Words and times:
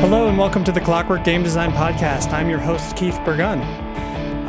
Hello 0.00 0.28
and 0.28 0.38
welcome 0.38 0.64
to 0.64 0.72
the 0.72 0.80
Clockwork 0.80 1.24
Game 1.24 1.42
Design 1.42 1.72
Podcast. 1.72 2.32
I'm 2.32 2.48
your 2.48 2.58
host, 2.58 2.96
Keith 2.96 3.16
Burgun. 3.16 3.60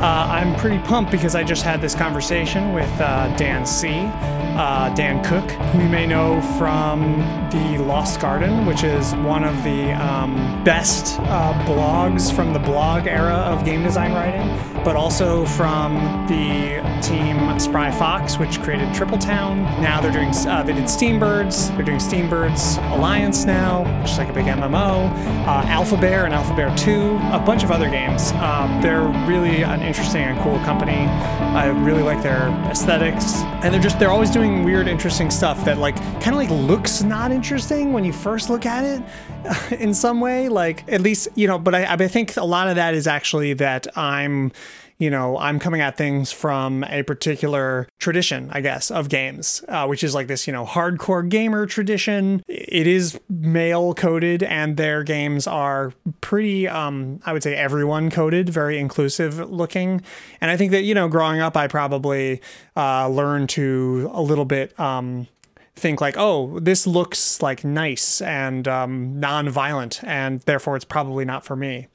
I'm 0.00 0.56
pretty 0.56 0.78
pumped 0.78 1.12
because 1.12 1.34
I 1.34 1.44
just 1.44 1.62
had 1.62 1.82
this 1.82 1.94
conversation 1.94 2.72
with 2.72 2.90
uh, 2.98 3.28
Dan 3.36 3.66
C., 3.66 3.90
uh, 3.90 4.88
Dan 4.94 5.22
Cook, 5.22 5.50
who 5.50 5.82
you 5.82 5.90
may 5.90 6.06
know 6.06 6.40
from 6.56 7.20
the 7.52 7.78
Lost 7.78 8.18
Garden, 8.18 8.64
which 8.64 8.82
is 8.82 9.14
one 9.16 9.44
of 9.44 9.62
the 9.62 9.92
um, 9.92 10.64
best 10.64 11.20
uh, 11.20 11.52
blogs 11.66 12.34
from 12.34 12.54
the 12.54 12.58
blog 12.58 13.06
era 13.06 13.34
of 13.34 13.62
game 13.64 13.82
design 13.82 14.12
writing, 14.12 14.48
but 14.82 14.96
also 14.96 15.44
from 15.44 15.94
the 16.28 16.80
team 17.02 17.58
Spry 17.60 17.90
Fox, 17.90 18.38
which 18.38 18.60
created 18.60 18.92
Triple 18.94 19.18
Town. 19.18 19.62
Now 19.82 20.00
they're 20.00 20.10
doing 20.10 20.30
uh, 20.46 20.62
they 20.62 20.72
did 20.72 20.84
Steambirds. 20.84 21.74
They're 21.76 21.84
doing 21.84 21.98
Steambirds 21.98 22.78
Alliance 22.92 23.44
now, 23.44 23.82
which 24.00 24.12
is 24.12 24.18
like 24.18 24.30
a 24.30 24.32
big 24.32 24.46
MMO. 24.46 25.10
Uh, 25.46 25.62
Alphabear 25.66 26.24
and 26.24 26.34
Alphabear 26.34 26.74
Two, 26.76 27.16
a 27.32 27.42
bunch 27.44 27.62
of 27.64 27.70
other 27.70 27.88
games. 27.90 28.32
Um, 28.32 28.80
they're 28.80 29.02
really 29.28 29.62
an 29.62 29.82
interesting 29.82 30.22
and 30.22 30.40
cool 30.40 30.58
company. 30.60 31.06
I 31.52 31.68
really 31.68 32.02
like 32.02 32.22
their 32.22 32.48
aesthetics, 32.70 33.36
and 33.62 33.72
they're 33.72 33.80
just 33.80 33.98
they're 33.98 34.10
always 34.10 34.30
doing 34.30 34.64
weird, 34.64 34.88
interesting 34.88 35.30
stuff 35.30 35.64
that 35.64 35.78
like 35.78 35.96
kind 36.20 36.28
of 36.28 36.36
like 36.36 36.50
looks 36.50 37.02
not 37.02 37.30
interesting 37.42 37.92
when 37.92 38.04
you 38.04 38.12
first 38.12 38.48
look 38.50 38.64
at 38.66 38.84
it 38.84 39.80
in 39.80 39.92
some 39.92 40.20
way. 40.20 40.48
Like 40.48 40.88
at 40.92 41.00
least 41.00 41.26
you 41.34 41.48
know, 41.48 41.58
but 41.58 41.74
I, 41.74 41.92
I 41.92 42.06
think 42.06 42.36
a 42.36 42.44
lot 42.44 42.68
of 42.68 42.76
that 42.76 42.94
is 42.94 43.08
actually 43.08 43.52
that 43.54 43.88
I'm 43.98 44.52
you 44.98 45.10
know, 45.10 45.36
I'm 45.36 45.58
coming 45.58 45.80
at 45.80 45.96
things 45.96 46.30
from 46.30 46.84
a 46.84 47.02
particular 47.02 47.88
tradition, 47.98 48.50
I 48.52 48.60
guess, 48.60 48.88
of 48.88 49.08
games, 49.08 49.64
uh, 49.66 49.86
which 49.86 50.04
is 50.04 50.14
like 50.14 50.28
this, 50.28 50.46
you 50.46 50.52
know, 50.52 50.64
hardcore 50.64 51.28
gamer 51.28 51.66
tradition. 51.66 52.44
It 52.46 52.86
is 52.86 53.18
male 53.28 53.94
coded, 53.94 54.44
and 54.44 54.76
their 54.76 55.02
games 55.02 55.48
are 55.48 55.92
pretty, 56.20 56.68
um, 56.68 57.18
I 57.26 57.32
would 57.32 57.42
say, 57.42 57.56
everyone 57.56 58.12
coded, 58.12 58.48
very 58.50 58.78
inclusive 58.78 59.50
looking. 59.50 60.02
And 60.40 60.52
I 60.52 60.56
think 60.56 60.70
that, 60.70 60.82
you 60.82 60.94
know, 60.94 61.08
growing 61.08 61.40
up, 61.40 61.56
I 61.56 61.66
probably 61.66 62.40
uh, 62.76 63.08
learned 63.08 63.48
to 63.48 64.08
a 64.12 64.22
little 64.22 64.44
bit. 64.44 64.78
Um, 64.78 65.26
think 65.74 66.00
like, 66.00 66.16
oh, 66.16 66.58
this 66.60 66.86
looks 66.86 67.42
like 67.42 67.64
nice 67.64 68.20
and 68.20 68.66
um, 68.68 69.18
non-violent, 69.18 70.02
and 70.04 70.40
therefore 70.40 70.76
it's 70.76 70.84
probably 70.84 71.24
not 71.24 71.44
for 71.44 71.56
me 71.56 71.88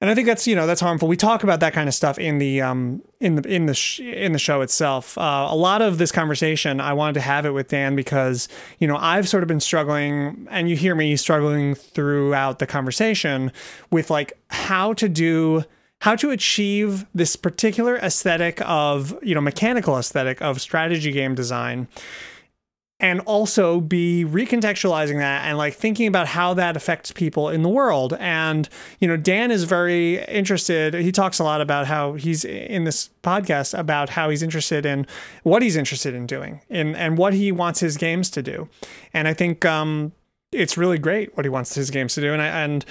and 0.00 0.08
I 0.08 0.14
think 0.14 0.26
that's 0.26 0.46
you 0.46 0.54
know 0.54 0.66
that's 0.66 0.80
harmful. 0.80 1.08
We 1.08 1.16
talk 1.16 1.42
about 1.42 1.60
that 1.60 1.72
kind 1.72 1.88
of 1.88 1.94
stuff 1.94 2.18
in 2.18 2.38
the 2.38 2.60
um 2.60 3.02
in 3.20 3.34
the 3.34 3.48
in 3.48 3.66
the 3.66 3.74
sh- 3.74 4.00
in 4.00 4.32
the 4.32 4.38
show 4.38 4.60
itself. 4.60 5.18
Uh, 5.18 5.48
a 5.50 5.56
lot 5.56 5.82
of 5.82 5.98
this 5.98 6.12
conversation, 6.12 6.80
I 6.80 6.92
wanted 6.92 7.14
to 7.14 7.20
have 7.20 7.44
it 7.44 7.50
with 7.50 7.68
Dan 7.68 7.96
because 7.96 8.48
you 8.78 8.86
know 8.86 8.96
I've 8.96 9.28
sort 9.28 9.42
of 9.42 9.48
been 9.48 9.60
struggling, 9.60 10.46
and 10.50 10.70
you 10.70 10.76
hear 10.76 10.94
me 10.94 11.16
struggling 11.16 11.74
throughout 11.74 12.60
the 12.60 12.66
conversation 12.66 13.50
with 13.90 14.08
like 14.08 14.32
how 14.48 14.92
to 14.94 15.08
do 15.08 15.64
how 16.02 16.14
to 16.14 16.30
achieve 16.30 17.04
this 17.12 17.34
particular 17.34 17.96
aesthetic 17.96 18.60
of 18.64 19.18
you 19.20 19.34
know 19.34 19.40
mechanical 19.40 19.98
aesthetic 19.98 20.40
of 20.40 20.60
strategy 20.60 21.10
game 21.10 21.34
design 21.34 21.88
and 23.00 23.20
also 23.20 23.80
be 23.80 24.24
recontextualizing 24.26 25.18
that 25.18 25.44
and 25.44 25.56
like 25.56 25.74
thinking 25.74 26.08
about 26.08 26.26
how 26.26 26.52
that 26.54 26.76
affects 26.76 27.12
people 27.12 27.48
in 27.48 27.62
the 27.62 27.68
world. 27.68 28.14
And, 28.18 28.68
you 28.98 29.06
know, 29.06 29.16
Dan 29.16 29.50
is 29.50 29.64
very 29.64 30.24
interested. 30.24 30.94
He 30.94 31.12
talks 31.12 31.38
a 31.38 31.44
lot 31.44 31.60
about 31.60 31.86
how 31.86 32.14
he's 32.14 32.44
in 32.44 32.84
this 32.84 33.10
podcast 33.22 33.78
about 33.78 34.10
how 34.10 34.30
he's 34.30 34.42
interested 34.42 34.84
in 34.84 35.06
what 35.44 35.62
he's 35.62 35.76
interested 35.76 36.12
in 36.14 36.26
doing 36.26 36.60
and, 36.68 36.96
and 36.96 37.16
what 37.16 37.34
he 37.34 37.52
wants 37.52 37.80
his 37.80 37.96
games 37.96 38.30
to 38.30 38.42
do. 38.42 38.68
And 39.14 39.28
I 39.28 39.34
think 39.34 39.64
um, 39.64 40.12
it's 40.50 40.76
really 40.76 40.98
great 40.98 41.36
what 41.36 41.44
he 41.44 41.50
wants 41.50 41.74
his 41.74 41.90
games 41.90 42.14
to 42.14 42.20
do. 42.20 42.32
And 42.32 42.42
I, 42.42 42.46
and, 42.46 42.84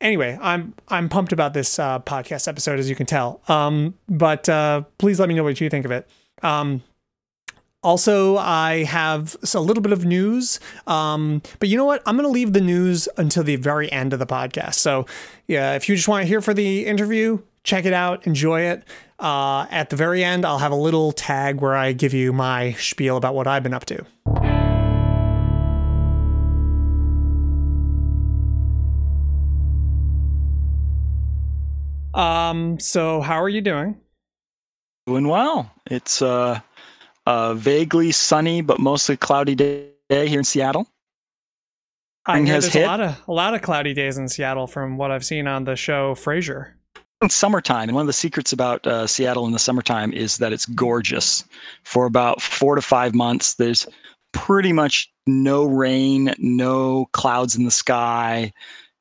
anyway, 0.00 0.38
I'm 0.40 0.74
I'm 0.88 1.08
pumped 1.08 1.32
about 1.32 1.54
this 1.54 1.78
uh, 1.78 2.00
podcast 2.00 2.48
episode, 2.48 2.78
as 2.78 2.88
you 2.88 2.96
can 2.96 3.06
tell. 3.06 3.40
Um, 3.48 3.94
but 4.08 4.48
uh, 4.48 4.82
please 4.98 5.20
let 5.20 5.28
me 5.28 5.34
know 5.34 5.44
what 5.44 5.60
you 5.60 5.70
think 5.70 5.84
of 5.84 5.90
it. 5.90 6.08
Um, 6.42 6.82
also, 7.82 8.36
I 8.38 8.82
have 8.84 9.36
a 9.54 9.60
little 9.60 9.82
bit 9.82 9.92
of 9.92 10.04
news, 10.04 10.58
um, 10.88 11.42
but 11.60 11.68
you 11.68 11.76
know 11.76 11.84
what? 11.84 12.02
I'm 12.06 12.16
going 12.16 12.26
to 12.26 12.32
leave 12.32 12.52
the 12.52 12.60
news 12.60 13.08
until 13.16 13.44
the 13.44 13.54
very 13.54 13.90
end 13.92 14.12
of 14.12 14.18
the 14.18 14.26
podcast. 14.26 14.74
So, 14.74 15.06
yeah, 15.46 15.74
if 15.74 15.88
you 15.88 15.94
just 15.94 16.08
want 16.08 16.22
to 16.22 16.26
hear 16.26 16.40
for 16.40 16.52
the 16.52 16.86
interview, 16.86 17.38
check 17.62 17.84
it 17.84 17.92
out, 17.92 18.26
enjoy 18.26 18.62
it. 18.62 18.82
Uh, 19.20 19.66
at 19.70 19.90
the 19.90 19.96
very 19.96 20.24
end, 20.24 20.44
I'll 20.44 20.58
have 20.58 20.72
a 20.72 20.76
little 20.76 21.12
tag 21.12 21.60
where 21.60 21.76
I 21.76 21.92
give 21.92 22.14
you 22.14 22.32
my 22.32 22.72
spiel 22.72 23.16
about 23.16 23.34
what 23.36 23.46
I've 23.46 23.62
been 23.62 23.74
up 23.74 23.84
to. 23.86 24.04
Um, 32.12 32.80
so 32.80 33.20
how 33.20 33.40
are 33.40 33.48
you 33.48 33.60
doing? 33.60 33.96
Doing 35.06 35.28
well. 35.28 35.70
It's 35.86 36.20
uh 36.20 36.60
a 37.28 37.54
vaguely 37.54 38.10
sunny 38.10 38.62
but 38.62 38.80
mostly 38.80 39.14
cloudy 39.14 39.54
day 39.54 39.90
here 40.08 40.38
in 40.38 40.44
Seattle. 40.44 40.88
I 42.24 42.38
hear 42.38 42.46
there's 42.46 42.72
hit. 42.72 42.84
a 42.84 42.86
lot 42.86 43.00
of 43.00 43.22
a 43.28 43.32
lot 43.32 43.54
of 43.54 43.60
cloudy 43.60 43.92
days 43.92 44.16
in 44.16 44.28
Seattle 44.28 44.66
from 44.66 44.96
what 44.96 45.10
I've 45.10 45.24
seen 45.24 45.46
on 45.46 45.64
the 45.64 45.76
show 45.76 46.14
Frasier. 46.14 46.72
It's 47.20 47.34
summertime, 47.34 47.88
and 47.88 47.94
one 47.94 48.02
of 48.02 48.06
the 48.06 48.12
secrets 48.12 48.52
about 48.52 48.86
uh, 48.86 49.06
Seattle 49.06 49.44
in 49.44 49.52
the 49.52 49.58
summertime 49.58 50.12
is 50.12 50.38
that 50.38 50.52
it's 50.52 50.66
gorgeous. 50.66 51.44
For 51.84 52.06
about 52.06 52.40
four 52.40 52.76
to 52.76 52.82
five 52.82 53.14
months, 53.14 53.54
there's 53.54 53.86
pretty 54.32 54.72
much 54.72 55.12
no 55.26 55.64
rain, 55.64 56.32
no 56.38 57.08
clouds 57.12 57.56
in 57.56 57.64
the 57.64 57.70
sky, 57.70 58.52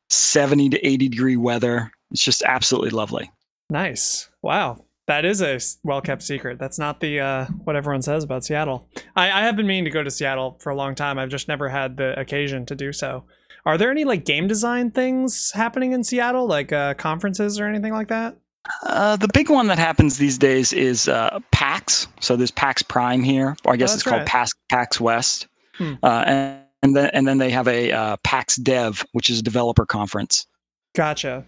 70 0.10 0.70
to 0.70 0.86
80 0.86 1.10
degree 1.10 1.38
weather. 1.38 1.92
It's 2.12 2.24
just 2.24 2.42
absolutely 2.44 2.90
lovely. 2.90 3.32
Nice. 3.70 4.30
Wow. 4.42 4.84
That 5.08 5.24
is 5.24 5.42
a 5.42 5.60
well 5.84 6.02
kept 6.02 6.22
secret. 6.22 6.60
That's 6.60 6.78
not 6.78 7.00
the 7.00 7.22
uh, 7.22 7.46
what 7.64 7.78
everyone 7.78 8.02
says 8.02 8.26
about 8.26 8.44
Seattle. 8.44 8.90
I, 9.16 9.32
I 9.32 9.42
have 9.44 9.56
been 9.56 9.66
meaning 9.66 9.86
to 9.86 9.90
go 9.90 10.04
to 10.04 10.12
Seattle 10.12 10.58
for 10.60 10.70
a 10.70 10.76
long 10.76 10.96
time. 10.96 11.18
I've 11.18 11.30
just 11.30 11.48
never 11.48 11.70
had 11.70 11.96
the 11.96 12.20
occasion 12.20 12.66
to 12.66 12.76
do 12.76 12.92
so. 12.92 13.24
Are 13.66 13.78
there 13.78 13.90
any 13.90 14.04
like 14.04 14.26
game 14.26 14.48
design 14.48 14.92
things 14.92 15.52
happening 15.54 15.94
in 15.94 16.04
Seattle, 16.04 16.46
like 16.46 16.74
uh, 16.74 16.94
conferences 16.96 17.58
or 17.60 17.68
anything 17.68 17.94
like 17.94 18.10
that? 18.10 18.38
Uh, 18.84 19.16
the 19.16 19.30
big 19.34 19.50
one 19.50 19.68
that 19.68 19.80
happens 19.80 20.18
these 20.18 20.38
days 20.38 20.74
is 20.74 21.08
uh, 21.08 21.40
PAX. 21.52 22.08
So 22.20 22.36
there's 22.36 22.52
PAX 22.52 22.84
Prime 22.84 23.24
here, 23.24 23.56
or 23.64 23.74
I 23.74 23.78
guess 23.78 23.92
oh, 23.92 23.96
it's 23.96 24.04
called 24.04 24.26
PAX, 24.26 24.52
PAX 24.70 25.00
West. 25.00 25.48
Hmm. 25.76 25.94
Uh, 26.04 26.24
and, 26.28 26.64
and 26.84 26.96
then 26.98 27.10
and 27.14 27.28
then 27.28 27.38
they 27.38 27.50
have 27.50 27.70
a 27.70 27.94
uh, 27.94 28.18
PAX 28.24 28.58
Dev, 28.58 29.06
which 29.14 29.30
is 29.30 29.40
a 29.40 29.44
developer 29.44 29.86
conference. 29.86 30.48
Gotcha. 30.96 31.46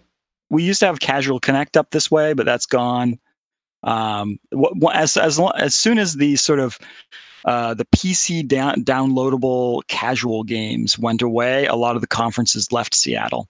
We 0.48 0.62
used 0.62 0.80
to 0.80 0.86
have 0.86 1.00
Casual 1.00 1.40
Connect 1.40 1.76
up 1.76 1.90
this 1.90 2.10
way, 2.10 2.32
but 2.32 2.46
that's 2.46 2.66
gone 2.66 3.18
um, 3.82 4.38
as 4.92 5.16
as 5.16 5.40
as 5.56 5.74
soon 5.74 5.98
as 5.98 6.14
the 6.14 6.36
sort 6.36 6.58
of 6.58 6.78
uh, 7.44 7.74
the 7.74 7.86
PC 7.86 8.46
down, 8.46 8.84
downloadable 8.84 9.86
casual 9.88 10.42
games 10.42 10.98
went 10.98 11.22
away, 11.22 11.66
a 11.66 11.74
lot 11.74 11.96
of 11.96 12.02
the 12.02 12.08
conferences 12.08 12.70
left 12.72 12.94
Seattle 12.94 13.48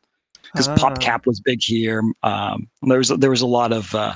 because 0.53 0.69
uh. 0.69 0.77
PopCap 0.77 1.27
was 1.27 1.41
big 1.41 1.61
here. 1.63 2.03
Um, 2.23 2.69
there 2.83 2.99
was 2.99 3.09
there 3.09 3.31
was 3.31 3.43
a 3.43 3.47
lot 3.47 3.73
of 3.73 3.95
uh, 3.95 4.15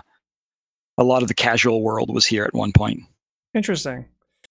a 0.98 1.04
lot 1.04 1.22
of 1.22 1.28
the 1.28 1.34
casual 1.34 1.82
world 1.82 2.12
was 2.12 2.26
here 2.26 2.44
at 2.44 2.54
one 2.54 2.72
point. 2.72 3.00
Interesting. 3.54 4.06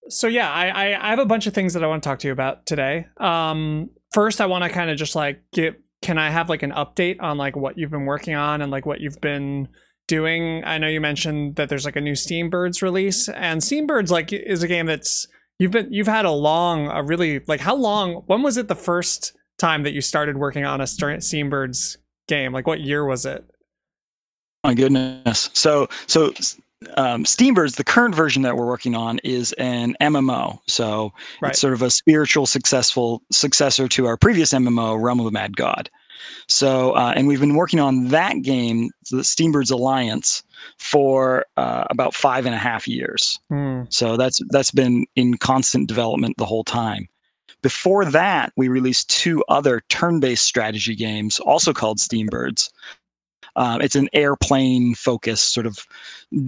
So 0.08 0.26
yeah, 0.26 0.50
I, 0.50 0.68
I, 0.68 1.06
I 1.06 1.10
have 1.10 1.18
a 1.18 1.26
bunch 1.26 1.46
of 1.46 1.54
things 1.54 1.72
that 1.72 1.82
I 1.82 1.86
want 1.86 2.02
to 2.02 2.08
talk 2.08 2.18
to 2.20 2.28
you 2.28 2.32
about 2.32 2.66
today. 2.66 3.06
Um, 3.16 3.88
first, 4.12 4.40
I 4.40 4.46
want 4.46 4.64
to 4.64 4.70
kind 4.70 4.90
of 4.90 4.98
just 4.98 5.14
like 5.14 5.42
get. 5.52 5.80
Can 6.02 6.18
I 6.18 6.28
have 6.28 6.50
like 6.50 6.62
an 6.62 6.72
update 6.72 7.22
on 7.22 7.38
like 7.38 7.56
what 7.56 7.78
you've 7.78 7.90
been 7.90 8.04
working 8.04 8.34
on 8.34 8.60
and 8.60 8.70
like 8.70 8.84
what 8.84 9.00
you've 9.00 9.22
been 9.22 9.68
doing. 10.06 10.62
I 10.64 10.78
know 10.78 10.88
you 10.88 11.00
mentioned 11.00 11.56
that 11.56 11.68
there's 11.68 11.84
like 11.84 11.96
a 11.96 12.00
new 12.00 12.12
Steambirds 12.12 12.82
release, 12.82 13.28
and 13.28 13.60
Steambirds 13.60 14.10
like 14.10 14.32
is 14.32 14.62
a 14.62 14.68
game 14.68 14.86
that's 14.86 15.26
you've 15.58 15.70
been 15.70 15.92
you've 15.92 16.06
had 16.06 16.24
a 16.24 16.30
long, 16.30 16.88
a 16.88 17.02
really 17.02 17.40
like 17.46 17.60
how 17.60 17.74
long? 17.74 18.22
When 18.26 18.42
was 18.42 18.56
it 18.56 18.68
the 18.68 18.74
first 18.74 19.36
time 19.58 19.82
that 19.84 19.92
you 19.92 20.00
started 20.00 20.36
working 20.36 20.64
on 20.64 20.80
a 20.80 20.84
Steambirds 20.84 21.96
game? 22.28 22.52
Like 22.52 22.66
what 22.66 22.80
year 22.80 23.04
was 23.04 23.24
it? 23.24 23.44
My 24.62 24.74
goodness. 24.74 25.50
So 25.52 25.88
so 26.06 26.32
um, 26.96 27.24
Steambirds, 27.24 27.76
the 27.76 27.84
current 27.84 28.14
version 28.14 28.42
that 28.42 28.56
we're 28.56 28.66
working 28.66 28.94
on 28.94 29.18
is 29.24 29.52
an 29.54 29.96
MMO. 30.00 30.58
So 30.66 31.12
right. 31.40 31.50
it's 31.50 31.60
sort 31.60 31.72
of 31.72 31.82
a 31.82 31.90
spiritual, 31.90 32.46
successful 32.46 33.22
successor 33.30 33.88
to 33.88 34.06
our 34.06 34.16
previous 34.16 34.52
MMO, 34.52 35.00
Realm 35.00 35.20
of 35.20 35.24
the 35.24 35.32
Mad 35.32 35.56
God. 35.56 35.90
So, 36.48 36.92
uh, 36.92 37.12
and 37.16 37.26
we've 37.26 37.40
been 37.40 37.54
working 37.54 37.80
on 37.80 38.08
that 38.08 38.42
game, 38.42 38.90
the 39.10 39.18
Steambirds 39.18 39.70
Alliance, 39.70 40.42
for 40.78 41.46
uh, 41.56 41.84
about 41.90 42.14
five 42.14 42.46
and 42.46 42.54
a 42.54 42.58
half 42.58 42.86
years. 42.86 43.38
Mm. 43.50 43.92
So 43.92 44.16
that's 44.16 44.40
that's 44.50 44.70
been 44.70 45.06
in 45.16 45.36
constant 45.38 45.88
development 45.88 46.36
the 46.36 46.46
whole 46.46 46.64
time. 46.64 47.08
Before 47.62 48.04
that, 48.04 48.52
we 48.56 48.68
released 48.68 49.08
two 49.08 49.42
other 49.48 49.82
turn-based 49.88 50.44
strategy 50.44 50.94
games, 50.94 51.40
also 51.40 51.72
called 51.72 51.98
Steambirds. 51.98 52.70
Um, 53.56 53.80
it's 53.80 53.96
an 53.96 54.08
airplane 54.12 54.94
focused 54.94 55.54
sort 55.54 55.66
of 55.66 55.86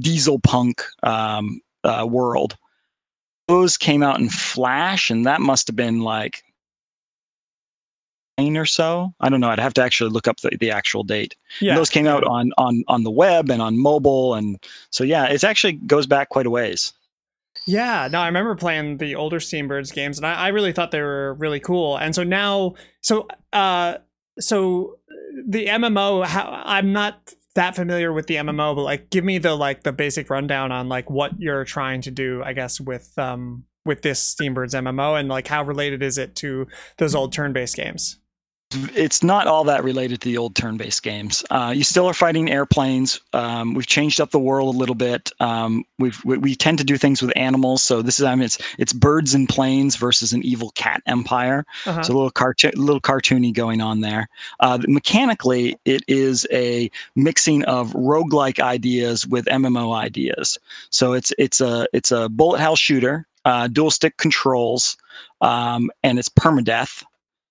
diesel 0.00 0.38
punk 0.40 0.82
um, 1.02 1.61
uh, 1.84 2.06
world. 2.08 2.56
Those 3.49 3.76
came 3.76 4.02
out 4.02 4.19
in 4.20 4.28
Flash, 4.28 5.08
and 5.08 5.25
that 5.25 5.40
must 5.40 5.69
have 5.69 5.76
been 5.76 6.00
like 6.00 6.43
or 8.38 8.67
so. 8.67 9.15
I 9.21 9.29
don't 9.29 9.41
know. 9.41 9.49
I'd 9.49 9.59
have 9.59 9.75
to 9.75 9.83
actually 9.83 10.11
look 10.11 10.29
up 10.29 10.41
the, 10.41 10.56
the 10.61 10.71
actual 10.71 11.03
date. 11.03 11.37
Yeah. 11.61 11.71
And 11.71 11.79
those 11.79 11.91
came 11.91 12.06
out 12.06 12.25
on 12.25 12.53
on 12.59 12.85
on 12.88 13.03
the 13.03 13.11
web 13.11 13.50
and 13.50 13.62
on 13.62 13.79
mobile, 13.79 14.35
and 14.35 14.59
so 14.91 15.05
yeah, 15.05 15.27
it 15.27 15.43
actually 15.43 15.73
goes 15.73 16.06
back 16.06 16.29
quite 16.29 16.47
a 16.47 16.50
ways. 16.50 16.93
Yeah, 17.67 18.09
no, 18.11 18.21
I 18.21 18.27
remember 18.27 18.55
playing 18.55 18.99
the 18.99 19.17
older 19.17 19.38
Steambirds 19.38 19.93
games, 19.93 20.19
and 20.19 20.27
I, 20.27 20.35
I 20.35 20.49
really 20.49 20.73
thought 20.73 20.93
they 20.93 21.00
were 21.00 21.35
really 21.35 21.59
cool. 21.59 21.97
And 21.97 22.15
so 22.15 22.23
now, 22.23 22.75
so 23.00 23.27
uh, 23.53 23.99
so 24.38 24.99
the 25.47 25.67
MMO, 25.67 26.25
how, 26.25 26.62
I'm 26.65 26.93
not 26.93 27.33
that 27.55 27.75
familiar 27.75 28.12
with 28.12 28.27
the 28.27 28.37
MMO, 28.37 28.77
but 28.77 28.83
like, 28.83 29.11
give 29.11 29.25
me 29.25 29.38
the 29.38 29.55
like 29.55 29.83
the 29.83 29.93
basic 29.93 30.31
rundown 30.31 30.71
on 30.71 30.88
like 30.88 31.11
what 31.11 31.41
you're 31.41 31.65
trying 31.65 32.03
to 32.03 32.11
do, 32.11 32.43
I 32.44 32.53
guess, 32.53 32.81
with 32.81 33.19
um 33.19 33.65
with 33.85 34.03
this 34.03 34.35
Steambirds 34.35 34.75
MMO, 34.75 35.19
and 35.19 35.29
like 35.29 35.49
how 35.49 35.65
related 35.65 36.03
is 36.03 36.19
it 36.19 36.37
to 36.37 36.67
those 36.99 37.15
old 37.15 37.33
turn-based 37.33 37.77
games? 37.77 38.19
It's 38.72 39.22
not 39.22 39.46
all 39.46 39.62
that 39.64 39.84
related 39.84 40.20
to 40.20 40.28
the 40.28 40.36
old 40.36 40.56
turn-based 40.56 41.02
games. 41.02 41.44
Uh, 41.50 41.72
you 41.74 41.84
still 41.84 42.06
are 42.06 42.14
fighting 42.14 42.50
airplanes. 42.50 43.20
Um, 43.32 43.74
we've 43.74 43.86
changed 43.86 44.20
up 44.20 44.32
the 44.32 44.40
world 44.40 44.74
a 44.74 44.78
little 44.78 44.96
bit. 44.96 45.30
Um, 45.38 45.84
we've 46.00 46.22
we, 46.24 46.36
we, 46.38 46.56
tend 46.56 46.78
to 46.78 46.84
do 46.84 46.96
things 46.96 47.22
with 47.22 47.32
animals. 47.36 47.82
So 47.82 48.02
this 48.02 48.18
is 48.18 48.24
I 48.24 48.34
mean 48.34 48.44
it's 48.44 48.58
it's 48.78 48.92
birds 48.92 49.34
and 49.34 49.48
planes 49.48 49.94
versus 49.94 50.32
an 50.32 50.42
evil 50.42 50.70
cat 50.70 51.00
empire. 51.06 51.64
Uh-huh. 51.84 52.02
So 52.02 52.12
a 52.12 52.16
little 52.16 52.30
cartoon, 52.30 52.72
little 52.74 53.00
cartoony 53.00 53.54
going 53.54 53.80
on 53.80 54.00
there. 54.00 54.28
Uh, 54.58 54.78
mechanically, 54.88 55.78
it 55.84 56.02
is 56.08 56.46
a 56.50 56.90
mixing 57.14 57.62
of 57.64 57.92
roguelike 57.92 58.58
ideas 58.58 59.26
with 59.26 59.44
MMO 59.46 59.94
ideas. 59.94 60.58
So 60.90 61.12
it's 61.12 61.32
it's 61.38 61.60
a 61.60 61.86
it's 61.92 62.10
a 62.10 62.28
bullet 62.28 62.58
hell 62.58 62.76
shooter, 62.76 63.26
uh, 63.44 63.68
dual 63.68 63.92
stick 63.92 64.16
controls, 64.16 64.96
um, 65.40 65.90
and 66.02 66.18
it's 66.18 66.28
permadeath. 66.28 67.04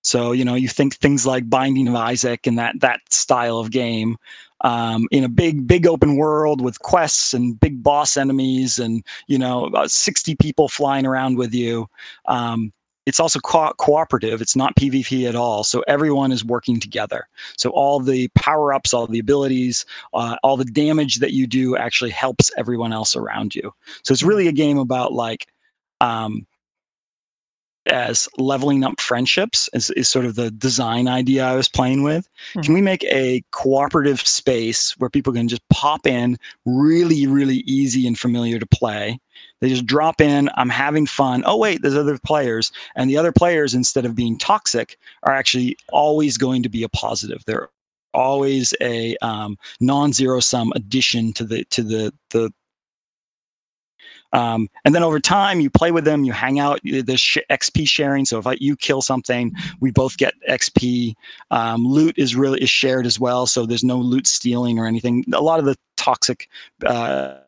So 0.06 0.30
you 0.30 0.44
know, 0.44 0.54
you 0.54 0.68
think 0.68 0.94
things 0.94 1.26
like 1.26 1.50
Binding 1.50 1.88
of 1.88 1.96
Isaac 1.96 2.46
and 2.46 2.56
that 2.58 2.78
that 2.80 3.00
style 3.10 3.58
of 3.58 3.72
game 3.72 4.16
um, 4.60 5.08
in 5.10 5.24
a 5.24 5.28
big 5.28 5.66
big 5.66 5.84
open 5.84 6.16
world 6.16 6.60
with 6.60 6.78
quests 6.78 7.34
and 7.34 7.58
big 7.58 7.82
boss 7.82 8.16
enemies 8.16 8.78
and 8.78 9.04
you 9.26 9.36
know 9.36 9.64
about 9.64 9.90
60 9.90 10.36
people 10.36 10.68
flying 10.68 11.06
around 11.06 11.38
with 11.38 11.52
you. 11.52 11.88
Um, 12.26 12.72
it's 13.04 13.18
also 13.18 13.40
co- 13.40 13.72
cooperative. 13.78 14.40
It's 14.40 14.56
not 14.56 14.76
PvP 14.76 15.28
at 15.28 15.34
all. 15.34 15.64
So 15.64 15.82
everyone 15.88 16.30
is 16.32 16.44
working 16.44 16.78
together. 16.78 17.28
So 17.56 17.70
all 17.70 17.98
the 18.00 18.28
power 18.36 18.72
ups, 18.72 18.94
all 18.94 19.06
the 19.06 19.20
abilities, 19.20 19.86
uh, 20.14 20.36
all 20.42 20.56
the 20.56 20.64
damage 20.64 21.16
that 21.16 21.32
you 21.32 21.46
do 21.46 21.76
actually 21.76 22.10
helps 22.10 22.50
everyone 22.56 22.92
else 22.92 23.14
around 23.16 23.54
you. 23.54 23.72
So 24.02 24.12
it's 24.12 24.24
really 24.24 24.48
a 24.48 24.52
game 24.52 24.78
about 24.78 25.12
like 25.12 25.46
um, 26.00 26.46
as 27.86 28.28
leveling 28.38 28.84
up 28.84 29.00
friendships 29.00 29.68
is, 29.72 29.90
is 29.90 30.08
sort 30.08 30.24
of 30.24 30.34
the 30.34 30.50
design 30.50 31.08
idea 31.08 31.44
I 31.44 31.56
was 31.56 31.68
playing 31.68 32.02
with. 32.02 32.28
Mm-hmm. 32.50 32.60
Can 32.60 32.74
we 32.74 32.80
make 32.80 33.04
a 33.04 33.42
cooperative 33.52 34.20
space 34.20 34.96
where 34.98 35.10
people 35.10 35.32
can 35.32 35.48
just 35.48 35.66
pop 35.68 36.06
in 36.06 36.38
really, 36.64 37.26
really 37.26 37.58
easy 37.66 38.06
and 38.06 38.18
familiar 38.18 38.58
to 38.58 38.66
play? 38.66 39.18
They 39.60 39.68
just 39.68 39.86
drop 39.86 40.20
in, 40.20 40.50
I'm 40.56 40.68
having 40.68 41.06
fun. 41.06 41.42
Oh, 41.46 41.56
wait, 41.56 41.82
there's 41.82 41.96
other 41.96 42.18
players. 42.18 42.72
And 42.94 43.08
the 43.08 43.16
other 43.16 43.32
players, 43.32 43.74
instead 43.74 44.04
of 44.04 44.14
being 44.14 44.38
toxic, 44.38 44.98
are 45.22 45.32
actually 45.32 45.76
always 45.90 46.36
going 46.36 46.62
to 46.62 46.68
be 46.68 46.82
a 46.82 46.88
positive. 46.88 47.42
They're 47.46 47.68
always 48.14 48.74
a 48.80 49.16
um, 49.18 49.58
non-zero 49.80 50.40
sum 50.40 50.72
addition 50.74 51.32
to 51.34 51.44
the 51.44 51.64
to 51.66 51.82
the 51.82 52.12
the 52.30 52.50
um, 54.32 54.68
and 54.84 54.94
then 54.94 55.02
over 55.02 55.20
time, 55.20 55.60
you 55.60 55.70
play 55.70 55.90
with 55.90 56.04
them, 56.04 56.24
you 56.24 56.32
hang 56.32 56.58
out. 56.58 56.80
There's 56.84 57.20
sh- 57.20 57.38
XP 57.50 57.88
sharing. 57.88 58.24
So 58.24 58.38
if 58.38 58.46
I, 58.46 58.56
you 58.60 58.76
kill 58.76 59.02
something, 59.02 59.52
we 59.80 59.90
both 59.90 60.16
get 60.16 60.34
XP. 60.48 61.14
Um, 61.50 61.86
loot 61.86 62.14
is 62.18 62.36
really 62.36 62.62
is 62.62 62.70
shared 62.70 63.06
as 63.06 63.18
well. 63.18 63.46
So 63.46 63.66
there's 63.66 63.84
no 63.84 63.98
loot 63.98 64.26
stealing 64.26 64.78
or 64.78 64.86
anything. 64.86 65.24
A 65.32 65.40
lot 65.40 65.58
of 65.58 65.64
the 65.64 65.76
toxic. 65.96 66.48
Uh, 66.84 67.38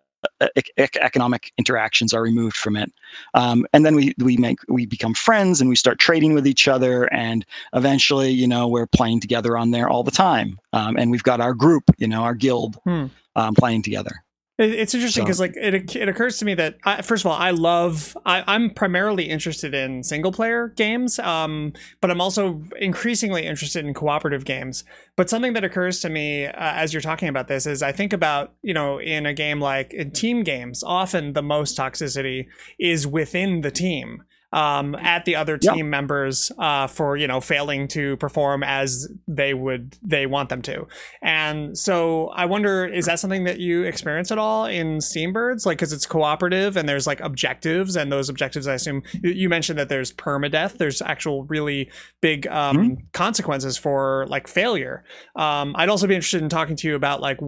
economic 0.77 1.53
interactions 1.59 2.13
are 2.13 2.23
removed 2.23 2.57
from 2.57 2.77
it 2.77 2.93
um, 3.35 3.65
and 3.73 3.87
then 3.87 3.95
we 3.95 4.13
we 4.19 4.37
make 4.37 4.59
we 4.69 4.85
become 4.85 5.15
friends 5.15 5.61
and 5.61 5.71
we 5.71 5.77
start 5.77 6.01
trading 6.01 6.35
with 6.35 6.45
each 6.45 6.67
other 6.67 7.05
and 7.15 7.47
eventually 7.73 8.29
you 8.29 8.47
know 8.47 8.67
we're 8.67 8.87
playing 8.87 9.21
together 9.21 9.57
on 9.57 9.71
there 9.71 9.89
all 9.89 10.03
the 10.03 10.11
time 10.11 10.59
um, 10.73 10.97
and 10.97 11.13
we've 11.13 11.23
got 11.23 11.41
our 11.41 11.55
group 11.55 11.85
you 11.99 12.09
know 12.09 12.23
our 12.23 12.35
guild 12.35 12.81
hmm. 12.83 13.07
um, 13.37 13.55
playing 13.55 13.81
together 13.81 14.25
it's 14.59 14.93
interesting 14.93 15.25
because 15.25 15.37
so. 15.37 15.45
like 15.45 15.57
it, 15.57 15.95
it 15.95 16.09
occurs 16.09 16.39
to 16.39 16.45
me 16.45 16.55
that 16.55 16.79
I, 16.85 17.03
first 17.03 17.25
of 17.25 17.31
all 17.31 17.39
I 17.39 17.51
love 17.51 18.17
I, 18.27 18.43
am 18.55 18.71
primarily 18.71 19.29
interested 19.29 19.73
in 19.73 20.03
single 20.03 20.33
player 20.33 20.69
games, 20.69 21.19
um, 21.21 21.73
but 22.01 22.11
I'm 22.11 22.21
also 22.21 22.63
increasingly 22.81 23.47
interested 23.47 23.85
in 23.85 23.95
cooperative 23.95 24.45
games. 24.45 24.85
But 25.15 25.31
something 25.31 25.53
that 25.53 25.63
occurs 25.63 26.01
to 26.01 26.09
me 26.09 26.47
uh, 26.47 26.53
as 26.57 26.93
you're 26.93 27.01
talking 27.01 27.29
about 27.29 27.47
this 27.47 27.67
is 27.67 27.83
I 27.83 27.93
think 27.93 28.13
about 28.13 28.55
you 28.63 28.75
know 28.75 29.01
in 29.01 29.27
a 29.27 29.33
game 29.33 29.61
like 29.61 29.95
in 29.95 30.11
team 30.11 30.43
games, 30.43 30.83
often 30.83 31.35
the 31.35 31.43
most 31.43 31.79
toxicity 31.79 32.47
is 32.81 33.07
within 33.07 33.61
the 33.61 33.71
team 33.71 34.25
um, 34.53 34.95
at 34.95 35.25
the 35.25 35.37
other 35.37 35.59
team 35.59 35.91
members 35.91 36.51
uh, 36.59 36.87
for 36.87 37.17
you 37.17 37.27
know 37.27 37.41
failing 37.41 37.87
to 37.89 38.17
perform 38.17 38.63
as 38.63 39.09
they 39.27 39.53
would 39.53 39.97
they 40.03 40.27
want 40.27 40.49
them 40.49 40.63
to. 40.63 40.87
And 41.23 41.77
so 41.77 42.29
I 42.29 42.47
wonder, 42.47 42.87
is 42.87 43.07
that 43.07 43.19
something 43.19 43.45
that 43.45 43.61
you 43.61 43.83
experience 43.85 44.31
at 44.31 44.39
all 44.39 44.65
in 44.65 44.99
Steambirds? 44.99 45.67
Like, 45.67 45.79
because 45.79 45.93
it's 45.93 46.07
cooperative 46.07 46.77
and 46.77 46.89
there's 46.89 47.07
like 47.07 47.21
objectives, 47.21 47.97
and 47.97 48.11
those 48.11 48.29
objectives, 48.29 48.67
I 48.67 48.75
assume 48.75 49.03
you 49.23 49.49
mentioned 49.49 49.79
that 49.79 49.89
there's 49.89 50.13
permadeath. 50.13 50.79
There's 50.79 51.03
actual 51.03 51.45
really 51.45 51.91
big 52.21 52.47
um, 52.47 52.77
mm-hmm. 52.77 52.95
consequences 53.13 53.77
for 53.77 54.27
like 54.29 54.49
failure. 54.49 55.05
Um, 55.37 55.75
I'd 55.77 55.91
also 55.91 56.07
be 56.07 56.15
interested 56.15 56.43
in 56.43 56.49
talking 56.49 56.77
to 56.77 56.89
you 56.89 56.95
about 56.95 57.21
like 57.21 57.39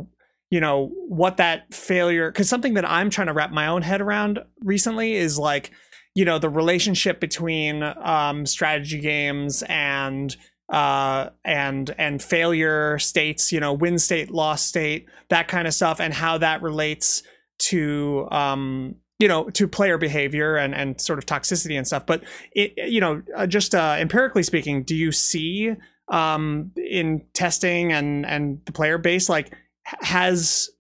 you 0.51 0.61
know 0.61 0.91
what 1.09 1.39
that 1.39 1.73
failure 1.73 2.31
because 2.31 2.49
something 2.49 2.75
that 2.75 2.85
i'm 2.85 3.09
trying 3.09 3.29
to 3.29 3.33
wrap 3.33 3.53
my 3.53 3.69
own 3.69 3.83
head 3.83 4.01
around 4.01 4.41
recently 4.63 5.15
is 5.15 5.39
like 5.39 5.71
you 6.15 6.25
know 6.25 6.39
the 6.39 6.49
relationship 6.49 7.21
between 7.21 7.83
um, 7.83 8.47
strategy 8.47 9.01
games 9.01 9.63
and 9.69 10.37
uh, 10.71 11.31
and 11.45 11.95
and 11.99 12.23
failure 12.23 12.99
states, 12.99 13.53
you 13.53 13.61
know, 13.61 13.73
win 13.73 13.99
state, 13.99 14.31
loss 14.31 14.63
state, 14.63 15.09
that 15.29 15.49
kind 15.49 15.67
of 15.67 15.75
stuff, 15.75 16.01
and 16.01 16.15
how 16.15 16.39
that 16.39 16.63
relates 16.63 17.23
to 17.59 18.29
um, 18.31 18.95
you 19.19 19.29
know 19.29 19.51
to 19.51 19.67
player 19.67 19.99
behavior 19.99 20.57
and 20.57 20.75
and 20.75 21.01
sort 21.01 21.19
of 21.19 21.27
toxicity 21.27 21.77
and 21.77 21.87
stuff. 21.87 22.07
But 22.07 22.23
it 22.53 22.73
you 22.91 23.01
know 23.01 23.23
uh, 23.37 23.47
just 23.47 23.75
uh, 23.75 23.97
empirically 23.99 24.43
speaking, 24.43 24.83
do 24.83 24.95
you 24.95 25.13
see 25.13 25.75
um, 26.09 26.73
in 26.77 27.25
testing 27.35 27.93
and 27.93 28.25
and 28.25 28.61
the 28.65 28.73
player 28.73 28.99
base 28.99 29.29
like 29.29 29.53
has 29.85 30.71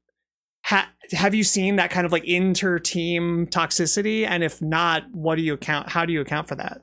ha- 0.65 0.91
have 1.13 1.35
you 1.35 1.45
seen 1.45 1.77
that 1.77 1.91
kind 1.91 2.07
of 2.07 2.13
like 2.13 2.25
inter-team 2.25 3.47
toxicity? 3.49 4.27
And 4.27 4.43
if 4.43 4.61
not 4.63 5.11
what 5.13 5.37
do 5.37 5.43
you 5.43 5.55
account 5.55 5.89
how 5.89 6.05
do 6.05 6.13
you 6.13 6.21
account 6.21 6.49
for 6.49 6.55
that? 6.57 6.83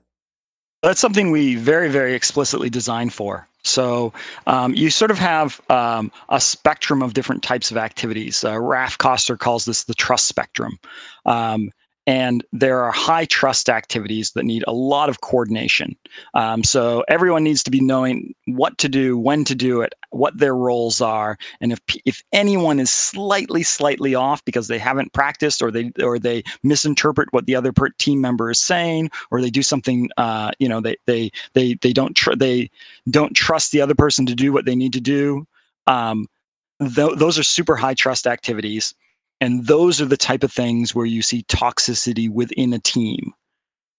That's 0.83 0.99
something 0.99 1.31
we 1.31 1.55
very 1.55 1.89
very 1.89 2.13
explicitly 2.13 2.69
design 2.69 3.09
for. 3.09 3.47
So 3.63 4.13
um, 4.45 4.73
you 4.73 4.89
sort 4.89 5.11
of 5.11 5.17
have 5.17 5.59
um, 5.69 6.11
a 6.29 6.39
spectrum 6.39 7.01
of 7.01 7.13
different 7.13 7.43
types 7.43 7.69
of 7.69 7.77
activities. 7.77 8.43
Uh, 8.43 8.59
raf 8.59 8.97
koster 8.97 9.35
calls 9.35 9.65
this 9.65 9.83
the 9.83 9.93
trust 9.93 10.27
spectrum. 10.27 10.79
Um, 11.25 11.71
and 12.07 12.41
there 12.53 12.81
are 12.81 12.91
high 12.91 13.25
trust 13.25 13.69
activities 13.69 14.31
that 14.31 14.45
need 14.45 14.63
a 14.65 14.71
lot 14.71 15.09
of 15.09 15.19
coordination. 15.19 15.93
Um, 16.33 16.63
so 16.63 17.03
everyone 17.09 17.43
needs 17.43 17.61
to 17.63 17.71
be 17.71 17.81
knowing 17.81 18.33
what 18.45 18.77
to 18.77 18.87
do, 18.87 19.17
when 19.17 19.43
to 19.43 19.53
do 19.53 19.81
it, 19.81 19.93
what 20.11 20.37
their 20.37 20.55
roles 20.55 21.01
are, 21.01 21.37
and 21.59 21.73
if 21.73 21.79
if 22.05 22.23
anyone 22.31 22.79
is 22.79 22.89
slightly 22.89 23.61
slightly 23.61 24.15
off 24.15 24.43
because 24.45 24.69
they 24.69 24.79
haven't 24.79 25.11
practiced 25.11 25.61
or 25.61 25.69
they 25.69 25.91
or 26.01 26.17
they 26.17 26.43
misinterpret 26.63 27.27
what 27.31 27.45
the 27.45 27.55
other 27.55 27.73
team 27.99 28.21
member 28.21 28.49
is 28.49 28.59
saying 28.59 29.11
or 29.29 29.41
they 29.41 29.49
do 29.49 29.61
something, 29.61 30.09
uh, 30.15 30.51
you 30.59 30.69
know, 30.69 30.79
they 30.79 30.95
they 31.05 31.29
they 31.53 31.73
they 31.81 31.91
don't 31.91 32.15
tr- 32.15 32.35
they 32.35 32.71
don't 33.09 33.35
trust 33.35 33.73
the 33.73 33.81
other 33.81 33.95
person 33.95 34.25
to 34.25 34.33
do 34.33 34.53
what 34.53 34.65
they 34.65 34.75
need 34.75 34.93
to 34.93 35.01
do. 35.01 35.45
Um, 35.87 36.27
th- 36.79 37.17
those 37.17 37.37
are 37.37 37.43
super 37.43 37.75
high 37.75 37.93
trust 37.93 38.25
activities 38.25 38.95
and 39.41 39.67
those 39.67 40.01
are 40.01 40.05
the 40.05 40.17
type 40.17 40.43
of 40.43 40.51
things 40.51 40.95
where 40.95 41.05
you 41.05 41.21
see 41.21 41.43
toxicity 41.43 42.29
within 42.29 42.73
a 42.73 42.79
team. 42.79 43.33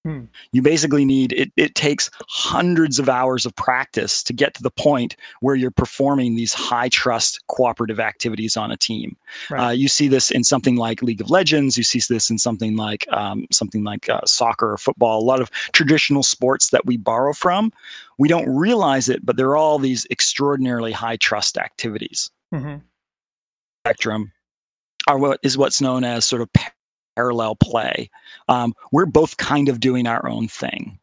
Hmm. 0.04 0.25
You 0.52 0.62
basically 0.62 1.04
need 1.04 1.33
it, 1.33 1.50
it 1.57 1.75
takes 1.75 2.09
hundreds 2.28 2.99
of 2.99 3.09
hours 3.09 3.45
of 3.45 3.54
practice 3.57 4.23
to 4.23 4.33
get 4.33 4.54
to 4.54 4.62
the 4.62 4.71
point 4.71 5.16
where 5.40 5.57
you're 5.57 5.73
performing 5.73 6.37
these 6.37 6.54
high 6.54 6.88
trust 6.88 7.45
cooperative 7.49 7.99
activities 7.99 8.57
on 8.57 8.71
a 8.71 8.76
team. 8.76 9.16
Right. 9.50 9.66
Uh, 9.66 9.71
you 9.71 9.88
see 9.88 10.07
this 10.07 10.30
in 10.30 10.45
something 10.45 10.76
like 10.76 11.02
League 11.02 11.21
of 11.21 11.30
Legends. 11.30 11.76
You 11.76 11.83
see 11.83 12.00
this 12.09 12.30
in 12.30 12.38
something 12.38 12.76
like 12.76 13.07
um, 13.12 13.47
something 13.50 13.83
like 13.83 14.09
uh, 14.09 14.21
soccer 14.25 14.73
or 14.73 14.78
football. 14.78 15.21
A 15.21 15.25
lot 15.25 15.40
of 15.40 15.50
traditional 15.73 16.23
sports 16.23 16.71
that 16.71 16.87
we 16.87 16.97
borrow 16.97 17.33
from. 17.33 17.73
We 18.18 18.28
don't 18.28 18.49
realize 18.49 19.09
it, 19.09 19.26
but 19.26 19.37
they're 19.37 19.57
all 19.57 19.78
these 19.78 20.07
extraordinarily 20.11 20.92
high 20.92 21.16
trust 21.16 21.59
activities. 21.59 22.30
Mm-hmm. 22.54 22.76
Spectrum 23.83 24.33
are 25.08 25.18
what 25.18 25.40
is 25.42 25.58
what's 25.58 25.80
known 25.80 26.04
as 26.04 26.24
sort 26.24 26.42
of 26.42 26.50
parallel 27.16 27.56
play. 27.56 28.10
Um, 28.48 28.74
we're 28.92 29.06
both 29.06 29.36
kind 29.38 29.68
of 29.68 29.80
doing 29.80 30.06
our 30.06 30.28
own 30.28 30.46
thing. 30.46 30.98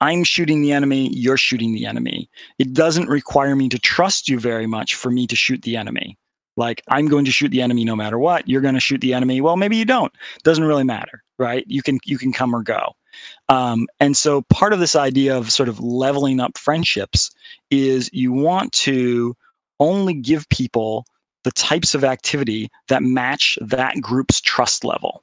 I'm 0.00 0.24
shooting 0.24 0.62
the 0.62 0.72
enemy, 0.72 1.10
you're 1.12 1.36
shooting 1.36 1.74
the 1.74 1.86
enemy. 1.86 2.30
It 2.58 2.72
doesn't 2.72 3.08
require 3.08 3.56
me 3.56 3.68
to 3.70 3.78
trust 3.78 4.28
you 4.28 4.38
very 4.38 4.66
much 4.66 4.94
for 4.94 5.10
me 5.10 5.26
to 5.26 5.36
shoot 5.36 5.62
the 5.62 5.76
enemy. 5.76 6.16
Like 6.56 6.82
I'm 6.88 7.08
going 7.08 7.24
to 7.24 7.30
shoot 7.30 7.50
the 7.50 7.62
enemy 7.62 7.84
no 7.84 7.96
matter 7.96 8.18
what. 8.18 8.48
You're 8.48 8.60
going 8.60 8.74
to 8.74 8.80
shoot 8.80 9.00
the 9.00 9.14
enemy. 9.14 9.40
Well, 9.40 9.56
maybe 9.56 9.76
you 9.76 9.84
don't. 9.84 10.12
Doesn't 10.44 10.64
really 10.64 10.84
matter, 10.84 11.22
right? 11.38 11.64
You 11.66 11.82
can 11.82 11.98
you 12.04 12.18
can 12.18 12.32
come 12.32 12.54
or 12.54 12.62
go. 12.62 12.94
Um, 13.48 13.88
and 13.98 14.16
so 14.16 14.42
part 14.42 14.72
of 14.72 14.78
this 14.78 14.94
idea 14.94 15.36
of 15.36 15.50
sort 15.50 15.68
of 15.68 15.80
leveling 15.80 16.40
up 16.40 16.58
friendships 16.58 17.30
is 17.70 18.10
you 18.12 18.32
want 18.32 18.72
to 18.72 19.36
only 19.80 20.14
give 20.14 20.48
people 20.50 21.06
the 21.44 21.52
types 21.52 21.94
of 21.94 22.04
activity 22.04 22.68
that 22.88 23.02
match 23.02 23.58
that 23.60 24.00
group's 24.00 24.40
trust 24.40 24.84
level. 24.84 25.22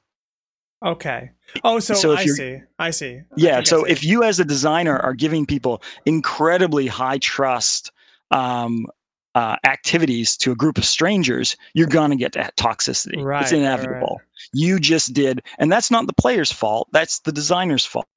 Okay. 0.85 1.31
Oh, 1.63 1.79
so, 1.79 1.93
so 1.95 2.13
I 2.13 2.25
see. 2.25 2.59
I 2.77 2.91
see. 2.91 3.21
Yeah. 3.35 3.59
I 3.59 3.63
so 3.63 3.83
see. 3.83 3.91
if 3.91 4.03
you 4.03 4.23
as 4.23 4.39
a 4.39 4.45
designer 4.45 4.99
are 4.99 5.13
giving 5.13 5.45
people 5.45 5.81
incredibly 6.05 6.87
high 6.87 7.17
trust 7.17 7.91
um, 8.31 8.85
uh, 9.33 9.55
activities 9.65 10.35
to 10.37 10.51
a 10.51 10.55
group 10.55 10.77
of 10.77 10.85
strangers, 10.85 11.55
you're 11.73 11.87
going 11.87 12.11
to 12.11 12.17
get 12.17 12.33
toxicity. 12.57 13.23
Right, 13.23 13.43
it's 13.43 13.51
inevitable. 13.51 14.17
Right. 14.19 14.49
You 14.53 14.79
just 14.79 15.13
did, 15.13 15.41
and 15.59 15.71
that's 15.71 15.91
not 15.91 16.07
the 16.07 16.13
player's 16.13 16.51
fault. 16.51 16.89
That's 16.91 17.19
the 17.19 17.31
designer's 17.31 17.85
fault. 17.85 18.07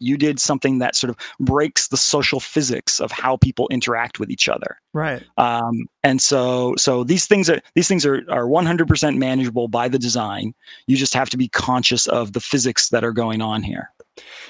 You 0.00 0.16
did 0.16 0.38
something 0.38 0.78
that 0.78 0.96
sort 0.96 1.10
of 1.10 1.16
breaks 1.40 1.88
the 1.88 1.96
social 1.96 2.40
physics 2.40 3.00
of 3.00 3.10
how 3.10 3.36
people 3.36 3.68
interact 3.70 4.20
with 4.20 4.30
each 4.30 4.48
other. 4.48 4.80
Right. 4.94 5.22
Um, 5.38 5.86
and 6.04 6.20
so, 6.20 6.74
so 6.76 7.02
these 7.02 7.26
things 7.26 7.48
are 7.48 7.60
these 7.74 7.88
things 7.88 8.04
are 8.04 8.22
are 8.28 8.46
100% 8.46 9.16
manageable 9.16 9.68
by 9.68 9.88
the 9.88 9.98
design. 9.98 10.54
You 10.86 10.96
just 10.96 11.14
have 11.14 11.30
to 11.30 11.36
be 11.36 11.48
conscious 11.48 12.06
of 12.06 12.34
the 12.34 12.40
physics 12.40 12.90
that 12.90 13.02
are 13.02 13.12
going 13.12 13.40
on 13.40 13.62
here. 13.62 13.90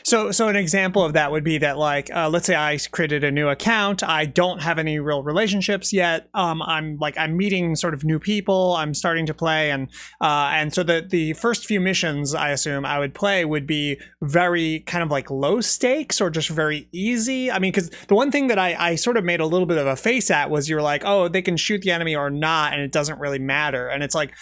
So, 0.05 0.33
so 0.33 0.49
an 0.49 0.57
example 0.57 1.05
of 1.05 1.13
that 1.13 1.31
would 1.31 1.45
be 1.45 1.59
that, 1.59 1.79
like, 1.79 2.11
uh, 2.13 2.29
let's 2.29 2.47
say 2.47 2.57
I 2.57 2.77
created 2.91 3.23
a 3.23 3.31
new 3.31 3.49
account. 3.49 4.03
I 4.03 4.25
don't 4.25 4.61
have 4.61 4.81
any 4.81 4.99
real 4.99 5.23
relationships 5.23 5.93
yet. 5.93 6.29
Um, 6.35 6.61
I'm 6.63 6.97
like, 6.99 7.17
I'm 7.17 7.37
meeting 7.37 7.77
sort 7.77 7.95
of 7.95 8.03
new 8.03 8.19
people. 8.19 8.75
I'm 8.75 8.95
starting 8.95 9.27
to 9.27 9.35
play, 9.35 9.71
and 9.71 9.89
uh, 10.21 10.51
and 10.55 10.75
so 10.75 10.83
the 10.83 11.07
the 11.09 11.35
first 11.35 11.67
few 11.67 11.81
missions, 11.81 12.35
I 12.35 12.51
assume 12.51 12.85
I 12.85 12.99
would 12.99 13.15
play 13.15 13.45
would 13.45 13.67
be 13.67 14.01
very 14.21 14.81
kind 14.81 15.05
of 15.05 15.11
like 15.11 15.31
low 15.31 15.61
stakes 15.61 16.21
or 16.21 16.31
just 16.31 16.49
very 16.49 16.89
easy. 16.91 17.51
I 17.51 17.61
mean, 17.61 17.71
because 17.71 17.91
the 18.09 18.17
one 18.17 18.33
thing 18.33 18.49
that 18.49 18.59
I 18.59 18.75
I 18.75 18.95
sort 18.97 19.17
of 19.17 19.25
made 19.25 19.39
a 19.39 19.47
little 19.47 19.67
bit 19.67 19.79
of 19.79 19.87
a 19.87 19.95
face 19.95 20.32
at 20.33 20.51
was 20.51 20.69
you're 20.69 20.83
like, 20.83 21.03
oh, 21.05 21.29
they 21.29 21.43
can 21.43 21.57
shoot 21.57 21.83
the 21.83 21.91
enemy 21.91 22.17
or 22.17 22.31
not, 22.31 22.73
and 22.73 22.83
it 22.83 22.93
doesn't 22.93 23.19
really 23.21 23.39
matter. 23.39 23.89
And 23.89 24.03
it's 24.03 24.15
like 24.15 24.33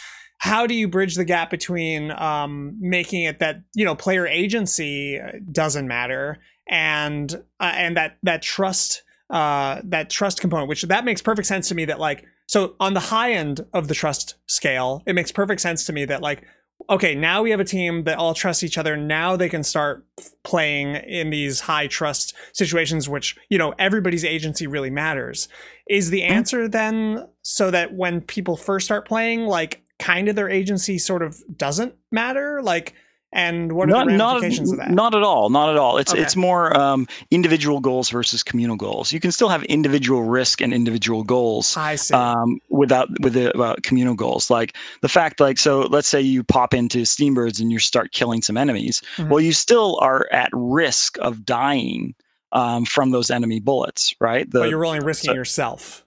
how 0.40 0.66
do 0.66 0.74
you 0.74 0.88
bridge 0.88 1.16
the 1.16 1.24
gap 1.24 1.50
between 1.50 2.10
um, 2.12 2.74
making 2.80 3.24
it 3.24 3.38
that 3.38 3.62
you 3.74 3.84
know 3.84 3.94
player 3.94 4.26
agency 4.26 5.20
doesn't 5.52 5.86
matter 5.86 6.38
and 6.68 7.34
uh, 7.60 7.72
and 7.74 7.96
that 7.96 8.16
that 8.22 8.42
trust 8.42 9.02
uh, 9.28 9.80
that 9.84 10.10
trust 10.10 10.40
component 10.40 10.68
which 10.68 10.82
that 10.82 11.04
makes 11.04 11.22
perfect 11.22 11.46
sense 11.46 11.68
to 11.68 11.74
me 11.74 11.84
that 11.84 12.00
like 12.00 12.24
so 12.46 12.74
on 12.80 12.94
the 12.94 13.00
high 13.00 13.32
end 13.32 13.64
of 13.72 13.86
the 13.86 13.94
trust 13.94 14.36
scale 14.46 15.02
it 15.06 15.14
makes 15.14 15.30
perfect 15.30 15.60
sense 15.60 15.84
to 15.84 15.92
me 15.92 16.04
that 16.06 16.22
like 16.22 16.42
okay 16.88 17.14
now 17.14 17.42
we 17.42 17.50
have 17.50 17.60
a 17.60 17.64
team 17.64 18.04
that 18.04 18.16
all 18.16 18.32
trust 18.32 18.64
each 18.64 18.78
other 18.78 18.96
now 18.96 19.36
they 19.36 19.48
can 19.48 19.62
start 19.62 20.06
playing 20.42 20.94
in 20.94 21.28
these 21.28 21.60
high 21.60 21.86
trust 21.86 22.34
situations 22.54 23.08
which 23.08 23.36
you 23.50 23.58
know 23.58 23.74
everybody's 23.78 24.24
agency 24.24 24.66
really 24.66 24.90
matters 24.90 25.48
is 25.90 26.08
the 26.08 26.22
mm-hmm. 26.22 26.32
answer 26.32 26.68
then 26.68 27.26
so 27.42 27.70
that 27.70 27.92
when 27.92 28.20
people 28.22 28.56
first 28.56 28.86
start 28.86 29.06
playing 29.06 29.44
like 29.44 29.82
kind 29.98 30.28
of 30.28 30.36
their 30.36 30.48
agency 30.48 30.96
sort 30.96 31.22
of 31.22 31.36
doesn't 31.58 31.94
matter 32.10 32.62
like 32.62 32.94
and 33.32 33.72
what 33.72 33.88
are 33.88 33.92
not, 33.92 34.06
the 34.06 34.12
ramifications 34.16 34.72
not, 34.72 34.80
of 34.80 34.88
that? 34.88 34.94
Not 34.94 35.14
at 35.14 35.22
all. 35.22 35.50
Not 35.50 35.70
at 35.70 35.76
all. 35.76 35.98
It's 35.98 36.12
okay. 36.12 36.20
it's 36.20 36.34
more 36.34 36.76
um, 36.76 37.06
individual 37.30 37.78
goals 37.78 38.10
versus 38.10 38.42
communal 38.42 38.74
goals. 38.74 39.12
You 39.12 39.20
can 39.20 39.30
still 39.30 39.48
have 39.48 39.62
individual 39.64 40.24
risk 40.24 40.60
and 40.60 40.74
individual 40.74 41.22
goals. 41.22 41.76
I 41.76 41.94
see. 41.94 42.12
Um, 42.12 42.58
without 42.70 43.08
with 43.20 43.34
the 43.34 43.56
uh, 43.56 43.76
communal 43.84 44.14
goals, 44.14 44.50
like 44.50 44.76
the 45.02 45.08
fact, 45.08 45.38
like 45.38 45.58
so, 45.58 45.82
let's 45.82 46.08
say 46.08 46.20
you 46.20 46.42
pop 46.42 46.74
into 46.74 47.02
Steambirds 47.02 47.60
and 47.60 47.70
you 47.70 47.78
start 47.78 48.10
killing 48.10 48.42
some 48.42 48.56
enemies. 48.56 49.00
Mm-hmm. 49.16 49.30
Well, 49.30 49.40
you 49.40 49.52
still 49.52 49.96
are 50.02 50.26
at 50.32 50.50
risk 50.52 51.16
of 51.20 51.44
dying 51.44 52.16
um, 52.52 52.84
from 52.84 53.10
those 53.10 53.30
enemy 53.30 53.60
bullets, 53.60 54.14
right? 54.20 54.50
The, 54.50 54.60
but 54.60 54.70
you're 54.70 54.84
only 54.84 55.00
risking 55.00 55.30
so, 55.30 55.34
yourself 55.34 56.04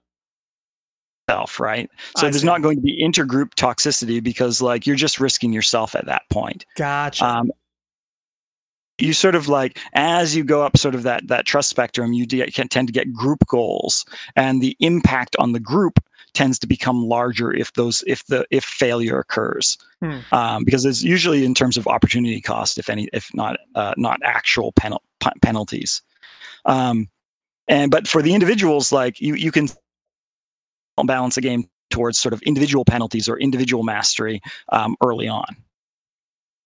yourself, 1.29 1.59
right? 1.59 1.89
So 2.17 2.27
I 2.27 2.29
there's 2.29 2.41
see. 2.41 2.47
not 2.47 2.61
going 2.61 2.77
to 2.77 2.81
be 2.81 3.01
intergroup 3.03 3.53
toxicity 3.55 4.21
because 4.21 4.61
like 4.61 4.85
you're 4.85 4.95
just 4.95 5.19
risking 5.19 5.53
yourself 5.53 5.95
at 5.95 6.05
that 6.05 6.23
point. 6.29 6.65
Gotcha. 6.75 7.25
Um, 7.25 7.51
you 8.99 9.13
sort 9.13 9.35
of 9.35 9.47
like 9.47 9.79
as 9.93 10.35
you 10.35 10.43
go 10.43 10.61
up 10.61 10.77
sort 10.77 10.95
of 10.95 11.03
that 11.03 11.27
that 11.27 11.45
trust 11.45 11.69
spectrum, 11.69 12.13
you 12.13 12.25
get, 12.25 12.53
can 12.53 12.67
tend 12.67 12.87
to 12.87 12.93
get 12.93 13.11
group 13.11 13.39
goals, 13.47 14.05
and 14.35 14.61
the 14.61 14.75
impact 14.79 15.35
on 15.39 15.51
the 15.51 15.59
group 15.59 15.99
tends 16.33 16.59
to 16.59 16.67
become 16.67 17.05
larger 17.05 17.53
if 17.53 17.73
those 17.73 18.03
if 18.07 18.25
the 18.27 18.45
if 18.51 18.63
failure 18.63 19.19
occurs 19.19 19.77
hmm. 20.01 20.17
um, 20.31 20.63
because 20.63 20.83
it's 20.83 21.03
usually 21.03 21.45
in 21.45 21.53
terms 21.53 21.77
of 21.77 21.87
opportunity 21.87 22.41
cost 22.41 22.79
if 22.79 22.89
any 22.89 23.07
if 23.13 23.31
not 23.35 23.59
uh, 23.75 23.93
not 23.97 24.19
actual 24.23 24.71
penal- 24.71 25.03
penalties 25.43 26.01
um, 26.65 27.07
and 27.67 27.91
but 27.91 28.07
for 28.07 28.21
the 28.21 28.33
individuals 28.33 28.91
like 28.91 29.19
you 29.21 29.35
you 29.35 29.51
can 29.51 29.67
balance 31.05 31.37
a 31.37 31.41
game 31.41 31.65
towards 31.89 32.19
sort 32.19 32.33
of 32.33 32.41
individual 32.43 32.85
penalties 32.85 33.29
or 33.29 33.37
individual 33.39 33.83
mastery 33.83 34.41
um, 34.71 34.95
early 35.03 35.27
on. 35.27 35.45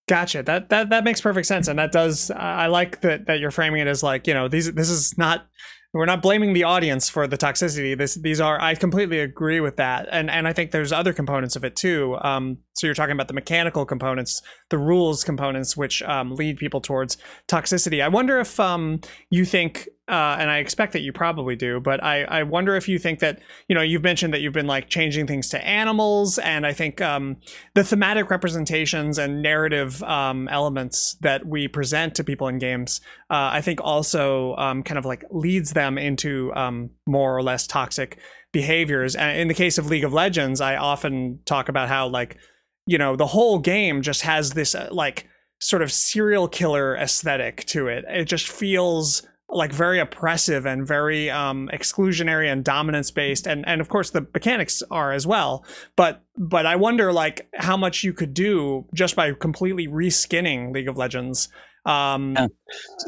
Gotcha. 0.08 0.42
That 0.42 0.70
that 0.70 0.88
that 0.88 1.04
makes 1.04 1.20
perfect 1.20 1.46
sense, 1.46 1.68
and 1.68 1.78
that 1.78 1.92
does. 1.92 2.30
I 2.30 2.66
like 2.66 3.02
that 3.02 3.26
that 3.26 3.40
you're 3.40 3.50
framing 3.50 3.80
it 3.80 3.86
as 3.86 4.02
like 4.02 4.26
you 4.26 4.34
know 4.34 4.48
these. 4.48 4.72
This 4.72 4.88
is 4.88 5.16
not. 5.18 5.46
We're 5.94 6.04
not 6.04 6.20
blaming 6.20 6.52
the 6.52 6.64
audience 6.64 7.08
for 7.08 7.26
the 7.26 7.38
toxicity. 7.38 7.96
This 7.96 8.14
these 8.14 8.40
are. 8.40 8.60
I 8.60 8.74
completely 8.74 9.20
agree 9.20 9.60
with 9.60 9.76
that, 9.76 10.06
and 10.12 10.30
and 10.30 10.46
I 10.46 10.52
think 10.52 10.70
there's 10.70 10.92
other 10.92 11.14
components 11.14 11.56
of 11.56 11.64
it 11.64 11.76
too. 11.76 12.18
Um, 12.20 12.58
so 12.74 12.86
you're 12.86 12.94
talking 12.94 13.14
about 13.14 13.28
the 13.28 13.34
mechanical 13.34 13.86
components, 13.86 14.42
the 14.68 14.76
rules 14.76 15.24
components, 15.24 15.78
which 15.78 16.02
um, 16.02 16.34
lead 16.34 16.58
people 16.58 16.82
towards 16.82 17.16
toxicity. 17.48 18.02
I 18.02 18.08
wonder 18.08 18.38
if 18.38 18.60
um, 18.60 19.00
you 19.30 19.46
think 19.46 19.88
uh, 20.08 20.36
and 20.38 20.50
I 20.50 20.58
expect 20.58 20.92
that 20.94 21.02
you 21.02 21.12
probably 21.12 21.56
do, 21.56 21.80
but 21.80 22.02
I, 22.02 22.24
I 22.24 22.42
wonder 22.42 22.76
if 22.76 22.88
you 22.88 22.98
think 22.98 23.18
that, 23.20 23.40
you 23.68 23.74
know, 23.74 23.82
you've 23.82 24.02
mentioned 24.02 24.32
that 24.32 24.40
you've 24.40 24.52
been 24.52 24.66
like 24.66 24.88
changing 24.88 25.26
things 25.26 25.48
to 25.50 25.64
animals, 25.64 26.38
and 26.38 26.66
I 26.66 26.72
think 26.72 27.00
um, 27.00 27.36
the 27.74 27.84
thematic 27.84 28.30
representations 28.30 29.18
and 29.18 29.42
narrative 29.42 30.02
um, 30.02 30.48
elements 30.48 31.16
that 31.20 31.46
we 31.46 31.68
present 31.68 32.14
to 32.14 32.24
people 32.24 32.48
in 32.48 32.58
games, 32.58 33.00
uh, 33.30 33.50
I 33.52 33.60
think 33.60 33.80
also 33.82 34.56
um, 34.56 34.82
kind 34.82 34.98
of 34.98 35.04
like 35.04 35.24
leads 35.30 35.72
them 35.72 35.98
into 35.98 36.52
um, 36.54 36.90
more 37.06 37.36
or 37.36 37.42
less 37.42 37.66
toxic 37.66 38.18
behaviors. 38.52 39.14
And 39.14 39.38
in 39.38 39.48
the 39.48 39.54
case 39.54 39.78
of 39.78 39.86
League 39.86 40.04
of 40.04 40.12
Legends, 40.12 40.60
I 40.60 40.76
often 40.76 41.40
talk 41.44 41.68
about 41.68 41.88
how, 41.88 42.08
like, 42.08 42.38
you 42.86 42.96
know, 42.96 43.16
the 43.16 43.26
whole 43.26 43.58
game 43.58 44.00
just 44.00 44.22
has 44.22 44.52
this 44.52 44.74
uh, 44.74 44.88
like 44.90 45.26
sort 45.60 45.82
of 45.82 45.92
serial 45.92 46.48
killer 46.48 46.96
aesthetic 46.96 47.64
to 47.66 47.88
it. 47.88 48.04
It 48.08 48.24
just 48.24 48.48
feels 48.48 49.26
like 49.50 49.72
very 49.72 49.98
oppressive 49.98 50.66
and 50.66 50.86
very 50.86 51.30
um, 51.30 51.70
exclusionary 51.72 52.50
and 52.52 52.64
dominance 52.64 53.10
based 53.10 53.46
and 53.46 53.66
and 53.66 53.80
of 53.80 53.88
course 53.88 54.10
the 54.10 54.26
mechanics 54.34 54.82
are 54.90 55.12
as 55.12 55.26
well. 55.26 55.64
But 55.96 56.22
but 56.36 56.66
i 56.66 56.76
wonder 56.76 57.12
like 57.12 57.48
how 57.54 57.76
much 57.76 58.04
you 58.04 58.12
could 58.12 58.34
do 58.34 58.86
just 58.94 59.16
by 59.16 59.32
completely 59.32 59.88
reskinning 59.88 60.72
league 60.72 60.88
of 60.88 60.96
legends. 60.96 61.48
Um, 61.86 62.34
yeah. 62.36 62.48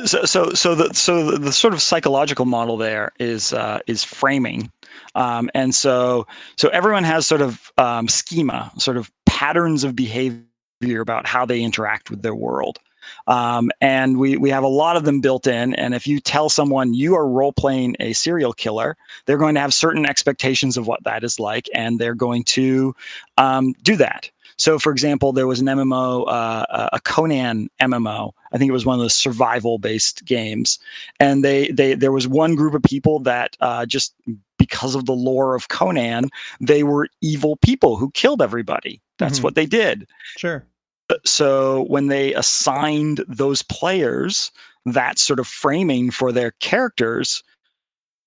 so 0.06 0.24
so 0.24 0.50
so 0.50 0.74
the 0.74 0.94
so 0.94 1.30
the, 1.30 1.38
the, 1.38 1.52
sort 1.52 1.74
of 1.74 1.82
psychological 1.82 2.46
model 2.46 2.78
there 2.78 3.12
is 3.18 3.52
uh, 3.52 3.80
is 3.86 4.02
framing. 4.02 4.70
Um, 5.14 5.50
and 5.54 5.74
so 5.74 6.26
so 6.56 6.68
everyone 6.70 7.04
has 7.04 7.26
sort 7.26 7.42
of 7.42 7.70
um, 7.76 8.08
schema 8.08 8.72
sort 8.78 8.96
of 8.96 9.10
patterns 9.26 9.84
of 9.84 9.94
behavior 9.94 11.00
about 11.00 11.26
how 11.26 11.44
they 11.44 11.60
interact 11.60 12.10
with 12.10 12.22
their 12.22 12.34
world 12.34 12.78
um, 13.26 13.70
and 13.80 14.18
we, 14.18 14.36
we 14.36 14.50
have 14.50 14.64
a 14.64 14.68
lot 14.68 14.96
of 14.96 15.04
them 15.04 15.20
built 15.20 15.46
in. 15.46 15.74
And 15.74 15.94
if 15.94 16.06
you 16.06 16.20
tell 16.20 16.48
someone 16.48 16.94
you 16.94 17.14
are 17.14 17.28
role 17.28 17.52
playing 17.52 17.96
a 18.00 18.12
serial 18.12 18.52
killer, 18.52 18.96
they're 19.26 19.38
going 19.38 19.54
to 19.54 19.60
have 19.60 19.74
certain 19.74 20.06
expectations 20.06 20.76
of 20.76 20.86
what 20.86 21.02
that 21.04 21.24
is 21.24 21.38
like, 21.38 21.68
and 21.74 21.98
they're 21.98 22.14
going 22.14 22.44
to 22.44 22.94
um, 23.38 23.74
do 23.82 23.96
that. 23.96 24.30
So, 24.60 24.78
for 24.78 24.92
example, 24.92 25.32
there 25.32 25.46
was 25.46 25.60
an 25.60 25.66
MMO, 25.66 26.26
uh, 26.28 26.88
a 26.92 27.00
Conan 27.00 27.70
MMO. 27.80 28.32
I 28.52 28.58
think 28.58 28.68
it 28.68 28.72
was 28.72 28.84
one 28.84 28.98
of 28.98 29.02
the 29.02 29.08
survival-based 29.08 30.26
games, 30.26 30.78
and 31.18 31.42
they 31.42 31.68
they 31.68 31.94
there 31.94 32.12
was 32.12 32.28
one 32.28 32.56
group 32.56 32.74
of 32.74 32.82
people 32.82 33.20
that 33.20 33.56
uh, 33.60 33.86
just 33.86 34.14
because 34.58 34.94
of 34.94 35.06
the 35.06 35.14
lore 35.14 35.54
of 35.54 35.68
Conan, 35.68 36.28
they 36.60 36.82
were 36.82 37.08
evil 37.22 37.56
people 37.56 37.96
who 37.96 38.10
killed 38.10 38.42
everybody. 38.42 39.00
That's 39.16 39.38
mm-hmm. 39.38 39.44
what 39.44 39.54
they 39.54 39.64
did. 39.64 40.06
Sure 40.36 40.66
so 41.24 41.84
when 41.84 42.08
they 42.08 42.34
assigned 42.34 43.24
those 43.28 43.62
players 43.62 44.50
that 44.86 45.18
sort 45.18 45.38
of 45.38 45.46
framing 45.46 46.10
for 46.10 46.32
their 46.32 46.52
characters 46.60 47.42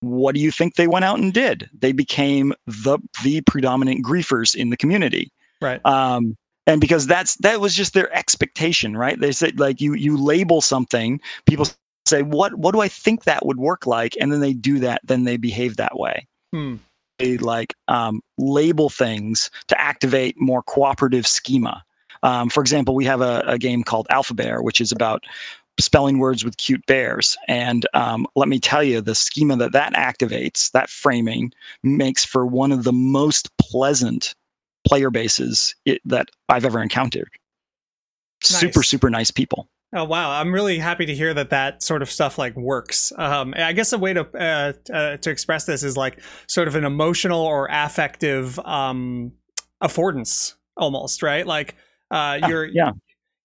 what 0.01 0.35
do 0.35 0.41
you 0.41 0.51
think 0.51 0.75
they 0.75 0.87
went 0.87 1.05
out 1.05 1.19
and 1.19 1.33
did 1.33 1.69
they 1.73 1.91
became 1.91 2.53
the 2.67 2.97
the 3.23 3.41
predominant 3.41 4.05
griefers 4.05 4.55
in 4.55 4.69
the 4.69 4.77
community 4.77 5.31
right 5.61 5.83
um 5.85 6.35
and 6.67 6.79
because 6.79 7.07
that's 7.07 7.35
that 7.37 7.59
was 7.59 7.75
just 7.75 7.93
their 7.93 8.13
expectation 8.15 8.95
right 8.97 9.19
they 9.19 9.31
said 9.31 9.59
like 9.59 9.81
you 9.81 9.93
you 9.93 10.17
label 10.17 10.61
something 10.61 11.19
people 11.45 11.65
say 12.05 12.21
what 12.21 12.55
what 12.55 12.73
do 12.73 12.81
I 12.81 12.87
think 12.87 13.23
that 13.23 13.45
would 13.45 13.57
work 13.57 13.85
like, 13.85 14.15
and 14.19 14.31
then 14.31 14.39
they 14.39 14.53
do 14.53 14.79
that, 14.79 15.01
then 15.03 15.23
they 15.23 15.37
behave 15.37 15.77
that 15.77 15.97
way. 15.97 16.27
Hmm. 16.51 16.75
They 17.19 17.37
like 17.37 17.73
um, 17.87 18.21
label 18.37 18.89
things 18.89 19.49
to 19.67 19.79
activate 19.79 20.39
more 20.39 20.63
cooperative 20.63 21.27
schema. 21.27 21.83
Um, 22.23 22.49
for 22.49 22.61
example, 22.61 22.95
we 22.95 23.05
have 23.05 23.21
a, 23.21 23.43
a 23.45 23.57
game 23.57 23.83
called 23.83 24.07
Alphabear, 24.09 24.61
which 24.61 24.81
is 24.81 24.91
about 24.91 25.25
spelling 25.79 26.19
words 26.19 26.43
with 26.43 26.57
cute 26.57 26.85
bears. 26.85 27.37
And 27.47 27.85
um, 27.93 28.25
let 28.35 28.47
me 28.47 28.59
tell 28.59 28.83
you, 28.83 29.01
the 29.01 29.15
schema 29.15 29.55
that 29.57 29.73
that 29.73 29.93
activates, 29.93 30.71
that 30.71 30.89
framing, 30.89 31.51
makes 31.83 32.25
for 32.25 32.45
one 32.45 32.71
of 32.71 32.83
the 32.83 32.93
most 32.93 33.55
pleasant 33.57 34.35
player 34.87 35.09
bases 35.09 35.75
it, 35.85 36.01
that 36.05 36.29
I've 36.49 36.65
ever 36.65 36.81
encountered. 36.81 37.29
Nice. 38.43 38.59
Super, 38.59 38.83
super 38.83 39.09
nice 39.09 39.31
people. 39.31 39.67
Oh 39.95 40.05
wow! 40.05 40.31
I'm 40.31 40.51
really 40.51 40.79
happy 40.79 41.05
to 41.05 41.13
hear 41.13 41.35
that 41.35 41.51
that 41.51 41.83
sort 41.83 42.01
of 42.01 42.09
stuff 42.09 42.39
like 42.39 42.55
works. 42.57 43.13
Um, 43.15 43.53
I 43.55 43.73
guess 43.73 43.93
a 43.93 43.99
way 43.99 44.13
to 44.13 44.21
uh, 44.35 44.73
uh, 44.91 45.17
to 45.17 45.29
express 45.29 45.65
this 45.65 45.83
is 45.83 45.95
like 45.95 46.19
sort 46.47 46.67
of 46.67 46.75
an 46.75 46.83
emotional 46.83 47.41
or 47.41 47.67
affective 47.71 48.57
um, 48.59 49.33
affordance, 49.83 50.55
almost 50.75 51.21
right? 51.21 51.45
Like 51.45 51.75
uh, 52.11 52.39
yeah, 52.41 52.47
you're 52.47 52.65
yeah. 52.65 52.91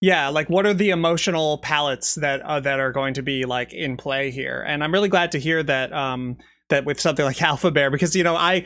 Yeah 0.00 0.29
like 0.29 0.49
what 0.49 0.65
are 0.65 0.75
the 0.75 0.91
emotional 0.91 1.59
palettes 1.59 2.15
that 2.17 2.41
uh, 2.43 2.61
that 2.61 2.79
are 2.79 2.93
going 2.93 3.15
to 3.15 3.23
be 3.23 3.45
like 3.45 3.73
in 3.73 3.97
play 3.97 4.31
here? 4.31 4.65
And 4.67 4.85
i'm 4.85 4.93
really 4.93 5.09
glad 5.09 5.33
to 5.33 5.38
hear 5.38 5.62
that 5.62 5.93
um 5.93 6.37
that 6.69 6.85
with 6.85 7.00
something 7.00 7.25
like 7.25 7.43
alphabear 7.43 7.91
because 7.91 8.15
you 8.15 8.23
know 8.23 8.37
i 8.37 8.65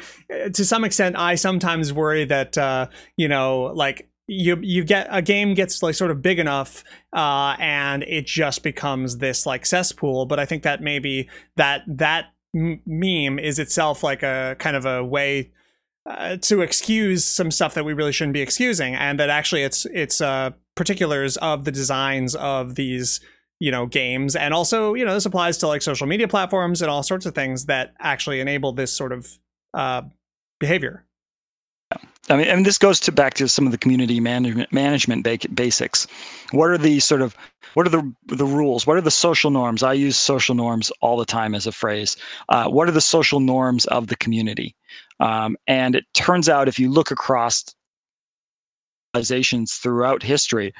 to 0.53 0.65
some 0.65 0.85
extent 0.85 1.17
i 1.17 1.35
sometimes 1.35 1.93
worry 1.93 2.25
that 2.25 2.59
uh 2.59 2.87
you 3.17 3.29
know 3.29 3.73
like 3.75 4.09
you 4.27 4.57
you 4.63 4.85
get 4.85 5.07
a 5.11 5.21
game 5.21 5.55
gets 5.55 5.83
like 5.83 5.95
sort 5.95 6.11
of 6.11 6.23
big 6.23 6.39
enough 6.39 6.85
uh 7.13 7.57
and 7.59 8.03
it 8.05 8.27
just 8.27 8.63
becomes 8.63 9.19
this 9.19 9.47
like 9.47 9.67
cesspool 9.67 10.27
but 10.27 10.39
i 10.39 10.47
think 10.47 10.63
that 10.63 10.81
maybe 10.81 11.29
that 11.57 11.83
that 11.87 12.27
meme 12.55 13.39
is 13.39 13.59
itself 13.59 14.03
like 14.03 14.23
a 14.23 14.57
kind 14.59 14.77
of 14.77 14.87
a 14.87 15.03
way 15.05 15.51
uh, 16.07 16.37
to 16.39 16.63
excuse 16.63 17.25
some 17.25 17.51
stuff 17.51 17.75
that 17.75 17.85
we 17.85 17.93
really 17.93 18.13
shouldn't 18.13 18.35
be 18.35 18.43
excusing 18.43 18.95
and 18.95 19.21
that 19.21 19.31
actually 19.31 19.63
it's 19.63 19.87
it's 19.87 20.21
uh 20.21 20.51
particulars 20.75 21.37
of 21.39 21.65
the 21.65 21.71
designs 21.71 22.35
of 22.35 22.75
these 22.75 23.21
you 23.61 23.71
know 23.71 23.87
games 23.87 24.35
and 24.35 24.53
also 24.53 24.95
you 24.95 25.05
know 25.05 25.15
this 25.15 25.27
applies 25.27 25.59
to 25.59 25.69
like 25.69 25.83
social 25.83 26.07
media 26.07 26.27
platforms 26.27 26.83
and 26.83 26.91
all 26.91 27.03
sorts 27.03 27.27
of 27.27 27.35
things 27.35 27.67
that 27.67 27.95
actually 28.01 28.41
enable 28.41 28.73
this 28.73 28.93
sort 28.93 29.13
of 29.13 29.39
uh, 29.75 30.03
behavior 30.59 31.05
I 32.31 32.37
mean, 32.37 32.47
and 32.47 32.65
this 32.65 32.79
goes 32.79 33.01
to 33.01 33.13
back 33.13 33.35
to 33.35 33.49
some 33.49 33.67
of 33.67 33.73
the 33.73 33.79
community 33.79 34.21
management 34.21 34.73
management 34.73 35.27
basics. 35.55 36.07
What 36.53 36.71
are 36.71 36.79
the 36.79 37.01
sort 37.01 37.21
of 37.21 37.37
what 37.75 37.87
are 37.87 37.91
the 37.91 38.15
the 38.27 38.47
rules? 38.47 38.87
What 38.87 38.97
are 38.97 39.03
the 39.03 39.11
social 39.11 39.51
norms? 39.51 39.83
I 39.83 39.93
use 39.93 40.17
social 40.17 40.55
norms 40.55 40.91
all 41.01 41.17
the 41.17 41.25
time 41.25 41.55
as 41.55 41.67
a 41.67 41.73
phrase. 41.73 42.17
Uh, 42.49 42.69
what 42.69 42.89
are 42.89 42.93
the 42.93 43.01
social 43.01 43.41
norms 43.41 43.87
of 43.87 44.07
the 44.07 44.17
community? 44.17 44.75
Um, 45.21 45.57
and 45.67 45.95
it 45.95 46.05
turns 46.15 46.49
out, 46.49 46.69
if 46.69 46.79
you 46.79 46.91
look 46.91 47.11
across 47.11 47.65
civilizations 49.15 49.75
throughout 49.75 50.23
history, 50.23 50.73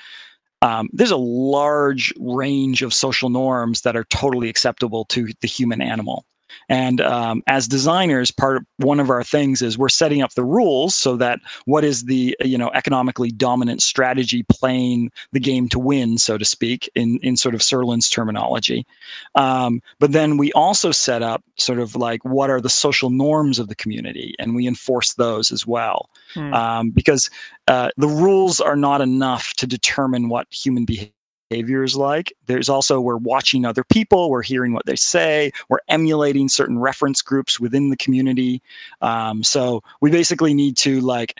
um, 0.63 0.89
there's 0.93 1.11
a 1.11 1.17
large 1.17 2.13
range 2.19 2.83
of 2.83 2.95
social 2.95 3.31
norms 3.31 3.83
that 3.83 3.97
are 3.97 4.05
totally 4.05 4.49
acceptable 4.49 5.05
to 5.07 5.29
the 5.41 5.49
human 5.49 5.83
animal. 5.83 6.25
And 6.69 7.01
um, 7.01 7.43
as 7.47 7.69
designers, 7.69 8.31
part 8.31 8.59
of 8.59 8.67
one 8.79 9.01
of 9.01 9.11
our 9.11 9.25
things 9.25 9.63
is 9.63 9.79
we're 9.79 9.89
setting 9.89 10.23
up 10.23 10.35
the 10.35 10.45
rules 10.45 10.95
so 10.95 11.17
that 11.17 11.41
what 11.65 11.85
is 11.85 12.05
the 12.05 12.37
you 12.45 12.59
know 12.59 12.71
economically 12.75 13.31
dominant 13.31 13.83
strategy 13.83 14.45
playing 14.49 15.11
the 15.33 15.41
game 15.41 15.69
to 15.71 15.79
win, 15.79 16.19
so 16.19 16.39
to 16.39 16.45
speak, 16.45 16.91
in 16.95 17.19
in 17.23 17.37
sort 17.37 17.55
of 17.55 17.63
Sirlin's 17.63 18.09
terminology. 18.09 18.87
Um, 19.35 19.83
but 19.99 20.13
then 20.13 20.37
we 20.37 20.53
also 20.53 20.93
set 20.93 21.23
up 21.23 21.43
sort 21.57 21.79
of 21.79 21.97
like 21.97 22.25
what 22.25 22.51
are 22.51 22.61
the 22.61 22.69
social 22.69 23.11
norms 23.11 23.59
of 23.59 23.69
the 23.69 23.75
community, 23.75 24.35
and 24.39 24.55
we 24.55 24.67
enforce 24.67 25.15
those 25.15 25.53
as 25.53 25.67
well, 25.67 26.09
hmm. 26.35 26.53
um, 26.55 26.91
because 26.91 27.31
uh, 27.69 27.91
the 27.97 28.09
rules 28.09 28.61
are 28.61 28.77
not 28.77 29.01
enough 29.01 29.53
to 29.55 29.67
determine 29.67 30.29
what 30.29 30.47
human 30.51 30.85
behavior 30.85 31.13
behavior 31.53 31.83
is 31.83 31.97
like. 31.97 32.33
There's 32.47 32.69
also 32.69 33.01
we're 33.01 33.17
watching 33.17 33.65
other 33.65 33.85
people, 33.85 34.31
we're 34.31 34.43
hearing 34.43 34.73
what 34.73 34.87
they 34.87 34.97
say, 34.97 35.53
we're 35.69 35.81
emulating 35.89 36.49
certain 36.49 36.79
reference 36.79 37.21
groups 37.21 37.61
within 37.61 37.91
the 37.91 37.97
community. 37.97 38.63
Um, 39.03 39.43
so 39.43 39.83
we 40.01 40.11
basically 40.11 40.55
need 40.55 40.77
to 40.79 41.01
like 41.01 41.37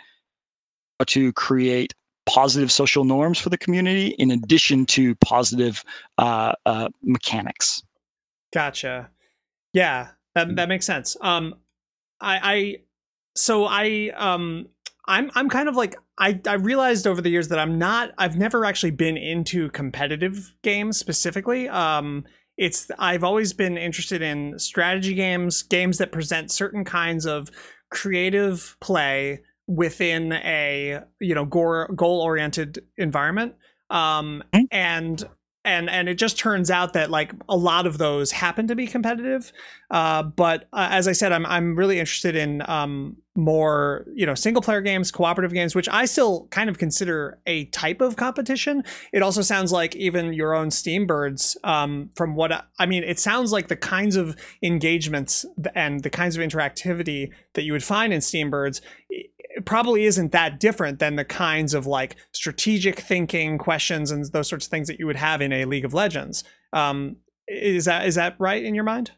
to 1.07 1.33
create 1.33 1.93
positive 2.25 2.71
social 2.71 3.03
norms 3.03 3.39
for 3.39 3.49
the 3.49 3.57
community 3.57 4.09
in 4.19 4.31
addition 4.31 4.85
to 4.85 5.15
positive 5.15 5.83
uh, 6.17 6.53
uh, 6.65 6.89
mechanics. 7.01 7.83
Gotcha. 8.53 9.09
Yeah, 9.73 10.09
that 10.35 10.55
that 10.55 10.69
makes 10.69 10.85
sense. 10.85 11.17
Um, 11.21 11.55
I, 12.21 12.39
I 12.43 12.77
so 13.35 13.65
I 13.65 14.11
um 14.15 14.69
I'm 15.07 15.31
I'm 15.33 15.49
kind 15.49 15.67
of 15.67 15.75
like 15.75 15.95
I 16.17 16.39
I 16.47 16.53
realized 16.53 17.07
over 17.07 17.21
the 17.21 17.29
years 17.29 17.47
that 17.49 17.59
I'm 17.59 17.77
not 17.77 18.11
I've 18.17 18.37
never 18.37 18.65
actually 18.65 18.91
been 18.91 19.17
into 19.17 19.69
competitive 19.71 20.53
games 20.61 20.97
specifically. 20.97 21.67
Um 21.69 22.25
it's 22.57 22.91
I've 22.99 23.23
always 23.23 23.53
been 23.53 23.77
interested 23.77 24.21
in 24.21 24.59
strategy 24.59 25.15
games, 25.15 25.63
games 25.63 25.97
that 25.97 26.11
present 26.11 26.51
certain 26.51 26.85
kinds 26.85 27.25
of 27.25 27.49
creative 27.89 28.77
play 28.79 29.41
within 29.65 30.33
a, 30.33 30.99
you 31.19 31.33
know, 31.33 31.45
goal 31.45 32.21
oriented 32.21 32.83
environment. 32.97 33.55
Um 33.89 34.43
mm-hmm. 34.53 34.65
and 34.71 35.27
and 35.65 35.89
and 35.89 36.09
it 36.09 36.15
just 36.15 36.37
turns 36.37 36.69
out 36.69 36.93
that 36.93 37.09
like 37.09 37.31
a 37.47 37.55
lot 37.55 37.87
of 37.87 37.97
those 37.97 38.31
happen 38.31 38.67
to 38.67 38.75
be 38.75 38.87
competitive 38.87 39.51
uh, 39.91 40.23
but 40.23 40.67
uh, 40.73 40.89
as 40.91 41.07
i 41.07 41.11
said 41.11 41.31
i'm 41.31 41.45
i'm 41.45 41.75
really 41.75 41.99
interested 41.99 42.35
in 42.35 42.61
um, 42.69 43.17
more 43.35 44.05
you 44.13 44.25
know 44.25 44.35
single 44.35 44.61
player 44.61 44.81
games 44.81 45.11
cooperative 45.11 45.51
games 45.51 45.73
which 45.73 45.89
i 45.89 46.05
still 46.05 46.47
kind 46.51 46.69
of 46.69 46.77
consider 46.77 47.39
a 47.47 47.65
type 47.65 47.99
of 47.99 48.15
competition 48.15 48.83
it 49.11 49.23
also 49.23 49.41
sounds 49.41 49.71
like 49.71 49.95
even 49.95 50.33
your 50.33 50.53
own 50.53 50.69
steambirds 50.69 51.55
um, 51.63 52.11
from 52.15 52.35
what 52.35 52.51
I, 52.51 52.61
I 52.77 52.85
mean 52.85 53.03
it 53.03 53.19
sounds 53.19 53.51
like 53.51 53.69
the 53.69 53.75
kinds 53.75 54.15
of 54.15 54.35
engagements 54.61 55.45
and 55.73 56.03
the 56.03 56.11
kinds 56.11 56.37
of 56.37 56.43
interactivity 56.43 57.31
that 57.53 57.63
you 57.63 57.71
would 57.71 57.83
find 57.83 58.13
in 58.13 58.19
steambirds 58.19 58.81
it 59.55 59.65
probably 59.65 60.05
isn't 60.05 60.31
that 60.31 60.59
different 60.59 60.99
than 60.99 61.15
the 61.15 61.25
kinds 61.25 61.73
of 61.73 61.85
like 61.85 62.15
strategic 62.31 62.99
thinking 62.99 63.57
questions 63.57 64.11
and 64.11 64.25
those 64.31 64.47
sorts 64.47 64.65
of 64.65 64.71
things 64.71 64.87
that 64.87 64.99
you 64.99 65.05
would 65.05 65.15
have 65.15 65.41
in 65.41 65.51
a 65.53 65.65
League 65.65 65.85
of 65.85 65.93
Legends. 65.93 66.43
Um, 66.71 67.17
is 67.47 67.85
that 67.85 68.07
is 68.07 68.15
that 68.15 68.35
right 68.39 68.63
in 68.63 68.73
your 68.73 68.83
mind? 68.83 69.11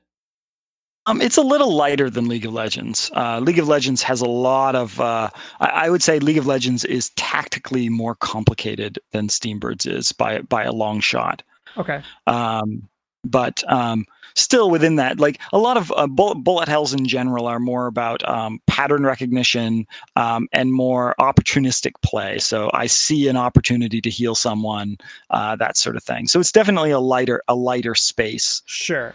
Um, 1.08 1.22
it's 1.22 1.38
a 1.38 1.42
little 1.42 1.76
lighter 1.76 2.10
than 2.10 2.28
League 2.28 2.46
of 2.46 2.54
Legends. 2.54 3.12
Uh, 3.16 3.40
League 3.40 3.60
of 3.60 3.68
Legends 3.68 4.02
has 4.04 4.22
a 4.22 4.26
lot 4.28 4.76
of. 4.76 5.00
Uh, 5.00 5.30
I, 5.60 5.68
I, 5.68 5.90
would 5.90 6.02
say 6.02 6.20
League 6.20 6.38
of 6.38 6.48
Legends 6.48 6.84
is 6.86 7.10
tactically 7.12 7.90
more 7.90 8.16
complicated 8.16 8.98
than 9.12 9.28
Steambirds 9.28 9.86
is 9.88 10.12
by 10.12 10.42
by 10.42 10.64
a 10.64 10.72
long 10.72 11.00
shot. 11.00 11.44
Okay. 11.78 12.02
Um, 12.26 12.88
but 13.24 13.64
um, 13.72 14.06
still 14.36 14.70
within 14.70 14.96
that, 14.96 15.20
like 15.20 15.40
a 15.52 15.58
lot 15.58 15.78
of 15.78 15.92
uh, 15.96 16.08
bullet, 16.08 16.36
bullet 16.36 16.68
hells 16.68 16.94
in 16.94 17.08
general 17.08 17.48
are 17.48 17.60
more 17.60 17.88
about 17.88 18.28
um, 18.28 18.60
pattern 18.68 19.04
recognition 19.04 19.86
um, 20.16 20.48
and 20.54 20.74
more 20.74 21.16
opportunistic 21.20 21.94
play. 22.02 22.38
So 22.40 22.70
I 22.74 22.88
see 22.88 23.28
an 23.28 23.38
opportunity 23.38 24.02
to 24.02 24.10
heal 24.10 24.36
someone, 24.36 24.98
uh, 25.32 25.56
that 25.58 25.78
sort 25.78 25.96
of 25.96 26.04
thing. 26.04 26.28
So 26.28 26.40
it's 26.40 26.52
definitely 26.52 26.92
a 26.92 27.00
lighter 27.00 27.42
a 27.48 27.56
lighter 27.56 27.96
space. 27.96 28.62
Sure. 28.66 29.14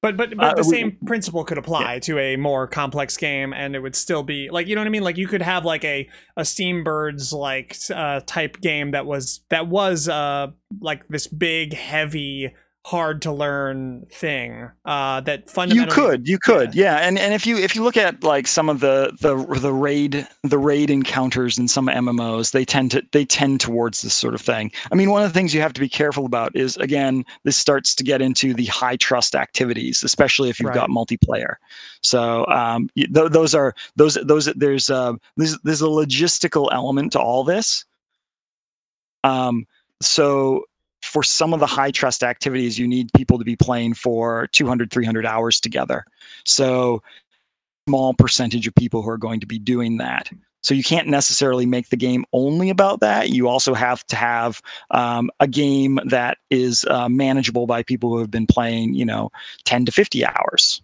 But 0.00 0.16
but 0.16 0.36
but 0.36 0.52
uh, 0.52 0.54
the 0.54 0.64
same 0.64 0.96
principle 1.06 1.42
could 1.42 1.58
apply 1.58 1.94
yeah. 1.94 1.98
to 2.00 2.18
a 2.20 2.36
more 2.36 2.68
complex 2.68 3.16
game, 3.16 3.52
and 3.52 3.74
it 3.74 3.80
would 3.80 3.96
still 3.96 4.22
be 4.22 4.48
like 4.48 4.68
you 4.68 4.76
know 4.76 4.80
what 4.80 4.86
I 4.86 4.90
mean. 4.90 5.02
Like 5.02 5.16
you 5.16 5.26
could 5.26 5.42
have 5.42 5.64
like 5.64 5.84
a 5.84 6.08
a 6.36 6.42
Steambirds 6.42 7.32
like 7.32 7.76
uh, 7.92 8.20
type 8.24 8.60
game 8.60 8.92
that 8.92 9.06
was 9.06 9.40
that 9.48 9.66
was 9.66 10.08
uh 10.08 10.48
like 10.80 11.08
this 11.08 11.26
big 11.26 11.74
heavy 11.74 12.54
hard 12.88 13.20
to 13.20 13.30
learn 13.30 14.06
thing 14.10 14.66
uh, 14.86 15.20
that 15.20 15.50
fundamentally 15.50 16.02
you 16.02 16.08
could 16.08 16.26
you 16.26 16.38
could 16.38 16.74
yeah. 16.74 16.98
yeah. 16.98 17.06
and 17.06 17.18
and 17.18 17.34
if 17.34 17.46
you 17.46 17.58
if 17.58 17.76
you 17.76 17.82
look 17.82 17.98
at 17.98 18.24
like 18.24 18.46
some 18.46 18.70
of 18.70 18.80
the 18.80 19.14
the 19.20 19.36
the 19.60 19.74
raid 19.74 20.26
the 20.42 20.56
raid 20.56 20.88
encounters 20.88 21.58
in 21.58 21.68
some 21.68 21.86
mmos 21.88 22.52
they 22.52 22.64
tend 22.64 22.90
to 22.90 23.02
they 23.12 23.26
tend 23.26 23.60
towards 23.60 24.00
this 24.00 24.14
sort 24.14 24.34
of 24.34 24.40
thing 24.40 24.72
i 24.90 24.94
mean 24.94 25.10
one 25.10 25.22
of 25.22 25.28
the 25.28 25.34
things 25.34 25.52
you 25.52 25.60
have 25.60 25.74
to 25.74 25.82
be 25.82 25.88
careful 25.88 26.24
about 26.24 26.50
is 26.56 26.78
again 26.78 27.26
this 27.44 27.58
starts 27.58 27.94
to 27.94 28.02
get 28.02 28.22
into 28.22 28.54
the 28.54 28.64
high 28.64 28.96
trust 28.96 29.34
activities 29.34 30.02
especially 30.02 30.48
if 30.48 30.58
you've 30.58 30.68
right. 30.68 30.74
got 30.74 30.88
multiplayer 30.88 31.56
so 32.02 32.46
um, 32.46 32.88
th- 32.96 33.10
those 33.12 33.54
are 33.54 33.74
those 33.96 34.14
those 34.22 34.46
there's 34.56 34.88
uh 34.88 35.12
there's 35.36 35.58
there's 35.58 35.82
a 35.82 35.86
logistical 35.86 36.70
element 36.72 37.12
to 37.12 37.20
all 37.20 37.44
this 37.44 37.84
um 39.24 39.66
so 40.00 40.64
for 41.02 41.22
some 41.22 41.54
of 41.54 41.60
the 41.60 41.66
high 41.66 41.90
trust 41.90 42.22
activities, 42.22 42.78
you 42.78 42.88
need 42.88 43.10
people 43.14 43.38
to 43.38 43.44
be 43.44 43.56
playing 43.56 43.94
for 43.94 44.48
200, 44.48 44.90
300 44.90 45.26
hours 45.26 45.60
together. 45.60 46.04
So 46.44 47.02
small 47.88 48.14
percentage 48.14 48.66
of 48.66 48.74
people 48.74 49.02
who 49.02 49.08
are 49.08 49.18
going 49.18 49.40
to 49.40 49.46
be 49.46 49.58
doing 49.58 49.96
that. 49.98 50.30
So 50.60 50.74
you 50.74 50.82
can't 50.82 51.08
necessarily 51.08 51.66
make 51.66 51.88
the 51.88 51.96
game 51.96 52.24
only 52.32 52.68
about 52.68 53.00
that. 53.00 53.30
You 53.30 53.48
also 53.48 53.74
have 53.74 54.04
to 54.08 54.16
have 54.16 54.60
um, 54.90 55.30
a 55.40 55.46
game 55.46 56.00
that 56.06 56.38
is 56.50 56.84
uh, 56.86 57.08
manageable 57.08 57.66
by 57.66 57.82
people 57.82 58.10
who 58.10 58.18
have 58.18 58.30
been 58.30 58.46
playing, 58.46 58.94
you 58.94 59.04
know, 59.04 59.30
10 59.64 59.86
to 59.86 59.92
50 59.92 60.26
hours. 60.26 60.82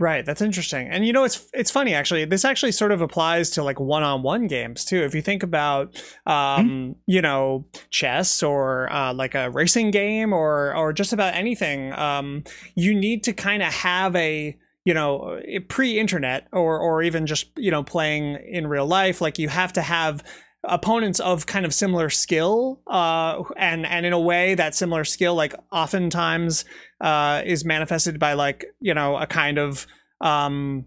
Right, 0.00 0.26
that's 0.26 0.42
interesting. 0.42 0.88
And 0.88 1.06
you 1.06 1.12
know 1.12 1.22
it's 1.22 1.48
it's 1.54 1.70
funny 1.70 1.94
actually. 1.94 2.24
This 2.24 2.44
actually 2.44 2.72
sort 2.72 2.90
of 2.90 3.00
applies 3.00 3.48
to 3.50 3.62
like 3.62 3.78
one-on-one 3.78 4.48
games 4.48 4.84
too. 4.84 5.02
If 5.04 5.14
you 5.14 5.22
think 5.22 5.44
about 5.44 5.94
um, 6.26 6.34
mm-hmm. 6.34 6.92
you 7.06 7.22
know, 7.22 7.66
chess 7.90 8.42
or 8.42 8.92
uh, 8.92 9.14
like 9.14 9.36
a 9.36 9.50
racing 9.50 9.92
game 9.92 10.32
or 10.32 10.74
or 10.74 10.92
just 10.92 11.12
about 11.12 11.34
anything, 11.34 11.92
um, 11.92 12.42
you 12.74 12.92
need 12.92 13.22
to 13.24 13.32
kind 13.32 13.62
of 13.62 13.72
have 13.72 14.16
a 14.16 14.58
you 14.84 14.94
know 14.94 15.40
pre-internet 15.68 16.48
or 16.52 16.78
or 16.78 17.02
even 17.02 17.24
just 17.24 17.46
you 17.56 17.70
know 17.70 17.84
playing 17.84 18.34
in 18.48 18.66
real 18.66 18.86
life 18.86 19.20
like 19.20 19.38
you 19.38 19.48
have 19.48 19.72
to 19.72 19.80
have 19.80 20.22
opponents 20.66 21.20
of 21.20 21.46
kind 21.46 21.64
of 21.66 21.74
similar 21.74 22.10
skill 22.10 22.80
uh, 22.86 23.42
and 23.56 23.86
and 23.86 24.06
in 24.06 24.12
a 24.12 24.20
way 24.20 24.54
that 24.54 24.74
similar 24.74 25.04
skill 25.04 25.34
like 25.34 25.54
oftentimes 25.72 26.64
uh, 27.00 27.42
is 27.44 27.64
manifested 27.64 28.18
by 28.18 28.32
like 28.32 28.64
you 28.80 28.94
know 28.94 29.16
a 29.16 29.26
kind 29.26 29.58
of 29.58 29.86
um, 30.20 30.86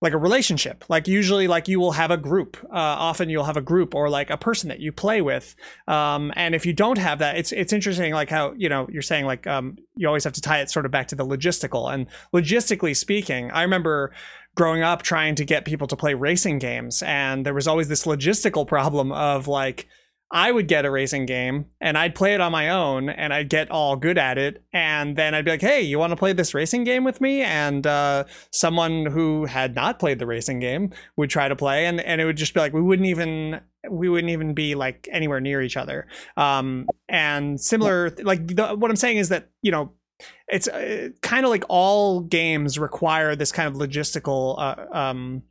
like 0.00 0.12
a 0.12 0.18
relationship. 0.18 0.84
Like 0.88 1.08
usually 1.08 1.48
like 1.48 1.66
you 1.66 1.80
will 1.80 1.92
have 1.92 2.10
a 2.10 2.16
group 2.16 2.56
uh, 2.64 2.76
often 2.76 3.28
you'll 3.28 3.44
have 3.44 3.56
a 3.56 3.62
group 3.62 3.94
or 3.94 4.08
like 4.08 4.30
a 4.30 4.36
person 4.36 4.68
that 4.68 4.80
you 4.80 4.92
play 4.92 5.20
with 5.20 5.56
um, 5.88 6.32
and 6.36 6.54
if 6.54 6.64
you 6.64 6.72
don't 6.72 6.98
have 6.98 7.18
that 7.18 7.36
it's 7.36 7.52
it's 7.52 7.72
interesting 7.72 8.12
like 8.12 8.30
how 8.30 8.52
you 8.56 8.68
know 8.68 8.88
you're 8.90 9.02
saying 9.02 9.24
like 9.24 9.46
um, 9.46 9.76
you 9.96 10.06
always 10.06 10.24
have 10.24 10.32
to 10.34 10.40
tie 10.40 10.60
it 10.60 10.70
sort 10.70 10.86
of 10.86 10.92
back 10.92 11.08
to 11.08 11.14
the 11.14 11.26
logistical 11.26 11.92
and 11.92 12.06
logistically 12.32 12.96
speaking 12.96 13.50
i 13.50 13.62
remember 13.62 14.12
growing 14.58 14.82
up 14.82 15.02
trying 15.02 15.36
to 15.36 15.44
get 15.44 15.64
people 15.64 15.86
to 15.86 15.94
play 15.94 16.14
racing 16.14 16.58
games 16.58 17.00
and 17.04 17.46
there 17.46 17.54
was 17.54 17.68
always 17.68 17.86
this 17.86 18.04
logistical 18.04 18.66
problem 18.66 19.12
of 19.12 19.46
like 19.46 19.86
I 20.32 20.50
would 20.50 20.66
get 20.66 20.84
a 20.84 20.90
racing 20.90 21.26
game 21.26 21.66
and 21.80 21.96
I'd 21.96 22.16
play 22.16 22.34
it 22.34 22.40
on 22.40 22.50
my 22.50 22.68
own 22.68 23.08
and 23.08 23.32
I'd 23.32 23.48
get 23.48 23.70
all 23.70 23.96
good 23.96 24.18
at 24.18 24.36
it. 24.36 24.62
And 24.74 25.16
then 25.16 25.34
I'd 25.34 25.44
be 25.44 25.52
like, 25.52 25.62
hey, 25.62 25.80
you 25.80 25.98
want 25.98 26.10
to 26.10 26.16
play 26.16 26.34
this 26.34 26.52
racing 26.52 26.84
game 26.84 27.02
with 27.02 27.20
me? 27.20 27.40
And 27.40 27.86
uh, 27.86 28.24
someone 28.50 29.06
who 29.06 29.46
had 29.46 29.74
not 29.74 29.98
played 29.98 30.18
the 30.18 30.26
racing 30.26 30.58
game 30.58 30.90
would 31.16 31.30
try 31.30 31.48
to 31.48 31.56
play 31.56 31.86
and, 31.86 32.00
and 32.00 32.20
it 32.20 32.26
would 32.26 32.36
just 32.36 32.52
be 32.52 32.60
like, 32.60 32.74
we 32.74 32.82
wouldn't 32.82 33.08
even 33.08 33.60
we 33.88 34.08
wouldn't 34.08 34.30
even 34.30 34.54
be 34.54 34.74
like 34.74 35.08
anywhere 35.10 35.40
near 35.40 35.62
each 35.62 35.76
other. 35.76 36.08
Um, 36.36 36.88
and 37.08 37.58
similar, 37.60 38.10
like 38.22 38.46
the, 38.48 38.74
what 38.74 38.90
I'm 38.90 38.96
saying 38.96 39.18
is 39.18 39.28
that, 39.30 39.48
you 39.62 39.70
know, 39.70 39.92
it's 40.48 40.68
uh, 40.68 41.10
kind 41.22 41.44
of 41.44 41.50
like 41.50 41.64
all 41.68 42.20
games 42.20 42.78
require 42.78 43.36
this 43.36 43.52
kind 43.52 43.68
of 43.68 43.74
logistical 43.74 44.56
uh, 44.58 44.96
um, 44.96 45.42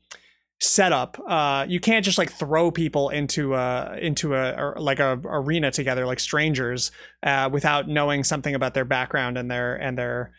setup 0.59 1.21
uh 1.27 1.67
you 1.69 1.79
can't 1.79 2.03
just 2.03 2.17
like 2.17 2.31
throw 2.31 2.71
people 2.71 3.09
into 3.09 3.53
a 3.53 3.95
into 4.01 4.33
a 4.33 4.73
like 4.77 4.99
a 4.99 5.19
arena 5.25 5.69
together 5.69 6.07
like 6.07 6.19
strangers 6.19 6.89
uh 7.21 7.47
without 7.51 7.87
knowing 7.87 8.23
something 8.23 8.55
about 8.55 8.73
their 8.73 8.83
background 8.83 9.37
and 9.37 9.51
their 9.51 9.75
and 9.75 9.99
their 9.99 10.33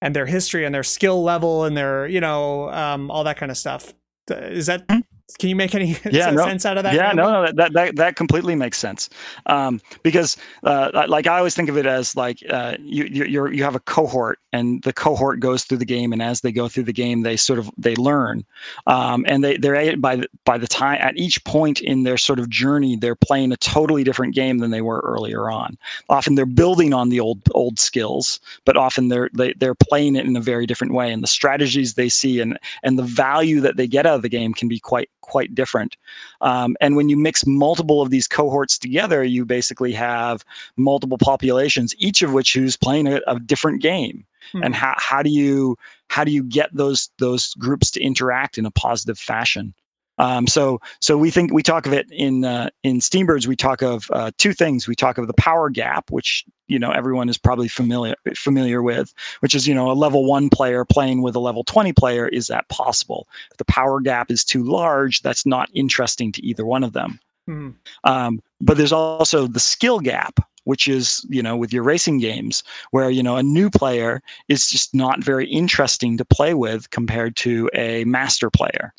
and 0.00 0.14
their 0.14 0.26
history 0.26 0.64
and 0.64 0.72
their 0.72 0.84
skill 0.84 1.24
level 1.24 1.64
and 1.64 1.76
their 1.76 2.06
you 2.06 2.20
know 2.20 2.70
um 2.70 3.10
all 3.10 3.24
that 3.24 3.36
kind 3.36 3.50
of 3.50 3.58
stuff 3.58 3.92
is 4.30 4.66
that 4.66 4.86
mm-hmm. 4.86 5.00
Can 5.38 5.48
you 5.48 5.56
make 5.56 5.74
any 5.74 5.96
yeah, 6.10 6.30
no, 6.30 6.44
sense 6.44 6.64
out 6.64 6.76
of 6.76 6.84
that? 6.84 6.94
Yeah, 6.94 7.12
no, 7.12 7.44
no, 7.44 7.52
that, 7.52 7.72
that 7.72 7.96
that 7.96 8.16
completely 8.16 8.54
makes 8.54 8.78
sense. 8.78 9.10
Um, 9.46 9.80
because 10.02 10.36
uh, 10.62 11.04
like 11.08 11.26
I 11.26 11.38
always 11.38 11.54
think 11.54 11.68
of 11.68 11.76
it 11.76 11.86
as 11.86 12.16
like 12.16 12.38
uh, 12.50 12.76
you 12.80 13.04
you 13.04 13.48
you 13.48 13.64
have 13.64 13.74
a 13.74 13.80
cohort, 13.80 14.38
and 14.52 14.82
the 14.82 14.92
cohort 14.92 15.40
goes 15.40 15.64
through 15.64 15.78
the 15.78 15.84
game, 15.84 16.12
and 16.12 16.22
as 16.22 16.42
they 16.42 16.52
go 16.52 16.68
through 16.68 16.84
the 16.84 16.92
game, 16.92 17.22
they 17.22 17.36
sort 17.36 17.58
of 17.58 17.70
they 17.76 17.96
learn, 17.96 18.44
um, 18.86 19.24
and 19.28 19.42
they 19.42 19.56
they're 19.56 19.96
by 19.96 20.16
the, 20.16 20.28
by 20.44 20.56
the 20.56 20.68
time 20.68 20.98
at 21.00 21.16
each 21.16 21.42
point 21.44 21.80
in 21.80 22.04
their 22.04 22.16
sort 22.16 22.38
of 22.38 22.48
journey, 22.48 22.96
they're 22.96 23.16
playing 23.16 23.50
a 23.50 23.56
totally 23.56 24.04
different 24.04 24.34
game 24.34 24.58
than 24.58 24.70
they 24.70 24.82
were 24.82 25.00
earlier 25.00 25.50
on. 25.50 25.76
Often 26.08 26.36
they're 26.36 26.46
building 26.46 26.94
on 26.94 27.08
the 27.08 27.20
old 27.20 27.40
old 27.52 27.78
skills, 27.78 28.38
but 28.64 28.76
often 28.76 29.08
they're 29.08 29.30
they, 29.34 29.52
they're 29.54 29.74
playing 29.74 30.14
it 30.14 30.26
in 30.26 30.36
a 30.36 30.40
very 30.40 30.66
different 30.66 30.94
way, 30.94 31.12
and 31.12 31.22
the 31.22 31.28
strategies 31.28 31.94
they 31.94 32.08
see 32.08 32.40
and 32.40 32.58
and 32.84 32.98
the 32.98 33.02
value 33.02 33.60
that 33.60 33.76
they 33.76 33.88
get 33.88 34.06
out 34.06 34.16
of 34.16 34.22
the 34.22 34.28
game 34.28 34.54
can 34.54 34.68
be 34.68 34.78
quite 34.78 35.10
quite 35.24 35.54
different. 35.54 35.96
Um, 36.40 36.76
and 36.80 36.96
when 36.96 37.08
you 37.08 37.16
mix 37.16 37.46
multiple 37.46 38.00
of 38.00 38.10
these 38.10 38.28
cohorts 38.28 38.78
together, 38.78 39.24
you 39.24 39.44
basically 39.44 39.92
have 39.92 40.44
multiple 40.76 41.18
populations, 41.18 41.94
each 41.98 42.22
of 42.22 42.32
which 42.32 42.54
who's 42.54 42.76
playing 42.76 43.08
a, 43.08 43.20
a 43.26 43.40
different 43.40 43.82
game. 43.82 44.24
Mm-hmm. 44.52 44.64
And 44.64 44.74
how, 44.74 44.94
how 44.98 45.22
do 45.22 45.30
you 45.30 45.76
how 46.08 46.22
do 46.22 46.30
you 46.30 46.44
get 46.44 46.68
those 46.72 47.10
those 47.18 47.54
groups 47.54 47.90
to 47.92 48.00
interact 48.00 48.58
in 48.58 48.66
a 48.66 48.70
positive 48.70 49.18
fashion? 49.18 49.74
Um, 50.18 50.46
so, 50.46 50.80
so 51.00 51.18
we 51.18 51.30
think 51.30 51.52
we 51.52 51.62
talk 51.62 51.86
of 51.86 51.92
it 51.92 52.06
in 52.10 52.44
uh, 52.44 52.70
in 52.82 53.00
Steambirds. 53.00 53.46
We 53.46 53.56
talk 53.56 53.82
of 53.82 54.08
uh, 54.12 54.30
two 54.38 54.52
things. 54.52 54.86
We 54.86 54.94
talk 54.94 55.18
of 55.18 55.26
the 55.26 55.34
power 55.34 55.70
gap, 55.70 56.10
which 56.10 56.44
you 56.68 56.78
know 56.78 56.90
everyone 56.92 57.28
is 57.28 57.36
probably 57.36 57.68
familiar 57.68 58.14
familiar 58.34 58.82
with, 58.82 59.12
which 59.40 59.54
is 59.54 59.66
you 59.66 59.74
know 59.74 59.90
a 59.90 59.94
level 59.94 60.24
one 60.24 60.48
player 60.48 60.84
playing 60.84 61.22
with 61.22 61.34
a 61.34 61.40
level 61.40 61.64
twenty 61.64 61.92
player. 61.92 62.28
Is 62.28 62.46
that 62.46 62.68
possible? 62.68 63.28
If 63.50 63.56
the 63.56 63.64
power 63.64 64.00
gap 64.00 64.30
is 64.30 64.44
too 64.44 64.62
large, 64.62 65.22
that's 65.22 65.44
not 65.44 65.68
interesting 65.74 66.30
to 66.32 66.44
either 66.44 66.64
one 66.64 66.84
of 66.84 66.92
them. 66.92 67.18
Mm-hmm. 67.48 67.70
Um, 68.04 68.40
but 68.60 68.76
there's 68.76 68.92
also 68.92 69.46
the 69.46 69.60
skill 69.60 70.00
gap, 70.00 70.38
which 70.62 70.86
is 70.86 71.26
you 71.28 71.42
know 71.42 71.56
with 71.56 71.72
your 71.72 71.82
racing 71.82 72.18
games 72.18 72.62
where 72.92 73.10
you 73.10 73.22
know 73.22 73.36
a 73.36 73.42
new 73.42 73.68
player 73.68 74.22
is 74.48 74.68
just 74.68 74.94
not 74.94 75.24
very 75.24 75.48
interesting 75.48 76.16
to 76.18 76.24
play 76.24 76.54
with 76.54 76.88
compared 76.90 77.34
to 77.36 77.68
a 77.74 78.04
master 78.04 78.48
player 78.48 78.94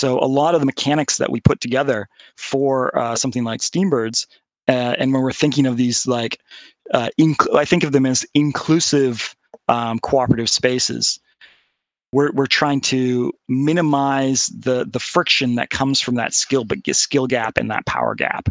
so 0.00 0.18
a 0.18 0.24
lot 0.24 0.54
of 0.54 0.60
the 0.60 0.66
mechanics 0.66 1.18
that 1.18 1.30
we 1.30 1.40
put 1.42 1.60
together 1.60 2.08
for 2.38 2.96
uh, 2.98 3.14
something 3.14 3.44
like 3.44 3.60
Steambirds, 3.60 4.26
uh, 4.66 4.94
and 4.98 5.12
when 5.12 5.22
we're 5.22 5.30
thinking 5.30 5.66
of 5.66 5.76
these 5.76 6.06
like, 6.06 6.40
uh, 6.94 7.10
inc- 7.20 7.54
I 7.54 7.66
think 7.66 7.84
of 7.84 7.92
them 7.92 8.06
as 8.06 8.24
inclusive 8.32 9.36
um, 9.68 9.98
cooperative 9.98 10.48
spaces. 10.48 11.20
We're 12.12 12.32
we're 12.32 12.46
trying 12.46 12.80
to 12.92 13.30
minimize 13.48 14.46
the 14.46 14.86
the 14.90 14.98
friction 14.98 15.56
that 15.56 15.68
comes 15.68 16.00
from 16.00 16.14
that 16.14 16.32
skill 16.32 16.64
but 16.64 16.78
skill 16.96 17.26
gap 17.26 17.58
and 17.58 17.70
that 17.70 17.84
power 17.84 18.14
gap. 18.14 18.48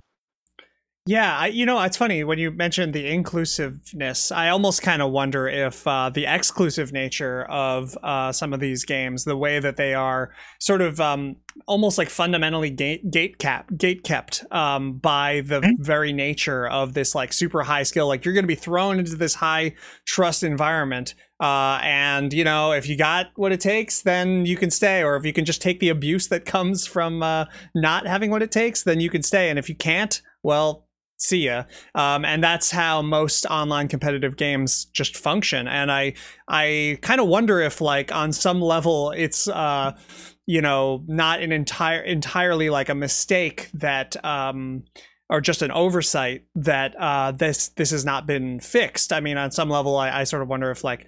Yeah, 1.05 1.39
I, 1.39 1.47
you 1.47 1.65
know, 1.65 1.81
it's 1.81 1.97
funny 1.97 2.23
when 2.23 2.37
you 2.37 2.51
mentioned 2.51 2.93
the 2.93 3.07
inclusiveness. 3.07 4.31
I 4.31 4.49
almost 4.49 4.83
kind 4.83 5.01
of 5.01 5.11
wonder 5.11 5.47
if 5.47 5.87
uh, 5.87 6.11
the 6.11 6.25
exclusive 6.27 6.91
nature 6.91 7.45
of 7.45 7.97
uh, 8.03 8.31
some 8.31 8.53
of 8.53 8.59
these 8.59 8.85
games, 8.85 9.23
the 9.23 9.35
way 9.35 9.59
that 9.59 9.75
they 9.75 9.95
are 9.95 10.31
sort 10.59 10.81
of 10.81 11.01
um, 11.01 11.37
almost 11.65 11.97
like 11.97 12.11
fundamentally 12.11 12.69
gate 12.69 13.09
gate 13.09 13.39
cap 13.39 13.71
gate 13.75 14.03
kept 14.03 14.43
um, 14.51 14.99
by 14.99 15.41
the 15.41 15.61
mm-hmm. 15.61 15.81
very 15.81 16.13
nature 16.13 16.67
of 16.67 16.93
this 16.93 17.15
like 17.15 17.33
super 17.33 17.63
high 17.63 17.83
skill. 17.83 18.07
Like 18.07 18.23
you're 18.23 18.35
going 18.35 18.43
to 18.43 18.47
be 18.47 18.53
thrown 18.53 18.99
into 18.99 19.15
this 19.15 19.33
high 19.33 19.73
trust 20.05 20.43
environment. 20.43 21.15
Uh, 21.39 21.79
and 21.81 22.33
you 22.33 22.43
know, 22.43 22.71
if 22.73 22.87
you 22.87 22.97
got 22.97 23.27
what 23.35 23.51
it 23.51 23.61
takes, 23.61 24.03
then 24.03 24.45
you 24.45 24.57
can 24.57 24.69
stay. 24.69 25.01
Or 25.01 25.15
if 25.15 25.25
you 25.25 25.33
can 25.33 25.45
just 25.45 25.61
take 25.61 25.79
the 25.79 25.89
abuse 25.89 26.27
that 26.27 26.45
comes 26.45 26.85
from 26.85 27.23
uh, 27.23 27.45
not 27.73 28.05
having 28.05 28.29
what 28.29 28.43
it 28.43 28.51
takes, 28.51 28.83
then 28.83 28.99
you 28.99 29.09
can 29.09 29.23
stay. 29.23 29.49
And 29.49 29.57
if 29.57 29.69
you 29.69 29.75
can't, 29.75 30.21
well, 30.43 30.85
see 31.19 31.45
ya. 31.45 31.65
Um, 31.95 32.25
and 32.25 32.43
that's 32.43 32.71
how 32.71 33.01
most 33.01 33.45
online 33.45 33.87
competitive 33.87 34.37
games 34.37 34.85
just 34.85 35.17
function. 35.17 35.67
And 35.67 35.91
i 35.91 36.13
i 36.47 36.97
kind 37.01 37.21
of 37.21 37.27
wonder 37.27 37.59
if 37.59 37.81
like 37.81 38.11
on 38.11 38.31
some 38.31 38.61
level 38.61 39.11
it's 39.11 39.47
uh 39.47 39.95
you 40.47 40.61
know 40.61 41.03
not 41.07 41.41
an 41.41 41.51
entire 41.51 42.01
entirely 42.01 42.69
like 42.69 42.89
a 42.89 42.95
mistake 42.95 43.69
that 43.73 44.23
um 44.25 44.83
or 45.29 45.41
just 45.41 45.61
an 45.61 45.71
oversight 45.71 46.45
that 46.55 46.95
uh 46.99 47.31
this 47.31 47.69
this 47.69 47.91
has 47.91 48.03
not 48.03 48.25
been 48.25 48.59
fixed. 48.59 49.13
I 49.13 49.19
mean 49.19 49.37
on 49.37 49.51
some 49.51 49.69
level 49.69 49.97
i, 49.97 50.21
I 50.21 50.23
sort 50.23 50.41
of 50.41 50.47
wonder 50.47 50.71
if 50.71 50.83
like 50.83 51.05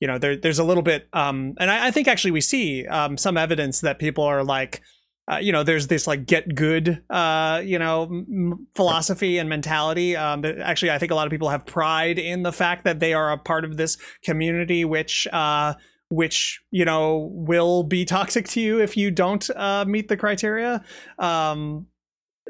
you 0.00 0.08
know 0.08 0.18
there, 0.18 0.36
there's 0.36 0.58
a 0.58 0.64
little 0.64 0.82
bit 0.82 1.06
um 1.12 1.54
and 1.60 1.70
I, 1.70 1.88
I 1.88 1.90
think 1.90 2.08
actually 2.08 2.32
we 2.32 2.40
see 2.40 2.86
um 2.86 3.16
some 3.16 3.36
evidence 3.36 3.80
that 3.82 3.98
people 3.98 4.24
are 4.24 4.42
like 4.42 4.80
uh, 5.30 5.38
you 5.38 5.52
know, 5.52 5.62
there's 5.62 5.86
this 5.86 6.06
like 6.06 6.26
get 6.26 6.54
good, 6.54 7.02
uh, 7.10 7.62
you 7.64 7.78
know, 7.78 8.04
m- 8.04 8.66
philosophy 8.74 9.38
and 9.38 9.48
mentality. 9.48 10.16
Um, 10.16 10.44
actually, 10.44 10.90
I 10.90 10.98
think 10.98 11.12
a 11.12 11.14
lot 11.14 11.26
of 11.26 11.30
people 11.30 11.48
have 11.48 11.66
pride 11.66 12.18
in 12.18 12.42
the 12.42 12.52
fact 12.52 12.84
that 12.84 13.00
they 13.00 13.14
are 13.14 13.30
a 13.30 13.38
part 13.38 13.64
of 13.64 13.76
this 13.76 13.96
community, 14.24 14.84
which, 14.84 15.26
uh, 15.32 15.74
which 16.08 16.60
you 16.70 16.84
know 16.84 17.30
will 17.32 17.84
be 17.84 18.04
toxic 18.16 18.48
to 18.48 18.60
you 18.60 18.80
if 18.80 18.96
you 18.96 19.10
don't 19.10 19.48
uh, 19.56 19.84
meet 19.86 20.08
the 20.08 20.16
criteria. 20.16 20.84
Um, 21.18 21.86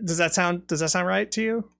does 0.02 0.18
that 0.18 0.35
sound 0.35 0.66
Does 0.66 0.80
that 0.80 0.88
sound 0.90 1.06
right 1.06 1.30
to 1.33 1.42
you? 1.42 1.70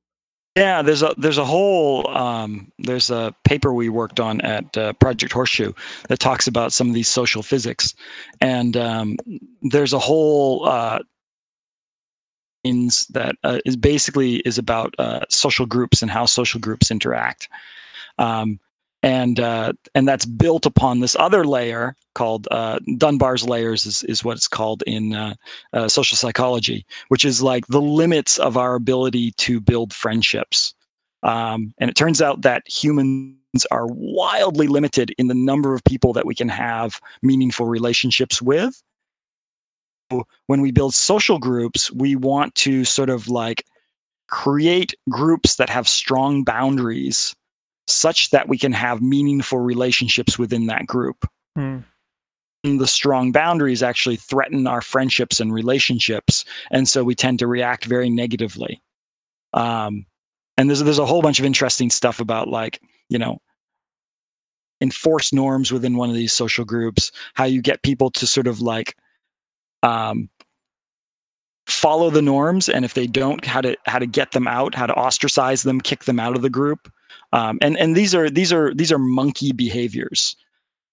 Yeah, 0.57 0.83
there's 0.83 1.03
a 1.03 1.15
there's 1.17 1.39
a 1.39 1.45
whole 1.45 2.09
um, 2.09 2.73
there's 2.79 3.09
a 3.09 3.35
paper 3.45 3.73
we 3.73 3.89
worked 3.89 4.19
on 4.19 4.41
at 4.41 4.77
uh, 4.77 4.93
Project 4.95 5.33
Horseshoe 5.33 5.73
that 6.09 6.19
talks 6.19 6.49
about 6.49 6.73
some 6.73 6.89
of 6.89 6.95
these 6.95 7.09
social 7.09 7.43
physics, 7.43 7.95
and 8.41 8.77
um, 8.77 9.17
there's 9.63 9.93
a 9.93 9.99
whole 9.99 10.67
uh, 10.67 10.99
that 12.65 13.37
uh, 13.45 13.61
is 13.65 13.77
basically 13.77 14.37
is 14.41 14.59
about 14.59 14.95
uh, 14.99 15.21
social 15.29 15.67
groups 15.67 16.03
and 16.03 16.11
how 16.11 16.27
social 16.27 16.61
groups 16.61 16.91
interact. 16.91 17.49
Um, 18.19 18.59
and 19.03 19.41
uh, 19.41 19.73
and 19.95 20.07
that's 20.07 20.27
built 20.27 20.67
upon 20.67 21.01
this 21.01 21.17
other 21.19 21.45
layer 21.45 21.97
called 22.15 22.47
uh, 22.51 22.79
Dunbar's 22.99 23.49
layers 23.49 23.87
is, 23.87 24.03
is 24.05 24.25
what 24.25 24.37
it's 24.37 24.49
called 24.49 24.83
in 24.87 25.15
uh, 25.15 25.35
uh, 25.73 25.89
social 25.89 26.17
psychology, 26.17 26.85
which 27.09 27.25
is 27.25 27.43
like 27.43 27.67
the 27.69 27.81
limits 27.81 28.39
of 28.39 28.57
our 28.57 28.75
ability 28.75 29.33
to 29.33 29.61
build 29.61 29.95
friendships. 29.95 30.75
Um, 31.23 31.73
and 31.79 31.91
it 31.91 31.97
turns 31.97 32.21
out 32.21 32.43
that 32.43 32.63
humans 32.67 33.37
are 33.71 33.87
wildly 33.87 34.67
limited 34.67 35.15
in 35.19 35.29
the 35.29 35.35
number 35.35 35.75
of 35.75 35.85
people 35.85 36.13
that 36.13 36.27
we 36.27 36.35
can 36.35 36.49
have 36.49 37.01
meaningful 37.23 37.67
relationships 37.67 38.41
with. 38.43 38.83
When 40.47 40.61
we 40.61 40.73
build 40.73 40.95
social 40.95 41.39
groups, 41.39 41.91
we 41.93 42.17
want 42.17 42.55
to 42.57 42.85
sort 42.85 43.11
of 43.11 43.29
like 43.29 43.65
create 44.29 44.95
groups 45.09 45.57
that 45.57 45.71
have 45.71 45.89
strong 45.89 46.43
boundaries 46.43 47.35
such 47.91 48.31
that 48.31 48.49
we 48.49 48.59
can 48.59 48.73
have 48.73 49.03
meaningful 49.03 49.59
relationships 49.59 50.39
within 50.39 50.67
that 50.67 50.87
group. 50.87 51.27
Mm. 51.57 51.85
The 52.63 52.87
strong 52.87 53.33
boundaries 53.33 53.83
actually 53.83 54.17
threaten 54.17 54.67
our 54.67 54.83
friendships 54.83 55.41
and 55.41 55.53
relationships, 55.53 56.45
and 56.71 56.89
so 56.89 57.03
we 57.03 57.15
tend 57.15 57.39
to 57.39 57.47
react 57.47 57.87
very 57.87 58.11
negatively. 58.11 58.83
Um, 59.55 60.05
and 60.59 60.69
there's 60.69 60.81
there's 60.81 60.99
a 60.99 61.07
whole 61.07 61.23
bunch 61.23 61.39
of 61.39 61.47
interesting 61.47 61.89
stuff 61.89 62.21
about 62.21 62.49
like 62.49 62.81
you 63.09 63.19
know 63.19 63.41
enforce 64.81 65.33
norms 65.33 65.73
within 65.73 65.97
one 65.97 66.09
of 66.11 66.15
these 66.15 66.33
social 66.33 66.65
groups, 66.65 67.13
how 67.35 67.45
you 67.45 67.63
get 67.63 67.83
people 67.83 68.11
to 68.11 68.27
sort 68.27 68.47
of 68.47 68.61
like 68.61 68.97
um, 69.83 70.29
follow 71.67 72.11
the 72.11 72.23
norms, 72.23 72.69
and 72.69 72.85
if 72.85 72.95
they 72.95 73.07
don't, 73.07 73.45
how 73.45 73.61
to 73.61 73.77
how 73.87 73.99
to 73.99 74.07
get 74.07 74.33
them 74.33 74.47
out, 74.47 74.75
how 74.75 74.87
to 74.87 74.95
ostracize 74.95 75.63
them, 75.63 75.81
kick 75.81 76.05
them 76.05 76.21
out 76.21 76.37
of 76.37 76.43
the 76.43 76.51
group. 76.51 76.93
Um, 77.33 77.59
and 77.63 77.77
and 77.79 77.97
these 77.97 78.15
are 78.15 78.29
these 78.29 78.53
are 78.53 78.75
these 78.75 78.93
are 78.93 78.99
monkey 78.99 79.53
behaviors. 79.53 80.37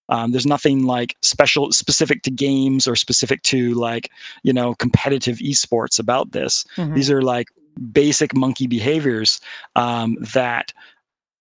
Um, 0.10 0.32
there's 0.32 0.46
nothing 0.46 0.86
like 0.86 1.18
special 1.22 1.72
specific 1.72 2.22
to 2.24 2.32
games 2.32 2.88
or 2.88 2.96
specific 2.96 3.42
to 3.44 3.74
like 3.74 4.10
you 4.44 4.54
know 4.54 4.76
competitive 4.76 5.38
esports 5.38 6.00
about 6.00 6.32
this. 6.32 6.66
Mm-hmm. 6.78 6.96
These 6.96 7.12
are 7.12 7.22
like 7.22 7.48
basic 7.92 8.36
monkey 8.36 8.68
behaviors 8.68 9.40
um, 9.76 10.18
that 10.34 10.74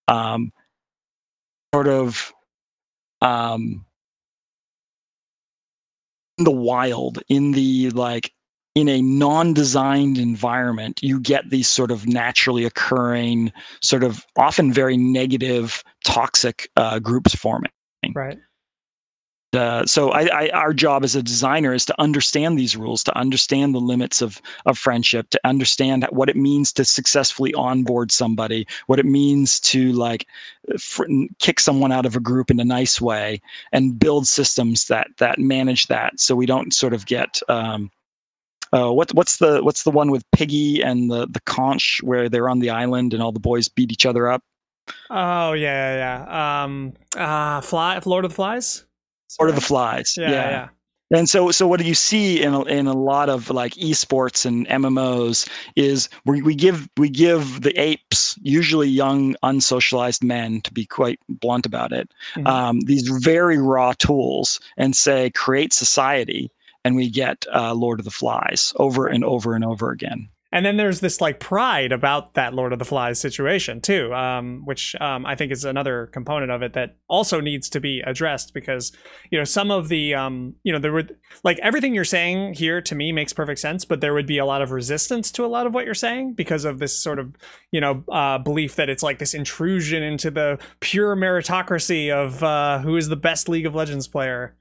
um, 0.09 0.53
sort 1.75 1.89
of 1.89 2.33
um, 3.21 3.85
in 6.39 6.45
the 6.45 6.51
wild 6.51 7.23
in 7.29 7.53
the 7.53 7.91
like 7.91 8.33
in 8.77 8.91
a 8.91 9.01
non-designed 9.01 10.19
environment 10.19 11.01
you 11.03 11.19
get 11.19 11.49
these 11.49 11.67
sort 11.67 11.91
of 11.91 12.07
naturally 12.07 12.65
occurring 12.65 13.51
sort 13.81 14.05
of 14.05 14.25
often 14.37 14.71
very 14.71 14.99
negative 14.99 15.83
toxic 16.05 16.71
uh, 16.77 16.99
groups 16.99 17.35
forming. 17.35 17.73
Right. 18.15 18.39
Uh, 19.55 19.87
so 19.87 20.11
I, 20.11 20.27
I, 20.27 20.49
our 20.51 20.75
job 20.75 21.05
as 21.05 21.17
a 21.17 21.23
designer 21.23 21.73
is 21.73 21.87
to 21.87 21.99
understand 21.99 22.59
these 22.59 22.77
rules 22.77 23.03
to 23.05 23.17
understand 23.17 23.75
the 23.75 23.81
limits 23.81 24.21
of 24.21 24.43
of 24.67 24.77
friendship 24.77 25.31
to 25.31 25.41
understand 25.45 26.07
what 26.11 26.29
it 26.29 26.37
means 26.37 26.71
to 26.75 26.85
successfully 26.85 27.55
onboard 27.55 28.12
somebody 28.12 28.67
what 28.89 28.99
it 28.99 29.07
means 29.07 29.59
to 29.61 29.93
like 29.93 30.27
fr- 30.79 31.07
kick 31.39 31.61
someone 31.61 31.93
out 31.93 32.05
of 32.05 32.17
a 32.17 32.21
group 32.21 32.51
in 32.51 32.61
a 32.61 32.65
nice 32.65 33.01
way 33.01 33.41
and 33.73 33.99
build 33.99 34.27
systems 34.27 34.89
that 34.89 35.07
that 35.17 35.39
manage 35.39 35.87
that 35.87 36.21
so 36.21 36.37
we 36.37 36.45
don't 36.45 36.75
sort 36.75 36.93
of 36.93 37.07
get 37.07 37.41
um, 37.49 37.91
uh, 38.72 38.92
what, 38.92 39.12
what's 39.14 39.38
the 39.38 39.62
what's 39.62 39.83
the 39.85 39.90
one 39.90 40.11
with 40.11 40.29
Piggy 40.33 40.83
and 40.83 41.11
the 41.11 41.26
the 41.26 41.40
conch 41.40 42.00
where 42.02 42.29
they're 42.29 42.48
on 42.48 42.61
the 42.61 42.70
island 42.70 43.14
and 43.14 43.22
all 43.22 43.33
the 43.33 43.40
boys 43.40 43.68
beat 43.68 43.92
each 43.92 44.07
other 44.07 44.29
up? 44.29 44.42
Oh 45.11 45.52
yeah, 45.52 45.96
yeah, 45.96 46.26
yeah. 46.26 46.64
Um, 46.64 46.92
uh, 47.16 47.61
fly, 47.61 48.00
Lord 48.05 48.24
of 48.24 48.31
the 48.31 48.35
Flies. 48.35 48.85
Lord 49.38 49.50
of 49.50 49.57
the 49.57 49.62
Flies. 49.62 50.14
Yeah, 50.16 50.31
yeah. 50.31 50.50
yeah. 50.50 50.68
And 51.12 51.29
so, 51.29 51.52
so 51.52 51.68
what 51.68 51.79
do 51.79 51.87
you 51.87 51.94
see 51.94 52.42
in 52.42 52.52
a, 52.52 52.62
in 52.64 52.88
a 52.88 52.92
lot 52.92 53.29
of 53.29 53.48
like 53.50 53.74
esports 53.74 54.44
and 54.44 54.66
MMOs 54.66 55.48
is 55.76 56.09
we, 56.24 56.42
we 56.42 56.55
give 56.55 56.88
we 56.96 57.09
give 57.09 57.62
the 57.62 57.79
apes, 57.81 58.37
usually 58.42 58.88
young 58.88 59.37
unsocialized 59.44 60.24
men, 60.24 60.61
to 60.62 60.72
be 60.72 60.85
quite 60.85 61.20
blunt 61.29 61.64
about 61.64 61.92
it, 61.92 62.11
mm-hmm. 62.35 62.46
um, 62.48 62.81
these 62.81 63.07
very 63.22 63.59
raw 63.59 63.92
tools, 63.92 64.59
and 64.76 64.96
say 64.96 65.31
create 65.31 65.72
society 65.72 66.50
and 66.87 66.94
we 66.94 67.11
get 67.11 67.44
uh, 67.53 67.75
Lord 67.75 67.99
of 67.99 68.05
the 68.05 68.12
Flies 68.12 68.72
over 68.77 69.09
and 69.09 69.25
over 69.25 69.55
and 69.55 69.64
over 69.64 69.90
again. 69.90 70.29
And 70.53 70.64
then 70.64 70.77
there's 70.77 71.01
this 71.01 71.20
like 71.20 71.40
pride 71.40 71.90
about 71.90 72.35
that 72.35 72.55
Lord 72.55 72.72
of 72.72 72.79
the 72.79 72.85
Flies 72.85 73.18
situation 73.18 73.81
too, 73.81 74.14
um, 74.14 74.62
which 74.64 74.94
um, 75.01 75.27
I 75.27 75.35
think 75.35 75.51
is 75.51 75.64
another 75.64 76.07
component 76.07 76.53
of 76.53 76.62
it 76.62 76.72
that 76.75 76.96
also 77.09 77.40
needs 77.40 77.68
to 77.70 77.81
be 77.81 78.01
addressed 78.07 78.55
because 78.55 78.92
you 79.31 79.37
know 79.37 79.44
some 79.44 79.72
of 79.72 79.88
the 79.88 80.14
um, 80.14 80.55
you 80.62 80.72
know 80.72 80.79
there 80.79 80.92
would 80.92 81.16
like 81.42 81.59
everything 81.59 81.92
you're 81.92 82.05
saying 82.05 82.55
here 82.55 82.81
to 82.81 82.94
me 82.94 83.11
makes 83.11 83.33
perfect 83.33 83.59
sense, 83.59 83.85
but 83.85 84.01
there 84.01 84.14
would 84.14 84.27
be 84.27 84.38
a 84.38 84.46
lot 84.46 84.62
of 84.62 84.70
resistance 84.70 85.33
to 85.33 85.44
a 85.44 85.49
lot 85.49 85.66
of 85.66 85.75
what 85.75 85.85
you're 85.85 85.94
saying 85.94 86.35
because 86.35 86.64
of 86.64 86.79
this 86.79 86.96
sort 86.96 87.18
of 87.18 87.35
you 87.72 87.81
know 87.81 88.05
uh, 88.12 88.38
belief 88.38 88.77
that 88.77 88.88
it's 88.88 89.03
like 89.03 89.18
this 89.18 89.35
intrusion 89.35 90.05
into 90.05 90.31
the 90.31 90.59
pure 90.79 91.16
meritocracy 91.16 92.11
of 92.11 92.42
uh, 92.44 92.79
who 92.79 92.96
is 92.96 93.09
the 93.09 93.16
best 93.16 93.49
League 93.49 93.66
of 93.66 93.75
Legends 93.75 94.07
player. 94.07 94.55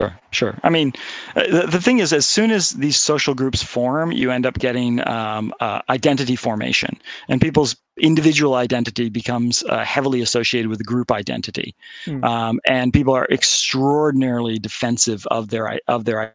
Sure, 0.00 0.18
sure. 0.30 0.58
I 0.62 0.68
mean, 0.68 0.92
uh, 1.36 1.46
the, 1.50 1.66
the 1.68 1.80
thing 1.80 2.00
is, 2.00 2.12
as 2.12 2.26
soon 2.26 2.50
as 2.50 2.72
these 2.72 2.98
social 2.98 3.34
groups 3.34 3.62
form, 3.62 4.12
you 4.12 4.30
end 4.30 4.44
up 4.44 4.58
getting 4.58 5.06
um, 5.08 5.54
uh, 5.60 5.80
identity 5.88 6.36
formation, 6.36 6.98
and 7.28 7.40
people's 7.40 7.76
individual 7.96 8.56
identity 8.56 9.08
becomes 9.08 9.64
uh, 9.70 9.84
heavily 9.84 10.20
associated 10.20 10.68
with 10.68 10.84
group 10.84 11.10
identity, 11.10 11.74
mm. 12.04 12.22
um, 12.24 12.60
and 12.66 12.92
people 12.92 13.14
are 13.14 13.26
extraordinarily 13.30 14.58
defensive 14.58 15.26
of 15.28 15.48
their 15.48 15.80
of 15.88 16.04
their 16.04 16.34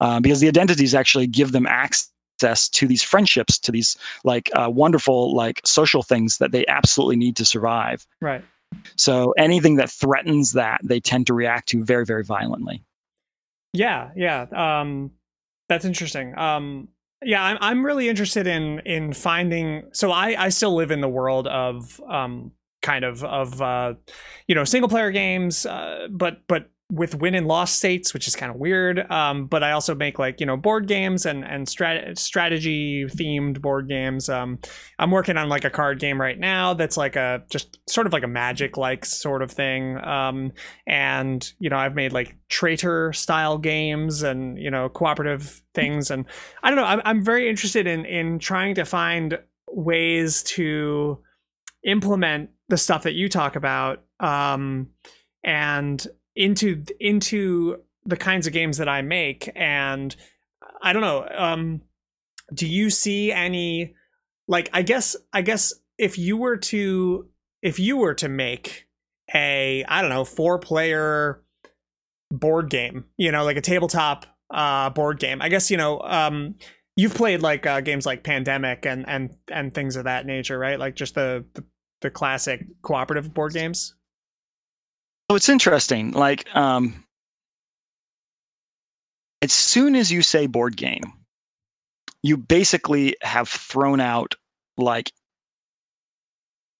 uh, 0.00 0.20
because 0.20 0.38
the 0.38 0.46
identities 0.46 0.94
actually 0.94 1.26
give 1.26 1.50
them 1.50 1.66
access 1.66 2.68
to 2.68 2.86
these 2.86 3.02
friendships, 3.02 3.58
to 3.58 3.72
these 3.72 3.96
like 4.22 4.48
uh, 4.54 4.70
wonderful 4.72 5.34
like 5.34 5.60
social 5.64 6.04
things 6.04 6.38
that 6.38 6.52
they 6.52 6.64
absolutely 6.68 7.16
need 7.16 7.34
to 7.34 7.44
survive. 7.44 8.06
Right. 8.20 8.44
So 8.96 9.32
anything 9.38 9.76
that 9.76 9.90
threatens 9.90 10.52
that, 10.52 10.80
they 10.82 11.00
tend 11.00 11.26
to 11.28 11.34
react 11.34 11.68
to 11.70 11.84
very, 11.84 12.04
very 12.04 12.24
violently. 12.24 12.84
Yeah, 13.72 14.10
yeah. 14.16 14.46
Um, 14.52 15.12
that's 15.68 15.84
interesting. 15.84 16.36
Um, 16.38 16.88
yeah, 17.24 17.42
I'm 17.42 17.58
I'm 17.60 17.84
really 17.84 18.08
interested 18.08 18.46
in 18.46 18.80
in 18.80 19.12
finding. 19.12 19.84
So 19.92 20.10
I 20.10 20.44
I 20.44 20.48
still 20.50 20.74
live 20.74 20.90
in 20.90 21.00
the 21.00 21.08
world 21.08 21.46
of 21.48 22.00
um 22.08 22.52
kind 22.80 23.04
of 23.04 23.24
of 23.24 23.60
uh 23.60 23.94
you 24.46 24.54
know 24.54 24.64
single 24.64 24.88
player 24.88 25.10
games, 25.10 25.66
uh, 25.66 26.08
but 26.10 26.42
but 26.46 26.70
with 26.90 27.14
win 27.14 27.34
and 27.34 27.46
loss 27.46 27.70
states, 27.70 28.14
which 28.14 28.26
is 28.26 28.34
kind 28.34 28.50
of 28.50 28.56
weird. 28.56 29.10
Um, 29.10 29.46
but 29.46 29.62
I 29.62 29.72
also 29.72 29.94
make 29.94 30.18
like 30.18 30.40
you 30.40 30.46
know 30.46 30.56
board 30.56 30.88
games 30.88 31.26
and 31.26 31.44
and 31.44 31.66
strat- 31.66 32.18
strategy 32.18 33.04
themed 33.04 33.60
board 33.60 33.88
games. 33.88 34.28
Um, 34.28 34.58
I'm 34.98 35.10
working 35.10 35.36
on 35.36 35.48
like 35.48 35.64
a 35.64 35.70
card 35.70 36.00
game 36.00 36.20
right 36.20 36.38
now 36.38 36.72
that's 36.74 36.96
like 36.96 37.16
a 37.16 37.42
just 37.50 37.78
sort 37.88 38.06
of 38.06 38.12
like 38.12 38.22
a 38.22 38.28
magic 38.28 38.76
like 38.76 39.04
sort 39.04 39.42
of 39.42 39.50
thing. 39.50 39.98
Um, 40.02 40.52
and 40.86 41.52
you 41.58 41.68
know 41.68 41.76
I've 41.76 41.94
made 41.94 42.12
like 42.12 42.36
traitor 42.48 43.12
style 43.12 43.58
games 43.58 44.22
and 44.22 44.58
you 44.58 44.70
know 44.70 44.88
cooperative 44.88 45.62
things. 45.74 46.10
And 46.10 46.24
I 46.62 46.70
don't 46.70 46.78
know. 46.78 46.86
I'm 46.86 47.02
I'm 47.04 47.24
very 47.24 47.50
interested 47.50 47.86
in 47.86 48.06
in 48.06 48.38
trying 48.38 48.74
to 48.76 48.84
find 48.84 49.38
ways 49.70 50.42
to 50.42 51.18
implement 51.84 52.50
the 52.68 52.78
stuff 52.78 53.02
that 53.02 53.14
you 53.14 53.28
talk 53.28 53.56
about. 53.56 54.04
Um, 54.20 54.88
and 55.44 56.06
into 56.38 56.84
into 57.00 57.76
the 58.06 58.16
kinds 58.16 58.46
of 58.46 58.52
games 58.52 58.78
that 58.78 58.88
I 58.88 59.02
make 59.02 59.50
and 59.56 60.14
I 60.80 60.92
don't 60.92 61.02
know 61.02 61.28
um 61.36 61.82
do 62.54 62.66
you 62.66 62.88
see 62.88 63.32
any 63.32 63.94
like 64.46 64.70
I 64.72 64.82
guess 64.82 65.16
I 65.32 65.42
guess 65.42 65.74
if 65.98 66.16
you 66.16 66.36
were 66.36 66.56
to 66.56 67.28
if 67.60 67.80
you 67.80 67.96
were 67.96 68.14
to 68.14 68.28
make 68.28 68.86
a 69.34 69.84
I 69.88 70.00
don't 70.00 70.10
know 70.10 70.24
four 70.24 70.60
player 70.60 71.42
board 72.30 72.70
game 72.70 73.04
you 73.16 73.32
know 73.32 73.44
like 73.44 73.56
a 73.56 73.60
tabletop 73.60 74.24
uh 74.50 74.90
board 74.90 75.18
game 75.18 75.42
I 75.42 75.48
guess 75.48 75.72
you 75.72 75.76
know 75.76 76.00
um 76.02 76.54
you've 76.94 77.14
played 77.14 77.42
like 77.42 77.66
uh, 77.66 77.80
games 77.80 78.06
like 78.06 78.22
Pandemic 78.22 78.86
and 78.86 79.08
and 79.08 79.36
and 79.50 79.74
things 79.74 79.96
of 79.96 80.04
that 80.04 80.24
nature 80.24 80.58
right? 80.58 80.78
Like 80.78 80.94
just 80.94 81.16
the 81.16 81.44
the, 81.54 81.64
the 82.00 82.10
classic 82.10 82.64
cooperative 82.82 83.34
board 83.34 83.54
games 83.54 83.94
so 85.30 85.36
it's 85.36 85.48
interesting. 85.48 86.12
Like, 86.12 86.44
um, 86.56 87.04
as 89.42 89.52
soon 89.52 89.94
as 89.94 90.10
you 90.10 90.22
say 90.22 90.46
board 90.46 90.76
game, 90.76 91.12
you 92.22 92.36
basically 92.36 93.16
have 93.22 93.48
thrown 93.48 94.00
out 94.00 94.34
like 94.76 95.12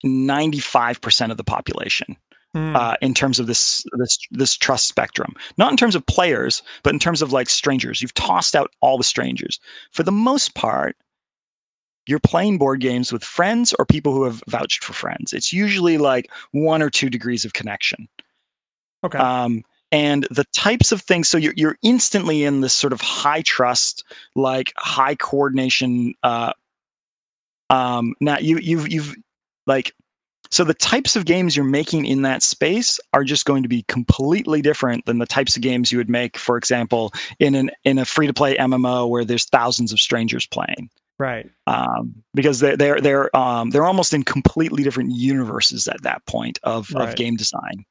95% 0.04 1.30
of 1.30 1.36
the 1.36 1.44
population 1.44 2.16
mm. 2.54 2.76
uh, 2.76 2.96
in 3.00 3.14
terms 3.14 3.38
of 3.38 3.46
this 3.46 3.84
this 3.96 4.18
this 4.30 4.56
trust 4.56 4.86
spectrum. 4.86 5.34
Not 5.56 5.70
in 5.70 5.76
terms 5.76 5.94
of 5.94 6.06
players, 6.06 6.62
but 6.82 6.92
in 6.92 6.98
terms 6.98 7.22
of 7.22 7.32
like 7.32 7.48
strangers. 7.48 8.02
You've 8.02 8.14
tossed 8.14 8.56
out 8.56 8.70
all 8.80 8.98
the 8.98 9.04
strangers. 9.04 9.60
For 9.92 10.02
the 10.02 10.12
most 10.12 10.54
part, 10.54 10.96
you're 12.06 12.18
playing 12.18 12.58
board 12.58 12.80
games 12.80 13.12
with 13.12 13.22
friends 13.22 13.74
or 13.78 13.84
people 13.84 14.12
who 14.12 14.24
have 14.24 14.42
vouched 14.48 14.82
for 14.82 14.94
friends. 14.94 15.32
It's 15.32 15.52
usually 15.52 15.98
like 15.98 16.30
one 16.52 16.82
or 16.82 16.90
two 16.90 17.10
degrees 17.10 17.44
of 17.44 17.52
connection. 17.52 18.08
Okay. 19.04 19.18
Um, 19.18 19.64
and 19.90 20.26
the 20.30 20.44
types 20.54 20.92
of 20.92 21.00
things, 21.00 21.28
so 21.28 21.38
you're 21.38 21.54
you're 21.56 21.78
instantly 21.82 22.44
in 22.44 22.60
this 22.60 22.74
sort 22.74 22.92
of 22.92 23.00
high 23.00 23.42
trust, 23.42 24.04
like 24.34 24.72
high 24.76 25.14
coordination. 25.14 26.14
Uh, 26.22 26.52
um, 27.70 28.14
now 28.20 28.38
you 28.38 28.58
you've 28.58 28.88
you've 28.90 29.14
like 29.66 29.94
so 30.50 30.64
the 30.64 30.74
types 30.74 31.14
of 31.16 31.24
games 31.24 31.56
you're 31.56 31.64
making 31.64 32.06
in 32.06 32.22
that 32.22 32.42
space 32.42 32.98
are 33.12 33.24
just 33.24 33.44
going 33.44 33.62
to 33.62 33.68
be 33.68 33.82
completely 33.82 34.62
different 34.62 35.04
than 35.06 35.18
the 35.18 35.26
types 35.26 35.56
of 35.56 35.62
games 35.62 35.92
you 35.92 35.98
would 35.98 36.08
make, 36.08 36.38
for 36.38 36.56
example, 36.56 37.12
in 37.38 37.54
an 37.54 37.70
in 37.84 37.98
a 37.98 38.04
free 38.04 38.26
to 38.26 38.32
play 38.32 38.56
MMO 38.56 39.08
where 39.08 39.24
there's 39.24 39.44
thousands 39.44 39.92
of 39.92 40.00
strangers 40.00 40.46
playing. 40.46 40.90
Right. 41.18 41.50
Um, 41.66 42.14
because 42.34 42.60
they're 42.60 42.76
they're 42.76 43.00
they're 43.00 43.36
um, 43.36 43.70
they're 43.70 43.84
almost 43.84 44.14
in 44.14 44.22
completely 44.22 44.82
different 44.82 45.12
universes 45.12 45.88
at 45.88 46.02
that 46.02 46.24
point 46.26 46.58
of, 46.62 46.90
right. 46.92 47.08
of 47.08 47.16
game 47.16 47.36
design. 47.36 47.84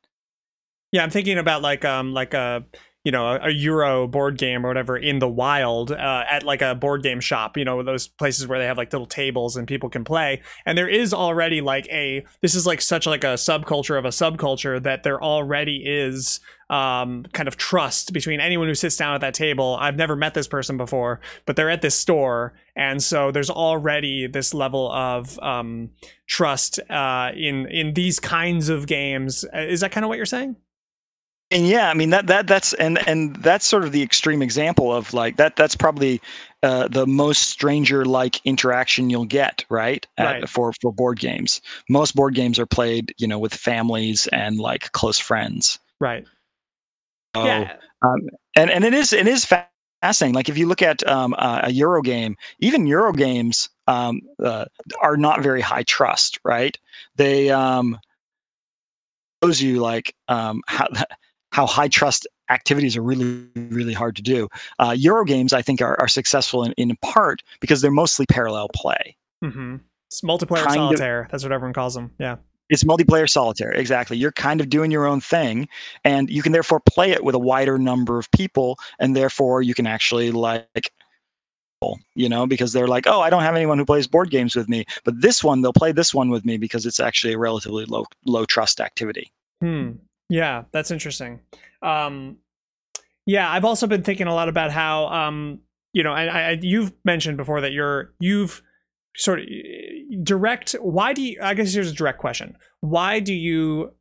Yeah, 0.98 1.04
I'm 1.04 1.12
thinking 1.12 1.38
about 1.38 1.62
like 1.62 1.86
um 1.86 2.12
like 2.16 2.34
a 2.34 2.66
you 3.04 3.12
know 3.12 3.28
a, 3.28 3.50
a 3.50 3.50
euro 3.52 4.08
board 4.08 4.40
game 4.40 4.66
or 4.66 4.70
whatever 4.70 4.98
in 4.98 5.20
the 5.20 5.30
wild 5.30 5.92
uh, 5.92 6.24
at 6.28 6.42
like 6.42 6.64
a 6.64 6.74
board 6.74 7.04
game 7.04 7.20
shop 7.20 7.56
you 7.56 7.64
know 7.64 7.84
those 7.84 8.08
places 8.08 8.48
where 8.48 8.58
they 8.58 8.66
have 8.66 8.78
like 8.78 8.92
little 8.92 9.06
tables 9.06 9.56
and 9.56 9.68
people 9.68 9.90
can 9.90 10.04
play 10.04 10.42
and 10.66 10.76
there 10.76 10.90
is 10.90 11.14
already 11.14 11.62
like 11.62 11.88
a 11.90 12.26
this 12.42 12.56
is 12.56 12.66
like 12.66 12.82
such 12.82 13.06
like 13.06 13.24
a 13.24 13.36
subculture 13.36 13.98
of 13.98 14.06
a 14.06 14.10
subculture 14.10 14.82
that 14.82 15.04
there 15.04 15.24
already 15.24 15.84
is 15.86 16.40
um, 16.72 17.24
kind 17.32 17.48
of 17.48 17.56
trust 17.56 18.12
between 18.12 18.40
anyone 18.40 18.68
who 18.68 18.76
sits 18.76 18.98
down 18.98 19.16
at 19.16 19.22
that 19.22 19.34
table. 19.34 19.78
I've 19.80 19.96
never 19.96 20.18
met 20.18 20.34
this 20.34 20.50
person 20.50 20.76
before, 20.76 21.22
but 21.46 21.56
they're 21.56 21.70
at 21.70 21.82
this 21.82 21.96
store, 21.96 22.56
and 22.76 23.02
so 23.02 23.32
there's 23.32 23.50
already 23.50 24.28
this 24.28 24.54
level 24.54 24.92
of 24.92 25.40
um, 25.40 25.92
trust 26.28 26.82
uh, 26.90 27.32
in 27.34 27.68
in 27.68 27.94
these 27.94 28.20
kinds 28.20 28.68
of 28.68 28.86
games. 28.86 29.46
Is 29.54 29.80
that 29.80 29.94
kind 29.94 30.04
of 30.04 30.10
what 30.10 30.18
you're 30.18 30.26
saying? 30.26 30.58
And 31.52 31.68
yeah 31.68 31.90
i 31.90 31.94
mean 31.94 32.10
that 32.10 32.28
that 32.28 32.48
that's 32.48 32.74
and 32.74 33.00
and 33.08 33.36
that's 33.38 33.66
sort 33.66 33.84
of 33.84 33.92
the 33.92 34.04
extreme 34.04 34.42
example 34.42 34.94
of 34.94 35.14
like 35.14 35.38
that 35.38 35.56
that's 35.56 35.76
probably 35.76 36.22
uh, 36.64 36.88
the 36.88 37.06
most 37.06 37.44
stranger 37.50 38.04
like 38.04 38.44
interaction 38.46 39.10
you'll 39.10 39.26
get 39.26 39.64
right, 39.70 40.08
right. 40.20 40.44
At, 40.44 40.50
for 40.50 40.74
for 40.82 40.92
board 40.92 41.20
games. 41.20 41.62
Most 41.88 42.16
board 42.16 42.34
games 42.34 42.58
are 42.58 42.66
played 42.66 43.14
you 43.18 43.28
know 43.28 43.40
with 43.40 43.54
families 43.54 44.28
and 44.28 44.58
like 44.58 44.92
close 44.92 45.20
friends. 45.20 45.78
Right. 46.00 46.26
So, 47.36 47.46
yeah. 47.46 47.76
um, 48.02 48.22
and 48.56 48.72
and 48.72 48.84
it 48.84 48.94
is 48.94 49.14
it 49.14 49.28
is 49.28 49.46
fascinating. 49.46 50.34
Like 50.34 50.50
if 50.50 50.58
you 50.58 50.68
look 50.68 50.82
at 50.82 51.08
um, 51.08 51.36
uh, 51.38 51.62
a 51.64 51.72
euro 51.72 52.02
game 52.02 52.36
even 52.60 52.88
euro 52.88 53.14
games 53.14 53.70
um, 53.86 54.22
uh, 54.44 54.66
are 55.02 55.18
not 55.18 55.42
very 55.42 55.62
high 55.62 55.84
trust 55.84 56.40
right? 56.44 56.78
They 57.16 57.52
um 57.52 58.00
shows 59.44 59.62
you 59.62 59.80
like 59.80 60.16
um 60.28 60.62
how 60.68 60.88
how 61.58 61.66
high 61.66 61.88
trust 61.88 62.28
activities 62.52 62.96
are 62.96 63.02
really 63.02 63.48
really 63.56 63.94
hard 63.94 64.16
to 64.16 64.22
do. 64.22 64.48
Uh, 64.78 64.94
Euro 64.96 65.26
games, 65.26 65.54
I 65.54 65.64
think, 65.64 65.82
are, 65.82 66.00
are 66.00 66.08
successful 66.08 66.64
in, 66.64 66.72
in 66.74 66.96
part 66.98 67.42
because 67.62 67.82
they're 67.82 67.90
mostly 67.90 68.28
parallel 68.28 68.70
play. 68.76 69.18
Mm-hmm. 69.44 69.78
It's 70.06 70.22
multiplayer 70.22 70.64
kind 70.64 70.76
solitaire. 70.76 71.22
Of, 71.24 71.32
That's 71.32 71.44
what 71.44 71.52
everyone 71.52 71.74
calls 71.74 71.96
them. 71.96 72.12
Yeah. 72.20 72.36
It's 72.70 72.84
multiplayer 72.84 73.28
solitaire, 73.28 73.72
exactly. 73.72 74.18
You're 74.18 74.34
kind 74.34 74.62
of 74.62 74.70
doing 74.70 74.92
your 74.92 75.08
own 75.08 75.20
thing, 75.20 75.68
and 76.04 76.30
you 76.30 76.44
can 76.44 76.52
therefore 76.52 76.80
play 76.80 77.10
it 77.10 77.24
with 77.24 77.34
a 77.34 77.40
wider 77.40 77.80
number 77.80 78.20
of 78.20 78.30
people, 78.32 78.78
and 79.00 79.16
therefore 79.16 79.64
you 79.64 79.74
can 79.74 79.88
actually 79.88 80.30
like 80.32 80.92
you 82.16 82.28
know, 82.28 82.48
because 82.48 82.74
they're 82.74 82.88
like, 82.88 83.06
oh, 83.08 83.22
I 83.22 83.30
don't 83.30 83.44
have 83.44 83.56
anyone 83.56 83.78
who 83.78 83.86
plays 83.86 84.08
board 84.08 84.32
games 84.32 84.56
with 84.56 84.68
me, 84.68 84.86
but 85.06 85.22
this 85.22 85.44
one 85.44 85.62
they'll 85.62 85.74
play 85.74 85.92
this 85.92 86.14
one 86.14 86.30
with 86.30 86.44
me 86.46 86.58
because 86.58 86.86
it's 86.86 87.00
actually 87.00 87.34
a 87.34 87.38
relatively 87.40 87.86
low 87.86 88.06
low 88.26 88.46
trust 88.46 88.80
activity. 88.80 89.32
Hmm. 89.62 89.94
Yeah, 90.30 90.64
that's 90.72 90.92
interesting. 90.92 91.40
Um, 91.82 92.38
yeah, 93.26 93.50
I've 93.50 93.66
also 93.66 93.88
been 93.88 94.04
thinking 94.04 94.28
a 94.28 94.34
lot 94.34 94.50
about 94.50 94.72
how, 94.72 95.08
um, 95.08 95.60
you 95.94 96.04
know, 96.04 96.14
I, 96.14 96.26
I, 96.52 96.60
you've 96.62 96.94
mentioned 97.06 97.38
before 97.38 97.62
that 97.62 97.72
you're 97.72 98.14
you've 98.20 98.62
sort 99.16 99.40
of 99.40 99.46
direct. 100.24 100.74
Why 100.82 101.14
do 101.14 101.22
you? 101.22 101.40
I 101.42 101.54
guess 101.54 101.74
here's 101.74 101.92
a 101.92 101.96
direct 101.96 102.20
question. 102.20 102.58
Why 102.82 103.20
do 103.20 103.34
you 103.34 103.94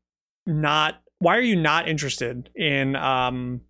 not? 0.47 1.01
Why 1.19 1.37
are 1.37 1.43
you 1.43 1.57
not 1.57 1.89
interested 1.89 2.51
in 2.55 2.95
um, 2.97 3.63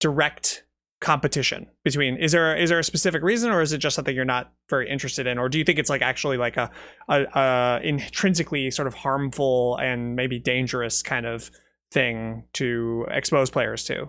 direct 0.00 0.64
competition 1.00 1.68
between 1.84 2.16
is 2.16 2.32
there 2.32 2.56
is 2.56 2.70
there 2.70 2.78
a 2.80 2.84
specific 2.84 3.22
reason 3.22 3.52
or 3.52 3.62
is 3.62 3.72
it 3.72 3.78
just 3.78 3.94
something 3.94 4.16
you're 4.16 4.24
not 4.24 4.52
very 4.68 4.90
interested 4.90 5.28
in 5.28 5.38
or 5.38 5.48
do 5.48 5.56
you 5.56 5.62
think 5.64 5.78
it's 5.78 5.88
like 5.88 6.02
actually 6.02 6.36
like 6.36 6.56
a, 6.56 6.68
a, 7.08 7.22
a 7.34 7.80
intrinsically 7.84 8.68
sort 8.68 8.88
of 8.88 8.94
harmful 8.94 9.76
and 9.76 10.16
maybe 10.16 10.40
dangerous 10.40 11.00
kind 11.00 11.24
of 11.24 11.52
thing 11.90 12.44
to 12.54 13.06
expose 13.10 13.50
players 13.50 13.84
to? 13.84 14.08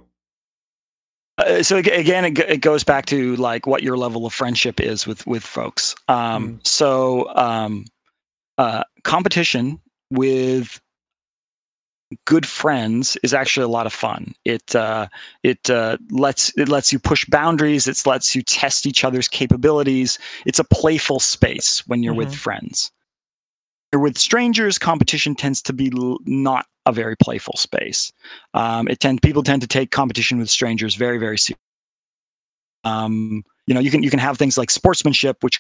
Uh, 1.38 1.64
so 1.64 1.78
again, 1.78 2.26
it, 2.26 2.38
it, 2.40 2.62
goes 2.62 2.84
back 2.84 3.06
to 3.06 3.36
like 3.38 3.66
what 3.66 3.82
your 3.82 3.98
level 3.98 4.26
of 4.26 4.34
friendship 4.34 4.80
is 4.80 5.08
with 5.08 5.26
with 5.26 5.44
folks. 5.44 5.96
Um, 6.10 6.56
mm. 6.56 6.68
So 6.68 7.34
um, 7.36 7.86
uh, 8.58 8.84
competition 9.04 9.80
with 10.12 10.82
good 12.26 12.46
friends 12.46 13.18
is 13.24 13.34
actually 13.34 13.64
a 13.64 13.70
lot 13.70 13.86
of 13.86 13.94
fun. 13.94 14.34
It 14.44 14.76
uh, 14.76 15.08
it 15.44 15.70
uh, 15.70 15.98
lets 16.12 16.56
it 16.58 16.68
lets 16.68 16.92
you 16.92 17.00
push 17.00 17.26
boundaries. 17.26 17.88
It 17.88 18.06
lets 18.06 18.36
you 18.36 18.42
test 18.42 18.86
each 18.86 19.04
other's 19.04 19.28
capabilities. 19.28 20.20
It's 20.46 20.60
a 20.60 20.64
playful 20.64 21.20
space 21.20 21.84
when 21.88 22.04
you're 22.04 22.14
mm-hmm. 22.14 22.20
with 22.20 22.36
friends. 22.36 22.92
With 23.94 24.18
strangers, 24.18 24.78
competition 24.78 25.36
tends 25.36 25.62
to 25.64 25.74
be 25.74 25.92
not 26.26 26.68
a 26.86 26.92
very 26.92 27.16
playful 27.16 27.56
space. 27.58 28.12
Um, 28.54 28.88
it 28.88 29.00
tend 29.00 29.22
people 29.22 29.44
tend 29.44 29.62
to 29.64 29.68
take 29.68 29.92
competition 29.92 30.38
with 30.38 30.50
strangers 30.50 30.96
very 30.96 31.18
very 31.18 31.38
seriously. 31.38 31.58
Um, 32.84 33.44
you 33.66 33.74
know, 33.74 33.80
you 33.80 33.92
can 33.92 34.04
you 34.04 34.10
can 34.10 34.20
have 34.20 34.38
things 34.38 34.58
like 34.58 34.70
sportsmanship, 34.70 35.44
which 35.44 35.60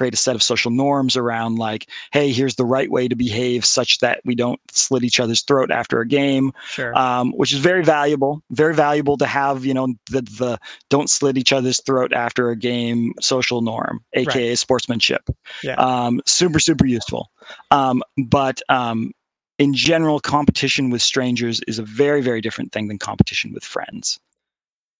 create 0.00 0.14
a 0.14 0.16
set 0.16 0.34
of 0.34 0.42
social 0.42 0.70
norms 0.70 1.14
around 1.14 1.56
like, 1.56 1.86
hey, 2.10 2.32
here's 2.32 2.54
the 2.54 2.64
right 2.64 2.90
way 2.90 3.06
to 3.06 3.14
behave 3.14 3.66
such 3.66 3.98
that 3.98 4.22
we 4.24 4.34
don't 4.34 4.58
slit 4.70 5.04
each 5.04 5.20
other's 5.20 5.42
throat 5.42 5.70
after 5.70 6.00
a 6.00 6.08
game. 6.08 6.54
Sure. 6.70 6.96
Um, 6.98 7.32
which 7.32 7.52
is 7.52 7.58
very 7.58 7.84
valuable. 7.84 8.42
Very 8.50 8.74
valuable 8.74 9.18
to 9.18 9.26
have, 9.26 9.66
you 9.66 9.74
know, 9.74 9.88
the 10.10 10.22
the 10.22 10.58
don't 10.88 11.10
slit 11.10 11.36
each 11.36 11.52
other's 11.52 11.82
throat 11.82 12.14
after 12.14 12.48
a 12.48 12.56
game 12.56 13.12
social 13.20 13.60
norm, 13.60 14.02
aka 14.14 14.48
right. 14.48 14.58
sportsmanship. 14.58 15.28
Yeah. 15.62 15.74
Um, 15.74 16.22
super 16.24 16.60
super 16.60 16.86
useful. 16.86 17.30
Um, 17.70 18.02
but 18.16 18.62
um, 18.70 19.12
in 19.58 19.74
general, 19.74 20.18
competition 20.18 20.88
with 20.88 21.02
strangers 21.02 21.60
is 21.68 21.78
a 21.78 21.82
very, 21.82 22.22
very 22.22 22.40
different 22.40 22.72
thing 22.72 22.88
than 22.88 22.96
competition 22.96 23.52
with 23.52 23.64
friends. 23.64 24.18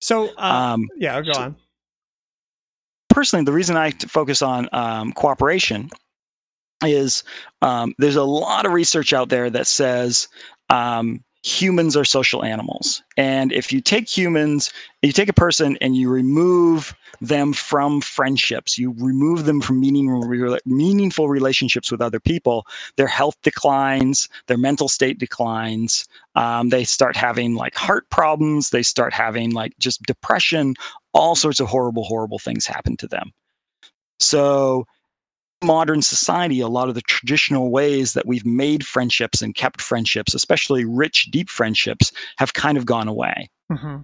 So, 0.03 0.29
uh, 0.37 0.75
um, 0.75 0.89
yeah, 0.97 1.23
go 1.23 1.33
on. 1.33 1.57
Personally, 3.11 3.45
the 3.45 3.53
reason 3.53 3.77
I 3.77 3.91
focus 3.91 4.41
on 4.41 4.69
um, 4.73 5.13
cooperation 5.13 5.91
is 6.83 7.23
um, 7.61 7.95
there's 7.99 8.17
a 8.17 8.25
lot 8.25 8.67
of 8.67 8.73
research 8.73 9.13
out 9.13 9.29
there 9.29 9.51
that 9.51 9.67
says 9.67 10.29
um, 10.71 11.23
humans 11.43 11.97
are 11.97 12.05
social 12.05 12.45
animals. 12.45 13.03
And 13.17 13.53
if 13.53 13.73
you 13.73 13.81
take 13.81 14.09
humans, 14.09 14.73
you 15.03 15.13
take 15.13 15.29
a 15.29 15.35
person 15.35 15.79
and 15.81 15.97
you 15.97 16.11
remove 16.11 16.95
them 17.23 17.53
from 17.53 18.01
friendships, 18.01 18.77
you 18.77 18.95
remove 18.99 19.47
them 19.47 19.61
from 19.61 19.81
meaning, 19.81 20.61
meaningful 20.67 21.29
relationships 21.29 21.91
with 21.91 22.03
other 22.03 22.21
people, 22.21 22.67
their 22.97 23.07
health 23.07 23.37
declines, 23.43 24.29
their 24.47 24.59
mental 24.59 24.89
state 24.89 25.19
declines. 25.19 26.07
Um, 26.35 26.69
they 26.69 26.85
start 26.85 27.17
having 27.17 27.55
like 27.55 27.75
heart 27.75 28.09
problems, 28.11 28.71
they 28.71 28.83
start 28.83 29.15
having 29.15 29.53
like 29.53 29.77
just 29.79 30.03
depression, 30.03 30.75
all 31.15 31.35
sorts 31.35 31.61
of 31.61 31.69
horrible, 31.69 32.05
horrible 32.05 32.39
things 32.39 32.67
happen 32.67 32.97
to 32.99 33.07
them. 33.07 33.33
So 34.19 34.87
modern 35.63 36.03
society, 36.03 36.61
a 36.61 36.69
lot 36.69 36.89
of 36.89 36.95
the 36.95 37.03
traditional 37.03 37.71
ways 37.71 38.13
that 38.15 38.27
we've 38.27 38.47
made 38.47 38.87
friendships 38.87 39.43
and 39.43 39.55
kept 39.55 39.81
friendships, 39.81 40.35
especially 40.35 40.85
rich, 40.85 41.29
deep 41.31 41.49
friendships, 41.49 42.13
have 42.39 42.55
kind 42.55 42.79
of 42.79 42.87
gone 42.87 43.09
away. 43.09 43.51
Mm-hmm. 43.71 43.99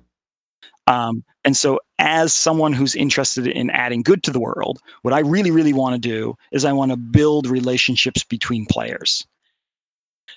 Um, 0.88 1.25
and 1.45 1.57
so, 1.57 1.81
as 1.99 2.35
someone 2.35 2.73
who's 2.73 2.95
interested 2.95 3.47
in 3.47 3.71
adding 3.71 4.03
good 4.03 4.23
to 4.25 4.31
the 4.31 4.40
world, 4.40 4.81
what 5.03 5.15
I 5.15 5.21
really, 5.21 5.50
really 5.50 5.73
want 5.73 5.94
to 5.94 6.09
do 6.09 6.37
is 6.52 6.65
I 6.65 6.73
want 6.73 6.92
to 6.92 6.96
build 6.96 7.46
relationships 7.46 8.23
between 8.23 8.67
players. 8.67 9.27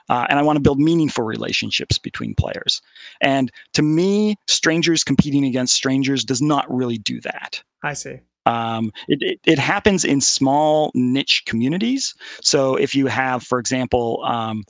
Uh, 0.08 0.26
and 0.30 0.40
I 0.40 0.42
want 0.42 0.58
to 0.58 0.62
build 0.62 0.80
meaningful 0.80 1.24
relationships 1.24 2.00
between 2.00 2.34
players. 2.34 2.82
And 3.22 3.52
to 3.74 3.84
me, 3.84 4.36
strangers 4.48 5.04
competing 5.04 5.46
against 5.46 5.76
strangers 5.76 6.24
does 6.24 6.42
not 6.42 6.72
really 6.74 6.98
do 6.98 7.22
that. 7.22 7.62
I 7.84 7.94
see. 7.94 8.20
Um, 8.50 8.92
it, 9.08 9.20
it, 9.22 9.40
it, 9.46 9.60
happens 9.60 10.04
in 10.04 10.22
small 10.22 10.92
niche 10.96 11.44
communities. 11.46 12.16
So 12.42 12.76
if 12.76 12.96
you 12.96 13.06
have, 13.08 13.44
for 13.44 13.60
example, 13.60 14.24
um, 14.26 14.64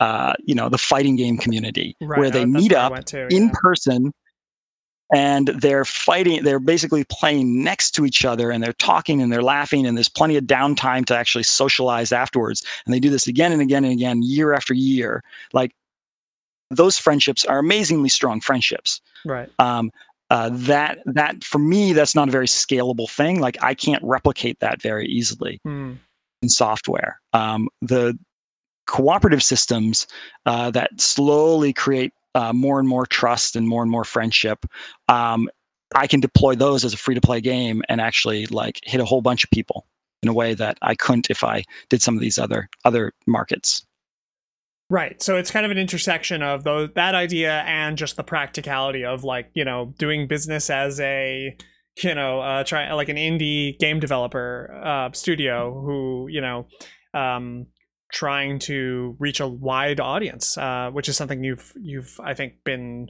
uh, 0.00 0.34
you 0.44 0.54
know, 0.54 0.68
the 0.68 0.78
fighting 0.78 1.16
game 1.16 1.38
community 1.38 1.96
right. 2.00 2.18
where 2.18 2.30
they 2.30 2.42
oh, 2.42 2.46
meet 2.46 2.74
up 2.74 3.04
too, 3.06 3.28
in 3.30 3.44
yeah. 3.44 3.52
person 3.54 4.12
and 5.14 5.48
they're 5.48 5.84
fighting 5.84 6.42
they're 6.42 6.58
basically 6.58 7.04
playing 7.04 7.62
next 7.62 7.92
to 7.92 8.04
each 8.04 8.24
other 8.24 8.50
and 8.50 8.62
they're 8.62 8.72
talking 8.74 9.22
and 9.22 9.32
they're 9.32 9.42
laughing 9.42 9.86
and 9.86 9.96
there's 9.96 10.08
plenty 10.08 10.36
of 10.36 10.44
downtime 10.44 11.04
to 11.06 11.16
actually 11.16 11.44
socialize 11.44 12.12
afterwards 12.12 12.64
and 12.84 12.92
they 12.94 13.00
do 13.00 13.10
this 13.10 13.26
again 13.26 13.52
and 13.52 13.62
again 13.62 13.84
and 13.84 13.92
again 13.92 14.20
year 14.22 14.52
after 14.52 14.74
year 14.74 15.22
like 15.52 15.72
those 16.70 16.98
friendships 16.98 17.44
are 17.44 17.58
amazingly 17.58 18.08
strong 18.08 18.40
friendships 18.40 19.00
right 19.24 19.48
um, 19.60 19.90
uh, 20.30 20.50
that 20.52 20.98
that 21.06 21.44
for 21.44 21.58
me 21.58 21.92
that's 21.92 22.14
not 22.14 22.28
a 22.28 22.32
very 22.32 22.46
scalable 22.46 23.08
thing 23.08 23.40
like 23.40 23.56
i 23.62 23.74
can't 23.74 24.02
replicate 24.02 24.58
that 24.60 24.82
very 24.82 25.06
easily 25.06 25.60
mm. 25.66 25.96
in 26.42 26.48
software 26.48 27.20
um, 27.32 27.68
the 27.80 28.18
cooperative 28.86 29.42
systems 29.42 30.06
uh, 30.46 30.70
that 30.70 30.90
slowly 31.00 31.72
create 31.72 32.12
uh, 32.34 32.52
more 32.52 32.78
and 32.78 32.88
more 32.88 33.06
trust 33.06 33.56
and 33.56 33.68
more 33.68 33.82
and 33.82 33.90
more 33.90 34.04
friendship 34.04 34.66
um, 35.08 35.48
i 35.94 36.06
can 36.06 36.20
deploy 36.20 36.54
those 36.54 36.84
as 36.84 36.92
a 36.92 36.96
free 36.96 37.14
to 37.14 37.20
play 37.20 37.40
game 37.40 37.82
and 37.88 38.00
actually 38.00 38.46
like 38.46 38.80
hit 38.84 39.00
a 39.00 39.04
whole 39.04 39.22
bunch 39.22 39.44
of 39.44 39.50
people 39.50 39.86
in 40.22 40.28
a 40.28 40.32
way 40.32 40.54
that 40.54 40.76
i 40.82 40.94
couldn't 40.94 41.30
if 41.30 41.44
i 41.44 41.62
did 41.88 42.02
some 42.02 42.14
of 42.14 42.20
these 42.20 42.38
other 42.38 42.68
other 42.84 43.12
markets 43.26 43.86
Right. 44.88 45.20
So 45.20 45.36
it's 45.36 45.50
kind 45.50 45.64
of 45.66 45.72
an 45.72 45.78
intersection 45.78 46.42
of 46.42 46.62
that 46.62 47.14
idea 47.14 47.62
and 47.66 47.98
just 47.98 48.16
the 48.16 48.22
practicality 48.22 49.04
of 49.04 49.24
like, 49.24 49.50
you 49.54 49.64
know, 49.64 49.92
doing 49.98 50.28
business 50.28 50.70
as 50.70 51.00
a, 51.00 51.56
you 52.02 52.14
know, 52.14 52.40
uh, 52.40 52.62
try 52.62 52.92
like 52.92 53.08
an 53.08 53.16
indie 53.16 53.76
game 53.78 53.98
developer 53.98 54.80
uh, 54.84 55.10
studio 55.12 55.72
who, 55.72 56.28
you 56.30 56.40
know, 56.40 56.68
um, 57.14 57.66
trying 58.12 58.58
to 58.60 59.16
reach 59.18 59.40
a 59.40 59.48
wide 59.48 60.00
audience, 60.00 60.56
uh, 60.56 60.90
which 60.92 61.08
is 61.08 61.16
something 61.16 61.42
you've 61.42 61.72
you've 61.80 62.18
I 62.22 62.34
think 62.34 62.64
been 62.64 63.08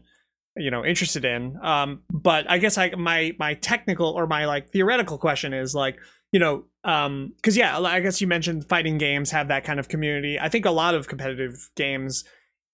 you 0.57 0.71
know 0.71 0.85
interested 0.85 1.25
in. 1.25 1.57
Um, 1.63 2.03
but 2.11 2.51
I 2.51 2.59
guess 2.59 2.79
I 2.79 2.91
my 2.91 3.35
my 3.39 3.55
technical 3.55 4.09
or 4.09 4.27
my 4.27 4.47
like 4.47 4.71
theoretical 4.71 5.19
question 5.19 5.53
is 5.53 5.75
like 5.75 5.99
you 6.33 6.41
know 6.41 6.65
um 6.87 7.33
because 7.37 7.57
yeah 7.57 7.79
i 7.81 8.01
guess 8.01 8.21
you 8.21 8.27
mentioned 8.27 8.67
fighting 8.67 8.97
games 8.97 9.31
have 9.31 9.49
that 9.49 9.65
kind 9.65 9.79
of 9.79 9.89
community. 9.89 10.39
I 10.41 10.49
think 10.49 10.65
a 10.65 10.71
lot 10.71 10.95
of 10.95 11.09
competitive 11.09 11.69
games 11.75 12.25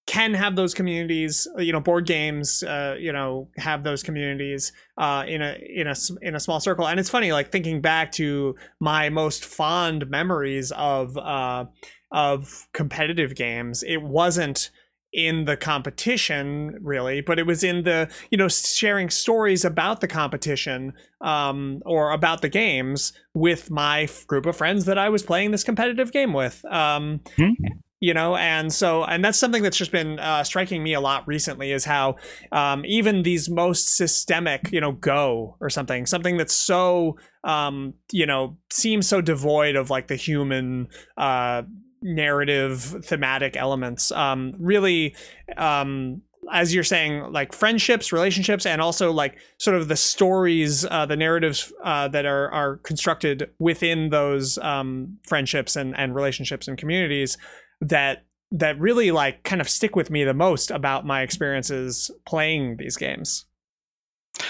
can 0.06 0.34
have 0.34 0.56
those 0.56 0.74
communities 0.74 1.46
you 1.58 1.72
know 1.72 1.80
board 1.80 2.06
games 2.06 2.62
uh 2.64 2.96
you 2.98 3.12
know 3.12 3.48
have 3.56 3.84
those 3.84 4.02
communities 4.02 4.72
uh 4.98 5.24
in 5.26 5.40
a 5.40 5.56
in 5.74 5.86
a 5.86 5.94
in 6.20 6.34
a 6.34 6.40
small 6.40 6.60
circle. 6.60 6.86
And 6.86 7.00
it's 7.00 7.10
funny 7.10 7.32
like 7.32 7.50
thinking 7.50 7.80
back 7.80 8.12
to 8.12 8.54
my 8.80 9.08
most 9.08 9.44
fond 9.44 10.08
memories 10.10 10.72
of 10.72 11.16
uh 11.16 11.64
of 12.10 12.68
competitive 12.72 13.34
games 13.34 13.82
it 13.82 14.02
wasn't 14.02 14.70
in 15.12 15.44
the 15.44 15.56
competition 15.56 16.78
really 16.80 17.20
but 17.20 17.38
it 17.38 17.46
was 17.46 17.62
in 17.62 17.84
the 17.84 18.08
you 18.30 18.38
know 18.38 18.48
sharing 18.48 19.10
stories 19.10 19.64
about 19.64 20.00
the 20.00 20.08
competition 20.08 20.92
um, 21.20 21.82
or 21.84 22.12
about 22.12 22.40
the 22.40 22.48
games 22.48 23.12
with 23.34 23.70
my 23.70 24.02
f- 24.02 24.26
group 24.26 24.46
of 24.46 24.56
friends 24.56 24.86
that 24.86 24.98
i 24.98 25.08
was 25.08 25.22
playing 25.22 25.50
this 25.50 25.64
competitive 25.64 26.12
game 26.12 26.32
with 26.32 26.64
um, 26.66 27.20
mm-hmm. 27.36 27.64
you 28.00 28.14
know 28.14 28.36
and 28.36 28.72
so 28.72 29.04
and 29.04 29.22
that's 29.22 29.38
something 29.38 29.62
that's 29.62 29.76
just 29.76 29.92
been 29.92 30.18
uh, 30.18 30.42
striking 30.42 30.82
me 30.82 30.94
a 30.94 31.00
lot 31.00 31.26
recently 31.28 31.72
is 31.72 31.84
how 31.84 32.16
um, 32.50 32.82
even 32.86 33.22
these 33.22 33.50
most 33.50 33.94
systemic 33.94 34.72
you 34.72 34.80
know 34.80 34.92
go 34.92 35.56
or 35.60 35.68
something 35.68 36.06
something 36.06 36.38
that's 36.38 36.56
so 36.56 37.18
um, 37.44 37.92
you 38.12 38.24
know 38.24 38.56
seems 38.70 39.06
so 39.06 39.20
devoid 39.20 39.76
of 39.76 39.90
like 39.90 40.08
the 40.08 40.16
human 40.16 40.88
uh, 41.18 41.62
narrative 42.02 43.04
thematic 43.04 43.56
elements. 43.56 44.10
Um 44.12 44.54
really 44.58 45.14
um 45.56 46.22
as 46.50 46.74
you're 46.74 46.84
saying 46.84 47.32
like 47.32 47.52
friendships 47.52 48.12
relationships 48.12 48.66
and 48.66 48.80
also 48.80 49.12
like 49.12 49.38
sort 49.58 49.76
of 49.76 49.88
the 49.88 49.96
stories 49.96 50.84
uh, 50.84 51.06
the 51.06 51.16
narratives 51.16 51.72
uh, 51.84 52.08
that 52.08 52.26
are 52.26 52.50
are 52.50 52.76
constructed 52.78 53.50
within 53.58 54.10
those 54.10 54.58
um, 54.58 55.18
friendships 55.24 55.76
and 55.76 55.96
and 55.96 56.14
relationships 56.14 56.66
and 56.66 56.78
communities 56.78 57.38
that 57.80 58.24
that 58.50 58.78
really 58.78 59.10
like 59.10 59.42
kind 59.44 59.60
of 59.60 59.68
stick 59.68 59.96
with 59.96 60.10
me 60.10 60.24
the 60.24 60.34
most 60.34 60.70
about 60.70 61.06
my 61.06 61.22
experiences 61.22 62.10
playing 62.26 62.76
these 62.76 62.96
games 62.96 63.46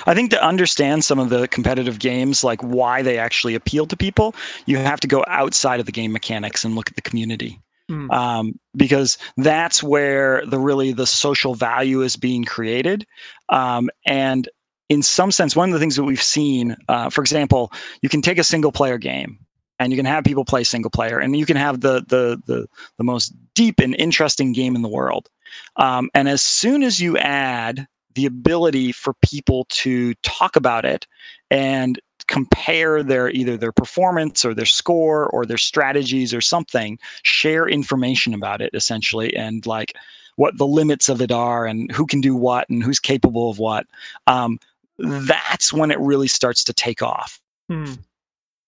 I 0.06 0.14
think 0.14 0.30
to 0.30 0.44
understand 0.44 1.04
some 1.04 1.18
of 1.18 1.30
the 1.30 1.48
competitive 1.48 1.98
games, 1.98 2.44
like 2.44 2.60
why 2.62 3.02
they 3.02 3.18
actually 3.18 3.54
appeal 3.54 3.86
to 3.86 3.96
people, 3.96 4.34
you 4.66 4.78
have 4.78 5.00
to 5.00 5.06
go 5.06 5.24
outside 5.28 5.80
of 5.80 5.86
the 5.86 5.92
game 5.92 6.12
mechanics 6.12 6.64
and 6.64 6.74
look 6.74 6.88
at 6.88 6.96
the 6.96 7.02
community. 7.02 7.60
Mm. 7.90 8.10
Um, 8.12 8.58
because 8.76 9.18
that's 9.36 9.82
where 9.82 10.46
the 10.46 10.58
really 10.58 10.92
the 10.92 11.06
social 11.06 11.54
value 11.54 12.02
is 12.02 12.16
being 12.16 12.44
created. 12.44 13.06
Um, 13.48 13.90
and 14.06 14.48
in 14.88 15.02
some 15.02 15.30
sense, 15.30 15.56
one 15.56 15.68
of 15.68 15.72
the 15.72 15.80
things 15.80 15.96
that 15.96 16.04
we've 16.04 16.22
seen, 16.22 16.76
uh, 16.88 17.10
for 17.10 17.20
example, 17.20 17.72
you 18.02 18.08
can 18.08 18.22
take 18.22 18.38
a 18.38 18.44
single 18.44 18.72
player 18.72 18.98
game 18.98 19.38
and 19.78 19.92
you 19.92 19.96
can 19.96 20.06
have 20.06 20.24
people 20.24 20.44
play 20.44 20.64
single 20.64 20.90
player 20.90 21.18
and 21.18 21.36
you 21.36 21.46
can 21.46 21.56
have 21.56 21.80
the 21.80 22.04
the 22.08 22.40
the, 22.46 22.66
the 22.98 23.04
most 23.04 23.34
deep 23.54 23.80
and 23.80 23.94
interesting 23.96 24.52
game 24.52 24.76
in 24.76 24.82
the 24.82 24.88
world. 24.88 25.28
Um, 25.76 26.10
and 26.14 26.28
as 26.28 26.40
soon 26.40 26.82
as 26.82 27.00
you 27.00 27.18
add 27.18 27.86
the 28.14 28.26
ability 28.26 28.92
for 28.92 29.14
people 29.14 29.66
to 29.70 30.14
talk 30.22 30.56
about 30.56 30.84
it 30.84 31.06
and 31.50 32.00
compare 32.28 33.02
their 33.02 33.30
either 33.30 33.56
their 33.56 33.72
performance 33.72 34.44
or 34.44 34.54
their 34.54 34.66
score 34.66 35.26
or 35.28 35.44
their 35.44 35.58
strategies 35.58 36.32
or 36.32 36.40
something 36.40 36.98
share 37.22 37.68
information 37.68 38.32
about 38.34 38.60
it 38.60 38.70
essentially 38.74 39.34
and 39.36 39.66
like 39.66 39.94
what 40.36 40.56
the 40.56 40.66
limits 40.66 41.08
of 41.08 41.20
it 41.20 41.30
are 41.30 41.66
and 41.66 41.90
who 41.92 42.06
can 42.06 42.20
do 42.20 42.34
what 42.34 42.68
and 42.70 42.82
who's 42.82 43.00
capable 43.00 43.50
of 43.50 43.58
what 43.58 43.86
um, 44.26 44.58
that's 44.98 45.72
when 45.72 45.90
it 45.90 45.98
really 45.98 46.28
starts 46.28 46.64
to 46.64 46.72
take 46.72 47.02
off 47.02 47.40
hmm. 47.68 47.92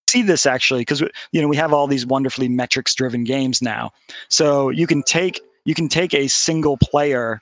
see 0.08 0.22
this 0.22 0.46
actually 0.46 0.80
because 0.80 1.00
you 1.32 1.40
know 1.40 1.48
we 1.48 1.56
have 1.56 1.72
all 1.72 1.86
these 1.86 2.06
wonderfully 2.06 2.48
metrics 2.48 2.94
driven 2.94 3.24
games 3.24 3.62
now 3.62 3.90
so 4.28 4.68
you 4.68 4.86
can 4.86 5.02
take 5.02 5.40
you 5.64 5.74
can 5.74 5.88
take 5.88 6.12
a 6.12 6.28
single 6.28 6.76
player 6.76 7.40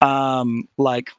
um, 0.00 0.68
like 0.76 1.10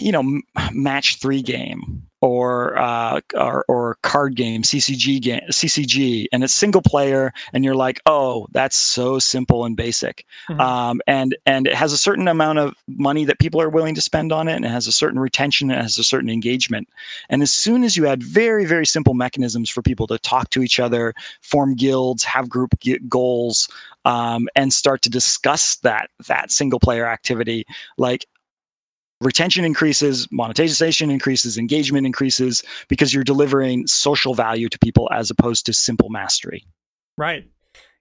you 0.00 0.12
know 0.12 0.40
match 0.72 1.18
three 1.18 1.42
game 1.42 2.02
or 2.22 2.78
uh, 2.78 3.20
or, 3.34 3.64
or 3.68 3.96
card 4.02 4.36
game 4.36 4.62
CCG 4.62 5.20
game 5.22 5.40
CCG 5.50 6.26
and 6.32 6.44
it's 6.44 6.52
single 6.52 6.82
player 6.82 7.32
and 7.52 7.64
you're 7.64 7.74
like 7.74 8.00
oh 8.06 8.46
that's 8.52 8.76
so 8.76 9.18
simple 9.18 9.64
and 9.64 9.76
basic 9.76 10.26
mm-hmm. 10.48 10.60
um, 10.60 11.00
and 11.06 11.36
and 11.46 11.66
it 11.66 11.74
has 11.74 11.92
a 11.92 11.98
certain 11.98 12.28
amount 12.28 12.58
of 12.58 12.74
money 12.88 13.24
that 13.24 13.38
people 13.38 13.60
are 13.60 13.70
willing 13.70 13.94
to 13.94 14.00
spend 14.00 14.32
on 14.32 14.48
it 14.48 14.54
and 14.54 14.64
it 14.64 14.70
has 14.70 14.86
a 14.86 14.92
certain 14.92 15.18
retention 15.18 15.70
and 15.70 15.80
it 15.80 15.82
has 15.82 15.98
a 15.98 16.04
certain 16.04 16.28
engagement 16.30 16.88
and 17.30 17.42
as 17.42 17.52
soon 17.52 17.84
as 17.84 17.96
you 17.96 18.06
add 18.06 18.22
very 18.22 18.66
very 18.66 18.86
simple 18.86 19.14
mechanisms 19.14 19.70
for 19.70 19.80
people 19.80 20.06
to 20.06 20.18
talk 20.18 20.50
to 20.50 20.62
each 20.62 20.78
other 20.78 21.14
form 21.40 21.74
guilds 21.74 22.22
have 22.22 22.48
group 22.48 22.74
goals 23.08 23.68
um, 24.04 24.48
and 24.56 24.72
start 24.72 25.02
to 25.02 25.10
discuss 25.10 25.76
that 25.76 26.10
that 26.26 26.50
single 26.50 26.80
player 26.80 27.06
activity 27.06 27.64
like 27.96 28.26
retention 29.20 29.64
increases, 29.64 30.26
monetization 30.30 31.10
increases, 31.10 31.58
engagement 31.58 32.06
increases 32.06 32.62
because 32.88 33.12
you're 33.12 33.24
delivering 33.24 33.86
social 33.86 34.34
value 34.34 34.68
to 34.68 34.78
people 34.78 35.08
as 35.12 35.30
opposed 35.30 35.66
to 35.66 35.72
simple 35.72 36.08
mastery. 36.08 36.64
Right. 37.18 37.44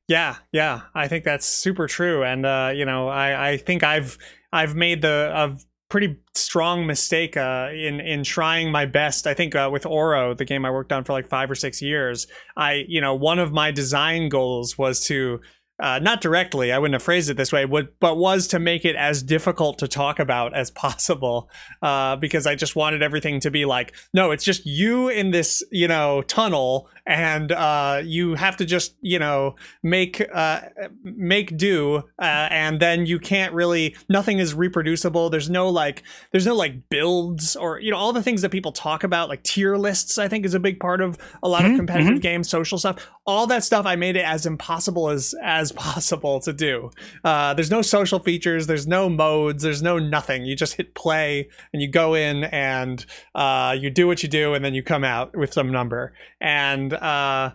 Yeah, 0.08 0.38
yeah, 0.52 0.82
I 0.96 1.08
think 1.08 1.24
that's 1.24 1.46
super 1.46 1.86
true, 1.86 2.24
and 2.24 2.44
uh, 2.44 2.72
you 2.74 2.84
know, 2.84 3.10
I, 3.10 3.52
I 3.52 3.58
think 3.58 3.84
I've 3.84 4.18
I've 4.52 4.76
made 4.76 5.04
the 5.04 5.32
a 5.32 5.56
pretty 5.90 6.18
strong 6.34 6.88
mistake 6.88 7.38
uh, 7.38 7.70
in 7.72 8.00
in 8.00 8.24
trying 8.24 8.72
my 8.72 8.88
best. 8.88 9.28
I 9.28 9.36
think 9.36 9.54
uh, 9.56 9.70
with 9.72 9.86
Oro, 9.86 10.34
the 10.34 10.46
game 10.46 10.66
I 10.66 10.72
worked 10.72 10.92
on 10.92 11.04
for 11.04 11.14
like 11.14 11.28
five 11.28 11.52
or 11.52 11.54
six 11.54 11.80
years, 11.80 12.26
I 12.58 12.86
you 12.88 13.02
know 13.02 13.14
one 13.14 13.38
of 13.38 13.52
my 13.52 13.70
design 13.70 14.30
goals 14.30 14.80
was 14.80 15.00
to 15.08 15.42
uh, 15.80 16.00
not 16.00 16.22
directly, 16.22 16.72
I 16.72 16.78
wouldn't 16.78 16.94
have 16.94 17.04
phrased 17.04 17.30
it 17.30 17.38
this 17.38 17.52
way, 17.52 17.66
but 17.66 18.18
was 18.18 18.48
to 18.48 18.60
make 18.60 18.86
it 18.86 18.96
as 18.96 19.24
difficult 19.24 19.80
to 19.80 19.88
talk 19.88 20.20
about 20.20 20.54
as 20.54 20.72
possible. 20.80 21.50
Uh, 21.82 22.16
because 22.16 22.46
I 22.46 22.56
just 22.56 22.76
wanted 22.76 23.02
everything 23.02 23.40
to 23.42 23.52
be 23.52 23.66
like, 23.66 23.94
no, 24.14 24.32
it's 24.32 24.44
just 24.44 24.66
you 24.66 25.10
in 25.10 25.32
this, 25.32 25.64
you 25.72 25.88
know, 25.88 26.22
tunnel 26.24 26.90
and 27.06 27.52
uh, 27.52 28.02
you 28.04 28.36
have 28.36 28.58
to 28.58 28.66
just 28.66 28.96
you 29.02 29.20
know 29.20 29.56
make 29.84 30.22
uh, 30.34 30.62
make 31.04 31.58
do 31.58 32.04
uh, 32.20 32.48
and 32.52 32.80
then 32.80 33.06
you 33.06 33.20
can't 33.20 33.54
really 33.54 33.96
nothing 34.08 34.40
is 34.40 34.54
reproducible. 34.54 35.30
There's 35.30 35.50
no 35.50 35.70
like 35.70 36.04
there's 36.32 36.46
no 36.46 36.56
like 36.56 36.90
builds 36.90 37.56
or 37.56 37.80
you 37.80 37.92
know 37.92 37.98
all 37.98 38.14
the 38.14 38.24
things 38.24 38.42
that 38.42 38.50
people 38.50 38.72
talk 38.72 39.04
about 39.04 39.30
like 39.30 39.44
tier 39.44 39.78
lists 39.78 40.18
i 40.18 40.28
think 40.28 40.46
is 40.46 40.54
a 40.54 40.60
big 40.60 40.80
part 40.80 41.02
of 41.02 41.18
a 41.44 41.50
lot 41.50 41.62
mm-hmm, 41.62 41.72
of 41.72 41.78
competitive 41.78 42.14
mm-hmm. 42.14 42.20
games 42.20 42.50
social 42.50 42.78
stuff. 42.78 43.10
All 43.26 43.48
that 43.48 43.64
stuff 43.64 43.86
i 43.86 43.96
made 43.96 44.16
it 44.16 44.26
as 44.26 44.46
impossible 44.46 45.10
as 45.10 45.36
as 45.42 45.72
possible 45.90 46.40
to 46.42 46.54
do. 46.54 46.92
Uh, 47.24 47.54
there's 47.54 47.72
no 47.72 47.82
social 47.82 48.20
features 48.20 48.68
there's 48.68 48.88
no 48.88 49.10
modes 49.10 49.64
there's 49.64 49.82
no 49.82 50.00
nothing. 50.00 50.46
You 50.46 50.56
just 50.56 50.74
hit 50.76 50.96
play 50.96 51.50
and 51.74 51.82
you 51.82 51.88
go 51.88 52.14
in 52.14 52.46
and 52.46 53.06
uh, 53.36 53.76
you 53.80 53.90
do 53.90 54.08
what 54.08 54.24
you 54.24 54.30
do 54.30 54.54
and 54.54 54.64
then 54.64 54.74
you 54.74 54.84
come 54.84 55.04
out 55.04 55.36
with 55.36 55.54
some 55.54 55.72
number. 55.72 56.14
And 56.42 56.89
uh, 56.94 57.52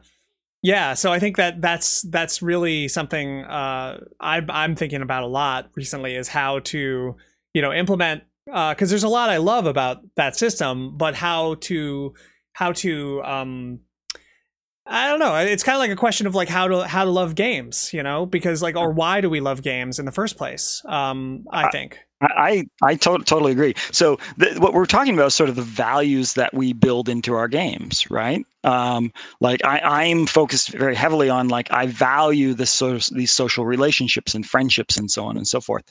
yeah, 0.62 0.94
so 0.94 1.12
I 1.12 1.18
think 1.18 1.36
that 1.36 1.60
that's 1.60 2.02
that's 2.02 2.40
really 2.40 2.88
something 2.88 3.44
uh, 3.44 4.00
I, 4.20 4.40
I'm 4.48 4.74
thinking 4.76 5.02
about 5.02 5.22
a 5.22 5.26
lot 5.26 5.70
recently 5.74 6.14
is 6.14 6.28
how 6.28 6.60
to 6.60 7.16
you 7.52 7.62
know 7.62 7.72
implement 7.72 8.22
because 8.46 8.88
uh, 8.88 8.92
there's 8.92 9.04
a 9.04 9.08
lot 9.08 9.30
I 9.30 9.36
love 9.38 9.66
about 9.66 9.98
that 10.16 10.36
system, 10.36 10.96
but 10.96 11.14
how 11.14 11.56
to 11.56 12.14
how 12.54 12.72
to 12.72 13.22
um, 13.24 13.80
I 14.86 15.08
don't 15.08 15.18
know. 15.18 15.34
It's 15.36 15.62
kind 15.62 15.76
of 15.76 15.80
like 15.80 15.90
a 15.90 15.96
question 15.96 16.26
of 16.26 16.34
like 16.34 16.48
how 16.48 16.68
to 16.68 16.86
how 16.86 17.04
to 17.04 17.10
love 17.10 17.34
games, 17.34 17.92
you 17.92 18.02
know, 18.02 18.26
because 18.26 18.62
like 18.62 18.76
or 18.76 18.90
why 18.90 19.20
do 19.20 19.30
we 19.30 19.40
love 19.40 19.62
games 19.62 19.98
in 19.98 20.04
the 20.04 20.12
first 20.12 20.36
place? 20.36 20.82
Um, 20.86 21.44
I 21.50 21.70
think. 21.70 21.98
I 22.22 22.64
I 22.82 22.94
to- 22.96 23.18
totally 23.24 23.52
agree. 23.52 23.74
So 23.92 24.18
the, 24.36 24.54
what 24.58 24.72
we're 24.72 24.86
talking 24.86 25.14
about 25.14 25.26
is 25.26 25.34
sort 25.34 25.48
of 25.50 25.56
the 25.56 25.62
values 25.62 26.34
that 26.34 26.54
we 26.54 26.72
build 26.72 27.08
into 27.08 27.34
our 27.34 27.48
games, 27.48 28.10
right? 28.10 28.44
Um, 28.62 29.12
like 29.40 29.64
I, 29.64 29.80
I'm 29.80 30.26
focused 30.26 30.70
very 30.70 30.94
heavily 30.94 31.28
on 31.28 31.48
like 31.48 31.70
I 31.70 31.86
value 31.86 32.54
this 32.54 32.70
sort 32.70 32.94
of 32.96 33.06
these 33.16 33.30
social 33.32 33.66
relationships 33.66 34.34
and 34.34 34.46
friendships 34.46 34.96
and 34.96 35.10
so 35.10 35.24
on 35.24 35.36
and 35.36 35.46
so 35.46 35.60
forth, 35.60 35.84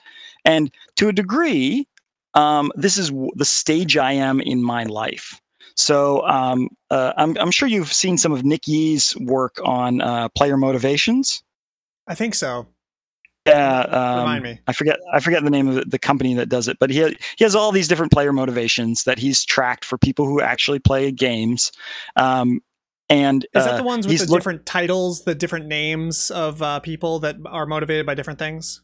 and 0.46 0.72
to 0.96 1.10
a 1.10 1.14
degree, 1.14 1.88
um, 2.34 2.72
this 2.76 2.98
is 2.98 3.10
w- 3.10 3.32
the 3.36 3.46
stage 3.46 3.98
I 3.98 4.14
am 4.14 4.42
in 4.42 4.64
my 4.64 4.84
life. 4.86 5.40
So 5.76 6.26
um, 6.28 6.70
uh, 6.90 7.14
I'm 7.18 7.38
I'm 7.38 7.52
sure 7.52 7.68
you've 7.68 7.94
seen 7.94 8.18
some 8.18 8.32
of 8.32 8.44
Nick 8.44 8.68
Yee's 8.68 9.16
work 9.20 9.58
on 9.64 10.02
uh, 10.02 10.30
player 10.30 10.58
motivations. 10.58 11.44
I 12.08 12.16
think 12.16 12.36
so. 12.36 12.68
Yeah, 13.46 13.82
um, 13.82 14.20
remind 14.20 14.44
me. 14.44 14.60
I 14.68 14.74
forget. 14.74 15.00
I 15.14 15.20
forget 15.20 15.44
the 15.44 15.50
name 15.50 15.68
of 15.68 15.90
the 15.90 16.00
company 16.00 16.34
that 16.36 16.48
does 16.48 16.68
it, 16.68 16.78
but 16.80 16.90
he 16.90 17.02
ha- 17.02 17.16
he 17.38 17.44
has 17.44 17.56
all 17.56 17.72
these 17.72 17.90
different 17.90 18.12
player 18.12 18.32
motivations 18.32 19.04
that 19.04 19.20
he's 19.20 19.44
tracked 19.44 19.84
for 19.84 19.98
people 19.98 20.26
who 20.26 20.40
actually 20.40 20.80
play 20.80 21.12
games. 21.12 21.72
Um, 22.16 22.62
and 23.10 23.44
is 23.54 23.66
that 23.66 23.76
the 23.76 23.82
uh, 23.82 23.86
ones 23.86 24.08
with 24.08 24.18
the 24.20 24.26
look- 24.28 24.40
different 24.40 24.66
titles, 24.66 25.24
the 25.26 25.36
different 25.36 25.66
names 25.66 26.32
of 26.32 26.62
uh, 26.62 26.80
people 26.80 27.20
that 27.20 27.36
are 27.46 27.66
motivated 27.66 28.06
by 28.06 28.16
different 28.16 28.40
things? 28.40 28.82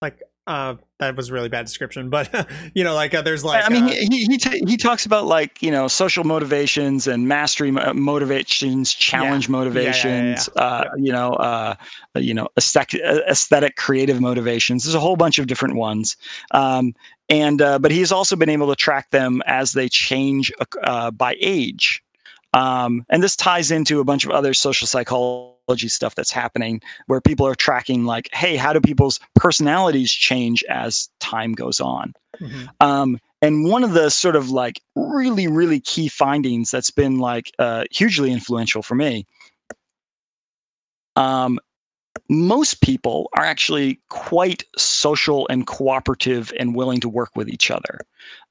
Like 0.00 0.22
uh, 0.46 0.76
that 0.98 1.16
was 1.16 1.28
a 1.28 1.32
really 1.32 1.48
bad 1.48 1.66
description, 1.66 2.08
but 2.08 2.48
you 2.74 2.84
know, 2.84 2.94
like 2.94 3.14
uh, 3.14 3.22
there's 3.22 3.44
like 3.44 3.64
I 3.64 3.68
mean, 3.68 3.84
uh, 3.84 3.88
he 3.88 4.26
he 4.26 4.38
t- 4.38 4.62
he 4.66 4.76
talks 4.76 5.04
about 5.04 5.26
like 5.26 5.60
you 5.60 5.70
know 5.70 5.88
social 5.88 6.24
motivations 6.24 7.06
and 7.06 7.26
mastery 7.26 7.70
motivations, 7.70 8.92
challenge 8.92 9.48
yeah. 9.48 9.52
motivations, 9.52 10.48
yeah, 10.56 10.62
yeah, 10.62 10.62
uh, 10.62 10.84
you 10.96 11.12
know, 11.12 11.32
uh, 11.34 11.74
you 12.14 12.32
know, 12.32 12.48
aesthetic, 12.56 13.00
aesthetic, 13.02 13.76
creative 13.76 14.20
motivations. 14.20 14.84
There's 14.84 14.94
a 14.94 15.00
whole 15.00 15.16
bunch 15.16 15.38
of 15.38 15.48
different 15.48 15.74
ones, 15.74 16.16
um, 16.52 16.94
and 17.28 17.60
uh, 17.60 17.80
but 17.80 17.90
he's 17.90 18.12
also 18.12 18.36
been 18.36 18.50
able 18.50 18.68
to 18.68 18.76
track 18.76 19.10
them 19.10 19.42
as 19.46 19.72
they 19.72 19.88
change 19.88 20.52
uh, 20.84 21.10
by 21.10 21.36
age. 21.40 22.02
Um, 22.54 23.04
and 23.10 23.22
this 23.22 23.36
ties 23.36 23.70
into 23.70 24.00
a 24.00 24.04
bunch 24.04 24.24
of 24.24 24.30
other 24.30 24.54
social 24.54 24.86
psychology 24.86 25.55
stuff 25.88 26.14
that's 26.14 26.30
happening 26.30 26.80
where 27.06 27.20
people 27.20 27.46
are 27.46 27.54
tracking, 27.54 28.04
like, 28.04 28.28
hey, 28.32 28.56
how 28.56 28.72
do 28.72 28.80
people's 28.80 29.20
personalities 29.34 30.10
change 30.12 30.64
as 30.70 31.08
time 31.20 31.52
goes 31.52 31.80
on? 31.80 32.14
Mm-hmm. 32.40 32.66
Um, 32.80 33.18
and 33.42 33.68
one 33.68 33.84
of 33.84 33.92
the 33.92 34.10
sort 34.10 34.36
of 34.36 34.50
like 34.50 34.80
really, 34.94 35.46
really 35.46 35.80
key 35.80 36.08
findings 36.08 36.70
that's 36.70 36.90
been 36.90 37.18
like 37.18 37.50
uh, 37.58 37.84
hugely 37.90 38.32
influential 38.32 38.82
for 38.82 38.94
me 38.94 39.26
um, 41.16 41.58
most 42.28 42.80
people 42.80 43.28
are 43.36 43.44
actually 43.44 44.00
quite 44.08 44.64
social 44.76 45.46
and 45.48 45.66
cooperative 45.66 46.52
and 46.58 46.74
willing 46.74 47.00
to 47.00 47.08
work 47.08 47.30
with 47.34 47.48
each 47.48 47.70
other. 47.70 48.00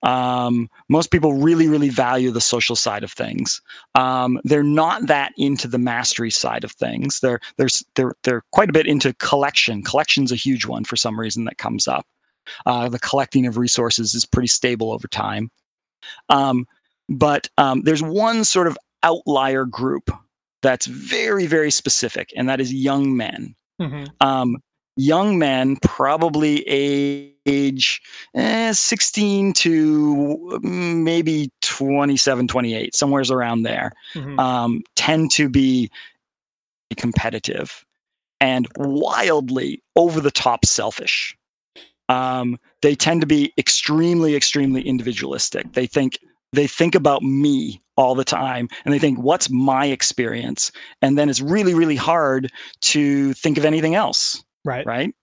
Um, 0.04 0.70
most 0.90 1.12
people 1.12 1.34
really, 1.34 1.68
really 1.68 1.90
value 1.90 2.32
the 2.32 2.42
social 2.42 2.76
side 2.76 3.04
of 3.04 3.12
things. 3.12 3.62
Um, 3.96 4.40
they're 4.44 4.64
not 4.64 5.08
that 5.08 5.34
into 5.38 5.68
the 5.68 5.78
mastery 5.78 6.32
side 6.32 6.64
of 6.64 6.72
things. 6.72 7.20
They're 7.20 7.40
they're 7.58 7.70
they're 7.96 8.14
they're 8.24 8.44
quite 8.52 8.70
a 8.70 8.74
bit 8.74 8.88
into 8.88 9.14
collection. 9.16 9.84
Collection's 9.84 10.32
a 10.32 10.36
huge 10.36 10.66
one 10.66 10.84
for 10.84 10.96
some 10.96 11.20
reason 11.20 11.46
that 11.46 11.58
comes 11.58 11.88
up. 11.88 12.06
Uh, 12.66 12.90
the 12.90 13.00
collecting 13.00 13.46
of 13.46 13.58
resources 13.58 14.14
is 14.14 14.26
pretty 14.26 14.48
stable 14.48 14.92
over 14.92 15.08
time. 15.08 15.50
Um, 16.30 16.68
but 17.10 17.50
um, 17.58 17.82
there's 17.82 18.04
one 18.04 18.44
sort 18.44 18.68
of 18.68 18.78
outlier 19.04 19.66
group 19.66 20.12
that's 20.66 20.88
very, 20.88 21.46
very 21.46 21.72
specific, 21.72 22.34
and 22.36 22.50
that 22.50 22.60
is 22.60 22.74
young 22.74 23.16
men. 23.16 23.56
Mm-hmm. 23.80 24.06
Um, 24.20 24.58
young 24.98 25.38
men, 25.38 25.78
probably 25.84 26.64
age 27.46 28.02
eh, 28.34 28.72
16 28.72 29.54
to 29.54 30.60
mm, 30.64 31.04
maybe 31.04 31.52
27, 31.62 32.48
28, 32.48 32.96
somewhere's 32.96 33.30
around 33.30 33.64
there, 33.64 33.92
mm-hmm. 34.16 34.40
um, 34.40 34.82
tend 34.96 35.32
to 35.32 35.50
be 35.50 35.90
competitive 36.98 37.86
and 38.40 38.68
wildly 38.78 39.84
over 39.96 40.20
the 40.20 40.32
top 40.32 40.66
selfish. 40.66 41.38
Um, 42.10 42.58
they 42.82 42.96
tend 42.96 43.22
to 43.22 43.28
be 43.28 43.54
extremely, 43.58 44.36
extremely 44.36 44.82
individualistic. 44.82 45.74
They 45.74 45.88
think 45.88 46.20
they 46.54 46.68
think 46.68 46.96
about 46.96 47.22
me 47.22 47.82
all 47.98 48.16
the 48.16 48.26
time 48.26 48.68
and 48.84 48.94
they 48.94 49.00
think 49.00 49.20
what's 49.20 49.50
my 49.50 49.86
experience? 49.86 50.72
And 51.02 51.18
then 51.18 51.30
it's 51.30 51.42
really 51.42 51.74
really 51.74 51.96
hard 51.96 52.52
to 52.82 53.34
think 53.34 53.58
of 53.58 53.66
anything 53.66 53.96
else 53.96 54.44
right. 54.64 54.86
right? 54.86 55.14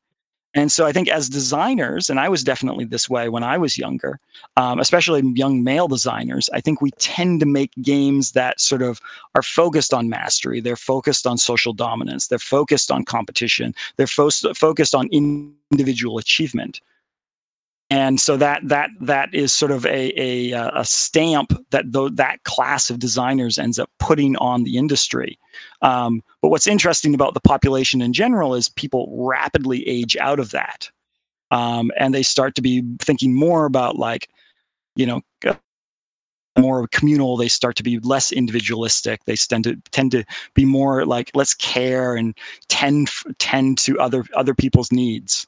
And 0.54 0.70
so 0.70 0.84
i 0.84 0.92
think 0.92 1.08
as 1.08 1.30
designers 1.30 2.10
and 2.10 2.20
i 2.20 2.28
was 2.28 2.44
definitely 2.44 2.84
this 2.84 3.08
way 3.08 3.30
when 3.30 3.42
i 3.42 3.56
was 3.56 3.78
younger 3.78 4.20
um, 4.58 4.80
especially 4.80 5.22
young 5.34 5.64
male 5.64 5.88
designers 5.88 6.50
i 6.52 6.60
think 6.60 6.82
we 6.82 6.90
tend 6.98 7.40
to 7.40 7.46
make 7.46 7.70
games 7.80 8.32
that 8.32 8.60
sort 8.60 8.82
of 8.82 9.00
are 9.34 9.42
focused 9.42 9.94
on 9.94 10.08
mastery. 10.08 10.60
They're 10.60 10.76
focused 10.76 11.26
on 11.26 11.38
social 11.38 11.72
dominance. 11.72 12.26
They're 12.26 12.38
focused 12.38 12.90
on 12.90 13.04
competition. 13.04 13.74
They're 13.96 14.06
fo- 14.06 14.30
focused 14.54 14.94
on 14.94 15.08
individual 15.10 16.18
achievement 16.18 16.80
and 17.92 18.18
so 18.18 18.38
that 18.38 18.66
that 18.68 18.88
that 19.02 19.34
is 19.34 19.52
sort 19.52 19.70
of 19.70 19.84
a 19.84 20.18
a, 20.18 20.54
uh, 20.54 20.80
a 20.80 20.84
stamp 20.84 21.52
that 21.72 21.92
the, 21.92 22.10
that 22.14 22.42
class 22.44 22.88
of 22.88 22.98
designers 22.98 23.58
ends 23.58 23.78
up 23.78 23.90
putting 23.98 24.34
on 24.36 24.64
the 24.64 24.78
industry. 24.78 25.38
Um, 25.82 26.22
but 26.40 26.48
what's 26.48 26.66
interesting 26.66 27.12
about 27.14 27.34
the 27.34 27.40
population 27.40 28.00
in 28.00 28.14
general 28.14 28.54
is 28.54 28.70
people 28.70 29.14
rapidly 29.14 29.86
age 29.86 30.16
out 30.16 30.40
of 30.40 30.52
that, 30.52 30.90
um, 31.50 31.92
and 31.98 32.14
they 32.14 32.22
start 32.22 32.54
to 32.54 32.62
be 32.62 32.82
thinking 33.02 33.34
more 33.34 33.66
about 33.66 33.96
like, 33.96 34.30
you 34.96 35.04
know, 35.04 35.20
more 36.58 36.88
communal. 36.88 37.36
They 37.36 37.48
start 37.48 37.76
to 37.76 37.82
be 37.82 37.98
less 37.98 38.32
individualistic. 38.32 39.22
They 39.26 39.36
tend 39.36 39.64
to 39.64 39.76
tend 39.90 40.12
to 40.12 40.24
be 40.54 40.64
more 40.64 41.04
like 41.04 41.30
let's 41.34 41.52
care 41.52 42.16
and 42.16 42.34
tend 42.68 43.10
tend 43.36 43.76
to 43.80 44.00
other 44.00 44.24
other 44.34 44.54
people's 44.54 44.90
needs. 44.90 45.46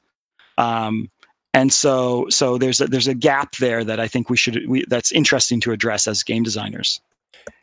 Um, 0.59 1.11
and 1.55 1.72
so 1.72 2.26
so 2.28 2.59
there's 2.59 2.80
a, 2.80 2.86
there's 2.86 3.09
a 3.09 3.14
gap 3.14 3.57
there 3.57 3.84
that 3.84 4.00
I 4.00 4.09
think 4.09 4.28
we 4.28 4.36
should 4.36 4.68
we, 4.68 4.84
that's 4.88 5.12
interesting 5.12 5.61
to 5.61 5.72
address 5.72 6.07
as 6.07 6.22
game 6.22 6.42
designers. 6.42 7.00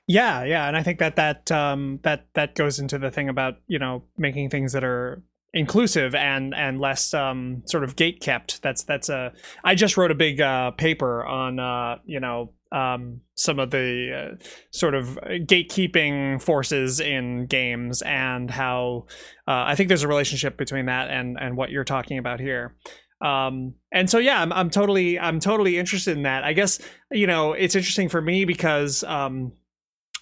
Yeah, 0.07 0.43
yeah, 0.43 0.67
and 0.67 0.75
I 0.75 0.81
think 0.81 0.99
that 0.99 1.17
that 1.17 1.51
um, 1.51 1.99
that 2.03 2.27
that 2.33 2.55
goes 2.55 2.79
into 2.79 2.97
the 2.97 3.11
thing 3.11 3.29
about 3.29 3.57
you 3.67 3.77
know 3.77 4.03
making 4.17 4.49
things 4.49 4.71
that 4.73 4.83
are 4.83 5.21
inclusive 5.53 6.15
and 6.15 6.55
and 6.55 6.79
less 6.79 7.13
um, 7.13 7.63
sort 7.65 7.83
of 7.83 7.97
gate 7.97 8.21
kept. 8.21 8.61
That's 8.63 8.83
that's 8.83 9.09
a. 9.09 9.33
I 9.63 9.75
just 9.75 9.97
wrote 9.97 10.11
a 10.11 10.15
big 10.15 10.41
uh, 10.41 10.71
paper 10.71 11.25
on 11.25 11.59
uh, 11.59 11.97
you 12.05 12.21
know 12.21 12.53
um, 12.71 13.21
some 13.35 13.59
of 13.59 13.71
the 13.71 14.37
uh, 14.39 14.43
sort 14.71 14.95
of 14.95 15.19
gatekeeping 15.25 16.41
forces 16.41 17.01
in 17.01 17.45
games 17.45 18.01
and 18.03 18.49
how 18.49 19.05
uh, 19.47 19.63
I 19.67 19.75
think 19.75 19.89
there's 19.89 20.03
a 20.03 20.07
relationship 20.07 20.57
between 20.57 20.85
that 20.85 21.09
and 21.09 21.37
and 21.39 21.57
what 21.57 21.71
you're 21.71 21.83
talking 21.83 22.17
about 22.17 22.39
here 22.39 22.75
um 23.21 23.75
and 23.91 24.09
so 24.09 24.17
yeah 24.17 24.41
I'm, 24.41 24.51
I'm 24.51 24.69
totally 24.69 25.19
i'm 25.19 25.39
totally 25.39 25.77
interested 25.77 26.17
in 26.17 26.23
that. 26.23 26.43
I 26.43 26.53
guess 26.53 26.79
you 27.11 27.27
know 27.27 27.53
it's 27.53 27.75
interesting 27.75 28.09
for 28.09 28.21
me 28.21 28.45
because 28.45 29.03
um 29.03 29.53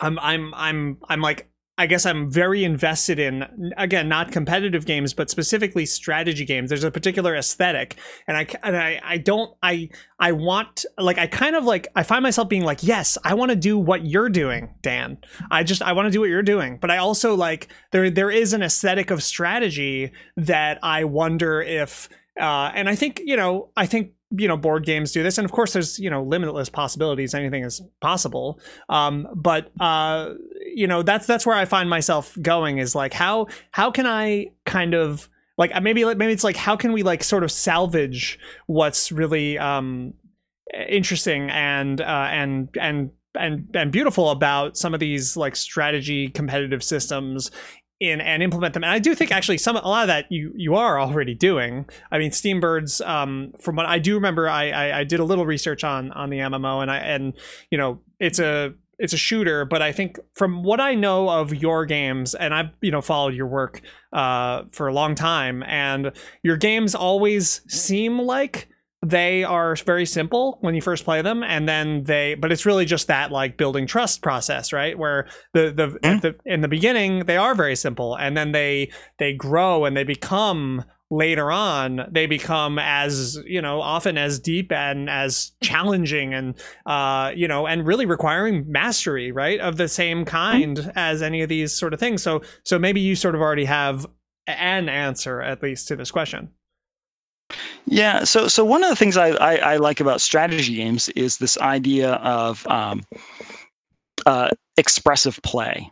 i'm 0.02 0.20
i'm 0.20 0.54
i'm 0.54 0.98
i'm 1.08 1.22
like 1.22 1.50
i 1.78 1.88
guess 1.88 2.06
i'm 2.06 2.30
very 2.30 2.66
invested 2.66 3.20
in 3.20 3.46
again 3.78 4.10
not 4.10 4.34
competitive 4.34 4.86
games 4.86 5.14
but 5.14 5.30
specifically 5.30 5.86
strategy 5.86 6.44
games. 6.44 6.70
There's 6.70 6.84
a 6.84 6.92
particular 6.92 7.36
aesthetic 7.36 7.96
and 8.28 8.36
i 8.36 8.46
and 8.64 8.76
i 8.76 9.00
i 9.04 9.18
don't 9.18 9.56
i 9.64 9.90
i 10.20 10.34
want 10.34 10.86
like 10.98 11.18
i 11.18 11.28
kind 11.28 11.56
of 11.56 11.64
like 11.64 11.88
i 11.96 12.04
find 12.04 12.22
myself 12.22 12.50
being 12.50 12.64
like 12.64 12.84
yes 12.84 13.18
i 13.24 13.34
want 13.34 13.50
to 13.50 13.56
do 13.56 13.78
what 13.78 14.06
you're 14.06 14.30
doing 14.30 14.74
dan. 14.82 15.18
I 15.52 15.64
just 15.64 15.82
i 15.82 15.94
want 15.94 16.08
to 16.08 16.12
do 16.12 16.20
what 16.20 16.30
you're 16.30 16.42
doing. 16.44 16.80
But 16.82 16.92
i 16.92 16.98
also 16.98 17.34
like 17.36 17.70
there 17.92 18.10
there 18.10 18.32
is 18.32 18.52
an 18.52 18.62
aesthetic 18.62 19.10
of 19.10 19.24
strategy 19.24 20.12
that 20.36 20.80
i 20.84 21.06
wonder 21.06 21.62
if 21.62 22.10
uh, 22.40 22.72
and 22.74 22.90
I 22.90 22.96
think, 22.96 23.22
you 23.24 23.38
know, 23.38 23.70
I 23.78 23.86
think, 23.86 24.12
you 24.32 24.48
know, 24.48 24.58
board 24.58 24.86
games 24.86 25.12
do 25.12 25.24
this. 25.24 25.38
And 25.38 25.46
of 25.46 25.52
course, 25.52 25.74
there's, 25.74 25.98
you 26.00 26.10
know, 26.10 26.24
limitless 26.24 26.70
possibilities. 26.70 27.34
Anything 27.34 27.64
is 27.64 27.82
possible. 28.02 28.60
Um, 28.90 29.28
but, 29.36 29.72
uh, 29.80 30.34
you 30.74 30.88
know, 30.88 31.02
that's, 31.02 31.26
that's 31.26 31.46
where 31.46 31.56
I 31.56 31.66
find 31.66 31.90
myself 31.90 32.38
going 32.42 32.78
is 32.78 32.94
like, 32.94 33.14
how, 33.14 33.48
how 33.72 33.90
can 33.92 34.06
I 34.06 34.52
kind 34.66 34.94
of, 34.94 35.30
like 35.60 35.72
maybe 35.84 36.06
maybe 36.06 36.32
it's 36.32 36.46
like 36.46 36.56
how 36.56 36.76
can 36.78 36.94
we 36.94 37.04
like 37.04 37.22
sort 37.22 37.44
of 37.44 37.52
salvage 37.52 38.40
what's 38.68 39.12
really 39.12 39.60
um 39.60 40.14
interesting 40.88 41.50
and 41.50 42.00
uh 42.00 42.28
and 42.32 42.70
and 42.80 43.12
and 43.38 43.68
and 43.76 43.92
beautiful 43.92 44.32
about 44.32 44.78
some 44.78 44.94
of 44.94 45.00
these 45.00 45.38
like 45.38 45.56
strategy 45.56 46.30
competitive 46.30 46.84
systems 46.84 47.52
in 48.00 48.22
and 48.22 48.42
implement 48.42 48.74
them. 48.74 48.84
And 48.84 48.92
I 48.92 49.00
do 49.00 49.14
think 49.14 49.32
actually 49.32 49.58
some 49.58 49.76
a 49.76 49.88
lot 49.88 50.04
of 50.04 50.08
that 50.08 50.32
you 50.32 50.54
you 50.56 50.76
are 50.76 51.00
already 51.00 51.36
doing. 51.36 51.86
I 52.12 52.18
mean, 52.18 52.32
Steambirds. 52.32 53.06
Um, 53.06 53.54
from 53.60 53.76
what 53.76 53.86
I 53.86 54.00
do 54.00 54.16
remember, 54.16 54.50
I, 54.50 54.70
I 54.70 55.00
I 55.00 55.04
did 55.04 55.20
a 55.20 55.24
little 55.24 55.46
research 55.46 55.84
on 55.84 56.12
on 56.12 56.30
the 56.30 56.38
MMO, 56.38 56.82
and 56.82 56.90
I 56.90 56.98
and 56.98 57.34
you 57.70 57.78
know 57.78 58.00
it's 58.20 58.40
a 58.40 58.74
it's 58.98 59.14
a 59.14 59.18
shooter, 59.18 59.66
but 59.66 59.82
I 59.82 59.92
think 59.92 60.20
from 60.34 60.64
what 60.64 60.80
I 60.80 60.94
know 60.94 61.30
of 61.30 61.54
your 61.54 61.86
games, 61.86 62.36
and 62.36 62.54
I've 62.54 62.70
you 62.82 62.92
know 62.92 63.02
followed 63.02 63.34
your 63.34 63.48
work 63.48 63.82
uh, 64.14 64.64
for 64.72 64.88
a 64.88 64.94
long 64.94 65.16
time, 65.16 65.64
and 65.64 66.12
your 66.44 66.58
games 66.58 66.96
always 66.96 67.62
seem 67.68 68.20
like 68.20 68.70
they 69.02 69.46
are 69.46 69.76
very 69.76 70.06
simple 70.06 70.58
when 70.60 70.76
you 70.76 70.82
first 70.82 71.06
play 71.06 71.22
them 71.22 71.42
and 71.42 71.70
then 71.70 72.04
they 72.04 72.36
but 72.36 72.52
it's 72.52 72.66
really 72.66 72.86
just 72.86 73.08
that 73.08 73.32
like 73.32 73.58
building 73.58 73.88
trust 73.88 74.22
process 74.22 74.74
right? 74.74 74.98
Where 74.98 75.28
the 75.54 75.72
the, 75.72 75.88
mm. 76.00 76.22
the 76.22 76.36
in 76.46 76.62
the 76.62 76.68
beginning 76.68 77.26
they 77.26 77.38
are 77.38 77.56
very 77.56 77.76
simple 77.76 78.16
and 78.16 78.36
then 78.36 78.52
they 78.52 78.92
they 79.18 79.34
grow 79.34 79.86
and 79.86 79.96
they 79.96 80.04
become 80.04 80.84
later 81.12 81.50
on 81.50 82.08
they 82.12 82.28
become 82.28 82.78
as 82.78 83.40
you 83.46 83.62
know 83.62 83.82
often 83.82 84.18
as 84.18 84.38
deep 84.38 84.72
and 84.72 85.10
as 85.10 85.54
challenging 85.64 86.36
and 86.36 86.54
uh 86.86 87.32
you 87.34 87.48
know 87.48 87.66
and 87.66 87.88
really 87.88 88.06
requiring 88.06 88.70
mastery 88.72 89.32
right 89.32 89.60
of 89.60 89.78
the 89.78 89.88
same 89.88 90.24
kind 90.24 90.92
as 90.96 91.22
any 91.22 91.42
of 91.42 91.48
these 91.48 91.72
sort 91.72 91.94
of 91.94 92.00
things. 92.02 92.22
So 92.22 92.42
so 92.66 92.78
maybe 92.78 93.00
you 93.00 93.16
sort 93.16 93.34
of 93.34 93.42
already 93.42 93.66
have 93.66 94.06
an 94.46 94.90
answer 94.90 95.42
at 95.42 95.64
least 95.64 95.88
to 95.88 95.96
this 95.96 96.12
question 96.12 96.50
yeah. 97.86 98.24
So 98.24 98.48
so 98.48 98.64
one 98.64 98.84
of 98.84 98.90
the 98.90 98.96
things 98.96 99.18
I, 99.18 99.30
I, 99.30 99.56
I 99.56 99.78
like 99.78 100.00
about 100.00 100.22
strategy 100.22 100.76
games 100.76 101.10
is 101.10 101.38
this 101.38 101.58
idea 101.60 102.14
of 102.14 102.66
um, 102.68 103.02
uh, 104.26 104.50
expressive 104.78 105.40
play. 105.44 105.90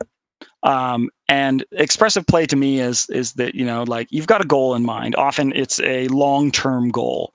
Um, 0.64 1.10
and 1.30 1.64
expressive 1.72 2.26
play 2.26 2.46
to 2.48 2.56
me 2.56 2.80
is 2.80 3.10
is 3.10 3.34
that 3.34 3.56
you 3.56 3.66
know 3.66 3.84
like 3.84 4.08
you've 4.12 4.28
got 4.28 4.42
a 4.42 4.48
goal 4.48 4.76
in 4.76 4.86
mind. 4.86 5.16
Often 5.16 5.54
it's 5.56 5.80
a 5.82 6.08
long 6.10 6.52
term 6.52 6.90
goal. 6.90 7.34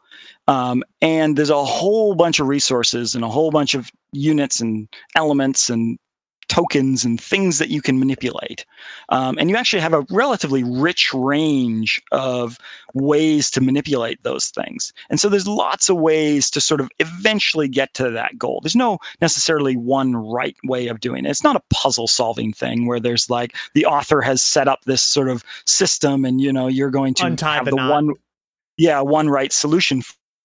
Um, 0.48 0.82
and 1.00 1.36
there's 1.36 1.50
a 1.50 1.64
whole 1.64 2.14
bunch 2.14 2.40
of 2.40 2.48
resources 2.48 3.14
and 3.14 3.24
a 3.24 3.28
whole 3.28 3.50
bunch 3.50 3.74
of 3.74 3.90
units 4.12 4.60
and 4.60 4.88
elements 5.14 5.70
and 5.70 5.98
tokens 6.52 7.02
and 7.02 7.18
things 7.18 7.58
that 7.58 7.70
you 7.70 7.80
can 7.80 7.98
manipulate. 7.98 8.66
Um, 9.08 9.38
and 9.38 9.48
you 9.48 9.56
actually 9.56 9.80
have 9.80 9.94
a 9.94 10.04
relatively 10.10 10.62
rich 10.62 11.10
range 11.14 11.98
of 12.12 12.58
ways 12.92 13.50
to 13.52 13.62
manipulate 13.62 14.22
those 14.22 14.48
things. 14.48 14.92
And 15.08 15.18
so 15.18 15.30
there's 15.30 15.48
lots 15.48 15.88
of 15.88 15.96
ways 15.96 16.50
to 16.50 16.60
sort 16.60 16.82
of 16.82 16.90
eventually 16.98 17.68
get 17.68 17.94
to 17.94 18.10
that 18.10 18.36
goal. 18.36 18.60
There's 18.62 18.76
no 18.76 18.98
necessarily 19.22 19.78
one 19.78 20.14
right 20.14 20.54
way 20.64 20.88
of 20.88 21.00
doing 21.00 21.24
it. 21.24 21.30
It's 21.30 21.42
not 21.42 21.56
a 21.56 21.62
puzzle 21.70 22.06
solving 22.06 22.52
thing 22.52 22.86
where 22.86 23.00
there's 23.00 23.30
like 23.30 23.56
the 23.72 23.86
author 23.86 24.20
has 24.20 24.42
set 24.42 24.68
up 24.68 24.84
this 24.84 25.00
sort 25.00 25.30
of 25.30 25.42
system 25.64 26.22
and 26.22 26.38
you 26.42 26.52
know 26.52 26.68
you're 26.68 26.90
going 26.90 27.14
to 27.14 27.24
Untie 27.24 27.54
have 27.54 27.64
the, 27.64 27.70
knot. 27.70 27.90
one 27.90 28.10
yeah, 28.76 29.00
one 29.00 29.30
right 29.30 29.54
solution 29.54 30.02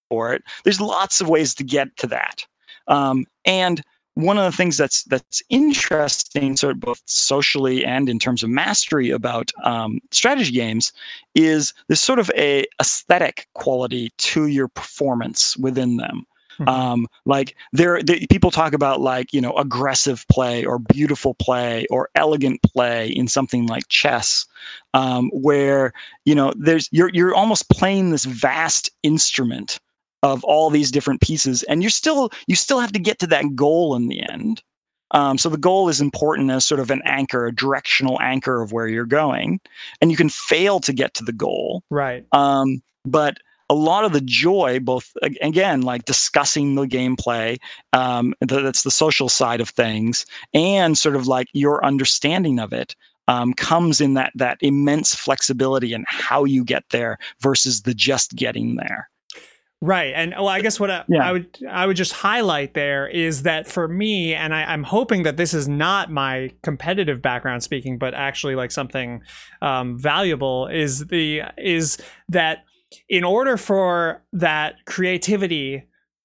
for 0.08 0.32
it. 0.32 0.42
There's 0.64 0.80
lots 0.80 1.20
of 1.20 1.28
ways 1.28 1.54
to 1.56 1.64
get 1.64 1.94
to 1.98 2.06
that. 2.06 2.46
Um, 2.86 3.26
and 3.44 3.82
one 4.18 4.36
of 4.36 4.44
the 4.44 4.56
things 4.56 4.76
that's 4.76 5.04
that's 5.04 5.40
interesting, 5.48 6.56
sort 6.56 6.72
of 6.72 6.80
both 6.80 7.00
socially 7.06 7.84
and 7.84 8.08
in 8.08 8.18
terms 8.18 8.42
of 8.42 8.50
mastery 8.50 9.10
about 9.10 9.52
um, 9.62 10.00
strategy 10.10 10.50
games, 10.50 10.92
is 11.36 11.72
there's 11.86 12.00
sort 12.00 12.18
of 12.18 12.28
a 12.36 12.64
aesthetic 12.80 13.46
quality 13.54 14.10
to 14.18 14.48
your 14.48 14.66
performance 14.66 15.56
within 15.56 15.98
them. 15.98 16.26
Mm-hmm. 16.58 16.68
Um, 16.68 17.06
like 17.26 17.54
there, 17.72 18.02
the, 18.02 18.26
people 18.26 18.50
talk 18.50 18.72
about 18.72 19.00
like 19.00 19.32
you 19.32 19.40
know 19.40 19.52
aggressive 19.52 20.26
play 20.28 20.64
or 20.64 20.80
beautiful 20.80 21.34
play 21.34 21.86
or 21.88 22.08
elegant 22.16 22.60
play 22.62 23.10
in 23.10 23.28
something 23.28 23.68
like 23.68 23.86
chess, 23.86 24.46
um, 24.94 25.30
where 25.32 25.92
you 26.24 26.34
know 26.34 26.52
there's 26.56 26.88
you're 26.90 27.10
you're 27.14 27.36
almost 27.36 27.70
playing 27.70 28.10
this 28.10 28.24
vast 28.24 28.90
instrument 29.04 29.78
of 30.22 30.42
all 30.44 30.70
these 30.70 30.90
different 30.90 31.20
pieces 31.20 31.62
and 31.64 31.82
you're 31.82 31.90
still 31.90 32.30
you 32.46 32.56
still 32.56 32.80
have 32.80 32.92
to 32.92 32.98
get 32.98 33.18
to 33.20 33.26
that 33.26 33.54
goal 33.54 33.94
in 33.94 34.08
the 34.08 34.22
end. 34.30 34.62
Um, 35.12 35.38
so 35.38 35.48
the 35.48 35.56
goal 35.56 35.88
is 35.88 36.02
important 36.02 36.50
as 36.50 36.66
sort 36.66 36.80
of 36.80 36.90
an 36.90 37.02
anchor 37.04 37.46
a 37.46 37.54
directional 37.54 38.20
anchor 38.20 38.60
of 38.60 38.72
where 38.72 38.88
you're 38.88 39.06
going 39.06 39.60
and 40.00 40.10
you 40.10 40.16
can 40.16 40.28
fail 40.28 40.80
to 40.80 40.92
get 40.92 41.14
to 41.14 41.24
the 41.24 41.32
goal. 41.32 41.82
Right. 41.90 42.26
Um, 42.32 42.82
but 43.04 43.38
a 43.70 43.74
lot 43.74 44.04
of 44.04 44.12
the 44.12 44.20
joy 44.20 44.78
both 44.80 45.12
again 45.22 45.82
like 45.82 46.04
discussing 46.04 46.74
the 46.74 46.86
gameplay 46.86 47.58
um, 47.92 48.34
that's 48.40 48.82
the 48.82 48.90
social 48.90 49.28
side 49.28 49.60
of 49.60 49.68
things 49.68 50.24
and 50.54 50.96
sort 50.96 51.16
of 51.16 51.26
like 51.26 51.48
your 51.52 51.84
understanding 51.84 52.58
of 52.58 52.72
it 52.72 52.96
um, 53.28 53.52
comes 53.54 54.00
in 54.00 54.14
that 54.14 54.32
that 54.34 54.56
immense 54.60 55.14
flexibility 55.14 55.92
in 55.92 56.04
how 56.08 56.44
you 56.44 56.64
get 56.64 56.84
there 56.90 57.18
versus 57.40 57.82
the 57.82 57.94
just 57.94 58.34
getting 58.34 58.76
there 58.76 59.08
Right, 59.80 60.12
and 60.12 60.32
well, 60.32 60.48
I 60.48 60.60
guess 60.60 60.80
what 60.80 60.90
I, 60.90 61.04
yeah. 61.08 61.28
I, 61.28 61.32
would 61.32 61.56
I 61.70 61.86
would 61.86 61.96
just 61.96 62.12
highlight 62.12 62.74
there 62.74 63.06
is 63.06 63.44
that 63.44 63.68
for 63.68 63.86
me, 63.86 64.34
and 64.34 64.52
I, 64.52 64.72
am 64.72 64.82
hoping 64.82 65.22
that 65.22 65.36
this 65.36 65.54
is 65.54 65.68
not 65.68 66.10
my 66.10 66.50
competitive 66.64 67.22
background 67.22 67.62
speaking, 67.62 67.96
but 67.96 68.12
actually 68.12 68.56
like 68.56 68.72
something 68.72 69.22
um, 69.62 69.96
valuable 69.96 70.66
is 70.66 71.06
the 71.06 71.42
is 71.56 71.96
that 72.28 72.64
in 73.08 73.22
order 73.22 73.56
for 73.56 74.24
that 74.32 74.84
creativity 74.84 75.84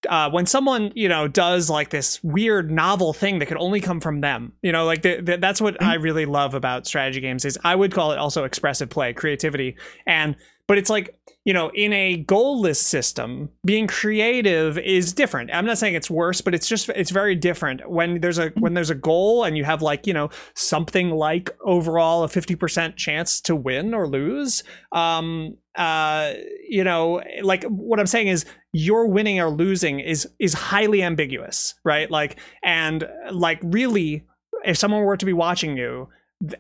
uh, 0.10 0.30
when 0.30 0.46
someone 0.46 0.92
you 0.96 1.08
know 1.08 1.28
does 1.28 1.70
like 1.70 1.90
this 1.90 2.24
weird 2.24 2.72
novel 2.72 3.14
thing 3.14 3.40
that 3.40 3.46
could 3.46 3.58
only 3.58 3.80
come 3.80 4.00
from 4.00 4.22
them 4.22 4.52
you 4.62 4.72
know 4.72 4.86
like 4.86 5.02
the, 5.02 5.22
the, 5.22 5.38
that's 5.38 5.62
what 5.62 5.76
mm-hmm. 5.76 5.86
i 5.86 5.94
really 5.94 6.26
love 6.26 6.54
about 6.54 6.86
strategy 6.86 7.22
games 7.22 7.46
is 7.46 7.58
i 7.64 7.74
would 7.74 7.94
call 7.94 8.12
it 8.12 8.18
also 8.18 8.44
expressive 8.44 8.90
play 8.90 9.14
creativity 9.14 9.78
and 10.06 10.36
but 10.68 10.78
it's 10.78 10.90
like 10.90 11.16
you 11.46 11.54
know 11.54 11.72
in 11.74 11.92
a 11.94 12.24
goalless 12.26 12.78
system 12.78 13.50
being 13.66 13.88
creative 13.88 14.78
is 14.78 15.14
different. 15.14 15.50
I'm 15.54 15.66
not 15.66 15.78
saying 15.78 15.96
it's 15.96 16.10
worse 16.10 16.42
but 16.42 16.54
it's 16.56 16.68
just 16.68 16.90
it's 16.90 17.12
very 17.12 17.36
different 17.36 17.90
when 17.90 18.22
there's 18.22 18.38
a 18.38 18.50
when 18.60 18.74
there's 18.74 18.90
a 18.90 18.96
goal 18.96 19.44
and 19.44 19.58
you 19.58 19.64
have 19.64 19.82
like 19.82 20.08
you 20.08 20.14
know 20.14 20.30
something 20.56 21.10
like 21.12 21.50
overall 21.66 22.24
a 22.24 22.28
50% 22.28 22.96
chance 22.96 23.42
to 23.42 23.56
win 23.56 23.94
or 23.94 24.08
lose. 24.08 24.64
Um 24.92 25.58
uh 25.76 26.34
you 26.70 26.84
know 26.84 27.20
like 27.42 27.64
what 27.64 28.00
i'm 28.00 28.06
saying 28.06 28.28
is 28.28 28.46
your 28.74 29.08
winning 29.08 29.40
or 29.40 29.50
losing 29.50 30.00
is 30.00 30.28
is 30.38 30.54
highly 30.54 31.02
ambiguous 31.02 31.74
right? 31.84 32.10
Like 32.12 32.40
and 32.64 33.08
like 33.32 33.60
really 33.64 34.26
if 34.66 34.78
someone 34.78 35.04
were 35.04 35.18
to 35.18 35.26
be 35.26 35.34
watching 35.34 35.78
you 35.78 36.10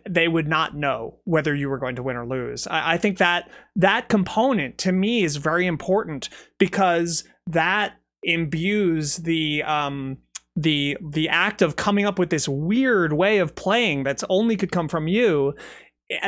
they 0.09 0.27
would 0.27 0.47
not 0.47 0.75
know 0.75 1.17
whether 1.25 1.53
you 1.53 1.69
were 1.69 1.77
going 1.77 1.95
to 1.95 2.03
win 2.03 2.15
or 2.15 2.25
lose. 2.25 2.67
I, 2.67 2.93
I 2.93 2.97
think 2.97 3.17
that 3.17 3.49
that 3.75 4.09
component 4.09 4.77
to 4.79 4.91
me 4.91 5.23
is 5.23 5.35
very 5.35 5.67
important 5.67 6.29
because 6.57 7.23
that 7.47 7.95
imbues 8.23 9.17
the 9.17 9.63
um, 9.63 10.17
the 10.55 10.97
the 11.01 11.29
act 11.29 11.61
of 11.61 11.75
coming 11.75 12.05
up 12.05 12.17
with 12.17 12.29
this 12.29 12.47
weird 12.47 13.13
way 13.13 13.39
of 13.39 13.55
playing 13.55 14.03
that's 14.03 14.23
only 14.29 14.55
could 14.55 14.71
come 14.71 14.87
from 14.87 15.07
you 15.07 15.53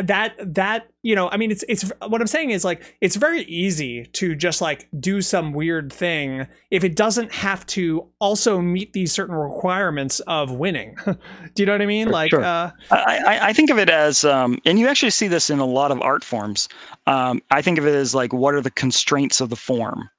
that 0.03 0.36
that 0.39 0.88
you 1.01 1.15
know 1.15 1.29
i 1.29 1.38
mean 1.38 1.51
it's 1.51 1.63
it's 1.67 1.91
what 2.07 2.21
i'm 2.21 2.27
saying 2.27 2.49
is 2.49 2.63
like 2.63 2.95
it's 3.01 3.15
very 3.15 3.43
easy 3.43 4.05
to 4.07 4.36
just 4.36 4.61
like 4.61 4.88
do 4.99 5.21
some 5.21 5.53
weird 5.53 5.91
thing 5.91 6.47
if 6.71 6.83
it 6.83 6.95
doesn't 6.95 7.31
have 7.31 7.65
to 7.65 8.07
also 8.19 8.59
meet 8.59 8.93
these 8.93 9.11
certain 9.11 9.36
requirements 9.36 10.19
of 10.21 10.51
winning. 10.51 10.95
Do 11.05 11.15
you 11.63 11.65
know 11.65 11.73
what 11.73 11.81
i 11.81 11.86
mean? 11.86 12.09
Like 12.09 12.31
sure. 12.31 12.43
uh, 12.43 12.71
I, 12.91 13.39
I 13.49 13.53
think 13.53 13.69
of 13.69 13.77
it 13.77 13.89
as 13.89 14.25
um, 14.25 14.59
and 14.65 14.79
you 14.79 14.88
actually 14.88 15.11
see 15.11 15.27
this 15.27 15.49
in 15.49 15.59
a 15.59 15.65
lot 15.65 15.91
of 15.91 16.01
art 16.01 16.23
forms. 16.23 16.67
Um, 17.07 17.41
i 17.51 17.61
think 17.61 17.77
of 17.77 17.86
it 17.86 17.93
as 17.93 18.15
like 18.15 18.33
what 18.33 18.55
are 18.55 18.61
the 18.61 18.71
constraints 18.71 19.41
of 19.41 19.49
the 19.49 19.55
form 19.55 20.09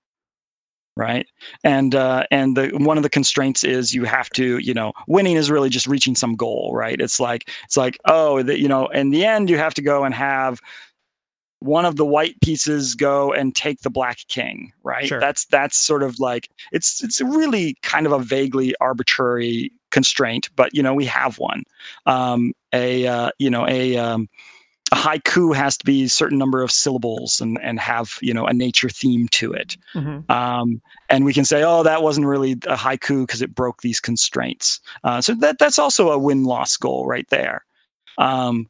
right? 0.96 1.26
And 1.62 1.94
uh, 1.94 2.24
and 2.30 2.56
the 2.56 2.68
one 2.78 2.96
of 2.96 3.02
the 3.02 3.10
constraints 3.10 3.64
is 3.64 3.94
you 3.94 4.04
have 4.04 4.30
to 4.30 4.58
you 4.58 4.74
know 4.74 4.92
winning 5.06 5.36
is 5.36 5.50
really 5.50 5.68
just 5.68 5.86
reaching 5.86 6.16
some 6.16 6.34
goal 6.34 6.72
right? 6.74 7.00
It's 7.00 7.20
like 7.20 7.50
it's 7.64 7.76
like 7.76 7.98
oh 8.06 8.42
that 8.42 8.58
you 8.58 8.68
know 8.68 8.86
in 8.88 9.10
the 9.10 9.24
end 9.24 9.50
you 9.50 9.58
have 9.58 9.74
to 9.74 9.82
go 9.82 10.04
and 10.04 10.14
have 10.14 10.60
one 11.60 11.86
of 11.86 11.96
the 11.96 12.04
white 12.04 12.38
pieces 12.42 12.94
go 12.94 13.32
and 13.32 13.54
take 13.54 13.80
the 13.80 13.90
black 13.90 14.18
king 14.28 14.72
right? 14.82 15.06
Sure. 15.06 15.20
that's 15.20 15.44
that's 15.46 15.76
sort 15.76 16.02
of 16.02 16.18
like 16.18 16.50
it's 16.72 17.02
it's 17.02 17.20
really 17.20 17.76
kind 17.82 18.06
of 18.06 18.12
a 18.12 18.18
vaguely 18.18 18.74
arbitrary 18.80 19.72
constraint 19.90 20.50
but 20.56 20.74
you 20.74 20.82
know 20.82 20.94
we 20.94 21.04
have 21.04 21.38
one. 21.38 21.62
Um 22.06 22.52
a 22.72 23.06
uh, 23.06 23.30
you 23.38 23.50
know 23.50 23.66
a 23.66 23.96
um, 23.96 24.28
a 24.92 24.96
haiku 24.96 25.54
has 25.54 25.76
to 25.76 25.84
be 25.84 26.04
a 26.04 26.08
certain 26.08 26.38
number 26.38 26.62
of 26.62 26.70
syllables 26.70 27.40
and 27.40 27.58
and 27.62 27.80
have 27.80 28.18
you 28.20 28.32
know 28.32 28.46
a 28.46 28.52
nature 28.52 28.88
theme 28.88 29.26
to 29.28 29.52
it 29.52 29.76
mm-hmm. 29.94 30.30
um, 30.30 30.80
and 31.08 31.24
we 31.24 31.34
can 31.34 31.44
say 31.44 31.62
oh 31.64 31.82
that 31.82 32.02
wasn't 32.02 32.26
really 32.26 32.52
a 32.52 32.76
haiku 32.76 33.26
because 33.26 33.42
it 33.42 33.54
broke 33.54 33.82
these 33.82 34.00
constraints 34.00 34.80
uh, 35.04 35.20
so 35.20 35.34
that 35.34 35.58
that's 35.58 35.78
also 35.78 36.10
a 36.10 36.18
win 36.18 36.44
loss 36.44 36.76
goal 36.76 37.06
right 37.06 37.28
there 37.30 37.64
um, 38.18 38.68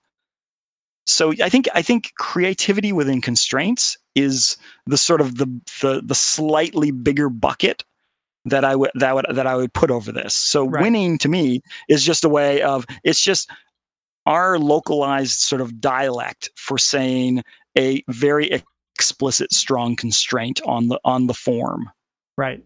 so 1.05 1.33
i 1.43 1.49
think 1.49 1.69
i 1.75 1.83
think 1.83 2.12
creativity 2.17 2.93
within 2.93 3.21
constraints 3.21 3.99
is 4.14 4.57
the 4.87 4.97
sort 4.97 5.21
of 5.21 5.37
the 5.37 5.47
the, 5.83 6.01
the 6.03 6.14
slightly 6.14 6.91
bigger 6.91 7.29
bucket 7.29 7.85
that 8.47 8.64
I 8.64 8.77
would 8.77 8.93
that 8.95 9.14
would 9.14 9.27
that 9.29 9.47
I 9.47 9.57
would 9.57 9.73
put 9.73 9.91
over 9.91 10.12
this. 10.12 10.33
So 10.33 10.69
right. 10.69 10.81
winning 10.81 11.19
to 11.19 11.29
me 11.29 11.62
is 11.89 12.05
just 12.05 12.25
a 12.25 12.29
way 12.29 12.62
of 12.62 12.87
it's 13.03 13.21
just 13.21 13.51
our 14.27 14.59
localized 14.59 15.41
sort 15.41 15.61
of 15.61 15.81
dialect 15.81 16.51
for 16.57 16.79
saying 16.79 17.43
a 17.79 18.03
very 18.09 18.62
explicit 18.95 19.53
strong 19.53 19.97
constraint 19.97 20.61
on 20.66 20.89
the 20.89 21.01
on 21.05 21.27
the 21.27 21.35
form. 21.35 21.91
Right. 22.37 22.62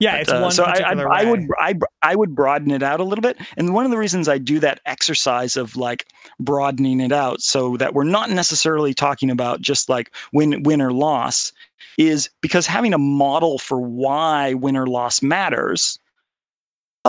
Yeah, 0.00 0.16
it's 0.16 0.30
uh, 0.30 0.40
one 0.40 0.52
so 0.52 0.62
I, 0.62 0.78
I, 0.78 0.92
I, 0.92 1.24
would 1.24 1.48
I, 1.58 1.74
I 2.02 2.14
would 2.14 2.32
broaden 2.32 2.70
it 2.70 2.84
out 2.84 3.00
a 3.00 3.04
little 3.04 3.22
bit, 3.22 3.36
and 3.56 3.74
one 3.74 3.84
of 3.84 3.90
the 3.90 3.98
reasons 3.98 4.28
I 4.28 4.38
do 4.38 4.60
that 4.60 4.80
exercise 4.86 5.56
of 5.56 5.74
like 5.74 6.06
broadening 6.38 7.00
it 7.00 7.10
out 7.10 7.40
so 7.40 7.76
that 7.78 7.94
we're 7.94 8.04
not 8.04 8.30
necessarily 8.30 8.94
talking 8.94 9.28
about 9.28 9.60
just 9.60 9.88
like 9.88 10.14
win 10.32 10.62
win 10.62 10.80
or 10.80 10.92
loss, 10.92 11.52
is 11.98 12.30
because 12.40 12.64
having 12.64 12.94
a 12.94 12.98
model 12.98 13.58
for 13.58 13.80
why 13.80 14.54
win 14.54 14.76
or 14.76 14.86
loss 14.86 15.20
matters. 15.20 15.98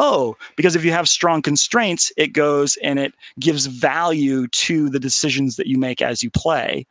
Oh, 0.01 0.37
because 0.55 0.77
if 0.77 0.85
you 0.85 0.93
have 0.93 1.09
strong 1.09 1.41
constraints, 1.41 2.09
it 2.15 2.27
goes 2.27 2.77
and 2.77 2.97
it 2.97 3.13
gives 3.37 3.65
value 3.65 4.47
to 4.47 4.89
the 4.89 4.99
decisions 4.99 5.57
that 5.57 5.67
you 5.67 5.77
make 5.77 6.01
as 6.01 6.23
you 6.23 6.31
play. 6.31 6.87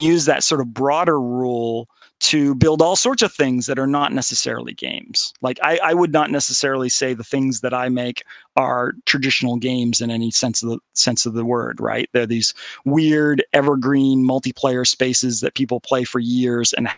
Use 0.00 0.24
that 0.24 0.42
sort 0.42 0.60
of 0.60 0.74
broader 0.74 1.20
rule 1.20 1.88
to 2.18 2.56
build 2.56 2.82
all 2.82 2.96
sorts 2.96 3.22
of 3.22 3.32
things 3.32 3.66
that 3.66 3.78
are 3.78 3.86
not 3.86 4.12
necessarily 4.12 4.74
games. 4.74 5.32
Like 5.42 5.60
I, 5.62 5.78
I, 5.80 5.94
would 5.94 6.12
not 6.12 6.32
necessarily 6.32 6.88
say 6.88 7.14
the 7.14 7.22
things 7.22 7.60
that 7.60 7.72
I 7.72 7.88
make 7.88 8.24
are 8.56 8.94
traditional 9.06 9.56
games 9.56 10.00
in 10.00 10.10
any 10.10 10.32
sense 10.32 10.60
of 10.60 10.70
the 10.70 10.78
sense 10.94 11.24
of 11.24 11.34
the 11.34 11.44
word, 11.44 11.80
right? 11.80 12.10
They're 12.12 12.26
these 12.26 12.52
weird 12.84 13.44
evergreen 13.52 14.26
multiplayer 14.26 14.84
spaces 14.84 15.40
that 15.40 15.54
people 15.54 15.78
play 15.78 16.02
for 16.02 16.18
years 16.18 16.72
and 16.72 16.88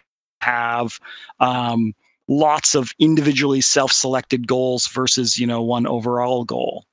have 0.40 0.98
um, 1.40 1.92
lots 2.28 2.74
of 2.74 2.92
individually 2.98 3.60
self-selected 3.60 4.46
goals 4.46 4.86
versus 4.88 5.38
you 5.38 5.46
know 5.46 5.62
one 5.62 5.86
overall 5.86 6.44
goal. 6.44 6.84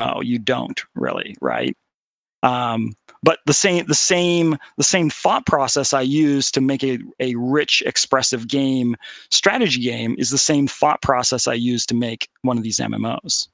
Oh, 0.00 0.20
you 0.20 0.38
don't 0.38 0.80
really, 0.94 1.36
right? 1.40 1.76
Um, 2.42 2.94
but 3.22 3.40
the 3.46 3.52
same 3.52 3.84
the 3.86 3.94
same 3.94 4.56
the 4.76 4.84
same 4.84 5.10
thought 5.10 5.44
process 5.46 5.92
I 5.92 6.02
use 6.02 6.50
to 6.52 6.60
make 6.60 6.84
a, 6.84 6.98
a 7.18 7.34
rich 7.34 7.82
expressive 7.84 8.46
game 8.46 8.96
strategy 9.30 9.80
game 9.80 10.14
is 10.18 10.30
the 10.30 10.38
same 10.38 10.68
thought 10.68 11.02
process 11.02 11.48
I 11.48 11.54
use 11.54 11.84
to 11.86 11.94
make 11.94 12.28
one 12.42 12.56
of 12.56 12.62
these 12.62 12.78
MMOs. 12.78 13.48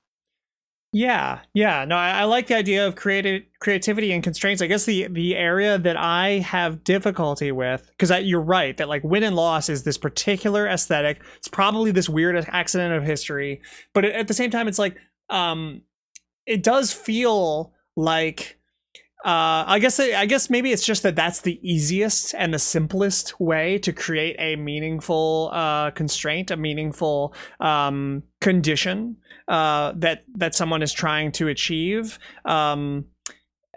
Yeah, 0.97 1.41
yeah. 1.55 1.85
No, 1.85 1.97
I, 1.97 2.21
I, 2.21 2.25
like 2.25 2.47
the 2.47 2.55
idea 2.55 2.87
of 2.87 2.95
creative 2.95 3.43
creativity 3.59 4.13
and 4.13 4.23
constraints. 4.23 4.63
I 4.63 4.69
guess 4.69 4.85
the 4.85 5.09
the 5.09 5.35
area 5.35 5.77
that 5.77 5.97
I 5.97 6.39
have 6.39 6.85
difficulty 6.85 7.51
with, 7.51 7.91
because 7.99 8.13
you're 8.23 8.41
right 8.41 8.77
that 8.77 8.89
like 8.89 9.03
win 9.03 9.25
and 9.25 9.35
loss 9.35 9.69
is 9.69 9.83
this 9.83 9.99
particular 9.99 10.69
aesthetic. 10.69 11.21
It's 11.37 11.49
probably 11.49 11.91
this 11.91 12.09
weird 12.09 12.37
accident 12.49 12.95
of 12.95 13.03
history, 13.03 13.61
but 13.93 14.05
at 14.05 14.29
the 14.29 14.35
same 14.35 14.53
time, 14.53 14.69
it's 14.69 14.79
like 14.79 14.97
um, 15.31 15.83
it 16.47 16.63
does 16.63 16.93
feel 16.93 17.73
like 17.97 18.57
uh, 19.25 19.65
I 19.67 19.79
guess 19.79 19.99
I 19.99 20.27
guess 20.27 20.51
maybe 20.51 20.71
it's 20.71 20.85
just 20.85 21.03
that 21.03 21.17
that's 21.17 21.41
the 21.41 21.59
easiest 21.63 22.35
and 22.35 22.53
the 22.53 22.59
simplest 22.59 23.41
way 23.41 23.79
to 23.79 23.91
create 23.91 24.37
a 24.39 24.57
meaningful 24.57 25.49
uh, 25.51 25.93
constraint, 25.93 26.51
a 26.51 26.59
meaningful 26.59 27.35
um, 27.59 28.23
condition 28.43 29.17
uh, 29.49 29.93
that 29.97 30.25
that 30.35 30.55
someone 30.55 30.83
is 30.83 30.93
trying 30.93 31.33
to 31.33 31.49
achieve. 31.49 32.19
Um, 32.45 33.07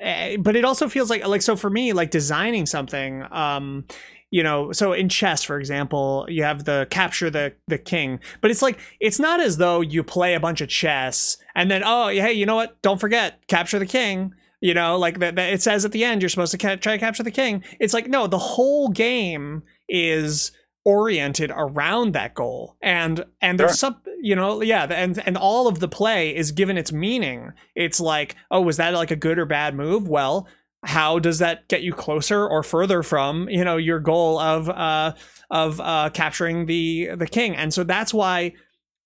eh, 0.02 0.36
but 0.36 0.58
it 0.58 0.66
also 0.66 0.90
feels 0.90 1.10
like 1.10 1.26
like 1.26 1.42
so 1.42 1.56
for 1.56 1.70
me, 1.70 1.94
like 1.94 2.12
designing 2.12 2.66
something. 2.66 3.24
Um, 3.32 3.86
you 4.30 4.44
know 4.44 4.74
so 4.74 4.92
in 4.92 5.08
chess 5.08 5.42
for 5.42 5.58
example 5.58 6.26
you 6.28 6.44
have 6.44 6.66
the 6.66 6.86
capture 6.90 7.30
the 7.30 7.54
the 7.68 7.78
king 7.78 8.20
but 8.42 8.52
it's 8.52 8.62
like 8.62 8.78
it's 9.00 9.22
not 9.22 9.40
as 9.40 9.56
though 9.56 9.80
you 9.80 10.04
play 10.04 10.34
a 10.34 10.40
bunch 10.42 10.60
of 10.60 10.68
chess 10.68 11.38
and 11.56 11.72
then 11.72 11.82
oh 11.86 12.10
hey 12.10 12.34
you 12.34 12.46
know 12.46 12.56
what 12.56 12.82
don't 12.82 13.00
forget 13.00 13.40
capture 13.48 13.80
the 13.80 13.86
king 13.86 14.34
you 14.62 14.74
know 14.74 14.98
like 14.98 15.20
that, 15.20 15.36
that 15.36 15.54
it 15.54 15.62
says 15.62 15.86
at 15.86 15.92
the 15.92 16.04
end 16.04 16.22
you're 16.22 16.30
supposed 16.30 16.52
to 16.52 16.58
ca- 16.58 16.76
try 16.76 16.94
to 16.94 17.00
capture 17.00 17.24
the 17.24 17.32
king. 17.32 17.64
It's 17.80 17.94
like 17.94 18.08
no 18.08 18.28
the 18.28 18.38
whole 18.38 18.90
game 18.90 19.64
is 19.88 20.52
oriented 20.88 21.52
around 21.54 22.14
that 22.14 22.34
goal. 22.34 22.78
And 22.82 23.26
and 23.42 23.60
there's 23.60 23.72
sure. 23.72 23.92
some 23.92 23.98
you 24.22 24.36
know 24.36 24.62
yeah 24.62 24.86
and 24.86 25.22
and 25.28 25.38
all 25.38 25.68
of 25.68 25.80
the 25.80 25.88
play 25.90 26.34
is 26.34 26.52
given 26.54 26.78
its 26.78 26.94
meaning. 26.94 27.52
It's 27.76 28.00
like 28.00 28.36
oh 28.52 28.62
was 28.62 28.78
that 28.78 28.94
like 28.94 29.12
a 29.12 29.18
good 29.18 29.38
or 29.38 29.46
bad 29.46 29.76
move? 29.76 30.08
Well 30.08 30.48
how 30.86 31.20
does 31.20 31.40
that 31.40 31.68
get 31.68 31.82
you 31.82 31.92
closer 31.94 32.48
or 32.48 32.64
further 32.64 33.04
from 33.04 33.50
you 33.50 33.66
know 33.66 33.76
your 33.76 34.00
goal 34.00 34.40
of 34.40 34.70
uh 34.70 35.14
of 35.52 35.82
uh 35.82 36.10
capturing 36.14 36.68
the 36.68 37.10
the 37.16 37.28
king? 37.28 37.54
And 37.54 37.74
so 37.74 37.84
that's 37.84 38.14
why 38.14 38.54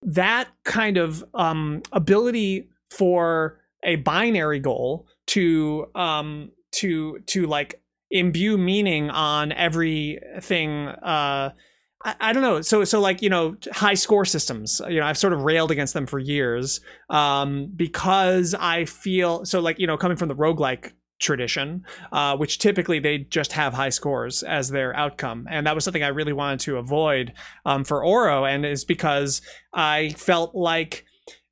that 0.03 0.49
kind 0.63 0.97
of 0.97 1.23
um 1.33 1.81
ability 1.91 2.69
for 2.91 3.59
a 3.83 3.95
binary 3.95 4.59
goal 4.59 5.07
to 5.31 5.87
um 5.95 6.51
to 6.71 7.19
to 7.25 7.45
like 7.47 7.81
imbue 8.09 8.57
meaning 8.57 9.09
on 9.09 9.51
everything 9.51 10.87
uh 10.87 11.51
I, 12.03 12.15
I 12.19 12.33
don't 12.33 12.43
know. 12.43 12.61
So, 12.61 12.83
so 12.83 12.99
like 12.99 13.21
you 13.21 13.29
know, 13.29 13.55
high 13.71 13.93
score 13.93 14.25
systems. 14.25 14.81
You 14.89 14.99
know, 14.99 15.05
I've 15.05 15.17
sort 15.17 15.33
of 15.33 15.41
railed 15.41 15.71
against 15.71 15.93
them 15.93 16.05
for 16.05 16.19
years 16.19 16.81
um, 17.09 17.71
because 17.75 18.55
I 18.59 18.85
feel 18.85 19.45
so. 19.45 19.59
Like 19.59 19.79
you 19.79 19.87
know, 19.87 19.97
coming 19.97 20.17
from 20.17 20.27
the 20.27 20.35
roguelike 20.35 20.93
tradition, 21.19 21.85
uh, 22.11 22.35
which 22.35 22.57
typically 22.59 22.99
they 22.99 23.19
just 23.19 23.53
have 23.53 23.73
high 23.73 23.89
scores 23.89 24.43
as 24.43 24.69
their 24.69 24.95
outcome. 24.95 25.47
And 25.49 25.67
that 25.67 25.75
was 25.75 25.83
something 25.83 26.03
I 26.03 26.07
really 26.07 26.33
wanted 26.33 26.59
to 26.61 26.77
avoid 26.77 27.33
um, 27.65 27.83
for 27.83 28.03
Oro, 28.03 28.45
and 28.45 28.65
is 28.65 28.83
because 28.83 29.41
I 29.73 30.09
felt 30.17 30.55
like 30.55 31.05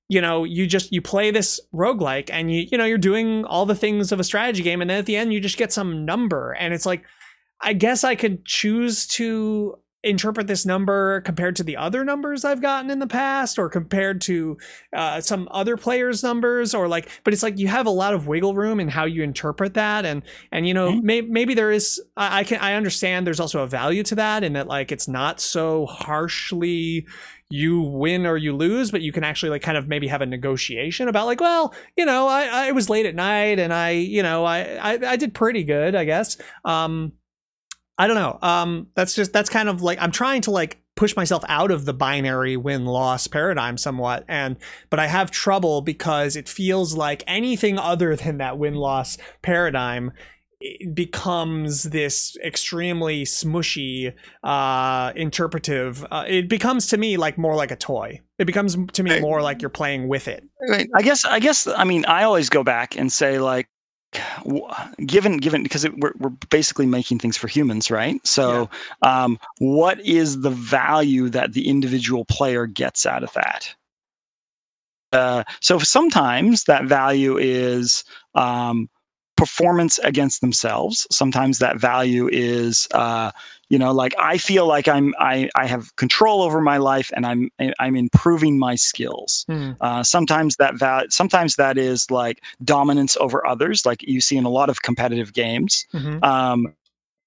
you 0.09 0.19
know, 0.19 0.43
you 0.43 0.67
just 0.67 0.91
you 0.91 1.01
play 1.01 1.31
this 1.31 1.59
roguelike 1.73 2.29
and 2.31 2.51
you 2.51 2.67
you 2.69 2.77
know, 2.77 2.85
you're 2.85 2.97
doing 2.97 3.45
all 3.45 3.65
the 3.65 3.75
things 3.75 4.11
of 4.11 4.19
a 4.19 4.23
strategy 4.23 4.63
game 4.63 4.81
and 4.81 4.89
then 4.89 4.97
at 4.97 5.05
the 5.05 5.15
end 5.15 5.31
you 5.31 5.39
just 5.39 5.57
get 5.57 5.71
some 5.71 6.03
number. 6.03 6.51
And 6.53 6.73
it's 6.73 6.85
like 6.85 7.03
I 7.61 7.73
guess 7.73 8.03
I 8.03 8.15
could 8.15 8.43
choose 8.45 9.05
to 9.07 9.77
interpret 10.03 10.47
this 10.47 10.65
number 10.65 11.19
compared 11.21 11.55
to 11.57 11.63
the 11.63 11.75
other 11.75 12.05
numbers 12.05 12.45
I've 12.45 12.61
gotten 12.61 12.89
in 12.89 12.99
the 12.99 13.07
past 13.07 13.59
or 13.59 13.67
compared 13.67 14.21
to 14.21 14.57
uh, 14.93 15.19
some 15.19 15.49
other 15.51 15.75
players' 15.75 16.23
numbers 16.23 16.73
or 16.73 16.87
like 16.87 17.09
but 17.25 17.33
it's 17.33 17.43
like 17.43 17.59
you 17.59 17.67
have 17.67 17.85
a 17.85 17.91
lot 17.91 18.13
of 18.13 18.25
wiggle 18.25 18.53
room 18.53 18.79
in 18.79 18.87
how 18.87 19.03
you 19.03 19.23
interpret 19.23 19.73
that 19.73 20.05
and 20.05 20.23
and 20.51 20.65
you 20.67 20.73
know 20.73 20.91
mm-hmm. 20.91 21.05
may, 21.05 21.21
maybe 21.21 21.53
there 21.53 21.71
is 21.71 22.01
I, 22.15 22.39
I 22.39 22.43
can 22.45 22.59
I 22.61 22.75
understand 22.75 23.27
there's 23.27 23.41
also 23.41 23.61
a 23.61 23.67
value 23.67 24.03
to 24.03 24.15
that 24.15 24.43
in 24.43 24.53
that 24.53 24.67
like 24.67 24.91
it's 24.91 25.07
not 25.07 25.41
so 25.41 25.85
harshly 25.85 27.05
you 27.51 27.81
win 27.81 28.27
or 28.27 28.37
you 28.37 28.55
lose, 28.55 28.91
but 28.91 29.01
you 29.01 29.11
can 29.11 29.23
actually 29.23 29.49
like 29.49 29.63
kind 29.63 29.77
of 29.77 29.87
maybe 29.87 30.07
have 30.07 30.21
a 30.21 30.25
negotiation 30.25 31.07
about 31.07 31.25
like, 31.25 31.41
well, 31.41 31.73
you 31.97 32.05
know, 32.05 32.27
I, 32.27 32.67
I 32.67 32.71
was 32.73 32.89
late 32.89 33.07
at 33.07 33.15
night 33.15 33.57
and 33.57 33.73
I, 33.73 33.91
you 33.91 34.21
know, 34.21 34.45
I, 34.45 34.59
I, 34.75 34.99
I 35.03 35.15
did 35.15 35.33
pretty 35.33 35.63
good, 35.63 35.95
I 35.95 36.05
guess. 36.05 36.37
Um, 36.63 37.13
I 37.99 38.07
don't 38.07 38.15
know. 38.15 38.39
Um, 38.41 38.87
that's 38.95 39.13
just 39.13 39.33
that's 39.33 39.49
kind 39.49 39.67
of 39.67 39.81
like 39.81 39.99
I'm 40.01 40.11
trying 40.11 40.41
to 40.43 40.51
like 40.51 40.81
push 40.95 41.15
myself 41.17 41.43
out 41.49 41.69
of 41.69 41.83
the 41.85 41.93
binary 41.93 42.55
win 42.55 42.85
loss 42.85 43.27
paradigm 43.27 43.77
somewhat 43.77 44.25
and 44.27 44.57
but 44.89 44.99
I 44.99 45.07
have 45.07 45.31
trouble 45.31 45.81
because 45.81 46.35
it 46.35 46.49
feels 46.49 46.95
like 46.95 47.23
anything 47.27 47.77
other 47.77 48.15
than 48.15 48.37
that 48.37 48.57
win 48.57 48.75
loss 48.75 49.17
paradigm 49.41 50.11
becomes 50.93 51.83
this 51.83 52.35
extremely 52.43 53.23
smushy 53.23 54.13
uh 54.43 55.13
interpretive 55.15 56.05
uh, 56.11 56.25
it 56.27 56.49
becomes 56.49 56.87
to 56.87 56.97
me 56.97 57.15
like 57.15 57.37
more 57.37 57.55
like 57.55 57.71
a 57.71 57.77
toy. 57.77 58.19
It 58.37 58.45
becomes 58.45 58.77
to 58.93 59.03
me 59.03 59.19
more 59.19 59.41
like 59.41 59.61
you're 59.61 59.69
playing 59.69 60.07
with 60.07 60.29
it. 60.29 60.43
I 60.95 61.01
guess 61.01 61.25
i 61.25 61.39
guess 61.39 61.67
i 61.67 61.83
mean 61.83 62.05
i 62.05 62.23
always 62.23 62.49
go 62.49 62.63
back 62.63 62.97
and 62.97 63.11
say 63.11 63.39
like 63.39 63.67
given 65.05 65.37
given 65.37 65.61
because 65.61 65.85
it, 65.85 65.95
we're, 65.99 66.13
we're 66.17 66.29
basically 66.49 66.87
making 66.87 67.19
things 67.19 67.37
for 67.37 67.47
humans 67.47 67.91
right 67.91 68.25
so 68.25 68.67
yeah. 69.03 69.23
um 69.23 69.39
what 69.59 69.99
is 70.01 70.41
the 70.41 70.49
value 70.49 71.29
that 71.29 71.53
the 71.53 71.67
individual 71.67 72.25
player 72.25 72.65
gets 72.65 73.05
out 73.05 73.23
of 73.23 73.31
that 73.33 73.75
uh, 75.11 75.43
so 75.59 75.79
sometimes 75.79 76.65
that 76.65 76.85
value 76.85 77.37
is 77.37 78.03
um, 78.35 78.89
performance 79.37 79.99
against 79.99 80.41
themselves. 80.41 81.07
Sometimes 81.11 81.59
that 81.59 81.77
value 81.77 82.29
is, 82.31 82.87
uh, 82.91 83.31
you 83.69 83.77
know, 83.77 83.91
like 83.91 84.13
I 84.19 84.37
feel 84.37 84.65
like 84.65 84.87
I'm 84.87 85.13
I 85.19 85.49
I 85.55 85.67
have 85.67 85.95
control 85.95 86.41
over 86.41 86.59
my 86.59 86.77
life 86.77 87.11
and 87.15 87.25
I'm 87.25 87.49
I'm 87.79 87.95
improving 87.95 88.57
my 88.57 88.75
skills. 88.75 89.45
Mm. 89.49 89.77
Uh, 89.79 90.03
sometimes 90.03 90.55
that 90.57 90.75
val- 90.75 91.05
sometimes 91.09 91.55
that 91.55 91.77
is 91.77 92.09
like 92.09 92.43
dominance 92.63 93.15
over 93.17 93.45
others, 93.45 93.85
like 93.85 94.01
you 94.03 94.21
see 94.21 94.37
in 94.37 94.45
a 94.45 94.49
lot 94.49 94.69
of 94.69 94.81
competitive 94.81 95.33
games. 95.33 95.85
Mm-hmm. 95.93 96.23
Um, 96.23 96.73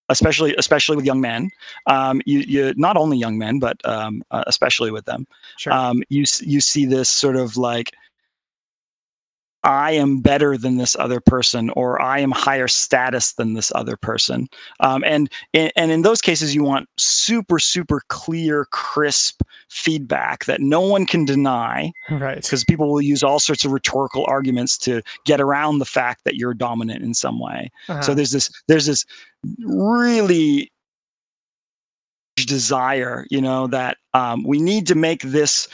especially 0.09 0.55
especially 0.57 0.97
with 0.97 1.05
young 1.05 1.21
men. 1.21 1.51
Um, 1.87 2.21
you, 2.27 2.41
you 2.41 2.75
not 2.77 2.97
only 2.97 3.17
young 3.17 3.39
men, 3.39 3.59
but 3.59 3.77
um, 3.87 4.23
uh, 4.31 4.45
especially 4.47 4.91
with 4.91 5.05
them. 5.05 5.27
Sure. 5.57 5.73
Um, 5.73 6.03
you 6.09 6.25
you 6.41 6.61
see 6.61 6.85
this 6.87 7.09
sort 7.09 7.37
of 7.37 7.57
like 7.57 7.93
I 9.65 9.93
am 9.93 10.21
better 10.21 10.57
than 10.59 10.77
this 10.77 10.97
other 10.99 11.21
person, 11.21 11.71
or 11.71 12.01
I 12.01 12.19
am 12.19 12.31
higher 12.33 12.69
status 12.69 13.35
than 13.35 13.55
this 13.55 13.71
other 13.75 13.97
person. 13.97 14.49
Um, 14.81 15.05
and 15.05 15.31
and 15.55 15.93
in 15.93 16.03
those 16.03 16.21
cases, 16.21 16.55
you 16.55 16.65
want 16.65 16.89
super 16.97 17.59
super 17.59 18.03
clear, 18.09 18.67
crisp 18.67 19.43
feedback 19.69 20.45
that 20.47 20.61
no 20.61 20.81
one 20.81 21.07
can 21.07 21.25
deny. 21.25 21.93
Right. 22.11 22.43
Because 22.43 22.65
people 22.65 22.91
will 22.91 23.03
use 23.03 23.23
all 23.23 23.39
sorts 23.39 23.65
of 23.65 23.73
rhetorical 23.73 24.25
arguments 24.27 24.77
to 24.79 25.03
get 25.25 25.41
around 25.41 25.79
the 25.79 25.85
fact 25.85 26.25
that 26.25 26.37
you're 26.37 26.55
dominant 26.55 27.03
in 27.03 27.15
some 27.15 27.39
way. 27.39 27.71
Uh-huh. 27.89 28.03
So 28.03 28.15
there's 28.15 28.33
this 28.33 28.51
there's 28.69 28.87
this 28.87 29.05
really 29.65 30.71
desire, 32.47 33.27
you 33.31 33.41
know, 33.41 33.67
that 33.69 33.99
um, 34.15 34.43
we 34.45 34.61
need 34.61 34.87
to 34.89 34.95
make 34.95 35.23
this 35.23 35.69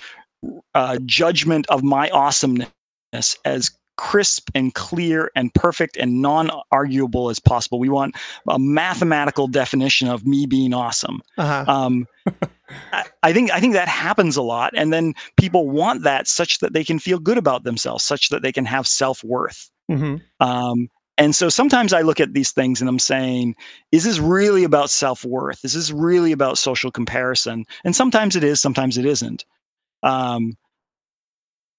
uh, 0.74 0.98
judgment 1.06 1.66
of 1.68 1.82
my 1.82 2.10
awesomeness 2.10 2.68
as 3.12 3.70
crisp 3.98 4.48
and 4.54 4.72
clear 4.74 5.30
and 5.34 5.52
perfect 5.52 5.96
and 5.96 6.22
non-arguable 6.22 7.28
as 7.28 7.40
possible. 7.40 7.78
We 7.78 7.88
want 7.88 8.14
a 8.48 8.58
mathematical 8.58 9.48
definition 9.48 10.08
of 10.08 10.24
me 10.24 10.46
being 10.46 10.72
awesome. 10.72 11.20
Uh-huh. 11.36 11.64
Um, 11.70 12.06
I, 12.92 13.04
I 13.22 13.32
think 13.32 13.50
I 13.50 13.60
think 13.60 13.74
that 13.74 13.88
happens 13.88 14.36
a 14.36 14.42
lot, 14.42 14.72
and 14.76 14.92
then 14.92 15.14
people 15.36 15.68
want 15.68 16.04
that 16.04 16.28
such 16.28 16.58
that 16.58 16.72
they 16.72 16.84
can 16.84 16.98
feel 16.98 17.18
good 17.18 17.38
about 17.38 17.64
themselves, 17.64 18.04
such 18.04 18.28
that 18.28 18.42
they 18.42 18.52
can 18.52 18.64
have 18.64 18.86
self 18.86 19.24
worth. 19.24 19.70
Mm-hmm. 19.90 20.16
Um, 20.46 20.88
and 21.18 21.34
so 21.34 21.48
sometimes 21.48 21.92
I 21.92 22.02
look 22.02 22.20
at 22.20 22.32
these 22.32 22.52
things 22.52 22.80
and 22.80 22.88
I'm 22.88 23.00
saying, 23.00 23.56
is 23.90 24.04
this 24.04 24.20
really 24.20 24.62
about 24.62 24.90
self 24.90 25.24
worth? 25.24 25.64
Is 25.64 25.72
this 25.72 25.90
really 25.90 26.30
about 26.30 26.58
social 26.58 26.92
comparison? 26.92 27.64
And 27.84 27.96
sometimes 27.96 28.36
it 28.36 28.44
is, 28.44 28.60
sometimes 28.60 28.96
it 28.96 29.04
isn't. 29.04 29.44
Um, 30.04 30.56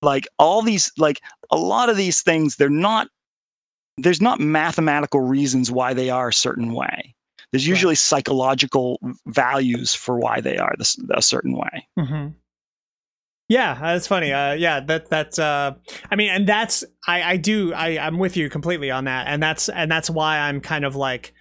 like 0.01 0.27
all 0.37 0.61
these, 0.61 0.91
like 0.97 1.19
a 1.51 1.57
lot 1.57 1.89
of 1.89 1.97
these 1.97 2.21
things, 2.21 2.55
they're 2.55 2.69
not, 2.69 3.07
there's 3.97 4.21
not 4.21 4.39
mathematical 4.39 5.21
reasons 5.21 5.71
why 5.71 5.93
they 5.93 6.09
are 6.09 6.29
a 6.29 6.33
certain 6.33 6.73
way. 6.73 7.15
There's 7.51 7.67
usually 7.67 7.91
right. 7.91 7.97
psychological 7.97 8.99
values 9.25 9.95
for 9.95 10.19
why 10.19 10.39
they 10.39 10.57
are 10.57 10.73
this, 10.77 10.97
a 11.13 11.21
certain 11.21 11.57
way. 11.57 11.87
Mm-hmm. 11.97 12.27
Yeah, 13.49 13.79
that's 13.81 14.05
funny. 14.05 14.31
Uh, 14.31 14.53
yeah, 14.53 14.79
that 14.81 15.09
that's. 15.09 15.39
Uh, 15.39 15.73
I 16.11 16.15
mean, 16.15 16.29
and 16.29 16.47
that's 16.47 16.83
I 17.07 17.23
I 17.23 17.37
do 17.37 17.73
I 17.73 17.97
I'm 17.97 18.19
with 18.19 18.37
you 18.37 18.47
completely 18.47 18.91
on 18.91 19.05
that, 19.05 19.25
and 19.27 19.41
that's 19.41 19.67
and 19.69 19.91
that's 19.91 20.07
why 20.07 20.37
I'm 20.37 20.61
kind 20.61 20.85
of 20.85 20.95
like, 20.95 21.33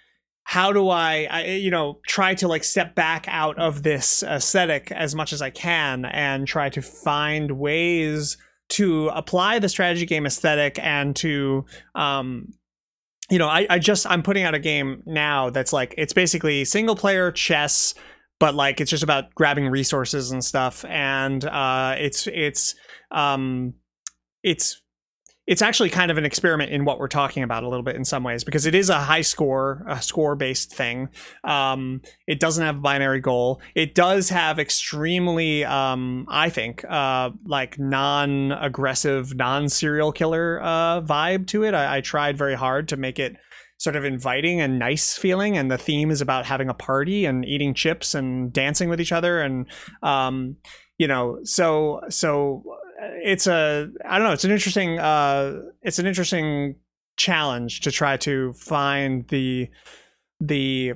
how 0.45 0.73
do 0.73 0.89
I, 0.89 1.29
I 1.31 1.45
you 1.45 1.71
know 1.71 2.01
try 2.09 2.35
to 2.37 2.49
like 2.49 2.65
step 2.65 2.95
back 2.95 3.27
out 3.29 3.59
of 3.59 3.83
this 3.83 4.23
aesthetic 4.23 4.91
as 4.91 5.15
much 5.15 5.35
as 5.35 5.43
I 5.43 5.51
can 5.51 6.07
and 6.07 6.49
try 6.49 6.71
to 6.71 6.81
find 6.81 7.59
ways 7.59 8.39
to 8.71 9.09
apply 9.09 9.59
the 9.59 9.69
strategy 9.69 10.07
game 10.07 10.27
aesthetic 10.27 10.79
and 10.81 11.17
to 11.17 11.65
um 11.95 12.53
you 13.31 13.39
know 13.39 13.49
I, 13.49 13.67
I 13.71 13.79
just 13.79 14.07
i'm 14.07 14.23
putting 14.23 14.45
out 14.45 14.55
a 14.55 14.59
game 14.59 15.03
now 15.07 15.51
that's 15.51 15.73
like 15.73 15.95
it's 15.97 16.13
basically 16.13 16.65
single 16.65 16.97
player 16.97 17.33
chess 17.33 17.95
but 18.39 18.55
like 18.55 18.81
it's 18.81 18.91
just 18.91 19.03
about 19.03 19.35
grabbing 19.35 19.69
resources 19.69 20.31
and 20.31 20.45
stuff. 20.45 20.85
And 20.85 21.45
uh 21.45 21.97
it's 21.99 22.27
it's 22.29 22.75
um 23.11 23.75
it's 24.43 24.81
it's 25.49 25.63
actually 25.63 25.89
kind 25.89 26.11
of 26.11 26.19
an 26.19 26.27
experiment 26.27 26.71
in 26.71 26.85
what 26.85 26.99
we're 26.99 27.09
talking 27.09 27.43
about 27.43 27.63
a 27.65 27.69
little 27.69 27.83
bit 27.83 27.97
in 27.97 28.05
some 28.05 28.23
ways 28.23 28.45
because 28.45 28.67
it 28.67 28.75
is 28.75 28.91
a 28.91 28.99
high 28.99 29.23
score, 29.23 29.83
a 29.89 30.03
score 30.03 30.37
based 30.37 30.75
thing. 30.75 31.09
Um, 31.43 32.03
it 32.27 32.39
doesn't 32.39 32.63
have 32.63 32.77
a 32.77 32.81
binary 32.81 33.21
goal. 33.21 33.63
It 33.75 33.95
does 33.95 34.29
have 34.29 34.59
extremely, 34.59 35.65
um, 35.65 36.27
I 36.29 36.51
think, 36.51 36.85
uh, 36.85 37.31
like 37.47 37.79
non 37.79 38.53
aggressive, 38.53 39.35
non 39.35 39.71
serial 39.71 40.13
killer 40.13 40.61
uh, 40.63 41.01
vibe 41.01 41.47
to 41.49 41.65
it. 41.65 41.73
I, 41.73 41.97
I 41.97 42.01
tried 42.03 42.37
very 42.37 42.55
hard 42.55 42.87
to 42.89 42.99
make 42.99 43.19
it 43.19 43.37
sort 43.79 43.97
of 43.97 44.05
inviting 44.05 44.61
and 44.61 44.79
nice 44.79 45.17
feeling 45.17 45.57
and 45.57 45.71
the 45.71 45.79
theme 45.79 46.11
is 46.11 46.21
about 46.21 46.45
having 46.45 46.69
a 46.69 46.75
party 46.75 47.25
and 47.25 47.45
eating 47.47 47.73
chips 47.73 48.13
and 48.13 48.53
dancing 48.53 48.89
with 48.89 49.01
each 49.01 49.13
other 49.13 49.41
and 49.41 49.67
um, 50.03 50.57
you 50.99 51.07
know 51.07 51.39
so 51.45 52.01
so 52.09 52.65
it's 52.99 53.47
a 53.47 53.91
I 54.05 54.19
don't 54.19 54.27
know. 54.27 54.33
It's 54.33 54.45
an 54.45 54.51
interesting 54.51 54.99
uh, 54.99 55.61
it's 55.83 55.99
an 55.99 56.07
interesting 56.07 56.77
challenge 57.17 57.81
to 57.81 57.91
try 57.91 58.17
to 58.19 58.53
find 58.55 59.27
the 59.29 59.69
the 60.41 60.95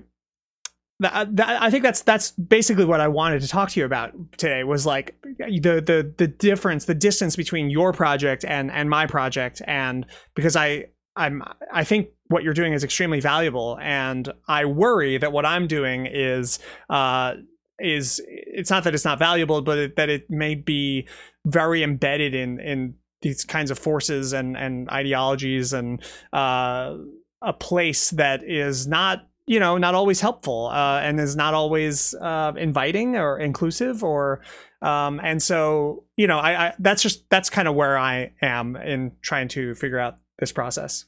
uh, 1.03 1.27
I 1.39 1.71
think 1.71 1.83
that's 1.83 2.03
that's 2.03 2.31
basically 2.33 2.85
what 2.85 3.01
I 3.01 3.09
wanted 3.09 3.43
to 3.43 3.49
talk 3.49 3.71
to 3.71 3.81
you 3.81 3.87
about 3.87 4.13
today 4.37 4.65
was 4.65 4.87
like 4.87 5.17
the 5.39 5.83
the 5.85 6.13
the 6.17 6.29
difference, 6.29 6.85
the 6.85 6.95
distance 6.95 7.37
between 7.37 7.71
your 7.71 7.93
project 7.93 8.45
and 8.45 8.71
and 8.71 8.89
my 8.89 9.07
project, 9.07 9.63
and 9.67 10.07
because 10.35 10.57
I 10.57 10.87
I'm 11.17 11.43
I 11.73 11.85
think 11.85 12.09
what 12.29 12.43
you're 12.43 12.55
doing 12.55 12.73
is 12.73 12.85
extremely 12.85 13.21
valuable, 13.21 13.79
and 13.81 14.33
I 14.49 14.65
worry 14.65 15.19
that 15.19 15.33
what 15.33 15.45
I'm 15.45 15.67
doing 15.67 16.07
is 16.07 16.59
uh, 16.89 17.35
is 17.83 18.21
it's 18.27 18.71
not 18.71 18.85
that 18.85 18.95
it's 18.95 19.05
not 19.05 19.19
valuable, 19.19 19.63
but 19.63 19.79
it, 19.79 19.97
that 19.97 20.09
it 20.09 20.31
may 20.31 20.55
be 20.55 21.07
very 21.45 21.83
embedded 21.83 22.35
in 22.35 22.61
in 22.61 22.95
these 23.23 23.45
kinds 23.45 23.71
of 23.71 23.79
forces 23.79 24.33
and 24.33 24.57
and 24.57 24.89
ideologies 24.91 25.73
and 25.73 26.03
uh, 26.33 26.95
a 27.41 27.53
place 27.53 28.11
that 28.11 28.43
is 28.45 28.87
not 28.87 29.27
you 29.47 29.59
know 29.59 29.79
not 29.79 29.95
always 29.95 30.21
helpful 30.21 30.67
uh, 30.67 31.01
and 31.01 31.19
is 31.19 31.37
not 31.37 31.55
always 31.55 32.15
uh, 32.15 32.53
inviting 32.57 33.17
or 33.17 33.39
inclusive 33.39 34.05
or 34.05 34.41
um, 34.83 35.21
and 35.23 35.43
so 35.43 36.05
you 36.17 36.27
know 36.27 36.39
I, 36.39 36.67
I 36.67 36.75
that's 36.79 37.03
just 37.03 37.29
that's 37.31 37.51
kind 37.51 37.69
of 37.69 37.75
where 37.75 37.99
I 37.99 38.33
am 38.43 38.77
in 38.77 39.13
trying 39.23 39.49
to 39.49 39.75
figure 39.75 39.99
out 39.99 40.19
this 40.39 40.53
process. 40.53 41.07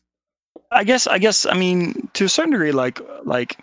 I 0.71 0.85
guess 0.85 1.07
I 1.07 1.19
guess 1.19 1.47
I 1.47 1.55
mean 1.55 2.09
to 2.15 2.25
a 2.25 2.29
certain 2.29 2.53
degree 2.53 2.73
like 2.73 3.01
like 3.25 3.59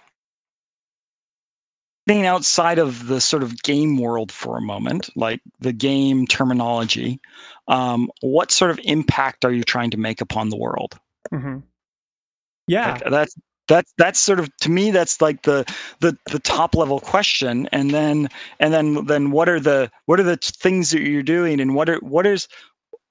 being 2.08 2.26
outside 2.26 2.80
of 2.80 3.08
the 3.08 3.22
sort 3.22 3.44
of 3.44 3.62
game 3.64 3.98
world 3.98 4.32
for 4.32 4.58
a 4.58 4.62
moment, 4.62 5.10
like 5.16 5.42
the 5.60 5.74
game 5.74 6.26
terminology, 6.26 7.20
um, 7.68 8.10
what 8.22 8.52
sort 8.52 8.72
of 8.72 8.80
impact 8.84 9.46
are 9.46 9.54
you 9.54 9.64
trying 9.64 9.92
to 9.92 9.98
make 9.98 10.22
upon 10.22 10.50
the 10.50 10.58
world? 10.58 11.00
Mm-hmm. 11.32 11.60
Yeah, 12.68 12.94
like 12.94 13.04
that's 13.10 13.36
that's 13.68 13.94
that's 13.98 14.20
sort 14.20 14.40
of 14.40 14.56
to 14.58 14.70
me 14.70 14.92
that's 14.92 15.22
like 15.22 15.44
the 15.44 15.64
the 16.00 16.18
the 16.32 16.40
top 16.40 16.76
level 16.76 17.00
question 17.00 17.70
and 17.72 17.92
then 17.92 18.28
and 18.60 18.74
then 18.74 19.06
then 19.06 19.32
what 19.32 19.48
are 19.48 19.60
the 19.60 19.90
what 20.06 20.20
are 20.20 20.24
the 20.24 20.38
things 20.38 20.92
that 20.92 21.02
you're 21.02 21.24
doing 21.24 21.62
and 21.62 21.76
what 21.76 21.90
are 21.90 21.98
what 22.00 22.26
is 22.26 22.48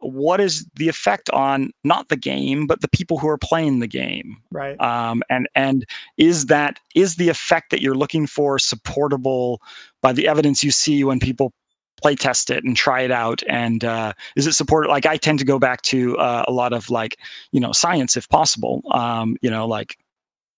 what 0.01 0.41
is 0.41 0.67
the 0.77 0.89
effect 0.89 1.31
on 1.31 1.71
not 1.85 2.09
the 2.09 2.17
game 2.17 2.67
but 2.67 2.81
the 2.81 2.89
people 2.89 3.19
who 3.19 3.29
are 3.29 3.39
playing 3.39 3.81
the 3.81 3.87
game? 3.87 4.37
Right. 4.51 4.81
Um, 4.81 5.23
and 5.31 5.49
and 5.55 5.85
is 6.17 6.47
that 6.47 6.79
is 6.95 7.17
the 7.17 7.29
effect 7.29 7.71
that 7.71 7.81
you're 7.81 7.95
looking 7.95 8.27
for 8.27 8.59
supportable 8.59 9.61
by 10.03 10.13
the 10.13 10.27
evidence 10.27 10.65
you 10.65 10.71
see 10.71 11.05
when 11.05 11.21
people 11.21 11.53
play 12.01 12.15
test 12.15 12.51
it 12.51 12.65
and 12.65 12.77
try 12.77 13.03
it 13.03 13.11
out? 13.11 13.43
And 13.49 13.85
uh, 13.85 14.15
is 14.37 14.47
it 14.47 14.55
supported 14.55 14.89
like 14.89 15.07
i 15.07 15.17
tend 15.17 15.39
to 15.39 15.45
go 15.45 15.59
back 15.59 15.83
to 15.83 16.17
uh, 16.19 16.45
a 16.49 16.53
lot 16.53 16.73
of 16.73 16.91
like 16.91 17.19
you 17.53 17.61
know 17.61 17.73
science 17.73 18.17
if 18.17 18.29
possible. 18.29 18.83
Um, 18.91 19.37
you 19.43 19.51
know 19.51 19.67
like 19.67 19.99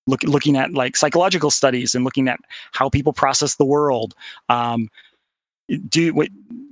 look, 0.07 0.23
looking 0.25 0.57
at 0.57 0.73
like 0.73 0.97
psychological 0.97 1.51
studies 1.51 1.95
and 1.95 2.05
looking 2.05 2.29
at 2.29 2.41
how 2.73 2.89
people 2.89 3.13
process 3.13 3.57
the 3.57 3.65
world. 3.65 4.15
Um, 4.49 4.89
do 5.89 6.13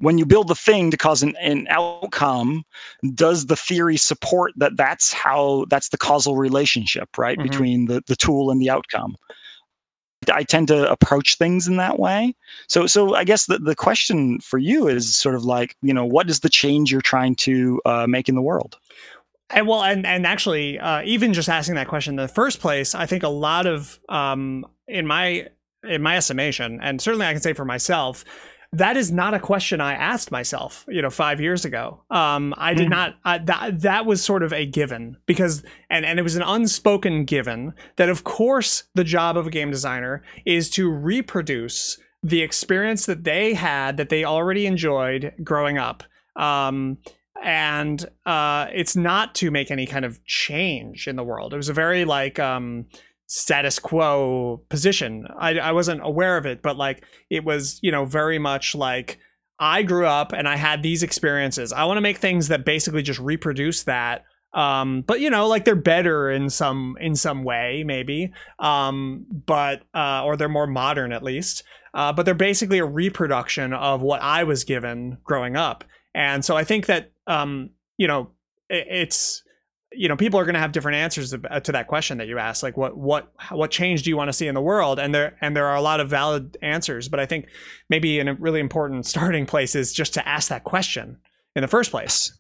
when 0.01 0.19
you 0.19 0.27
build 0.27 0.49
the 0.49 0.55
thing 0.55 0.91
to 0.91 0.97
cause 0.97 1.23
an, 1.23 1.37
an 1.41 1.67
outcome 1.71 2.65
does 3.15 3.47
the 3.47 3.57
theory 3.57 3.97
support 3.97 4.53
that 4.57 4.77
that's 4.77 5.13
how 5.13 5.67
that's 5.69 5.91
the 5.91 5.99
causal 5.99 6.37
relationship 6.37 7.09
right 7.19 7.39
mm-hmm. 7.39 7.49
between 7.49 7.87
the, 7.87 8.03
the 8.07 8.17
tool 8.17 8.51
and 8.51 8.61
the 8.61 8.71
outcome? 8.71 9.17
I 10.31 10.43
tend 10.43 10.69
to 10.69 10.91
approach 10.91 11.39
things 11.39 11.67
in 11.67 11.77
that 11.77 11.99
way. 11.99 12.35
So 12.69 12.87
so 12.87 13.15
i 13.15 13.25
guess 13.25 13.47
the, 13.47 13.59
the 13.59 13.77
question 13.77 14.41
for 14.41 14.59
you 14.59 14.89
is 14.89 15.17
sort 15.17 15.35
of 15.35 15.45
like 15.45 15.77
you 15.83 15.95
know 15.95 16.05
what 16.05 16.29
is 16.29 16.41
the 16.41 16.51
change 16.51 16.93
you're 16.93 17.01
trying 17.01 17.37
to 17.37 17.81
uh, 17.85 18.07
make 18.07 18.29
in 18.29 18.35
the 18.35 18.43
world? 18.43 18.77
And 19.51 19.67
well 19.67 19.83
and 19.83 20.07
and 20.07 20.27
actually 20.27 20.79
uh, 20.79 21.03
even 21.05 21.33
just 21.33 21.49
asking 21.49 21.75
that 21.77 21.89
question 21.89 22.13
in 22.13 22.17
the 22.17 22.29
first 22.29 22.61
place 22.61 22.95
i 22.95 23.07
think 23.07 23.23
a 23.23 23.29
lot 23.29 23.67
of 23.67 23.99
um, 24.09 24.65
in 24.87 25.07
my 25.07 25.49
in 25.83 26.03
my 26.03 26.17
estimation 26.17 26.79
and 26.83 27.01
certainly 27.01 27.27
i 27.27 27.33
can 27.33 27.41
say 27.41 27.53
for 27.53 27.65
myself 27.65 28.25
that 28.73 28.97
is 28.97 29.11
not 29.11 29.35
a 29.35 29.41
question 29.41 29.81
I 29.81 29.95
asked 29.95 30.31
myself, 30.31 30.85
you 30.89 31.03
know, 31.03 31.11
five 31.11 31.41
years 31.41 31.65
ago. 31.65 32.03
Um, 32.09 32.55
I 32.57 32.75
did 32.75 32.87
mm. 32.87 32.91
not. 32.91 33.17
Uh, 33.25 33.39
that 33.45 33.81
that 33.81 34.07
was 34.07 34.25
sort 34.25 34.43
of 34.43 34.53
a 34.53 34.65
given 34.65 35.17
because, 35.27 35.65
and 35.89 36.05
and 36.05 36.19
it 36.19 36.23
was 36.23 36.37
an 36.37 36.43
unspoken 36.43 37.25
given 37.25 37.75
that 37.97 38.09
of 38.09 38.23
course 38.23 38.85
the 38.95 39.05
job 39.05 39.37
of 39.37 39.47
a 39.47 39.51
game 39.51 39.71
designer 39.71 40.23
is 40.47 40.71
to 40.71 40.89
reproduce 40.89 41.99
the 42.23 42.43
experience 42.43 43.07
that 43.07 43.25
they 43.25 43.55
had 43.55 43.97
that 43.97 44.09
they 44.09 44.25
already 44.25 44.67
enjoyed 44.67 45.33
growing 45.43 45.79
up. 45.79 46.05
Um, 46.37 46.99
and 47.43 48.05
uh, 48.27 48.67
it's 48.73 48.95
not 48.95 49.35
to 49.37 49.51
make 49.51 49.71
any 49.71 49.87
kind 49.87 50.05
of 50.05 50.23
change 50.27 51.09
in 51.09 51.17
the 51.17 51.25
world. 51.25 51.55
It 51.55 51.57
was 51.57 51.71
a 51.71 51.75
very 51.75 52.05
like 52.05 52.39
um, 52.39 52.87
status 53.31 53.79
quo 53.79 54.61
position. 54.69 55.25
I, 55.39 55.59
I 55.59 55.73
wasn't 55.73 56.01
aware 56.03 56.37
of 56.37 56.47
it, 56.47 56.63
but 56.63 56.77
like 56.77 57.05
it 57.31 57.45
was, 57.45 57.79
you 57.81 57.93
know, 57.93 58.05
very 58.05 58.39
much 58.41 58.75
like 58.75 59.19
I 59.61 59.85
grew 59.85 60.07
up 60.07 60.33
and 60.33 60.49
I 60.49 60.57
had 60.57 60.83
these 60.83 61.05
experiences. 61.05 61.73
I 61.73 61.85
want 61.85 61.99
to 61.99 62.03
make 62.03 62.19
things 62.19 62.49
that 62.49 62.65
basically 62.65 63.03
just 63.03 63.21
reproduce 63.21 63.85
that 63.85 64.25
Um, 64.53 65.03
but 65.07 65.21
you 65.21 65.31
know, 65.31 65.47
like 65.47 65.65
they're 65.65 65.77
better 65.77 66.31
in 66.31 66.51
some 66.51 66.97
in 67.01 67.15
some 67.15 67.45
way, 67.45 67.85
maybe. 67.87 68.33
Um, 68.59 69.27
but 69.47 69.83
uh, 69.95 70.25
or 70.25 70.37
they're 70.37 70.49
more 70.49 70.67
modern 70.67 71.13
at 71.13 71.23
least. 71.23 71.63
Uh, 71.95 72.13
but 72.13 72.25
they're 72.25 72.35
basically 72.35 72.79
a 72.79 72.85
reproduction 72.85 73.73
of 73.73 74.03
what 74.03 74.23
I 74.23 74.45
was 74.45 74.65
given 74.65 75.19
growing 75.25 75.57
up. 75.57 75.85
And 76.15 76.45
so 76.45 76.57
I 76.57 76.65
think 76.65 76.87
that 76.87 77.13
um, 77.27 77.71
you 77.97 78.09
know, 78.09 78.31
it, 78.69 78.87
it's 78.91 79.43
you 79.93 80.09
know 80.09 80.17
people 80.17 80.39
are 80.39 80.45
going 80.45 80.55
to 80.55 80.61
have 80.61 80.73
different 80.73 80.97
answers 80.97 81.35
uh, 81.35 81.61
to 81.61 81.73
that 81.73 81.87
question 81.87 82.19
that 82.19 82.29
you 82.29 82.39
asked 82.39 82.63
like 82.63 82.77
what 82.77 82.97
what 82.97 83.33
what 83.51 83.71
change 83.71 84.03
do 84.03 84.11
you 84.11 84.17
want 84.17 84.29
to 84.29 84.33
see 84.33 84.47
in 84.47 84.55
the 84.55 84.61
world 84.61 84.99
and 84.99 85.15
there 85.15 85.37
and 85.41 85.57
there 85.57 85.67
are 85.67 85.77
a 85.77 85.81
lot 85.81 86.01
of 86.01 86.09
valid 86.09 86.57
answers 86.63 87.09
but 87.09 87.19
i 87.19 87.27
think 87.27 87.49
maybe 87.89 88.19
a 88.21 88.35
really 88.35 88.61
important 88.61 89.07
starting 89.07 89.47
place 89.47 89.75
is 89.75 89.93
just 89.93 90.15
to 90.15 90.27
ask 90.29 90.49
that 90.49 90.65
question 90.65 91.17
in 91.57 91.63
the 91.63 91.69
first 91.69 91.91
place 91.91 92.33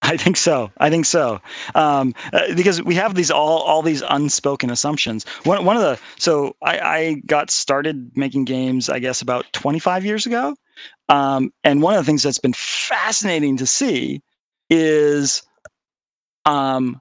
I 0.00 0.16
think 0.16 0.36
so. 0.36 0.70
I 0.78 0.90
think 0.90 1.06
so. 1.06 1.40
Um, 1.74 2.14
uh, 2.32 2.54
because 2.54 2.80
we 2.80 2.94
have 2.94 3.16
these 3.16 3.32
all 3.32 3.62
all 3.62 3.82
these 3.82 4.02
unspoken 4.08 4.70
assumptions. 4.70 5.26
One 5.42 5.64
one 5.64 5.76
of 5.76 5.82
the 5.82 5.98
so 6.18 6.54
I, 6.62 6.78
I 6.78 7.22
got 7.26 7.50
started 7.50 8.12
making 8.14 8.44
games, 8.44 8.88
I 8.88 9.00
guess, 9.00 9.20
about 9.20 9.52
25 9.54 10.04
years 10.04 10.24
ago. 10.24 10.54
Um, 11.08 11.52
and 11.64 11.82
one 11.82 11.94
of 11.94 12.00
the 12.00 12.04
things 12.06 12.22
that's 12.22 12.38
been 12.38 12.52
fascinating 12.52 13.56
to 13.56 13.66
see 13.66 14.22
is 14.70 15.42
um 16.48 17.00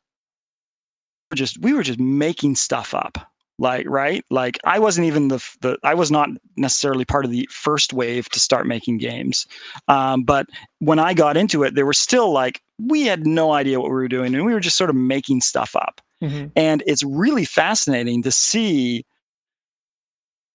just 1.34 1.60
we 1.62 1.74
were 1.74 1.84
just 1.84 2.00
making 2.00 2.56
stuff 2.56 2.94
up 2.94 3.18
like 3.60 3.88
right? 3.90 4.24
Like 4.30 4.60
i 4.66 4.78
wasn't 4.78 5.08
even 5.08 5.30
the 5.30 5.44
the 5.62 5.78
i 5.84 5.94
was 5.94 6.12
not 6.12 6.30
necessarily 6.58 7.06
part 7.06 7.26
of 7.26 7.32
the 7.32 7.48
first 7.52 7.92
wave 7.94 8.30
to 8.30 8.40
start 8.40 8.68
making 8.68 9.00
games. 9.00 9.48
Um, 9.88 10.24
but 10.24 10.48
when 10.80 11.00
i 11.00 11.14
got 11.14 11.38
into 11.38 11.64
it 11.64 11.74
there 11.76 11.86
were 11.86 11.94
still 11.94 12.32
like 12.32 12.62
we 12.80 13.04
had 13.04 13.26
no 13.26 13.54
idea 13.54 13.80
what 13.80 13.90
we 13.90 13.96
were 13.96 14.08
doing 14.08 14.36
and 14.36 14.46
we 14.46 14.54
were 14.54 14.60
just 14.60 14.78
sort 14.78 14.90
of 14.90 14.96
making 14.96 15.42
stuff 15.42 15.76
up. 15.76 16.02
Mm-hmm. 16.22 16.48
and 16.56 16.82
it's 16.88 17.04
really 17.04 17.46
fascinating 17.46 18.24
to 18.24 18.32
see 18.32 19.06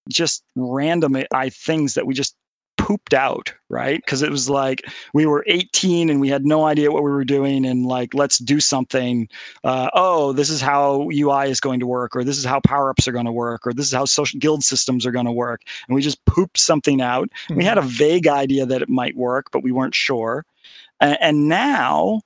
just 0.09 0.43
random 0.57 1.17
I, 1.33 1.51
things 1.51 1.95
that 1.95 2.05
we 2.05 2.15
just 2.15 2.35
pooped 2.93 3.15
out, 3.15 3.55
right? 3.71 4.03
Because 4.05 4.21
it 4.21 4.31
was 4.31 4.51
like 4.51 4.83
we 5.15 5.25
were 5.25 5.45
18 5.47 6.11
and 6.11 6.21
we 6.21 6.29
had 6.29 6.45
no 6.45 6.67
idea 6.67 6.91
what 6.91 7.03
we 7.03 7.11
were 7.11 7.25
doing, 7.25 7.65
and 7.65 7.87
like, 7.87 8.13
let's 8.13 8.37
do 8.37 8.61
something. 8.61 9.27
Uh, 9.65 9.89
oh, 9.95 10.33
this 10.33 10.51
is 10.51 10.61
how 10.61 11.09
UI 11.11 11.49
is 11.49 11.59
going 11.59 11.81
to 11.81 11.87
work, 11.87 12.15
or 12.15 12.23
this 12.23 12.37
is 12.37 12.45
how 12.45 12.61
power 12.61 12.91
ups 12.91 13.09
are 13.09 13.13
going 13.13 13.25
to 13.25 13.33
work, 13.33 13.67
or 13.67 13.73
this 13.73 13.87
is 13.87 13.95
how 13.95 14.05
social 14.05 14.39
guild 14.39 14.63
systems 14.63 15.07
are 15.07 15.11
going 15.11 15.25
to 15.25 15.33
work. 15.33 15.63
And 15.89 15.95
we 15.95 16.03
just 16.03 16.23
pooped 16.27 16.59
something 16.59 17.01
out. 17.01 17.31
Mm-hmm. 17.45 17.57
We 17.57 17.65
had 17.65 17.79
a 17.79 17.81
mm-hmm. 17.81 17.91
vague 17.91 18.27
idea 18.27 18.67
that 18.67 18.83
it 18.83 18.91
might 18.91 19.17
work, 19.17 19.47
but 19.53 19.63
we 19.63 19.73
weren't 19.73 19.95
sure. 19.95 20.45
and, 21.01 21.17
and 21.23 21.49
now, 21.49 22.21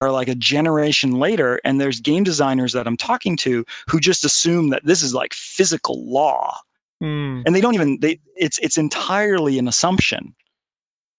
or 0.00 0.10
like 0.10 0.28
a 0.28 0.34
generation 0.34 1.12
later, 1.12 1.60
and 1.62 1.78
there's 1.78 2.00
game 2.00 2.24
designers 2.24 2.72
that 2.72 2.86
I'm 2.86 2.96
talking 2.96 3.36
to 3.38 3.66
who 3.86 4.00
just 4.00 4.24
assume 4.24 4.70
that 4.70 4.86
this 4.86 5.02
is 5.02 5.12
like 5.12 5.34
physical 5.34 6.02
law 6.10 6.56
Mm. 7.02 7.42
And 7.46 7.54
they 7.54 7.60
don't 7.60 7.74
even 7.74 7.98
they 8.00 8.20
it's 8.36 8.58
it's 8.58 8.76
entirely 8.76 9.58
an 9.58 9.68
assumption. 9.68 10.34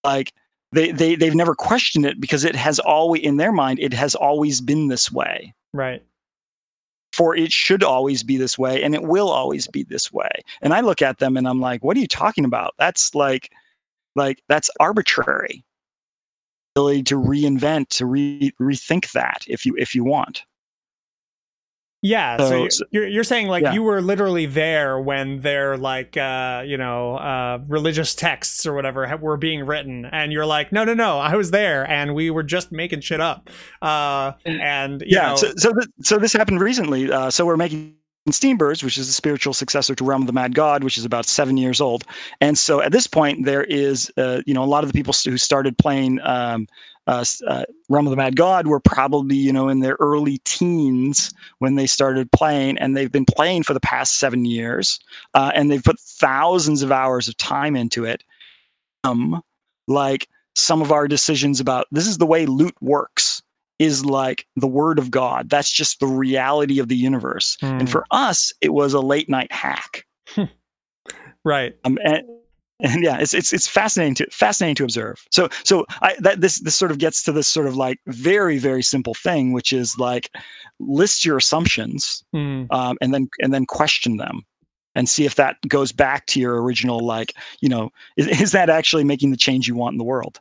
Like 0.03 0.33
they 0.71 0.91
they 0.91 1.15
they've 1.15 1.35
never 1.35 1.55
questioned 1.55 2.05
it 2.05 2.19
because 2.19 2.43
it 2.43 2.55
has 2.55 2.79
always 2.79 3.23
in 3.23 3.37
their 3.37 3.51
mind 3.51 3.79
it 3.79 3.93
has 3.93 4.15
always 4.15 4.61
been 4.61 4.87
this 4.87 5.11
way. 5.11 5.53
Right. 5.73 6.03
For 7.13 7.35
it 7.35 7.51
should 7.51 7.83
always 7.83 8.23
be 8.23 8.37
this 8.37 8.57
way 8.57 8.81
and 8.83 8.95
it 8.95 9.03
will 9.03 9.29
always 9.29 9.67
be 9.67 9.83
this 9.83 10.13
way. 10.13 10.29
And 10.61 10.73
I 10.73 10.81
look 10.81 11.01
at 11.01 11.17
them 11.17 11.35
and 11.35 11.47
I'm 11.47 11.59
like, 11.59 11.83
what 11.83 11.97
are 11.97 11.99
you 11.99 12.07
talking 12.07 12.45
about? 12.45 12.73
That's 12.77 13.13
like 13.15 13.51
like 14.15 14.41
that's 14.47 14.69
arbitrary. 14.79 15.63
Ability 16.75 17.03
to 17.03 17.15
reinvent, 17.15 17.89
to 17.89 18.05
re- 18.05 18.53
rethink 18.61 19.11
that 19.11 19.43
if 19.47 19.65
you 19.65 19.75
if 19.77 19.93
you 19.93 20.05
want. 20.05 20.43
Yeah, 22.03 22.37
so, 22.37 22.67
so 22.69 22.85
you're, 22.89 23.07
you're 23.07 23.23
saying 23.23 23.47
like 23.47 23.61
yeah. 23.61 23.73
you 23.73 23.83
were 23.83 24.01
literally 24.01 24.47
there 24.47 24.99
when 24.99 25.41
their 25.41 25.77
like 25.77 26.17
uh, 26.17 26.63
you 26.65 26.75
know 26.75 27.15
uh, 27.17 27.59
religious 27.67 28.15
texts 28.15 28.65
or 28.65 28.73
whatever 28.73 29.17
were 29.17 29.37
being 29.37 29.65
written, 29.67 30.05
and 30.05 30.31
you're 30.31 30.45
like, 30.45 30.71
no, 30.71 30.83
no, 30.83 30.95
no, 30.95 31.19
I 31.19 31.35
was 31.35 31.51
there, 31.51 31.87
and 31.87 32.15
we 32.15 32.31
were 32.31 32.41
just 32.41 32.71
making 32.71 33.01
shit 33.01 33.21
up. 33.21 33.51
Uh, 33.83 34.31
and 34.45 35.03
yeah, 35.05 35.29
know, 35.29 35.35
so 35.35 35.51
so, 35.57 35.73
th- 35.73 35.89
so 36.01 36.17
this 36.17 36.33
happened 36.33 36.59
recently. 36.59 37.11
Uh, 37.11 37.29
so 37.29 37.45
we're 37.45 37.55
making 37.55 37.95
Steambirds, 38.29 38.83
which 38.83 38.97
is 38.97 39.07
the 39.07 39.13
spiritual 39.13 39.53
successor 39.53 39.95
to 39.95 40.03
Realm 40.03 40.21
of 40.21 40.27
the 40.27 40.33
Mad 40.33 40.55
God, 40.55 40.83
which 40.83 40.97
is 40.97 41.05
about 41.05 41.25
seven 41.25 41.57
years 41.57 41.81
old. 41.81 42.03
And 42.39 42.57
so 42.57 42.81
at 42.81 42.91
this 42.91 43.07
point, 43.07 43.45
there 43.45 43.63
is, 43.63 44.11
uh, 44.17 44.41
you 44.45 44.53
know, 44.53 44.63
a 44.63 44.65
lot 44.65 44.83
of 44.83 44.91
the 44.91 44.93
people 44.93 45.13
who 45.25 45.37
started 45.37 45.77
playing 45.77 46.19
um, 46.21 46.67
uh, 47.07 47.25
uh, 47.47 47.65
Realm 47.89 48.07
of 48.07 48.11
the 48.11 48.17
Mad 48.17 48.35
God 48.35 48.67
were 48.67 48.79
probably 48.79 49.35
you 49.35 49.51
know 49.51 49.69
in 49.69 49.79
their 49.79 49.97
early 49.99 50.39
teens 50.39 51.33
when 51.59 51.75
they 51.75 51.87
started 51.87 52.31
playing, 52.31 52.77
and 52.77 52.95
they've 52.95 53.11
been 53.11 53.25
playing 53.25 53.63
for 53.63 53.73
the 53.73 53.79
past 53.79 54.19
seven 54.19 54.45
years, 54.45 54.99
uh, 55.33 55.51
and 55.55 55.71
they've 55.71 55.83
put 55.83 55.99
thousands 55.99 56.83
of 56.83 56.91
hours 56.91 57.27
of 57.27 57.37
time 57.37 57.75
into 57.75 58.05
it. 58.05 58.23
Um, 59.03 59.41
like 59.87 60.27
some 60.55 60.81
of 60.81 60.91
our 60.91 61.07
decisions 61.07 61.59
about 61.59 61.87
this 61.91 62.07
is 62.07 62.17
the 62.17 62.25
way 62.25 62.45
loot 62.45 62.75
works 62.81 63.41
is 63.79 64.05
like 64.05 64.45
the 64.55 64.67
word 64.67 64.99
of 64.99 65.09
God. 65.09 65.49
That's 65.49 65.71
just 65.71 65.99
the 65.99 66.07
reality 66.07 66.77
of 66.77 66.87
the 66.87 66.95
universe. 66.95 67.57
Mm. 67.63 67.71
And 67.71 67.81
hmm. 67.81 67.91
for 67.91 68.05
us, 68.11 68.53
it 68.61 68.73
was 68.73 68.93
a 68.93 68.99
late 68.99 69.27
night 69.27 69.51
hack. 69.51 70.05
right. 71.43 71.75
Um, 71.83 71.97
and, 72.03 72.23
and 72.83 73.03
yeah, 73.03 73.19
it's 73.19 73.33
it's 73.33 73.53
it's 73.53 73.67
fascinating 73.67 74.15
to 74.15 74.27
fascinating 74.31 74.75
to 74.75 74.83
observe. 74.83 75.23
So 75.31 75.49
so 75.63 75.85
I 76.01 76.15
that 76.19 76.41
this 76.41 76.59
this 76.59 76.75
sort 76.75 76.91
of 76.91 76.97
gets 76.97 77.23
to 77.23 77.31
this 77.31 77.47
sort 77.47 77.67
of 77.67 77.75
like 77.75 77.99
very 78.07 78.57
very 78.57 78.81
simple 78.81 79.13
thing, 79.13 79.53
which 79.53 79.71
is 79.71 79.97
like 79.97 80.29
list 80.79 81.23
your 81.23 81.37
assumptions 81.37 82.23
mm. 82.33 82.67
um, 82.71 82.97
and 83.01 83.13
then 83.13 83.29
and 83.39 83.53
then 83.53 83.65
question 83.65 84.17
them 84.17 84.41
and 84.95 85.07
see 85.07 85.25
if 85.25 85.35
that 85.35 85.57
goes 85.67 85.91
back 85.91 86.25
to 86.25 86.39
your 86.39 86.61
original 86.61 86.99
like 86.99 87.33
you 87.61 87.69
know 87.69 87.91
is, 88.17 88.27
is 88.41 88.51
that 88.51 88.69
actually 88.69 89.03
making 89.03 89.31
the 89.31 89.37
change 89.37 89.67
you 89.67 89.75
want 89.75 89.93
in 89.93 89.97
the 89.97 90.03
world 90.03 90.39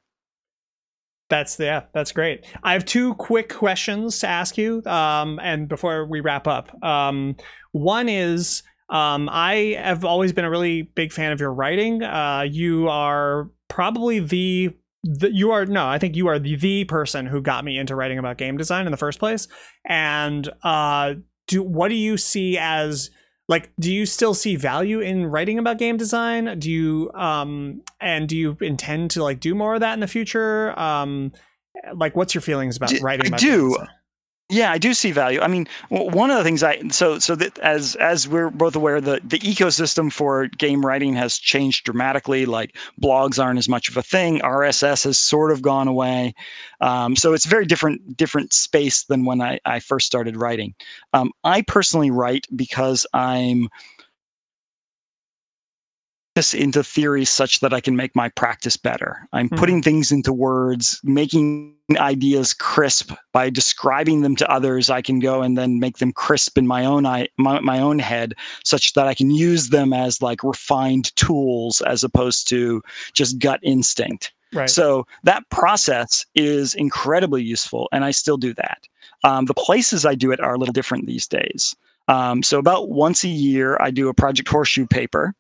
that's 1.29 1.61
yeah, 1.61 1.85
that's 1.95 2.11
great. 2.11 2.45
I 2.65 2.73
have 2.73 2.85
two 2.85 3.15
quick 3.15 3.55
questions 3.55 4.19
to 4.19 4.27
ask 4.27 4.59
you, 4.59 4.83
um, 4.85 5.39
and 5.41 5.69
before 5.69 6.05
we 6.05 6.19
wrap 6.19 6.49
up, 6.49 6.83
um, 6.83 7.37
one 7.71 8.09
is 8.09 8.65
um, 8.91 9.29
I 9.31 9.77
have 9.79 10.05
always 10.05 10.33
been 10.33 10.45
a 10.45 10.51
really 10.51 10.83
big 10.83 11.13
fan 11.13 11.33
of 11.33 11.41
your 11.41 11.53
writing. 11.53 12.03
Uh, 12.03 12.45
you 12.49 12.89
are 12.89 13.49
probably 13.69 14.19
the, 14.19 14.75
the, 15.05 15.33
you 15.33 15.53
are 15.53 15.65
no, 15.65 15.87
I 15.87 15.99
think 15.99 16.17
you 16.17 16.27
are 16.27 16.41
the 16.41 16.57
the 16.57 16.85
person 16.85 17.27
who 17.27 17.41
got 17.41 17.65
me 17.65 17.79
into 17.79 17.95
writing 17.95 18.19
about 18.19 18.37
game 18.37 18.57
design 18.57 18.87
in 18.87 18.91
the 18.91 18.99
first 18.99 19.21
place. 19.21 19.47
And 19.87 20.49
uh, 20.65 21.15
do 21.47 21.63
what 21.63 21.89
do 21.89 21.95
you 21.95 22.17
see 22.17 22.59
as 22.59 23.11
like 23.49 23.73
do 23.79 23.93
you 23.93 24.07
still 24.07 24.35
see 24.35 24.57
value 24.57 25.01
in 25.01 25.27
writing 25.27 25.59
about 25.59 25.79
game 25.79 25.97
design? 25.97 26.59
Do 26.59 26.71
you 26.71 27.11
um 27.15 27.83
and 28.01 28.29
do 28.29 28.37
you 28.37 28.57
intend 28.61 29.13
to 29.13 29.23
like 29.23 29.41
do 29.41 29.55
more 29.55 29.75
of 29.75 29.81
that 29.81 29.95
in 29.95 30.01
the 30.01 30.09
future? 30.09 30.79
Um, 30.79 31.33
like 31.95 32.17
what's 32.17 32.35
your 32.35 32.43
feelings 32.43 32.77
about 32.77 32.93
writing? 33.01 33.29
About 33.29 33.41
I 33.41 33.45
do. 33.45 33.77
Yeah, 34.53 34.73
I 34.73 34.79
do 34.79 34.95
see 34.95 35.13
value. 35.13 35.41
I 35.41 35.47
mean, 35.47 35.69
one 35.91 36.29
of 36.33 36.37
the 36.37 36.43
things 36.43 36.65
I 36.65 36.81
so 36.89 37.21
so 37.21 37.37
that 37.37 37.57
as 37.61 37.95
as 37.97 38.27
we're 38.27 38.51
both 38.51 38.75
aware, 38.75 39.01
the 39.01 39.21
the 39.23 39.39
ecosystem 39.39 40.13
for 40.13 40.49
game 40.49 40.85
writing 40.85 41.15
has 41.15 41.39
changed 41.39 41.85
dramatically. 41.85 42.47
Like 42.47 42.77
blogs 43.01 43.43
aren't 43.43 43.61
as 43.61 43.69
much 43.69 43.89
of 43.89 43.97
a 43.97 44.03
thing. 44.03 44.41
RSS 44.41 45.05
has 45.05 45.21
sort 45.21 45.53
of 45.53 45.63
gone 45.63 45.87
away, 45.87 46.35
um, 46.81 47.15
so 47.15 47.33
it's 47.33 47.47
very 47.47 47.65
different 47.65 48.17
different 48.17 48.53
space 48.53 49.05
than 49.05 49.25
when 49.25 49.41
I 49.41 49.61
I 49.67 49.79
first 49.79 50.07
started 50.07 50.37
writing. 50.37 50.75
Um, 51.13 51.31
I 51.45 51.63
personally 51.63 52.11
write 52.11 52.49
because 52.57 53.07
I'm 53.15 53.69
into 56.55 56.83
theory 56.83 57.25
such 57.25 57.61
that 57.61 57.73
I 57.73 57.81
can 57.81 57.97
make 57.97 58.15
my 58.17 58.29
practice 58.29 58.77
better. 58.77 59.29
I'm 59.33 59.49
mm-hmm. 59.49 59.57
putting 59.57 59.83
things 59.83 60.11
into 60.13 60.33
words, 60.33 61.01
making 61.03 61.75
ideas 61.97 62.55
crisp 62.55 63.13
by 63.33 63.51
describing 63.51 64.23
them 64.23 64.37
to 64.37 64.51
others. 64.51 64.91
I 64.91 65.03
can 65.03 65.19
go 65.19 65.43
and 65.43 65.59
then 65.59 65.81
make 65.81 65.99
them 65.99 66.13
crisp 66.13 66.57
in 66.57 66.67
my 66.67 66.85
own 66.85 67.03
my, 67.03 67.29
my 67.37 67.79
own 67.81 67.99
head, 67.99 68.35
such 68.65 68.93
that 68.95 69.07
I 69.07 69.15
can 69.15 69.31
use 69.31 69.71
them 69.71 69.93
as 69.93 70.23
like 70.23 70.45
refined 70.45 71.15
tools 71.17 71.81
as 71.83 72.05
opposed 72.05 72.49
to 72.49 72.83
just 73.13 73.39
gut 73.39 73.61
instinct. 73.63 74.33
Right. 74.53 74.69
So 74.69 75.07
that 75.23 75.49
process 75.51 76.27
is 76.35 76.75
incredibly 76.75 77.43
useful, 77.43 77.89
and 77.93 78.05
I 78.05 78.11
still 78.11 78.37
do 78.37 78.53
that. 78.55 78.89
Um, 79.23 79.45
the 79.47 79.55
places 79.55 80.05
I 80.05 80.15
do 80.15 80.33
it 80.33 80.41
are 80.41 80.55
a 80.55 80.59
little 80.59 80.73
different 80.73 81.07
these 81.07 81.27
days. 81.27 81.77
Um, 82.09 82.43
so 82.43 82.59
about 82.59 82.91
once 82.91 83.23
a 83.23 83.29
year, 83.29 83.77
I 83.81 83.93
do 83.93 84.09
a 84.09 84.15
Project 84.15 84.49
Horseshoe 84.49 84.87
paper, 84.87 85.35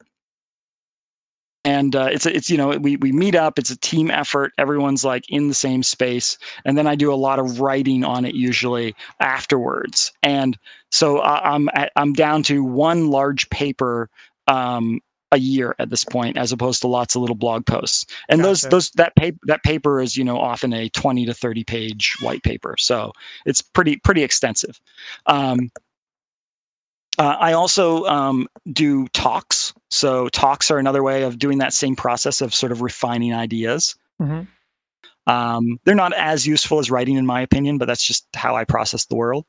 and 1.64 1.94
uh, 1.94 2.08
it's 2.10 2.26
it's 2.26 2.50
you 2.50 2.56
know 2.56 2.68
we 2.78 2.96
we 2.96 3.12
meet 3.12 3.34
up 3.34 3.58
it's 3.58 3.70
a 3.70 3.76
team 3.78 4.10
effort 4.10 4.52
everyone's 4.58 5.04
like 5.04 5.28
in 5.28 5.48
the 5.48 5.54
same 5.54 5.82
space 5.82 6.38
and 6.64 6.78
then 6.78 6.86
i 6.86 6.94
do 6.94 7.12
a 7.12 7.14
lot 7.14 7.38
of 7.38 7.60
writing 7.60 8.04
on 8.04 8.24
it 8.24 8.34
usually 8.34 8.94
afterwards 9.20 10.12
and 10.22 10.58
so 10.90 11.20
i'm 11.22 11.68
i'm 11.96 12.12
down 12.12 12.42
to 12.42 12.64
one 12.64 13.10
large 13.10 13.48
paper 13.50 14.08
um, 14.48 15.00
a 15.32 15.38
year 15.38 15.76
at 15.78 15.90
this 15.90 16.04
point, 16.04 16.36
as 16.36 16.52
opposed 16.52 16.80
to 16.80 16.88
lots 16.88 17.14
of 17.14 17.20
little 17.20 17.36
blog 17.36 17.64
posts. 17.66 18.04
And 18.28 18.40
gotcha. 18.40 18.48
those 18.48 18.60
those 18.62 18.90
that 18.92 19.14
paper 19.16 19.38
that 19.44 19.62
paper 19.62 20.00
is 20.00 20.16
you 20.16 20.24
know 20.24 20.38
often 20.38 20.72
a 20.72 20.88
twenty 20.90 21.24
to 21.26 21.34
thirty 21.34 21.64
page 21.64 22.16
white 22.20 22.42
paper, 22.42 22.74
so 22.78 23.12
it's 23.46 23.62
pretty 23.62 23.96
pretty 23.98 24.22
extensive. 24.22 24.80
Um, 25.26 25.70
uh, 27.18 27.36
I 27.38 27.52
also 27.52 28.04
um, 28.04 28.48
do 28.72 29.08
talks. 29.08 29.74
So 29.90 30.28
talks 30.28 30.70
are 30.70 30.78
another 30.78 31.02
way 31.02 31.22
of 31.22 31.38
doing 31.38 31.58
that 31.58 31.72
same 31.72 31.96
process 31.96 32.40
of 32.40 32.54
sort 32.54 32.72
of 32.72 32.82
refining 32.82 33.34
ideas. 33.34 33.94
Mm-hmm. 34.20 34.42
Um, 35.30 35.78
they're 35.84 35.94
not 35.94 36.12
as 36.14 36.46
useful 36.46 36.78
as 36.78 36.90
writing, 36.90 37.16
in 37.16 37.26
my 37.26 37.40
opinion, 37.40 37.78
but 37.78 37.86
that's 37.86 38.04
just 38.04 38.26
how 38.34 38.56
I 38.56 38.64
process 38.64 39.06
the 39.06 39.16
world. 39.16 39.44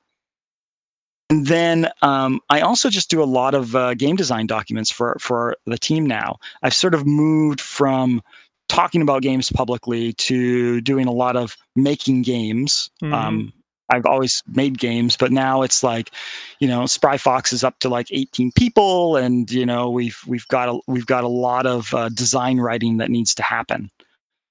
And 1.30 1.47
then 1.47 1.89
um, 2.01 2.41
I 2.49 2.59
also 2.59 2.89
just 2.89 3.09
do 3.09 3.24
a 3.24 3.26
lot 3.26 3.53
of 3.53 3.74
uh, 3.74 3.93
game 3.93 4.18
design 4.18 4.47
documents 4.47 4.91
for 4.91 5.16
for 5.20 5.55
the 5.66 5.78
team 5.78 6.05
now. 6.05 6.38
I've 6.62 6.74
sort 6.74 6.93
of 6.93 7.05
moved 7.05 7.62
from 7.62 8.22
talking 8.68 9.01
about 9.01 9.22
games 9.22 9.49
publicly 9.49 10.12
to 10.14 10.82
doing 10.82 11.07
a 11.07 11.12
lot 11.12 11.38
of 11.38 11.55
making 11.76 12.24
games. 12.24 12.91
Mm-hmm. 13.01 13.14
Um, 13.14 13.53
I've 13.91 14.05
always 14.05 14.41
made 14.47 14.77
games, 14.77 15.17
but 15.17 15.31
now 15.31 15.61
it's 15.61 15.83
like, 15.83 16.11
you 16.59 16.67
know, 16.67 16.85
Spry 16.85 17.17
Fox 17.17 17.51
is 17.51 17.63
up 17.63 17.77
to 17.79 17.89
like 17.89 18.07
18 18.11 18.51
people, 18.53 19.17
and 19.17 19.51
you 19.51 19.65
know 19.65 19.89
we've 19.89 20.17
we've 20.25 20.47
got 20.47 20.69
a 20.69 20.79
we've 20.87 21.05
got 21.05 21.23
a 21.23 21.29
lot 21.29 21.65
of 21.65 21.93
uh, 21.93 22.09
design 22.09 22.59
writing 22.59 22.97
that 22.97 23.09
needs 23.09 23.35
to 23.35 23.43
happen. 23.43 23.91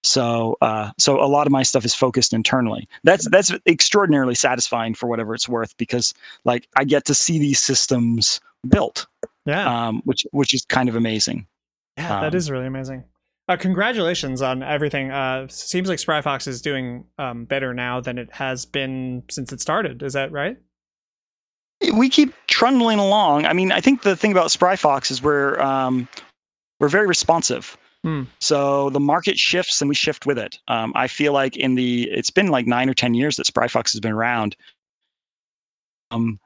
So 0.03 0.57
uh, 0.61 0.91
so 0.99 1.23
a 1.23 1.27
lot 1.27 1.47
of 1.47 1.53
my 1.53 1.63
stuff 1.63 1.85
is 1.85 1.95
focused 1.95 2.33
internally. 2.33 2.89
That's 3.05 3.29
that's 3.31 3.53
extraordinarily 3.67 4.35
satisfying 4.35 4.95
for 4.95 5.09
whatever 5.09 5.35
it's 5.35 5.49
worth 5.49 5.77
because 5.77 6.15
like 6.45 6.69
I 6.77 6.85
get 6.85 7.05
to 7.07 7.15
see 7.15 7.39
these 7.39 7.61
systems 7.61 8.41
built. 8.69 9.07
Yeah. 9.47 9.89
Um, 9.89 10.03
which 10.05 10.27
which 10.33 10.55
is 10.55 10.65
kind 10.67 10.89
of 10.89 10.97
amazing. 10.97 11.47
Yeah, 11.97 12.17
um, 12.17 12.23
that 12.23 12.35
is 12.35 12.51
really 12.51 12.67
amazing. 12.67 13.05
Uh, 13.51 13.57
congratulations 13.57 14.43
on 14.43 14.63
everything. 14.63 15.11
Uh, 15.11 15.45
seems 15.49 15.89
like 15.89 15.99
Spry 15.99 16.21
Fox 16.21 16.47
is 16.47 16.63
doing 16.63 17.05
um, 17.19 17.47
better 17.47 17.75
now 17.75 18.01
than 18.01 18.17
it 18.17 18.31
has 18.31 18.65
been 18.65 19.25
since 19.29 19.53
it 19.53 19.61
started. 19.61 20.05
Is 20.05 20.13
that 20.13 20.31
right? 20.31 20.57
We 21.93 22.09
keep 22.09 22.33
trundling 22.47 23.01
along. 23.01 23.47
I 23.47 23.53
mean, 23.53 23.73
I 23.73 23.81
think 23.81 24.03
the 24.03 24.15
thing 24.15 24.31
about 24.31 24.53
Spry 24.53 24.77
Fox 24.77 25.11
is 25.11 25.21
we're 25.21 25.59
um, 25.61 26.09
we're 26.79 26.89
very 26.89 27.09
responsive. 27.09 27.77
Hmm. 28.05 28.23
So 28.39 28.89
the 28.91 29.01
market 29.01 29.37
shifts 29.37 29.83
and 29.83 29.89
we 29.89 29.97
shift 29.97 30.27
with 30.27 30.39
it. 30.39 30.61
Um, 30.69 30.93
I 30.95 31.09
feel 31.09 31.33
like 31.33 31.57
in 31.57 31.75
the 31.75 32.09
it's 32.13 32.31
been 32.31 32.49
like 32.49 32.69
nine 32.69 32.89
or 32.89 32.95
ten 32.95 33.15
years 33.15 33.35
that 33.35 33.47
Spry 33.47 33.67
Fox 33.67 33.91
has 33.91 34.01
been 34.01 34.13
around. 34.13 34.55
Um, 36.13 36.39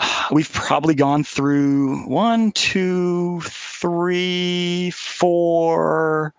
we've 0.32 0.52
probably 0.52 0.94
gone 0.94 1.24
through 1.24 2.00
one, 2.06 2.52
two, 2.52 3.40
three, 3.42 4.90
four 4.92 6.34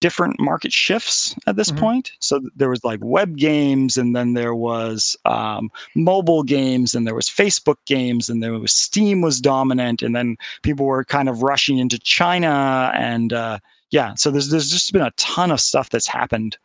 different 0.00 0.38
market 0.38 0.72
shifts 0.72 1.34
at 1.46 1.56
this 1.56 1.70
mm-hmm. 1.70 1.80
point. 1.80 2.12
So 2.20 2.40
there 2.54 2.70
was 2.70 2.84
like 2.84 3.00
web 3.02 3.36
games, 3.36 3.96
and 3.96 4.14
then 4.14 4.34
there 4.34 4.54
was 4.54 5.16
um, 5.24 5.70
mobile 5.94 6.42
games, 6.42 6.94
and 6.94 7.06
there 7.06 7.14
was 7.14 7.28
Facebook 7.28 7.76
games, 7.86 8.28
and 8.28 8.42
there 8.42 8.52
was 8.52 8.72
Steam 8.72 9.22
was 9.22 9.40
dominant, 9.40 10.02
and 10.02 10.14
then 10.14 10.36
people 10.62 10.86
were 10.86 11.04
kind 11.04 11.28
of 11.28 11.42
rushing 11.42 11.78
into 11.78 11.98
China, 11.98 12.92
and 12.94 13.32
uh, 13.32 13.58
yeah. 13.90 14.14
So 14.14 14.30
there's 14.30 14.50
there's 14.50 14.70
just 14.70 14.92
been 14.92 15.02
a 15.02 15.12
ton 15.12 15.50
of 15.50 15.60
stuff 15.60 15.90
that's 15.90 16.06
happened 16.06 16.56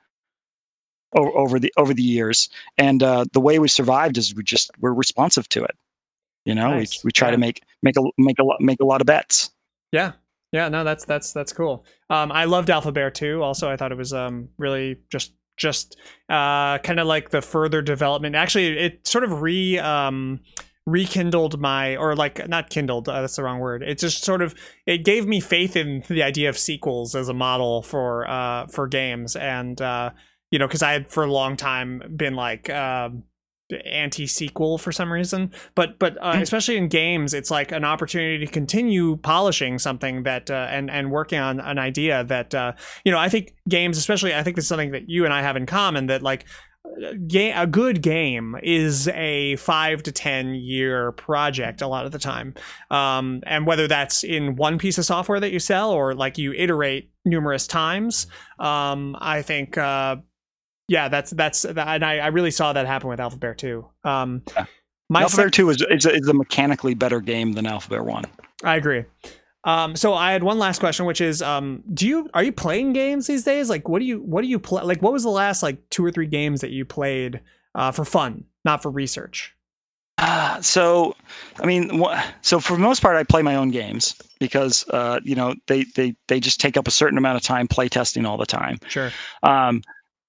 over 1.16 1.60
the 1.60 1.74
over 1.78 1.94
the 1.94 2.04
years, 2.04 2.50
and 2.78 3.04
uh, 3.04 3.26
the 3.34 3.40
way 3.40 3.60
we 3.60 3.68
survived 3.68 4.18
is 4.18 4.34
we 4.36 4.44
just 4.44 4.72
we're 4.80 4.94
responsive 4.94 5.48
to 5.50 5.64
it. 5.64 5.76
You 6.46 6.56
know, 6.56 6.72
nice. 6.72 7.04
we 7.04 7.08
we 7.08 7.12
try 7.12 7.30
yeah. 7.30 7.34
to 7.34 7.38
make 7.38 7.64
make 7.82 7.98
a 7.98 8.04
make 8.18 8.40
a 8.40 8.44
lot 8.44 8.60
make 8.60 8.80
a 8.80 8.86
lot 8.86 9.02
of 9.02 9.08
bets. 9.08 9.52
Yeah, 9.92 10.14
yeah, 10.52 10.70
no, 10.70 10.84
that's 10.84 11.06
that's 11.06 11.32
that's 11.34 11.54
cool. 11.54 11.86
Um, 12.10 12.32
I 12.32 12.46
loved 12.46 12.70
Alphabear 12.70 13.12
too. 13.12 13.42
Also, 13.42 13.70
I 13.70 13.78
thought 13.78 13.92
it 13.92 13.98
was 13.98 14.14
um 14.14 14.50
really 14.58 14.98
just 15.10 15.34
just 15.58 15.98
uh 16.30 16.78
kind 16.80 17.00
of 17.00 17.08
like 17.08 17.30
the 17.30 17.42
further 17.42 17.82
development. 17.82 18.36
Actually, 18.36 18.78
it 18.78 19.08
sort 19.08 19.24
of 19.24 19.42
re 19.42 19.80
um 19.80 20.42
rekindled 20.86 21.60
my 21.62 21.96
or 21.96 22.14
like 22.14 22.46
not 22.50 22.70
kindled 22.70 23.08
uh, 23.08 23.22
that's 23.22 23.38
the 23.38 23.44
wrong 23.44 23.60
word 23.60 23.82
it 23.82 23.98
just 23.98 24.22
sort 24.22 24.42
of 24.42 24.54
it 24.86 25.06
gave 25.06 25.26
me 25.26 25.40
faith 25.40 25.78
in 25.78 26.04
the 26.10 26.22
idea 26.22 26.50
of 26.50 26.58
sequels 26.58 27.16
as 27.16 27.30
a 27.30 27.34
model 27.34 27.82
for 27.82 28.30
uh 28.30 28.68
for 28.68 28.86
games 28.86 29.38
and 29.38 29.82
uh 29.82 30.10
you 30.54 30.60
know 30.60 30.68
because 30.68 30.84
i 30.84 30.92
had 30.92 31.10
for 31.10 31.24
a 31.24 31.32
long 31.32 31.58
time 31.58 32.04
been 32.16 32.36
like 32.36 32.70
um 32.70 33.24
anti-sequel 33.86 34.78
for 34.78 34.92
some 34.92 35.12
reason 35.12 35.52
but 35.74 35.98
but 35.98 36.16
uh, 36.22 36.34
mm. 36.34 36.42
especially 36.42 36.78
in 36.78 36.88
games 36.88 37.34
it's 37.34 37.50
like 37.50 37.72
an 37.72 37.84
opportunity 37.84 38.46
to 38.46 38.52
continue 38.52 39.16
polishing 39.18 39.80
something 39.80 40.22
that 40.24 40.52
uh, 40.52 40.68
and 40.70 40.92
and 40.92 41.10
working 41.10 41.40
on 41.40 41.60
an 41.60 41.80
idea 41.80 42.24
that 42.24 42.54
uh, 42.54 42.72
you 43.04 43.12
know 43.12 43.18
i 43.18 43.28
think 43.28 43.56
games 43.68 43.98
especially 43.98 44.36
i 44.36 44.44
think 44.44 44.56
this 44.56 44.66
is 44.66 44.70
something 44.70 44.92
that 44.92 45.10
you 45.10 45.26
and 45.26 45.34
i 45.34 45.42
have 45.42 45.56
in 45.56 45.66
common 45.66 46.06
that 46.06 46.22
like 46.22 46.46
game 47.28 47.54
a 47.58 47.66
good 47.66 48.04
game 48.04 48.56
is 48.62 49.08
a 49.08 49.56
five 49.56 50.04
to 50.04 50.12
ten 50.12 50.54
year 50.54 51.14
project 51.14 51.82
a 51.82 51.88
lot 51.88 52.06
of 52.06 52.12
the 52.12 52.20
time 52.20 52.54
um, 52.92 53.42
and 53.48 53.66
whether 53.66 53.88
that's 53.88 54.24
in 54.24 54.56
one 54.56 54.78
piece 54.78 55.00
of 55.00 55.06
software 55.06 55.40
that 55.40 55.52
you 55.52 55.60
sell 55.60 55.90
or 55.90 56.14
like 56.14 56.38
you 56.38 56.54
iterate 56.54 57.10
numerous 57.26 57.66
times 57.66 58.28
um, 58.60 59.16
i 59.20 59.42
think 59.42 59.78
uh, 59.78 60.18
yeah, 60.88 61.08
that's 61.10 61.32
that's 61.32 61.66
and 61.66 61.80
I, 61.80 62.18
I 62.18 62.28
really 62.28 62.52
saw 62.52 62.74
that 62.74 62.86
happen 62.86 63.10
with 63.10 63.20
Alphabear 63.20 63.56
too. 63.56 63.88
Um, 64.04 64.44
yeah. 64.56 64.66
My 65.10 65.22
Alphabear 65.22 65.50
Two 65.50 65.70
is 65.70 65.84
is 65.90 66.06
a, 66.06 66.14
is 66.14 66.28
a 66.28 66.34
mechanically 66.34 66.94
better 66.94 67.22
game 67.22 67.54
than 67.54 67.66
Alphabear 67.66 68.04
One. 68.04 68.26
I 68.64 68.76
agree. 68.76 69.06
Um, 69.66 69.96
so 69.96 70.14
I 70.14 70.34
had 70.34 70.44
one 70.44 70.60
last 70.60 70.80
question, 70.80 71.06
which 71.06 71.22
is, 71.22 71.42
um, 71.42 71.84
do 71.94 72.08
you 72.08 72.30
are 72.34 72.44
you 72.44 72.52
playing 72.52 72.94
games 72.94 73.28
these 73.28 73.44
days? 73.44 73.70
Like, 73.70 73.88
what 73.88 74.00
do 74.00 74.06
you 74.06 74.22
what 74.22 74.42
do 74.42 74.48
you 74.48 74.60
play? 74.60 74.84
Like, 74.84 75.02
what 75.02 75.14
was 75.14 75.24
the 75.24 75.30
last 75.30 75.64
like 75.64 75.90
two 75.90 76.04
or 76.04 76.12
three 76.12 76.28
games 76.28 76.62
that 76.62 76.72
you 76.72 76.84
played 76.84 77.40
uh, 77.76 77.92
for 77.92 78.04
fun, 78.04 78.46
not 78.66 78.84
for 78.84 78.92
research? 78.92 79.56
Uh, 80.18 80.62
so, 80.62 81.16
I 81.60 81.66
mean, 81.66 82.04
so 82.42 82.60
for 82.60 82.74
the 82.74 82.84
most 82.84 83.02
part, 83.02 83.16
I 83.16 83.24
play 83.24 83.42
my 83.42 83.56
own 83.56 83.72
games 83.72 84.16
because 84.40 84.88
uh, 84.90 85.20
you 85.24 85.36
know 85.36 85.56
they 85.68 85.86
they 85.96 86.16
they 86.28 86.40
just 86.40 86.60
take 86.60 86.76
up 86.76 86.88
a 86.88 86.92
certain 86.92 87.18
amount 87.18 87.38
of 87.38 87.44
time 87.44 87.68
play 87.68 87.88
testing 87.88 88.26
all 88.26 88.38
the 88.38 88.46
time. 88.46 88.80
Sure. 88.88 89.12
Um, 89.44 89.82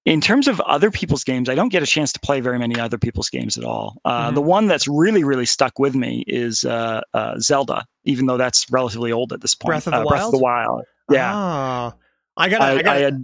in 0.05 0.21
terms 0.21 0.47
of 0.47 0.61
other 0.61 0.91
people's 0.91 1.23
games, 1.23 1.49
I 1.49 1.55
don't 1.55 1.69
get 1.69 1.81
a 1.81 1.87
chance 1.87 2.13
to 2.13 2.19
play 2.19 2.39
very 2.39 2.59
many 2.59 2.79
other 2.79 2.97
people's 2.97 3.29
games 3.29 3.57
at 3.57 3.63
all. 3.63 3.99
Uh, 4.05 4.27
mm-hmm. 4.27 4.35
The 4.35 4.41
one 4.41 4.67
that's 4.67 4.87
really, 4.87 5.23
really 5.23 5.47
stuck 5.47 5.79
with 5.79 5.95
me 5.95 6.23
is 6.27 6.63
uh, 6.63 7.01
uh, 7.13 7.39
Zelda, 7.39 7.85
even 8.03 8.27
though 8.27 8.37
that's 8.37 8.69
relatively 8.71 9.11
old 9.11 9.33
at 9.33 9.41
this 9.41 9.55
point. 9.55 9.69
Breath 9.69 9.87
of 9.87 9.93
the 9.93 9.97
uh, 9.97 10.03
Wild. 10.03 10.09
Breath 10.09 10.25
of 10.25 10.31
the 10.31 10.37
Wild. 10.37 10.83
Yeah. 11.09 11.35
Oh. 11.35 11.93
I 12.37 12.49
gotta, 12.49 12.63
I, 12.63 12.71
I 12.71 12.81
gotta, 12.81 12.89
I, 12.89 13.01
had, 13.01 13.23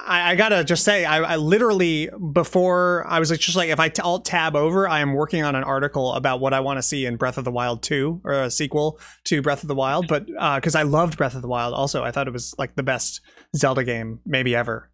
I, 0.00 0.30
I, 0.30 0.34
gotta 0.34 0.64
just 0.64 0.82
say, 0.82 1.04
I, 1.04 1.34
I, 1.34 1.36
literally 1.36 2.08
before 2.32 3.04
I 3.06 3.20
was 3.20 3.28
just 3.30 3.54
like, 3.54 3.68
if 3.68 3.78
I 3.78 3.92
alt 4.02 4.24
tab 4.24 4.56
over, 4.56 4.88
I 4.88 5.00
am 5.00 5.12
working 5.12 5.44
on 5.44 5.54
an 5.54 5.62
article 5.62 6.14
about 6.14 6.40
what 6.40 6.54
I 6.54 6.60
want 6.60 6.78
to 6.78 6.82
see 6.82 7.04
in 7.04 7.16
Breath 7.16 7.36
of 7.36 7.44
the 7.44 7.52
Wild 7.52 7.82
2 7.82 8.22
or 8.24 8.32
a 8.32 8.50
sequel 8.50 8.98
to 9.24 9.42
Breath 9.42 9.62
of 9.62 9.68
the 9.68 9.74
Wild. 9.74 10.08
But 10.08 10.26
because 10.26 10.74
uh, 10.74 10.80
I 10.80 10.82
loved 10.82 11.18
Breath 11.18 11.34
of 11.34 11.42
the 11.42 11.48
Wild, 11.48 11.74
also 11.74 12.02
I 12.02 12.10
thought 12.10 12.26
it 12.26 12.32
was 12.32 12.54
like 12.58 12.74
the 12.74 12.82
best 12.82 13.20
Zelda 13.54 13.84
game 13.84 14.20
maybe 14.24 14.56
ever 14.56 14.90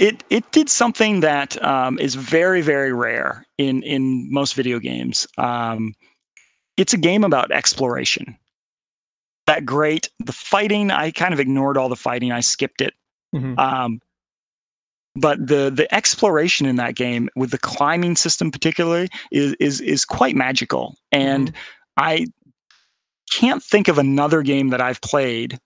it 0.00 0.24
it 0.30 0.50
did 0.50 0.68
something 0.68 1.20
that 1.20 1.62
um, 1.62 1.98
is 1.98 2.16
very 2.16 2.62
very 2.62 2.92
rare 2.92 3.46
in 3.58 3.82
in 3.82 4.32
most 4.32 4.54
video 4.54 4.80
games. 4.80 5.28
Um, 5.38 5.94
it's 6.76 6.94
a 6.94 6.98
game 6.98 7.22
about 7.22 7.52
exploration. 7.52 8.36
That 9.46 9.66
great. 9.66 10.08
The 10.18 10.32
fighting, 10.32 10.90
I 10.90 11.10
kind 11.10 11.34
of 11.34 11.40
ignored 11.40 11.76
all 11.76 11.90
the 11.90 11.96
fighting. 11.96 12.32
I 12.32 12.40
skipped 12.40 12.80
it. 12.80 12.94
Mm-hmm. 13.34 13.58
Um, 13.58 14.00
but 15.16 15.46
the 15.46 15.70
the 15.70 15.92
exploration 15.94 16.66
in 16.66 16.76
that 16.76 16.94
game, 16.94 17.28
with 17.36 17.50
the 17.50 17.58
climbing 17.58 18.16
system 18.16 18.50
particularly, 18.50 19.08
is 19.30 19.54
is 19.60 19.82
is 19.82 20.06
quite 20.06 20.34
magical. 20.34 20.96
And 21.12 21.48
mm-hmm. 21.48 21.56
I 21.98 22.26
can't 23.30 23.62
think 23.62 23.88
of 23.88 23.98
another 23.98 24.40
game 24.42 24.70
that 24.70 24.80
I've 24.80 25.00
played 25.02 25.58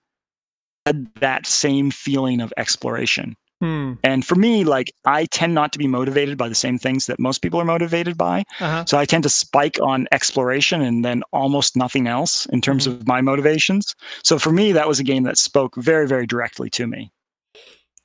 had 0.85 1.07
that 1.15 1.47
same 1.47 1.89
feeling 1.89 2.41
of 2.41 2.53
exploration. 2.57 3.37
Hmm. 3.61 3.93
And 4.03 4.25
for 4.25 4.35
me, 4.35 4.63
like 4.63 4.91
I 5.05 5.25
tend 5.25 5.53
not 5.53 5.71
to 5.73 5.79
be 5.79 5.87
motivated 5.87 6.37
by 6.37 6.49
the 6.49 6.55
same 6.55 6.77
things 6.77 7.05
that 7.05 7.19
most 7.19 7.41
people 7.41 7.59
are 7.59 7.65
motivated 7.65 8.17
by. 8.17 8.43
Uh-huh. 8.59 8.83
So 8.85 8.97
I 8.97 9.05
tend 9.05 9.23
to 9.23 9.29
spike 9.29 9.79
on 9.81 10.07
exploration 10.11 10.81
and 10.81 11.05
then 11.05 11.23
almost 11.31 11.75
nothing 11.75 12.07
else 12.07 12.45
in 12.47 12.61
terms 12.61 12.85
mm-hmm. 12.85 12.99
of 12.99 13.07
my 13.07 13.21
motivations. 13.21 13.95
So 14.23 14.37
for 14.37 14.51
me, 14.51 14.71
that 14.73 14.87
was 14.87 14.99
a 14.99 15.03
game 15.03 15.23
that 15.23 15.37
spoke 15.37 15.75
very, 15.77 16.07
very 16.07 16.27
directly 16.27 16.69
to 16.71 16.85
me. 16.85 17.11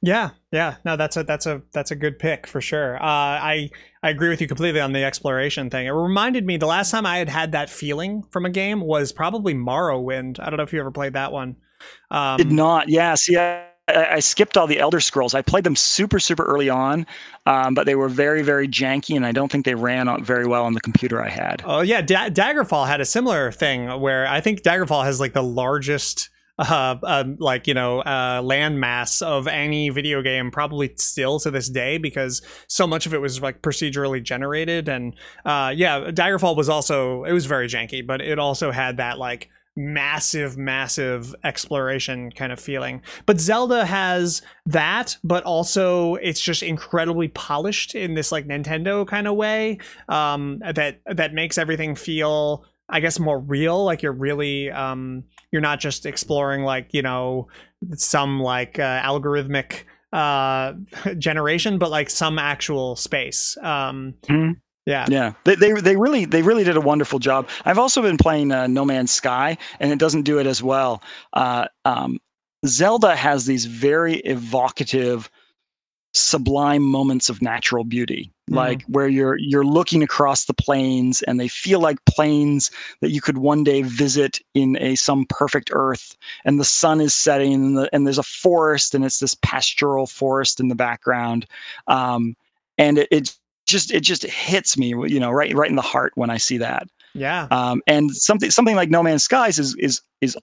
Yeah, 0.02 0.30
yeah, 0.50 0.76
no, 0.82 0.96
that's 0.96 1.18
a 1.18 1.24
that's 1.24 1.44
a 1.44 1.60
that's 1.72 1.90
a 1.90 1.96
good 1.96 2.18
pick 2.18 2.46
for 2.46 2.62
sure. 2.62 2.96
Uh, 2.96 3.04
I 3.04 3.70
I 4.02 4.08
agree 4.08 4.30
with 4.30 4.40
you 4.40 4.46
completely 4.46 4.80
on 4.80 4.92
the 4.92 5.04
exploration 5.04 5.68
thing. 5.68 5.86
It 5.86 5.90
reminded 5.90 6.46
me 6.46 6.56
the 6.56 6.66
last 6.66 6.90
time 6.90 7.04
I 7.04 7.18
had 7.18 7.28
had 7.28 7.52
that 7.52 7.68
feeling 7.68 8.22
from 8.30 8.46
a 8.46 8.50
game 8.50 8.80
was 8.80 9.12
probably 9.12 9.52
Morrowind. 9.52 10.40
I 10.40 10.48
don't 10.48 10.56
know 10.56 10.62
if 10.62 10.72
you 10.72 10.80
ever 10.80 10.90
played 10.90 11.12
that 11.12 11.32
one. 11.32 11.56
Um, 12.10 12.38
Did 12.38 12.50
not. 12.50 12.88
Yes, 12.88 13.28
yeah. 13.28 13.34
See, 13.34 13.36
I, 13.36 13.69
I, 13.96 14.14
I, 14.14 14.20
skipped 14.20 14.56
all 14.56 14.66
the 14.66 14.78
Elder 14.78 15.00
Scrolls. 15.00 15.34
I 15.34 15.42
played 15.42 15.64
them 15.64 15.76
super, 15.76 16.18
super 16.18 16.44
early 16.44 16.68
on, 16.68 17.06
um, 17.46 17.74
but 17.74 17.86
they 17.86 17.94
were 17.94 18.08
very, 18.08 18.42
very 18.42 18.68
janky, 18.68 19.16
and 19.16 19.26
I 19.26 19.32
don't 19.32 19.50
think 19.50 19.64
they 19.64 19.74
ran 19.74 20.24
very 20.24 20.46
well 20.46 20.64
on 20.64 20.74
the 20.74 20.80
computer 20.80 21.22
I 21.22 21.28
had. 21.28 21.62
Oh 21.64 21.80
yeah, 21.80 22.00
da- 22.00 22.30
Daggerfall 22.30 22.86
had 22.86 23.00
a 23.00 23.04
similar 23.04 23.52
thing 23.52 24.00
where 24.00 24.26
I 24.26 24.40
think 24.40 24.62
Daggerfall 24.62 25.04
has 25.04 25.20
like 25.20 25.32
the 25.32 25.42
largest. 25.42 26.30
Uh, 26.58 26.94
uh, 27.04 27.24
like 27.38 27.66
you 27.66 27.72
know, 27.72 28.00
uh, 28.00 28.42
landmass 28.42 29.22
of 29.22 29.46
any 29.46 29.88
video 29.88 30.20
game, 30.20 30.50
probably 30.50 30.92
still 30.96 31.40
to 31.40 31.50
this 31.50 31.70
day, 31.70 31.96
because 31.96 32.42
so 32.68 32.86
much 32.86 33.06
of 33.06 33.14
it 33.14 33.18
was 33.18 33.40
like 33.40 33.62
procedurally 33.62 34.22
generated, 34.22 34.86
and 34.86 35.14
uh, 35.46 35.72
yeah, 35.74 36.10
Daggerfall 36.10 36.54
was 36.54 36.68
also 36.68 37.24
it 37.24 37.32
was 37.32 37.46
very 37.46 37.66
janky, 37.66 38.06
but 38.06 38.20
it 38.20 38.38
also 38.38 38.72
had 38.72 38.98
that 38.98 39.18
like 39.18 39.48
massive 39.76 40.56
massive 40.56 41.34
exploration 41.44 42.30
kind 42.32 42.52
of 42.52 42.60
feeling. 42.60 43.02
But 43.26 43.40
zelda 43.40 43.84
has 43.84 44.42
that 44.66 45.16
but 45.24 45.44
also 45.44 46.16
it's 46.16 46.40
just 46.40 46.62
incredibly 46.62 47.28
polished 47.28 47.94
in 47.94 48.14
this 48.14 48.30
like 48.30 48.46
nintendo 48.46 49.06
kind 49.06 49.26
of 49.26 49.36
way 49.36 49.78
um 50.08 50.60
that 50.74 51.00
that 51.06 51.32
makes 51.32 51.58
everything 51.58 51.94
feel 51.94 52.64
i 52.90 53.00
guess 53.00 53.18
more 53.18 53.38
real. 53.38 53.84
Like 53.84 54.02
you're 54.02 54.12
really 54.12 54.70
um 54.70 55.24
you're 55.50 55.62
not 55.62 55.80
just 55.80 56.06
exploring 56.06 56.62
like 56.62 56.88
you 56.92 57.02
know 57.02 57.48
some 57.94 58.40
like 58.40 58.78
uh, 58.78 59.00
algorithmic 59.00 59.84
uh 60.12 60.74
generation 61.18 61.78
but 61.78 61.90
like 61.90 62.10
some 62.10 62.38
actual 62.38 62.96
space. 62.96 63.56
Um 63.62 64.14
mm-hmm. 64.22 64.52
Yeah, 64.86 65.06
yeah. 65.08 65.34
They, 65.44 65.54
they 65.54 65.72
they 65.72 65.96
really 65.96 66.24
they 66.24 66.42
really 66.42 66.64
did 66.64 66.76
a 66.76 66.80
wonderful 66.80 67.18
job. 67.18 67.48
I've 67.64 67.78
also 67.78 68.02
been 68.02 68.16
playing 68.16 68.50
uh, 68.50 68.66
No 68.66 68.84
Man's 68.84 69.10
Sky, 69.12 69.58
and 69.78 69.92
it 69.92 69.98
doesn't 69.98 70.22
do 70.22 70.38
it 70.38 70.46
as 70.46 70.62
well. 70.62 71.02
Uh, 71.34 71.68
um, 71.84 72.18
Zelda 72.66 73.14
has 73.14 73.46
these 73.46 73.66
very 73.66 74.16
evocative, 74.20 75.30
sublime 76.14 76.82
moments 76.82 77.28
of 77.28 77.40
natural 77.42 77.84
beauty, 77.84 78.32
mm. 78.50 78.56
like 78.56 78.82
where 78.84 79.06
you're 79.06 79.36
you're 79.36 79.64
looking 79.64 80.02
across 80.02 80.46
the 80.46 80.54
plains, 80.54 81.22
and 81.22 81.38
they 81.38 81.48
feel 81.48 81.80
like 81.80 82.04
plains 82.06 82.70
that 83.00 83.10
you 83.10 83.20
could 83.20 83.38
one 83.38 83.62
day 83.62 83.82
visit 83.82 84.40
in 84.54 84.76
a 84.80 84.94
some 84.96 85.26
perfect 85.26 85.70
Earth, 85.72 86.16
and 86.44 86.58
the 86.58 86.64
sun 86.64 87.00
is 87.00 87.14
setting, 87.14 87.52
and, 87.52 87.76
the, 87.76 87.88
and 87.92 88.06
there's 88.06 88.18
a 88.18 88.22
forest, 88.22 88.94
and 88.94 89.04
it's 89.04 89.18
this 89.18 89.36
pastoral 89.42 90.06
forest 90.06 90.58
in 90.58 90.68
the 90.68 90.74
background. 90.74 91.46
Um, 91.86 92.34
and 92.78 92.96
it, 92.96 93.08
it 93.10 93.38
just 93.70 93.92
it 93.92 94.00
just 94.00 94.24
hits 94.24 94.76
me, 94.76 94.88
you 94.88 95.20
know, 95.20 95.30
right 95.30 95.54
right 95.54 95.70
in 95.70 95.76
the 95.76 95.82
heart 95.82 96.12
when 96.16 96.30
I 96.30 96.36
see 96.36 96.58
that. 96.58 96.88
Yeah. 97.14 97.48
Um, 97.50 97.82
and 97.86 98.14
something 98.14 98.50
something 98.50 98.76
like 98.76 98.90
No 98.90 99.02
Man's 99.02 99.24
Skies 99.24 99.58
is 99.58 99.74
is 99.78 100.00
is 100.20 100.36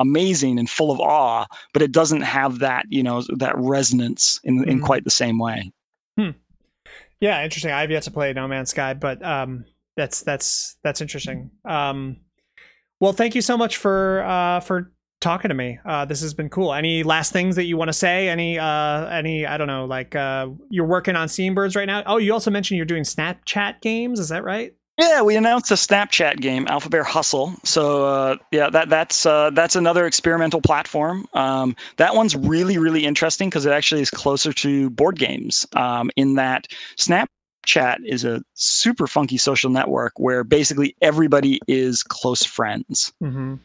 amazing 0.00 0.58
and 0.58 0.68
full 0.68 0.90
of 0.90 1.00
awe, 1.00 1.46
but 1.72 1.82
it 1.82 1.92
doesn't 1.92 2.22
have 2.22 2.58
that 2.58 2.86
you 2.88 3.02
know 3.02 3.22
that 3.36 3.56
resonance 3.56 4.40
in 4.44 4.58
mm 4.58 4.62
in 4.64 4.76
mm-hmm. 4.76 4.84
quite 4.84 5.04
the 5.04 5.10
same 5.10 5.38
way. 5.38 5.72
Hmm. 6.18 6.30
Yeah, 7.20 7.42
interesting. 7.42 7.72
I've 7.72 7.90
yet 7.90 8.02
to 8.04 8.10
play 8.10 8.32
No 8.32 8.46
Man's 8.48 8.70
Sky, 8.70 8.94
but 8.94 9.24
um, 9.24 9.64
that's 9.96 10.22
that's 10.22 10.76
that's 10.82 11.00
interesting. 11.00 11.50
Um, 11.64 12.18
well, 13.00 13.12
thank 13.12 13.34
you 13.34 13.42
so 13.42 13.56
much 13.56 13.76
for 13.76 14.22
uh, 14.24 14.60
for 14.60 14.92
talking 15.24 15.48
to 15.48 15.54
me. 15.54 15.78
Uh, 15.84 16.04
this 16.04 16.20
has 16.20 16.34
been 16.34 16.48
cool. 16.48 16.72
Any 16.72 17.02
last 17.02 17.32
things 17.32 17.56
that 17.56 17.64
you 17.64 17.76
want 17.76 17.88
to 17.88 17.92
say? 17.92 18.28
Any, 18.28 18.58
uh, 18.58 19.06
any, 19.08 19.46
I 19.46 19.56
don't 19.56 19.66
know, 19.66 19.86
like 19.86 20.14
uh, 20.14 20.48
you're 20.68 20.86
working 20.86 21.16
on 21.16 21.26
Steambirds 21.28 21.74
right 21.74 21.86
now. 21.86 22.02
Oh, 22.06 22.18
you 22.18 22.32
also 22.32 22.50
mentioned 22.50 22.76
you're 22.76 22.86
doing 22.86 23.02
Snapchat 23.02 23.80
games. 23.80 24.20
Is 24.20 24.28
that 24.28 24.44
right? 24.44 24.74
Yeah, 25.00 25.22
we 25.22 25.34
announced 25.34 25.72
a 25.72 25.74
Snapchat 25.74 26.40
game, 26.40 26.68
Alphabear 26.68 27.02
Hustle. 27.02 27.54
So 27.64 28.06
uh, 28.06 28.36
yeah, 28.52 28.70
that 28.70 28.90
that's 28.90 29.26
uh, 29.26 29.50
that's 29.50 29.74
another 29.74 30.06
experimental 30.06 30.60
platform. 30.60 31.26
Um, 31.32 31.74
that 31.96 32.14
one's 32.14 32.36
really 32.36 32.78
really 32.78 33.04
interesting 33.04 33.48
because 33.48 33.66
it 33.66 33.72
actually 33.72 34.02
is 34.02 34.10
closer 34.10 34.52
to 34.52 34.90
board 34.90 35.18
games. 35.18 35.66
Um, 35.74 36.12
in 36.14 36.36
that 36.36 36.68
Snapchat 36.96 37.96
is 38.04 38.24
a 38.24 38.40
super 38.54 39.08
funky 39.08 39.36
social 39.36 39.68
network 39.68 40.12
where 40.16 40.44
basically 40.44 40.94
everybody 41.02 41.60
is 41.66 42.04
close 42.04 42.44
friends. 42.44 43.12
Mm-hmm 43.20 43.56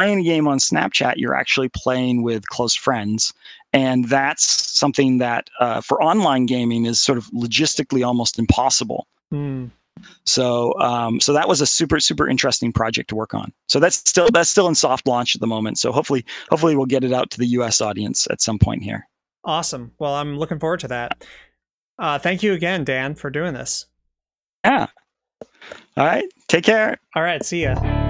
playing 0.00 0.20
a 0.20 0.22
game 0.22 0.48
on 0.48 0.58
Snapchat, 0.58 1.14
you're 1.16 1.34
actually 1.34 1.68
playing 1.68 2.22
with 2.22 2.48
close 2.48 2.74
friends. 2.74 3.34
And 3.72 4.08
that's 4.08 4.44
something 4.78 5.18
that 5.18 5.50
uh, 5.60 5.80
for 5.80 6.02
online 6.02 6.46
gaming 6.46 6.86
is 6.86 7.00
sort 7.00 7.18
of 7.18 7.26
logistically 7.26 8.04
almost 8.04 8.38
impossible. 8.38 9.06
Mm. 9.32 9.70
So, 10.24 10.78
um, 10.80 11.20
so 11.20 11.34
that 11.34 11.48
was 11.48 11.60
a 11.60 11.66
super, 11.66 12.00
super 12.00 12.26
interesting 12.26 12.72
project 12.72 13.10
to 13.10 13.14
work 13.14 13.34
on. 13.34 13.52
So 13.68 13.78
that's 13.78 13.96
still 13.96 14.30
that's 14.30 14.48
still 14.48 14.66
in 14.66 14.74
soft 14.74 15.06
launch 15.06 15.34
at 15.34 15.42
the 15.42 15.46
moment. 15.46 15.78
So 15.78 15.92
hopefully, 15.92 16.24
hopefully 16.48 16.74
we'll 16.74 16.86
get 16.86 17.04
it 17.04 17.12
out 17.12 17.30
to 17.32 17.38
the 17.38 17.46
U.S. 17.48 17.82
audience 17.82 18.26
at 18.30 18.40
some 18.40 18.58
point 18.58 18.82
here. 18.82 19.06
Awesome. 19.44 19.92
Well, 19.98 20.14
I'm 20.14 20.38
looking 20.38 20.58
forward 20.58 20.80
to 20.80 20.88
that. 20.88 21.22
Uh, 21.98 22.18
thank 22.18 22.42
you 22.42 22.54
again, 22.54 22.84
Dan, 22.84 23.14
for 23.14 23.28
doing 23.28 23.52
this. 23.52 23.86
Yeah. 24.64 24.86
All 25.96 26.06
right. 26.06 26.24
Take 26.48 26.64
care. 26.64 26.98
All 27.14 27.22
right. 27.22 27.44
See 27.44 27.62
ya. 27.62 28.09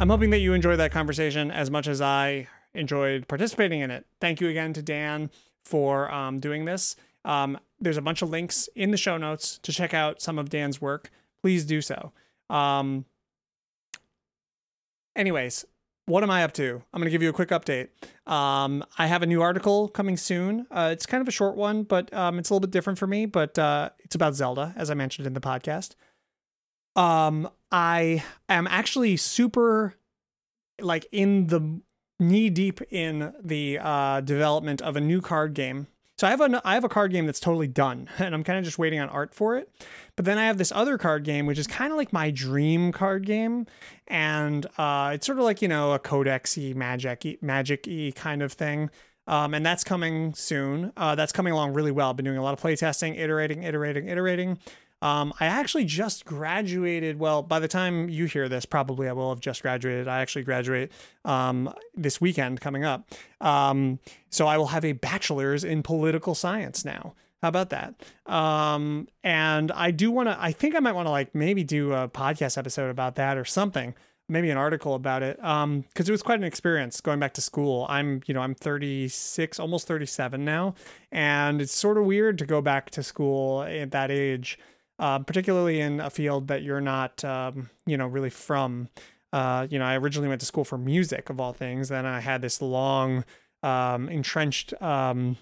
I'm 0.00 0.10
hoping 0.10 0.30
that 0.30 0.38
you 0.38 0.52
enjoyed 0.52 0.78
that 0.78 0.92
conversation 0.92 1.50
as 1.50 1.72
much 1.72 1.88
as 1.88 2.00
I 2.00 2.46
enjoyed 2.72 3.26
participating 3.26 3.80
in 3.80 3.90
it. 3.90 4.06
Thank 4.20 4.40
you 4.40 4.48
again 4.48 4.72
to 4.74 4.82
Dan 4.82 5.28
for 5.64 6.08
um, 6.12 6.38
doing 6.38 6.66
this. 6.66 6.94
Um, 7.24 7.58
there's 7.80 7.96
a 7.96 8.02
bunch 8.02 8.22
of 8.22 8.30
links 8.30 8.68
in 8.76 8.92
the 8.92 8.96
show 8.96 9.16
notes 9.16 9.58
to 9.58 9.72
check 9.72 9.92
out 9.92 10.22
some 10.22 10.38
of 10.38 10.50
Dan's 10.50 10.80
work. 10.80 11.10
Please 11.42 11.64
do 11.64 11.80
so. 11.80 12.12
Um, 12.48 13.06
anyways, 15.16 15.64
what 16.06 16.22
am 16.22 16.30
I 16.30 16.44
up 16.44 16.52
to? 16.54 16.82
I'm 16.92 17.00
going 17.00 17.06
to 17.06 17.10
give 17.10 17.22
you 17.22 17.28
a 17.28 17.32
quick 17.32 17.48
update. 17.48 17.88
Um, 18.24 18.84
I 18.98 19.08
have 19.08 19.24
a 19.24 19.26
new 19.26 19.42
article 19.42 19.88
coming 19.88 20.16
soon. 20.16 20.68
Uh, 20.70 20.90
it's 20.92 21.06
kind 21.06 21.20
of 21.20 21.26
a 21.26 21.32
short 21.32 21.56
one, 21.56 21.82
but 21.82 22.12
um, 22.14 22.38
it's 22.38 22.50
a 22.50 22.54
little 22.54 22.60
bit 22.60 22.70
different 22.70 23.00
for 23.00 23.08
me. 23.08 23.26
But 23.26 23.58
uh, 23.58 23.90
it's 23.98 24.14
about 24.14 24.36
Zelda, 24.36 24.74
as 24.76 24.90
I 24.92 24.94
mentioned 24.94 25.26
in 25.26 25.34
the 25.34 25.40
podcast. 25.40 25.96
Um, 26.96 27.48
I 27.70 28.24
am 28.48 28.66
actually 28.66 29.16
super 29.16 29.94
like 30.80 31.06
in 31.12 31.48
the 31.48 31.80
knee 32.20 32.50
deep 32.50 32.80
in 32.90 33.32
the 33.42 33.78
uh, 33.80 34.20
development 34.20 34.82
of 34.82 34.96
a 34.96 35.00
new 35.00 35.20
card 35.20 35.54
game. 35.54 35.86
So 36.16 36.26
I 36.26 36.30
have 36.30 36.40
a 36.40 36.60
I 36.64 36.74
have 36.74 36.82
a 36.82 36.88
card 36.88 37.12
game 37.12 37.26
that's 37.26 37.38
totally 37.38 37.68
done, 37.68 38.08
and 38.18 38.34
I'm 38.34 38.42
kind 38.42 38.58
of 38.58 38.64
just 38.64 38.78
waiting 38.78 38.98
on 38.98 39.08
art 39.08 39.34
for 39.34 39.56
it. 39.56 39.70
But 40.16 40.24
then 40.24 40.36
I 40.36 40.46
have 40.46 40.58
this 40.58 40.72
other 40.72 40.98
card 40.98 41.22
game, 41.22 41.46
which 41.46 41.58
is 41.58 41.66
kind 41.66 41.92
of 41.92 41.96
like 41.96 42.12
my 42.12 42.30
dream 42.30 42.90
card 42.90 43.24
game, 43.24 43.66
and 44.08 44.66
uh, 44.76 45.12
it's 45.14 45.26
sort 45.26 45.38
of 45.38 45.44
like 45.44 45.62
you 45.62 45.68
know 45.68 45.92
a 45.92 45.98
codexy 45.98 46.74
magic 46.74 47.40
magic 47.42 47.86
kind 48.16 48.42
of 48.42 48.52
thing. 48.52 48.90
Um, 49.28 49.52
and 49.52 49.64
that's 49.64 49.84
coming 49.84 50.32
soon. 50.32 50.90
Uh, 50.96 51.14
that's 51.14 51.32
coming 51.32 51.52
along 51.52 51.74
really 51.74 51.90
well. 51.90 52.08
I've 52.08 52.16
been 52.16 52.24
doing 52.24 52.38
a 52.38 52.42
lot 52.42 52.54
of 52.54 52.60
playtesting, 52.62 53.18
iterating, 53.18 53.62
iterating, 53.62 54.08
iterating. 54.08 54.58
Um, 55.00 55.32
I 55.38 55.46
actually 55.46 55.84
just 55.84 56.24
graduated. 56.24 57.18
Well, 57.18 57.42
by 57.42 57.60
the 57.60 57.68
time 57.68 58.08
you 58.08 58.24
hear 58.26 58.48
this, 58.48 58.66
probably 58.66 59.08
I 59.08 59.12
will 59.12 59.30
have 59.30 59.40
just 59.40 59.62
graduated. 59.62 60.08
I 60.08 60.20
actually 60.20 60.42
graduate 60.42 60.90
um, 61.24 61.72
this 61.94 62.20
weekend 62.20 62.60
coming 62.60 62.84
up. 62.84 63.08
Um, 63.40 64.00
so 64.30 64.46
I 64.46 64.58
will 64.58 64.68
have 64.68 64.84
a 64.84 64.92
bachelor's 64.92 65.62
in 65.62 65.82
political 65.82 66.34
science 66.34 66.84
now. 66.84 67.14
How 67.42 67.48
about 67.48 67.70
that? 67.70 67.94
Um, 68.26 69.06
and 69.22 69.70
I 69.70 69.92
do 69.92 70.10
want 70.10 70.28
to, 70.28 70.36
I 70.40 70.50
think 70.50 70.74
I 70.74 70.80
might 70.80 70.92
want 70.92 71.06
to 71.06 71.12
like 71.12 71.34
maybe 71.34 71.62
do 71.62 71.92
a 71.92 72.08
podcast 72.08 72.58
episode 72.58 72.90
about 72.90 73.14
that 73.14 73.38
or 73.38 73.44
something, 73.44 73.94
maybe 74.28 74.50
an 74.50 74.56
article 74.56 74.94
about 74.94 75.22
it. 75.22 75.42
Um, 75.44 75.84
cause 75.94 76.08
it 76.08 76.12
was 76.12 76.22
quite 76.22 76.40
an 76.40 76.44
experience 76.44 77.00
going 77.00 77.20
back 77.20 77.34
to 77.34 77.40
school. 77.40 77.86
I'm, 77.88 78.22
you 78.26 78.34
know, 78.34 78.40
I'm 78.40 78.56
36, 78.56 79.60
almost 79.60 79.86
37 79.86 80.44
now. 80.44 80.74
And 81.12 81.62
it's 81.62 81.72
sort 81.72 81.96
of 81.96 82.06
weird 82.06 82.38
to 82.38 82.46
go 82.46 82.60
back 82.60 82.90
to 82.90 83.04
school 83.04 83.62
at 83.62 83.92
that 83.92 84.10
age 84.10 84.58
uh, 84.98 85.18
particularly 85.20 85.80
in 85.80 86.00
a 86.00 86.10
field 86.10 86.48
that 86.48 86.62
you're 86.62 86.80
not, 86.80 87.24
um, 87.24 87.70
you 87.86 87.96
know, 87.96 88.06
really 88.06 88.30
from. 88.30 88.88
Uh, 89.32 89.66
you 89.68 89.78
know, 89.78 89.84
I 89.84 89.96
originally 89.98 90.28
went 90.28 90.40
to 90.40 90.46
school 90.46 90.64
for 90.64 90.78
music 90.78 91.28
of 91.28 91.38
all 91.38 91.52
things. 91.52 91.90
Then 91.90 92.06
I 92.06 92.20
had 92.20 92.40
this 92.40 92.62
long, 92.62 93.24
um, 93.62 94.08
entrenched, 94.08 94.72
um, 94.80 95.36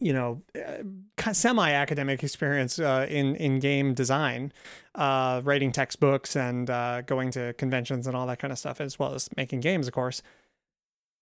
you 0.00 0.12
know, 0.12 0.42
uh, 0.56 1.32
semi-academic 1.32 2.24
experience 2.24 2.78
uh, 2.78 3.06
in 3.08 3.36
in 3.36 3.60
game 3.60 3.94
design, 3.94 4.52
uh, 4.96 5.40
writing 5.44 5.70
textbooks 5.70 6.34
and 6.34 6.68
uh, 6.68 7.02
going 7.02 7.30
to 7.30 7.52
conventions 7.54 8.06
and 8.06 8.16
all 8.16 8.26
that 8.26 8.40
kind 8.40 8.52
of 8.52 8.58
stuff, 8.58 8.80
as 8.80 8.98
well 8.98 9.14
as 9.14 9.28
making 9.36 9.60
games, 9.60 9.86
of 9.86 9.94
course. 9.94 10.20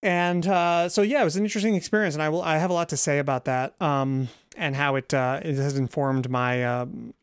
And 0.01 0.45
uh, 0.47 0.89
so, 0.89 1.01
yeah, 1.01 1.21
it 1.21 1.23
was 1.23 1.37
an 1.37 1.45
interesting 1.45 1.75
experience, 1.75 2.15
and 2.15 2.23
I 2.23 2.29
will 2.29 2.41
I 2.41 2.57
have 2.57 2.71
a 2.71 2.73
lot 2.73 2.89
to 2.89 2.97
say 2.97 3.19
about 3.19 3.45
that 3.45 3.79
um, 3.81 4.29
and 4.57 4.75
how 4.75 4.95
it 4.95 5.13
it 5.13 5.55
has 5.55 5.77
informed 5.77 6.29
my 6.29 6.63
um, 6.65 7.13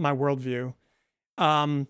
my 0.00 0.14
worldview. 0.14 0.74
Um, 1.38 1.88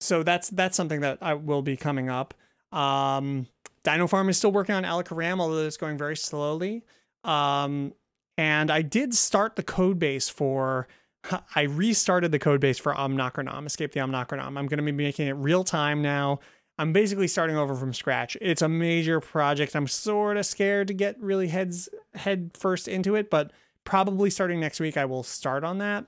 so 0.00 0.22
that's 0.22 0.50
that's 0.50 0.76
something 0.76 1.00
that 1.00 1.18
I 1.20 1.34
will 1.34 1.62
be 1.62 1.76
coming 1.76 2.08
up. 2.08 2.34
Um, 2.72 3.46
Dinofarm 3.84 4.28
is 4.28 4.38
still 4.38 4.52
working 4.52 4.74
on 4.74 4.84
Alacaram, 4.84 5.40
although 5.40 5.66
it's 5.66 5.76
going 5.76 5.98
very 5.98 6.16
slowly. 6.16 6.84
Um, 7.24 7.94
and 8.38 8.70
I 8.70 8.82
did 8.82 9.14
start 9.14 9.56
the 9.56 9.62
code 9.62 9.98
base 9.98 10.28
for 10.28 10.88
I 11.54 11.62
restarted 11.62 12.32
the 12.32 12.38
code 12.38 12.60
base 12.60 12.78
for 12.78 12.94
Omnocronom, 12.94 13.66
Escape 13.66 13.92
the 13.92 14.00
Omnocronom. 14.00 14.58
I'm 14.58 14.66
going 14.66 14.78
to 14.78 14.82
be 14.82 14.92
making 14.92 15.28
it 15.28 15.32
real 15.32 15.64
time 15.64 16.02
now. 16.02 16.40
I'm 16.78 16.92
basically 16.92 17.28
starting 17.28 17.56
over 17.56 17.74
from 17.74 17.92
scratch. 17.92 18.36
It's 18.40 18.62
a 18.62 18.68
major 18.68 19.20
project. 19.20 19.76
I'm 19.76 19.86
sort 19.86 20.36
of 20.36 20.46
scared 20.46 20.88
to 20.88 20.94
get 20.94 21.20
really 21.20 21.48
heads 21.48 21.88
head 22.14 22.50
first 22.54 22.88
into 22.88 23.14
it, 23.14 23.30
but 23.30 23.52
probably 23.84 24.30
starting 24.30 24.60
next 24.60 24.80
week 24.80 24.96
I 24.96 25.04
will 25.04 25.22
start 25.22 25.64
on 25.64 25.78
that. 25.78 26.06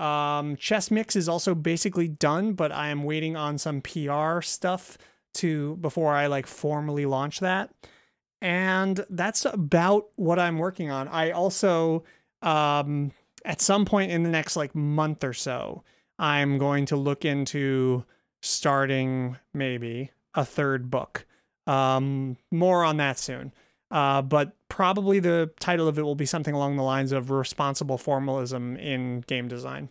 Um, 0.00 0.56
Chess 0.56 0.90
Mix 0.90 1.14
is 1.14 1.28
also 1.28 1.54
basically 1.54 2.08
done, 2.08 2.54
but 2.54 2.72
I 2.72 2.88
am 2.88 3.04
waiting 3.04 3.36
on 3.36 3.58
some 3.58 3.82
PR 3.82 4.40
stuff 4.40 4.96
to 5.34 5.76
before 5.76 6.14
I 6.14 6.26
like 6.26 6.46
formally 6.46 7.06
launch 7.06 7.40
that. 7.40 7.70
And 8.40 9.04
that's 9.10 9.44
about 9.44 10.06
what 10.16 10.38
I'm 10.38 10.58
working 10.58 10.90
on. 10.90 11.06
I 11.08 11.32
also 11.32 12.04
um, 12.40 13.12
at 13.44 13.60
some 13.60 13.84
point 13.84 14.10
in 14.10 14.22
the 14.22 14.30
next 14.30 14.56
like 14.56 14.74
month 14.74 15.24
or 15.24 15.34
so, 15.34 15.84
I'm 16.18 16.58
going 16.58 16.86
to 16.86 16.96
look 16.96 17.24
into 17.24 18.04
starting 18.40 19.36
maybe 19.52 20.10
a 20.34 20.44
third 20.44 20.90
book. 20.90 21.26
Um, 21.66 22.36
more 22.50 22.84
on 22.84 22.96
that 22.96 23.18
soon. 23.18 23.52
Uh, 23.90 24.22
but 24.22 24.56
probably 24.68 25.18
the 25.18 25.50
title 25.58 25.88
of 25.88 25.98
it 25.98 26.02
will 26.02 26.14
be 26.14 26.26
something 26.26 26.54
along 26.54 26.76
the 26.76 26.82
lines 26.82 27.12
of 27.12 27.30
responsible 27.30 27.98
formalism 27.98 28.76
in 28.76 29.22
game 29.22 29.48
design. 29.48 29.88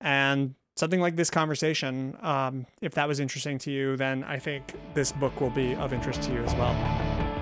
And 0.00 0.54
something 0.76 1.00
like 1.00 1.16
this 1.16 1.30
conversation, 1.30 2.16
um, 2.20 2.66
if 2.80 2.94
that 2.94 3.08
was 3.08 3.20
interesting 3.20 3.58
to 3.58 3.70
you, 3.70 3.96
then 3.96 4.24
I 4.24 4.38
think 4.38 4.74
this 4.94 5.12
book 5.12 5.40
will 5.40 5.50
be 5.50 5.74
of 5.74 5.92
interest 5.92 6.22
to 6.22 6.32
you 6.32 6.42
as 6.42 6.54
well. 6.54 6.76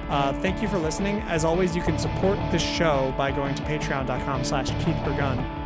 Uh, 0.09 0.33
thank 0.41 0.61
you 0.61 0.69
for 0.69 0.79
listening. 0.79 1.21
As 1.21 1.45
always, 1.45 1.77
you 1.77 1.83
can 1.83 1.99
support 1.99 2.39
this 2.51 2.63
show 2.63 3.15
by 3.17 3.31
going 3.31 3.55
to 3.55 3.63
patreon.com 3.63 4.45
slash 4.45 4.71
Keith. 4.85 5.60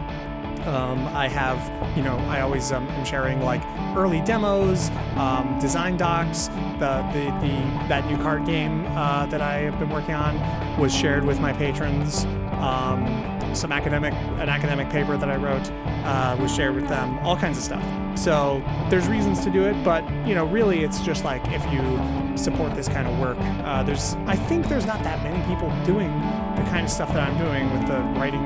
Um, 0.67 1.07
I 1.09 1.29
have, 1.29 1.97
you 1.97 2.03
know, 2.03 2.17
I 2.29 2.41
always 2.41 2.73
um, 2.73 2.89
am 2.89 3.05
sharing 3.05 3.41
like 3.41 3.63
early 3.97 4.21
demos, 4.23 4.91
um, 5.17 5.59
design 5.61 5.97
docs. 5.97 6.49
The, 6.79 7.07
the 7.13 7.25
the 7.41 7.89
that 7.89 8.07
new 8.11 8.17
card 8.17 8.47
game 8.47 8.87
uh, 8.89 9.27
that 9.27 9.41
I 9.41 9.59
have 9.59 9.79
been 9.79 9.91
working 9.91 10.15
on 10.15 10.39
was 10.81 10.95
shared 10.95 11.25
with 11.25 11.39
my 11.39 11.53
patrons. 11.53 12.25
Um, 12.61 13.31
some 13.55 13.73
academic 13.73 14.15
an 14.15 14.49
academic 14.49 14.89
paper 14.91 15.17
that 15.17 15.29
I 15.29 15.37
wrote 15.37 15.71
uh, 16.05 16.37
was 16.41 16.55
shared 16.55 16.75
with 16.75 16.89
them. 16.89 17.19
All 17.19 17.37
kinds 17.37 17.59
of 17.59 17.65
stuff. 17.65 18.19
So 18.19 18.63
there's 18.91 19.07
reasons 19.09 19.45
to 19.45 19.51
do 19.51 19.65
it, 19.65 19.83
but 19.85 20.09
you 20.27 20.35
know, 20.35 20.47
really, 20.47 20.83
it's 20.85 21.01
just 21.01 21.25
like 21.25 21.43
if 21.49 21.63
you 21.73 22.39
support 22.39 22.75
this 22.75 22.89
kind 22.89 23.07
of 23.07 23.19
work. 23.19 23.37
Uh, 23.41 23.83
there's 23.83 24.15
I 24.27 24.37
think 24.37 24.69
there's 24.69 24.87
not 24.87 25.03
that 25.05 25.23
many 25.23 25.45
people 25.47 25.69
doing 25.85 26.11
the 26.57 26.63
kind 26.71 26.85
of 26.85 26.91
stuff 26.91 27.13
that 27.13 27.21
I'm 27.21 27.37
doing 27.39 27.71
with 27.73 27.87
the 27.87 28.01
writing 28.19 28.45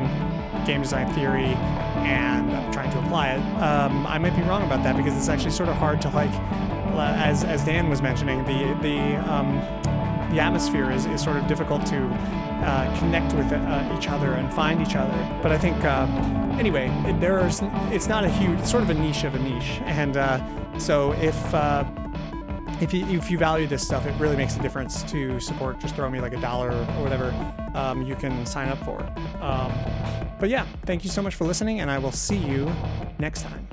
game 0.67 0.83
design 0.83 1.13
theory 1.15 1.55
and 2.05 2.51
I'm 2.51 2.73
trying 2.73 2.91
to 2.93 2.99
apply 2.99 3.33
it. 3.33 3.41
Um, 3.63 4.07
I 4.07 4.19
might 4.19 4.37
be 4.37 4.43
wrong 4.43 4.63
about 4.65 4.83
that 4.85 4.97
because 4.97 5.17
it's 5.17 5.29
actually 5.29 5.51
sort 5.51 5.69
of 5.69 5.77
hard 5.77 6.01
to 6.03 6.09
like, 6.11 6.33
as 6.99 7.45
as 7.45 7.65
Dan 7.65 7.89
was 7.89 8.03
mentioning, 8.03 8.45
the 8.45 8.77
the 8.83 9.17
um, 9.33 9.57
the 10.31 10.41
atmosphere 10.41 10.91
is, 10.91 11.07
is 11.07 11.23
sort 11.23 11.37
of 11.37 11.47
difficult 11.47 11.87
to 11.87 11.97
uh, 11.97 12.99
connect 12.99 13.33
with 13.35 13.51
uh, 13.53 13.97
each 13.97 14.09
other 14.09 14.35
and 14.35 14.53
find 14.53 14.81
each 14.81 14.97
other. 14.97 15.41
But 15.43 15.53
I 15.53 15.59
think 15.59 15.83
uh, 15.85 16.07
anyway, 16.59 16.89
it, 17.07 17.21
there's 17.21 17.61
it's 17.91 18.09
not 18.09 18.25
a 18.25 18.29
huge, 18.29 18.59
it's 18.61 18.71
sort 18.71 18.83
of 18.83 18.91
a 18.91 18.95
niche 18.95 19.25
of 19.25 19.35
a 19.35 19.39
niche, 19.39 19.81
and 19.85 20.17
uh, 20.17 20.41
so 20.79 21.13
if 21.13 21.55
uh, 21.55 21.85
if 22.81 22.95
you, 22.95 23.05
if 23.07 23.31
you 23.31 23.39
value 23.39 23.67
this 23.67 23.85
stuff, 23.85 24.07
it 24.07 24.13
really 24.19 24.37
makes 24.37 24.57
a 24.57 24.63
difference 24.63 25.03
to 25.05 25.41
support. 25.41 25.81
Just 25.81 25.97
throw 25.97 26.09
me 26.09 26.21
like 26.21 26.33
a 26.33 26.41
dollar 26.41 26.71
or 26.71 27.03
whatever 27.03 27.35
um, 27.75 28.03
you 28.03 28.15
can 28.15 28.47
sign 28.47 28.69
up 28.69 28.79
for. 28.85 29.03
Um, 29.43 29.73
but 30.39 30.49
yeah, 30.49 30.67
thank 30.85 31.05
you 31.05 31.11
so 31.11 31.23
much 31.23 31.35
for 31.35 31.45
listening, 31.45 31.81
and 31.81 31.91
I 31.91 31.99
will 31.99 32.13
see 32.13 32.37
you 32.37 32.71
next 33.19 33.43
time. 33.43 33.67